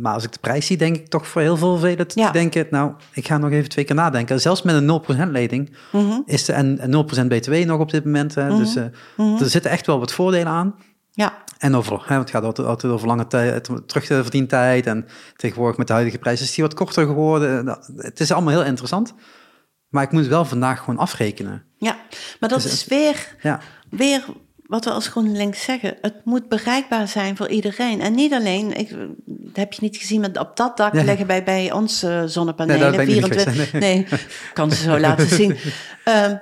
Maar 0.00 0.14
als 0.14 0.24
ik 0.24 0.32
de 0.32 0.38
prijs 0.40 0.66
zie, 0.66 0.76
denk 0.76 0.96
ik 0.96 1.08
toch 1.08 1.26
voor 1.26 1.40
heel 1.40 1.56
veel 1.56 1.78
velen 1.78 2.06
te 2.06 2.20
ja. 2.20 2.30
denken, 2.30 2.66
nou, 2.70 2.92
ik 3.12 3.26
ga 3.26 3.38
nog 3.38 3.50
even 3.50 3.68
twee 3.68 3.84
keer 3.84 3.94
nadenken. 3.94 4.40
Zelfs 4.40 4.62
met 4.62 4.74
een 4.74 5.26
0% 5.28 5.30
lening 5.30 5.76
mm 5.92 6.10
-hmm. 6.10 6.22
is 6.26 6.44
de, 6.44 6.52
en, 6.52 6.78
en 6.78 7.06
0% 7.24 7.26
BTW 7.26 7.52
nog 7.52 7.80
op 7.80 7.90
dit 7.90 8.04
moment. 8.04 8.34
Hè, 8.34 8.56
dus 8.56 8.76
uh, 8.76 9.40
er 9.40 9.50
zitten 9.50 9.70
echt 9.70 9.86
wel 9.86 9.98
wat 9.98 10.12
voordelen 10.12 10.52
aan. 10.52 10.74
Ja. 11.10 11.32
En 11.58 11.74
over, 11.74 12.02
hè, 12.06 12.18
het 12.18 12.30
gaat 12.30 12.58
altijd, 12.58 12.92
over 12.92 13.06
lange 13.06 13.26
tijd, 13.26 13.70
terug 13.86 14.04
te 14.04 14.22
verdienen 14.22 14.48
tijd. 14.48 14.86
En 14.86 15.06
tegenwoordig 15.36 15.76
met 15.76 15.86
de 15.86 15.92
huidige 15.92 16.18
prijs 16.18 16.40
is 16.40 16.54
die 16.54 16.64
wat 16.64 16.74
korter 16.74 17.06
geworden. 17.06 17.64
Nou, 17.64 17.78
het 17.96 18.20
is 18.20 18.32
allemaal 18.32 18.52
heel 18.52 18.64
interessant. 18.64 19.14
Maar 19.88 20.02
ik 20.02 20.12
moet 20.12 20.26
wel 20.26 20.44
vandaag 20.44 20.78
gewoon 20.78 20.98
afrekenen. 20.98 21.64
Ja, 21.76 21.96
maar 22.40 22.48
dat 22.48 22.62
dus 22.62 22.72
is 22.72 22.86
weer, 22.86 23.36
ja. 23.40 23.60
weer 23.90 24.24
wat 24.68 24.84
we 24.84 24.90
als 24.90 25.08
GroenLinks 25.08 25.62
zeggen, 25.62 25.96
het 26.00 26.24
moet 26.24 26.48
bereikbaar 26.48 27.08
zijn 27.08 27.36
voor 27.36 27.48
iedereen. 27.48 28.00
En 28.00 28.14
niet 28.14 28.32
alleen, 28.32 28.76
ik, 28.76 28.90
dat 29.26 29.56
heb 29.56 29.72
je 29.72 29.78
niet 29.82 29.96
gezien 29.96 30.20
met 30.20 30.38
op 30.38 30.56
dat 30.56 30.76
dak 30.76 30.92
leggen 30.92 31.26
bij, 31.26 31.44
bij 31.44 31.72
onze 31.72 32.24
zonnepanelen. 32.26 32.96
Nee, 32.96 33.06
24, 33.06 33.72
nee. 33.72 33.80
nee, 33.80 34.06
kan 34.52 34.70
ze 34.70 34.82
zo 34.82 34.98
laten 35.08 35.28
zien. 35.28 35.56
Uh, 36.04 36.32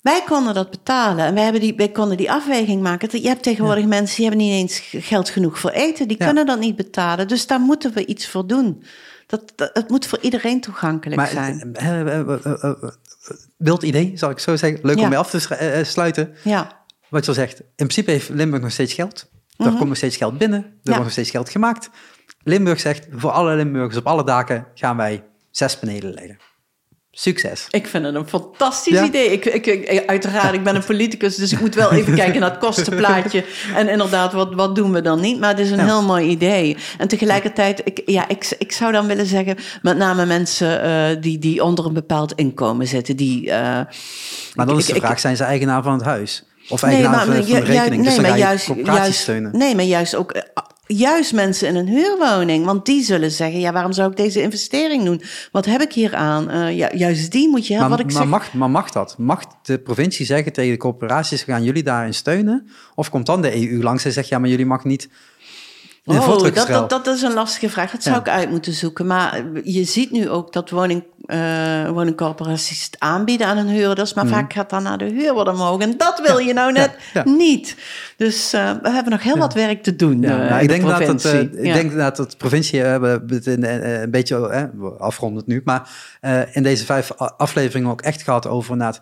wij 0.00 0.22
konden 0.26 0.54
dat 0.54 0.70
betalen 0.70 1.24
en 1.24 1.34
wij, 1.34 1.42
hebben 1.42 1.60
die, 1.60 1.74
wij 1.76 1.88
konden 1.88 2.16
die 2.16 2.30
afweging 2.30 2.82
maken. 2.82 3.22
Je 3.22 3.28
hebt 3.28 3.42
tegenwoordig 3.42 3.82
ja. 3.82 3.88
mensen 3.88 4.16
die 4.16 4.26
hebben 4.26 4.44
niet 4.44 4.54
eens 4.54 4.78
geld 5.06 5.28
genoeg 5.28 5.58
voor 5.58 5.70
eten, 5.70 6.08
die 6.08 6.18
ja. 6.18 6.24
kunnen 6.24 6.46
dat 6.46 6.58
niet 6.58 6.76
betalen. 6.76 7.28
Dus 7.28 7.46
daar 7.46 7.60
moeten 7.60 7.92
we 7.92 8.06
iets 8.06 8.28
voor 8.28 8.46
doen. 8.46 8.82
Dat, 9.26 9.52
dat, 9.54 9.70
het 9.72 9.88
moet 9.88 10.06
voor 10.06 10.18
iedereen 10.20 10.60
toegankelijk 10.60 11.20
maar, 11.20 11.28
zijn. 11.28 11.76
Uh, 11.82 12.00
uh, 12.00 12.36
uh, 12.62 12.72
wild 13.56 13.82
idee, 13.82 14.12
zal 14.14 14.30
ik 14.30 14.38
zo 14.38 14.56
zeggen. 14.56 14.80
Leuk 14.82 14.96
ja. 14.96 15.02
om 15.02 15.08
mee 15.08 15.18
af 15.18 15.30
te 15.30 15.82
sluiten. 15.84 16.34
Ja 16.44 16.84
wat 17.08 17.24
je 17.24 17.28
al 17.28 17.36
zegt, 17.36 17.60
in 17.60 17.66
principe 17.76 18.10
heeft 18.10 18.28
Limburg 18.28 18.62
nog 18.62 18.72
steeds 18.72 18.94
geld. 18.94 19.20
Er 19.20 19.28
mm 19.56 19.66
-hmm. 19.66 19.76
komt 19.76 19.88
nog 19.88 19.96
steeds 19.96 20.16
geld 20.16 20.38
binnen. 20.38 20.62
Er 20.62 20.68
ja. 20.68 20.80
wordt 20.82 21.02
nog 21.02 21.12
steeds 21.12 21.30
geld 21.30 21.50
gemaakt. 21.50 21.90
Limburg 22.42 22.80
zegt, 22.80 23.06
voor 23.10 23.30
alle 23.30 23.56
Limburgers 23.56 23.96
op 23.96 24.06
alle 24.06 24.24
daken 24.24 24.66
gaan 24.74 24.96
wij 24.96 25.24
zes 25.50 25.78
panelen 25.78 26.14
leggen. 26.14 26.38
Succes. 27.18 27.66
Ik 27.70 27.86
vind 27.86 28.04
het 28.04 28.14
een 28.14 28.28
fantastisch 28.28 28.92
ja? 28.92 29.04
idee. 29.04 29.32
Ik, 29.32 29.44
ik, 29.44 30.02
uiteraard, 30.06 30.54
ik 30.54 30.64
ben 30.64 30.74
een 30.74 30.84
politicus, 30.84 31.36
dus 31.36 31.52
ik 31.52 31.60
moet 31.60 31.74
wel 31.74 31.92
even 31.92 32.14
kijken 32.24 32.40
naar 32.40 32.50
het 32.50 32.58
kostenplaatje. 32.58 33.44
En 33.74 33.88
inderdaad, 33.88 34.32
wat, 34.32 34.54
wat 34.54 34.74
doen 34.74 34.92
we 34.92 35.00
dan 35.00 35.20
niet? 35.20 35.40
Maar 35.40 35.48
het 35.48 35.58
is 35.58 35.70
een 35.70 35.76
ja. 35.76 35.84
heel 35.84 36.02
mooi 36.02 36.28
idee. 36.28 36.76
En 36.98 37.08
tegelijkertijd, 37.08 37.80
ik, 37.84 38.02
ja, 38.06 38.28
ik, 38.28 38.54
ik 38.58 38.72
zou 38.72 38.92
dan 38.92 39.06
willen 39.06 39.26
zeggen, 39.26 39.56
met 39.82 39.96
name 39.96 40.26
mensen 40.26 40.86
uh, 40.86 41.22
die, 41.22 41.38
die 41.38 41.64
onder 41.64 41.86
een 41.86 41.92
bepaald 41.92 42.32
inkomen 42.32 42.86
zitten. 42.86 43.16
Die, 43.16 43.46
uh, 43.46 43.52
maar 44.54 44.66
dan 44.66 44.78
is 44.78 44.86
de 44.86 44.94
vraag, 44.94 45.20
zijn 45.20 45.36
ze 45.36 45.44
eigenaar 45.44 45.82
van 45.82 45.92
het 45.92 46.04
huis? 46.04 46.44
Of 46.68 46.82
eigenaar 46.82 47.10
nee, 47.10 47.26
maar, 47.26 47.36
van, 47.36 47.46
van 47.46 47.60
de 47.60 47.66
rekening. 47.66 48.02
Nee, 48.02 48.14
dus 48.14 48.28
maar 48.28 48.38
juist, 48.38 48.70
juist, 48.84 49.20
steunen. 49.20 49.56
nee, 49.56 49.74
maar 49.74 49.84
juist 49.84 50.14
ook 50.14 50.32
juist 50.86 51.32
mensen 51.32 51.68
in 51.68 51.76
een 51.76 51.88
huurwoning. 51.88 52.64
Want 52.64 52.86
die 52.86 53.02
zullen 53.02 53.30
zeggen, 53.30 53.60
ja, 53.60 53.72
waarom 53.72 53.92
zou 53.92 54.10
ik 54.10 54.16
deze 54.16 54.42
investering 54.42 55.04
doen? 55.04 55.22
Wat 55.52 55.64
heb 55.64 55.80
ik 55.80 55.92
hier 55.92 56.14
aan? 56.14 56.50
Uh, 56.50 56.76
ja, 56.76 56.90
juist 56.94 57.32
die 57.32 57.48
moet 57.48 57.66
je 57.66 57.78
maar, 57.78 57.88
wat 57.88 58.00
ik 58.00 58.04
maar, 58.04 58.14
zeg... 58.14 58.26
mag, 58.26 58.52
maar 58.52 58.70
mag 58.70 58.90
dat? 58.90 59.14
Mag 59.18 59.42
de 59.62 59.78
provincie 59.78 60.26
zeggen 60.26 60.52
tegen 60.52 60.70
de 60.70 60.76
corporaties, 60.76 61.42
gaan 61.42 61.64
jullie 61.64 61.82
daarin 61.82 62.14
steunen? 62.14 62.68
Of 62.94 63.10
komt 63.10 63.26
dan 63.26 63.42
de 63.42 63.70
EU 63.70 63.82
langs 63.82 64.04
en 64.04 64.12
zegt, 64.12 64.28
ja, 64.28 64.38
maar 64.38 64.48
jullie 64.48 64.66
mag 64.66 64.84
niet... 64.84 65.08
Oh, 66.08 66.38
dat, 66.38 66.66
dat, 66.66 66.90
dat 66.90 67.06
is 67.06 67.22
een 67.22 67.32
lastige 67.32 67.70
vraag. 67.70 67.90
Dat 67.90 68.02
zou 68.02 68.14
ja. 68.14 68.20
ik 68.20 68.28
uit 68.28 68.50
moeten 68.50 68.72
zoeken. 68.72 69.06
Maar 69.06 69.42
je 69.64 69.84
ziet 69.84 70.10
nu 70.10 70.28
ook 70.28 70.52
dat 70.52 70.70
woning, 70.70 71.04
uh, 71.26 71.88
woningcorporaties 71.88 72.84
het 72.84 72.96
aanbieden 72.98 73.46
aan 73.46 73.56
hun 73.56 73.68
huurders. 73.68 74.14
Maar 74.14 74.24
mm. 74.24 74.30
vaak 74.30 74.52
gaat 74.52 74.70
dan 74.70 74.82
naar 74.82 74.98
de 74.98 75.04
huurder 75.04 75.48
omhoog. 75.48 75.80
En 75.80 75.96
dat 75.96 76.20
wil 76.26 76.38
je 76.38 76.52
nou 76.52 76.72
net 76.72 76.96
ja, 77.12 77.22
niet. 77.24 77.76
Dus 78.16 78.54
uh, 78.54 78.70
we 78.82 78.90
hebben 78.90 79.12
nog 79.12 79.22
heel 79.22 79.38
wat 79.38 79.54
werk 79.54 79.82
te 79.82 79.96
doen. 79.96 80.20
Ja, 80.20 80.42
uh, 80.42 80.50
nou, 80.50 80.62
ik, 80.62 80.68
denk 80.68 80.82
dat 80.82 81.06
het, 81.06 81.24
ik 81.56 81.72
denk 81.72 81.94
dat 81.94 82.18
het 82.18 82.36
provincie, 82.36 82.80
we 82.80 82.86
hebben 82.86 83.36
het 83.36 83.46
een, 83.46 84.00
een 84.02 84.10
beetje 84.10 84.70
afgerond 84.98 85.46
nu. 85.46 85.62
Maar 85.64 85.90
in 86.52 86.62
deze 86.62 86.84
vijf 86.84 87.12
afleveringen 87.16 87.90
ook 87.90 88.02
echt 88.02 88.22
gehad 88.22 88.46
over 88.46 88.72
inderdaad 88.72 89.00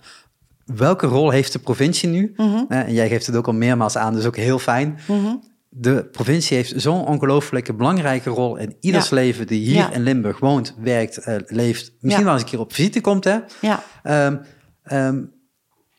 welke 0.65 1.07
rol 1.07 1.31
heeft 1.31 1.53
de 1.53 1.59
provincie 1.59 2.09
nu? 2.09 2.33
Mm 2.37 2.53
-hmm. 2.53 2.67
en 2.69 2.93
jij 2.93 3.09
geeft 3.09 3.27
het 3.27 3.37
ook 3.37 3.47
al 3.47 3.53
meermaals 3.53 3.97
aan, 3.97 4.15
dus 4.15 4.27
ook 4.27 4.37
heel 4.37 4.59
fijn. 4.59 4.99
Mm 5.07 5.25
-hmm 5.25 5.53
de 5.77 6.09
provincie 6.13 6.57
heeft 6.57 6.73
zo'n 6.77 7.07
ongelooflijke 7.07 7.75
belangrijke 7.75 8.31
rol 8.31 8.57
in 8.57 8.77
ieders 8.81 9.09
ja. 9.09 9.15
leven 9.15 9.47
die 9.47 9.61
hier 9.61 9.75
ja. 9.75 9.93
in 9.93 10.03
Limburg 10.03 10.39
woont, 10.39 10.75
werkt, 10.79 11.27
uh, 11.29 11.35
leeft. 11.47 11.93
Misschien 12.01 12.09
ja. 12.11 12.25
wel 12.25 12.33
eens 12.33 12.43
een 12.43 12.49
keer 12.49 12.61
op 12.61 12.75
visite 12.75 13.01
komt. 13.01 13.25
Hè? 13.25 13.39
Ja. 13.61 13.83
Um, 14.27 14.41
um, 14.93 15.33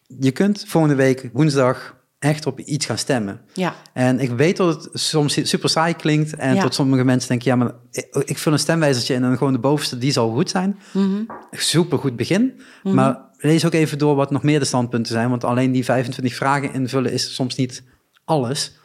je 0.08 0.32
kunt 0.32 0.64
volgende 0.68 0.96
week 0.96 1.30
woensdag 1.34 1.96
echt 2.20 2.46
op 2.46 2.60
iets 2.60 2.86
gaan 2.86 2.98
stemmen. 2.98 3.42
Ja. 3.54 3.76
En 3.94 4.20
ik 4.20 4.30
weet 4.30 4.58
dat 4.58 4.84
het 4.84 5.02
soms 5.02 5.50
super 5.50 5.70
saai 5.70 5.96
klinkt 5.96 6.36
en 6.36 6.60
tot 6.60 6.74
sommige 6.74 7.04
mensen 7.04 7.30
denken, 7.30 7.52
ja, 7.52 7.56
maar 7.56 7.74
ik, 7.92 8.08
ik 8.26 8.38
vul 8.38 8.52
een 8.52 8.60
stemwijzertje 8.60 9.14
en 9.14 9.22
dan 9.22 9.38
gewoon 9.38 9.54
de 9.54 9.60
bovenste, 9.60 9.98
die 9.98 10.12
zal 10.12 10.32
goed 10.32 10.50
zijn. 10.50 10.80
Mm 10.94 11.04
-hmm. 11.04 11.28
Super 11.52 11.98
goed 11.98 12.16
begin. 12.16 12.42
Mm 12.42 12.54
-hmm. 12.82 12.94
Maar 12.94 13.30
lees 13.38 13.66
ook 13.66 13.74
even 13.74 13.98
door 13.98 14.16
wat 14.16 14.32
nog 14.32 14.44
meer 14.44 14.60
de 14.60 14.66
standpunten 14.66 15.14
zijn, 15.14 15.30
want 15.30 15.44
alleen 15.44 15.72
die 15.72 15.86
25 15.86 16.36
vragen 16.36 16.74
invullen 16.74 17.12
is 17.12 17.36
soms 17.36 17.56
niet 17.56 17.84
alles. 18.26 18.78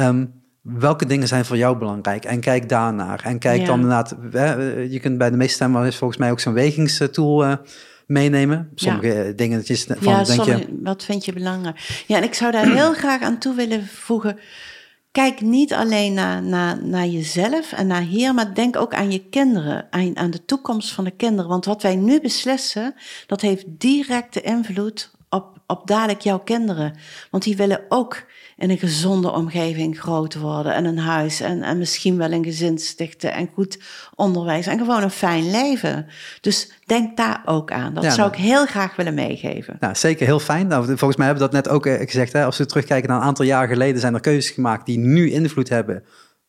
Um, 0.00 0.38
welke 0.60 1.06
dingen 1.06 1.28
zijn 1.28 1.44
voor 1.44 1.56
jou 1.56 1.78
belangrijk? 1.78 2.24
En 2.24 2.40
kijk 2.40 2.68
daarnaar. 2.68 3.20
En 3.24 3.38
kijk 3.38 3.60
ja. 3.60 3.66
dan 3.66 3.80
inderdaad, 3.80 4.16
je 4.90 4.98
kunt 5.00 5.18
bij 5.18 5.30
de 5.30 5.36
meeste 5.36 5.54
stemmen 5.54 5.86
is 5.86 5.96
volgens 5.96 6.18
mij 6.18 6.30
ook 6.30 6.40
zo'n 6.40 6.52
wegingstool 6.52 7.44
uh, 7.44 7.54
meenemen. 8.06 8.70
Sommige 8.74 9.14
ja. 9.14 9.32
dingen 9.32 9.64
van, 9.64 9.96
ja, 10.00 10.16
denk 10.16 10.26
sommige, 10.26 10.58
je... 10.58 10.80
wat 10.82 11.04
vind 11.04 11.24
je 11.24 11.32
belangrijk? 11.32 12.04
Ja, 12.06 12.16
en 12.16 12.22
ik 12.22 12.34
zou 12.34 12.52
daar 12.52 12.72
heel 12.72 12.92
graag 13.02 13.22
aan 13.22 13.38
toe 13.38 13.54
willen 13.54 13.86
voegen. 13.86 14.38
Kijk 15.12 15.40
niet 15.40 15.72
alleen 15.72 16.12
naar, 16.12 16.42
naar, 16.42 16.84
naar 16.84 17.06
jezelf 17.06 17.72
en 17.72 17.86
naar 17.86 18.02
hier, 18.02 18.34
maar 18.34 18.54
denk 18.54 18.76
ook 18.76 18.94
aan 18.94 19.10
je 19.10 19.28
kinderen, 19.28 19.86
aan, 19.90 20.16
aan 20.16 20.30
de 20.30 20.44
toekomst 20.44 20.92
van 20.92 21.04
de 21.04 21.10
kinderen. 21.10 21.50
Want 21.50 21.64
wat 21.64 21.82
wij 21.82 21.96
nu 21.96 22.20
beslissen, 22.20 22.94
dat 23.26 23.40
heeft 23.40 23.64
directe 23.68 24.40
invloed 24.40 25.10
op, 25.30 25.58
op 25.66 25.86
dadelijk 25.86 26.20
jouw 26.20 26.38
kinderen. 26.38 26.96
Want 27.30 27.42
die 27.44 27.56
willen 27.56 27.80
ook 27.88 28.24
in 28.56 28.70
een 28.70 28.78
gezonde 28.78 29.30
omgeving 29.30 30.00
groot 30.00 30.34
worden 30.34 30.74
en 30.74 30.84
een 30.84 30.98
huis 30.98 31.40
en, 31.40 31.62
en 31.62 31.78
misschien 31.78 32.16
wel 32.16 32.32
een 32.32 32.44
gezin 32.44 32.78
stichten 32.78 33.32
en 33.32 33.50
goed 33.54 33.78
onderwijs 34.14 34.66
en 34.66 34.78
gewoon 34.78 35.02
een 35.02 35.10
fijn 35.10 35.50
leven. 35.50 36.06
Dus 36.40 36.72
denk 36.84 37.16
daar 37.16 37.42
ook 37.44 37.72
aan. 37.72 37.94
Dat 37.94 38.04
ja, 38.04 38.10
zou 38.10 38.30
nou, 38.30 38.42
ik 38.42 38.48
heel 38.48 38.66
graag 38.66 38.96
willen 38.96 39.14
meegeven. 39.14 39.76
Nou, 39.80 39.94
zeker 39.94 40.26
heel 40.26 40.40
fijn. 40.40 40.66
Nou, 40.66 40.84
volgens 40.84 41.16
mij 41.16 41.26
hebben 41.26 41.44
we 41.46 41.52
dat 41.52 41.64
net 41.64 41.74
ook 41.74 41.86
gezegd. 42.10 42.32
Hè? 42.32 42.44
Als 42.44 42.58
we 42.58 42.66
terugkijken 42.66 43.08
naar 43.08 43.18
een 43.18 43.26
aantal 43.26 43.44
jaar 43.44 43.68
geleden 43.68 44.00
zijn 44.00 44.14
er 44.14 44.20
keuzes 44.20 44.50
gemaakt 44.50 44.86
die 44.86 44.98
nu 44.98 45.30
invloed 45.30 45.68
hebben 45.68 46.04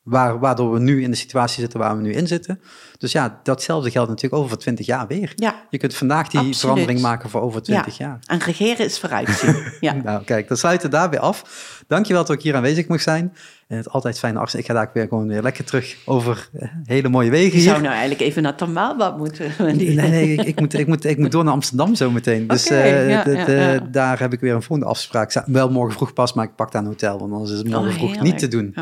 Waar, 0.10 0.40
waardoor 0.40 0.74
we 0.74 0.80
nu 0.80 1.04
in 1.04 1.12
de 1.12 1.18
situatie 1.18 1.62
zitten 1.62 1.80
waar 1.80 1.96
we 1.96 2.02
nu 2.02 2.14
in 2.14 2.28
zitten. 2.28 2.62
Dus 2.98 3.12
ja, 3.12 3.40
datzelfde 3.44 3.92
geldt 3.92 4.10
natuurlijk 4.10 4.44
over 4.44 4.58
20 4.58 4.86
jaar 4.86 5.08
weer. 5.08 5.32
Ja, 5.36 5.56
je 5.70 5.78
kunt 5.78 5.96
vandaag 5.96 6.28
die 6.28 6.40
absoluut. 6.40 6.60
verandering 6.60 7.02
maken 7.02 7.30
voor 7.30 7.42
over 7.42 7.62
20 7.62 7.98
ja. 7.98 8.06
jaar. 8.06 8.20
En 8.26 8.40
regeren 8.40 8.86
is 8.86 9.00
vooruitzien. 9.00 9.58
Ja. 9.80 9.94
nou, 9.94 10.24
kijk, 10.24 10.48
dan 10.48 10.58
sluiten 10.58 10.90
we 10.90 10.96
daar 10.96 11.10
weer 11.10 11.20
af. 11.20 11.44
Dankjewel 11.88 12.26
dat 12.26 12.36
ik 12.36 12.42
hier 12.42 12.56
aanwezig 12.56 12.88
mocht 12.88 13.04
zijn. 13.04 13.34
En 13.68 13.78
het 13.78 13.90
altijd 13.90 14.20
fijne 14.20 14.40
arts. 14.40 14.56
Ik 14.56 14.66
ga 14.66 14.74
daar 14.74 14.90
weer 14.94 15.08
gewoon 15.08 15.28
weer 15.28 15.42
lekker 15.42 15.64
terug 15.64 15.96
over 16.06 16.50
hele 16.84 17.10
mooie 17.10 17.30
wegen 17.30 17.52
hier. 17.52 17.62
Je 17.62 17.70
zou 17.70 17.82
nou 17.82 17.92
eigenlijk 17.92 18.22
even 18.22 18.44
naar 18.44 18.56
Tamaalbad 18.56 19.18
moeten. 19.18 19.52
nee, 19.78 19.96
nee, 19.96 20.34
ik, 20.34 20.46
ik, 20.46 20.60
moet, 20.60 20.74
ik, 20.74 20.88
moet, 20.88 21.06
ik 21.06 21.18
moet 21.18 21.32
door 21.32 21.44
naar 21.44 21.54
Amsterdam 21.54 21.96
zo 21.96 22.12
meteen. 22.12 22.48
Dus 22.48 22.66
okay, 22.66 23.04
uh, 23.04 23.10
ja, 23.10 23.24
de, 23.24 23.44
de, 23.46 23.52
ja, 23.52 23.80
daar 23.92 24.20
heb 24.20 24.34
ik 24.34 24.40
weer 24.40 24.54
een 24.54 24.62
volgende 24.62 24.92
afspraak. 24.92 25.44
Wel 25.46 25.70
morgen 25.70 25.96
vroeg 25.96 26.14
pas, 26.14 26.34
maar 26.34 26.46
ik 26.46 26.56
pak 26.56 26.72
daar 26.72 26.82
een 26.82 26.88
hotel. 26.88 27.20
Want 27.20 27.32
anders 27.32 27.52
is 27.52 27.58
het 27.58 27.68
morgen 27.68 27.90
oh, 27.90 27.96
vroeg 27.96 28.22
niet 28.22 28.38
te 28.38 28.48
doen. 28.48 28.76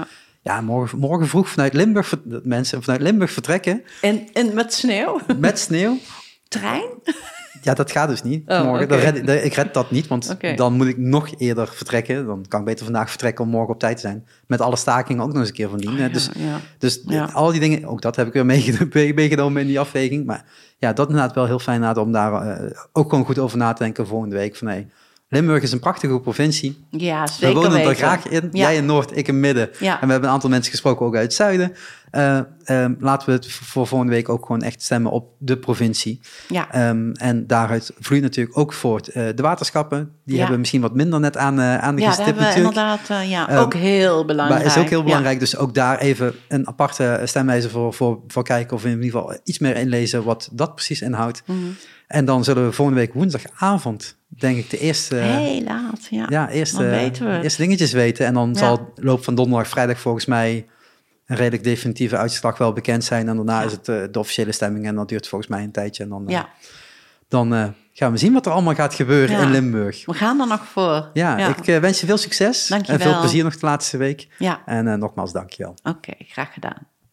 Ja, 0.48 0.62
morgen, 0.62 1.00
morgen 1.00 1.28
vroeg 1.28 1.50
vanuit 1.50 1.74
Limburg, 1.74 2.14
mensen 2.44 2.84
vanuit 2.84 3.02
Limburg 3.02 3.32
vertrekken. 3.32 3.84
En, 4.02 4.28
en 4.34 4.54
met 4.54 4.74
sneeuw? 4.74 5.20
Met 5.38 5.60
sneeuw. 5.60 5.98
Trein? 6.48 6.86
Ja, 7.62 7.74
dat 7.74 7.92
gaat 7.92 8.10
dus 8.10 8.24
niet. 8.24 8.50
Oh, 8.50 8.64
morgen. 8.64 8.86
Okay. 8.86 9.00
Red, 9.00 9.44
ik 9.46 9.54
red 9.54 9.74
dat 9.74 9.92
niet, 9.92 10.08
want 10.08 10.30
okay. 10.30 10.56
dan 10.56 10.74
moet 10.74 10.88
ik 10.88 10.98
nog 10.98 11.30
eerder 11.38 11.68
vertrekken. 11.68 12.26
Dan 12.26 12.46
kan 12.48 12.60
ik 12.60 12.66
beter 12.66 12.86
vandaag 12.86 13.10
vertrekken 13.10 13.46
om 13.46 13.52
morgen 13.52 13.74
op 13.74 13.80
tijd 13.80 13.96
te 13.96 14.02
zijn. 14.02 14.28
Met 14.46 14.62
alle 14.62 14.76
stakingen 14.76 15.24
ook 15.24 15.30
nog 15.30 15.38
eens 15.38 15.48
een 15.48 15.54
keer 15.54 15.70
van 15.70 15.78
die. 15.78 15.90
Oh, 15.90 15.98
ja, 15.98 16.10
dus 16.10 16.30
ja. 16.36 16.60
dus 16.78 17.02
ja. 17.06 17.30
al 17.34 17.52
die 17.52 17.60
dingen, 17.60 17.86
ook 17.86 18.02
dat 18.02 18.16
heb 18.16 18.28
ik 18.28 18.34
weer 18.34 18.46
meegenomen 19.16 19.62
in 19.62 19.68
die 19.68 19.80
afweging. 19.80 20.26
Maar 20.26 20.46
ja, 20.78 20.94
dat 20.94 21.08
inderdaad 21.08 21.36
wel 21.36 21.46
heel 21.46 21.60
fijn 21.60 21.98
om 21.98 22.12
daar 22.12 22.62
uh, 22.62 22.70
ook 22.92 23.10
gewoon 23.10 23.26
goed 23.26 23.40
over 23.40 23.58
na 23.58 23.74
te 23.74 23.84
denken 23.84 24.08
volgende 24.08 24.36
week. 24.36 24.56
Van 24.56 24.68
hey, 24.68 24.88
Limburg 25.30 25.64
is 25.64 25.72
een 25.72 25.80
prachtige 25.80 26.20
provincie. 26.20 26.86
Ja, 26.90 27.28
zeker 27.28 27.48
We 27.48 27.54
wonen 27.54 27.82
er 27.82 27.96
graag 27.96 28.28
in. 28.28 28.50
Jij 28.52 28.76
in 28.76 28.86
Noord, 28.86 29.18
ik 29.18 29.28
in 29.28 29.40
Midden. 29.40 29.70
Ja. 29.80 30.02
En 30.02 30.06
we 30.06 30.12
hebben 30.12 30.30
een 30.30 30.36
aantal 30.36 30.50
mensen 30.50 30.72
gesproken 30.72 31.06
ook 31.06 31.16
uit 31.16 31.24
het 31.24 31.34
zuiden. 31.34 31.74
Uh, 32.12 32.40
um, 32.66 32.98
laten 33.00 33.30
we 33.30 33.34
het 33.34 33.52
voor 33.52 33.88
volgende 33.88 34.14
week 34.14 34.30
ook 34.30 34.46
gewoon 34.46 34.62
echt 34.62 34.82
stemmen 34.82 35.12
op 35.12 35.30
de 35.38 35.58
provincie. 35.58 36.20
Ja. 36.48 36.90
Um, 36.90 37.12
en 37.12 37.48
daaruit 37.48 37.92
vloeit 38.00 38.22
natuurlijk 38.22 38.58
ook 38.58 38.74
voort 38.74 39.08
uh, 39.08 39.14
de 39.36 39.42
waterschappen. 39.42 40.12
Die 40.26 40.40
hebben 40.40 40.60
misschien 40.60 40.82
wat 40.82 40.94
minder 40.94 41.20
net 41.20 41.38
aan, 41.38 41.60
uh, 41.60 41.78
aan 41.78 41.96
de 41.96 42.02
ja, 42.02 42.08
gestipt 42.08 42.28
hebben 42.28 42.44
natuurlijk. 42.44 42.76
inderdaad, 42.76 43.28
ja, 43.28 43.58
ook 43.58 43.74
heel 43.74 44.26
belangrijk. 44.26 44.64
Maar 44.64 44.76
is 44.76 44.82
ook 44.84 44.90
heel 44.90 45.04
belangrijk. 45.04 45.34
Ja. 45.34 45.40
Dus 45.40 45.58
ook 45.58 45.74
daar 45.74 45.98
even 45.98 46.34
een 46.48 46.68
aparte 46.68 47.22
stemwijze 47.24 47.70
voor, 47.70 47.94
voor, 47.94 48.20
voor 48.28 48.44
kijken. 48.44 48.76
Of 48.76 48.86
in 48.86 48.90
ieder 48.90 49.20
geval 49.20 49.38
iets 49.44 49.60
meer 49.60 49.76
inlezen 49.76 50.24
wat 50.24 50.50
dat 50.52 50.76
precies 50.76 51.02
inhoudt. 51.02 51.44
Mm 51.46 51.56
-hmm. 51.56 51.76
En 52.08 52.26
dan 52.26 52.44
zullen 52.44 52.66
we 52.66 52.72
volgende 52.72 53.00
week 53.00 53.14
woensdagavond, 53.14 54.18
denk 54.28 54.58
ik, 54.58 54.70
de 54.70 54.80
eerste... 54.80 55.16
Heel 55.16 55.64
laat, 55.64 56.08
ja. 56.10 56.26
Ja, 56.30 56.50
eerste, 56.50 57.12
eerste 57.44 57.62
dingetjes 57.62 57.92
weten. 57.92 58.26
En 58.26 58.34
dan 58.34 58.50
ja. 58.50 58.58
zal 58.58 58.94
loop 58.96 59.24
van 59.24 59.36
donderdag, 59.36 59.68
vrijdag 59.68 60.00
volgens 60.00 60.26
mij 60.26 60.66
een 61.26 61.36
redelijk 61.36 61.64
definitieve 61.64 62.18
uitslag 62.18 62.58
wel 62.58 62.74
bekend 62.74 63.04
zijn. 63.04 63.28
En 63.28 63.36
daarna 63.36 63.60
ja. 63.60 63.66
is 63.66 63.72
het 63.72 63.88
uh, 63.88 64.04
de 64.12 64.20
officiële 64.20 64.52
stemming 64.52 64.86
en 64.86 64.96
dat 64.96 65.10
duurt 65.10 65.28
volgens 65.28 65.50
mij 65.50 65.64
een 65.64 65.72
tijdje. 65.72 66.04
En 66.04 66.10
dan, 66.10 66.24
uh, 66.24 66.30
ja. 66.30 66.50
dan 67.28 67.54
uh, 67.54 67.68
gaan 67.94 68.12
we 68.12 68.18
zien 68.18 68.34
wat 68.34 68.46
er 68.46 68.52
allemaal 68.52 68.76
gaat 68.76 68.94
gebeuren 68.94 69.38
ja. 69.38 69.42
in 69.42 69.52
Limburg. 69.52 70.06
We 70.06 70.14
gaan 70.14 70.40
er 70.40 70.48
nog 70.48 70.66
voor. 70.66 71.10
Ja, 71.14 71.56
ik 71.56 71.80
wens 71.82 72.00
je 72.00 72.06
veel 72.06 72.18
succes. 72.18 72.68
Dankjewel. 72.68 73.00
En 73.00 73.12
veel 73.12 73.20
plezier 73.20 73.44
nog 73.44 73.58
de 73.58 73.66
laatste 73.66 73.98
week. 73.98 74.28
Ja. 74.38 74.62
En 74.66 75.00
nogmaals, 75.00 75.34
dankjewel. 75.34 75.76
Oké, 75.84 75.90
okay, 75.90 76.28
graag 76.28 76.54
gedaan. 76.54 76.88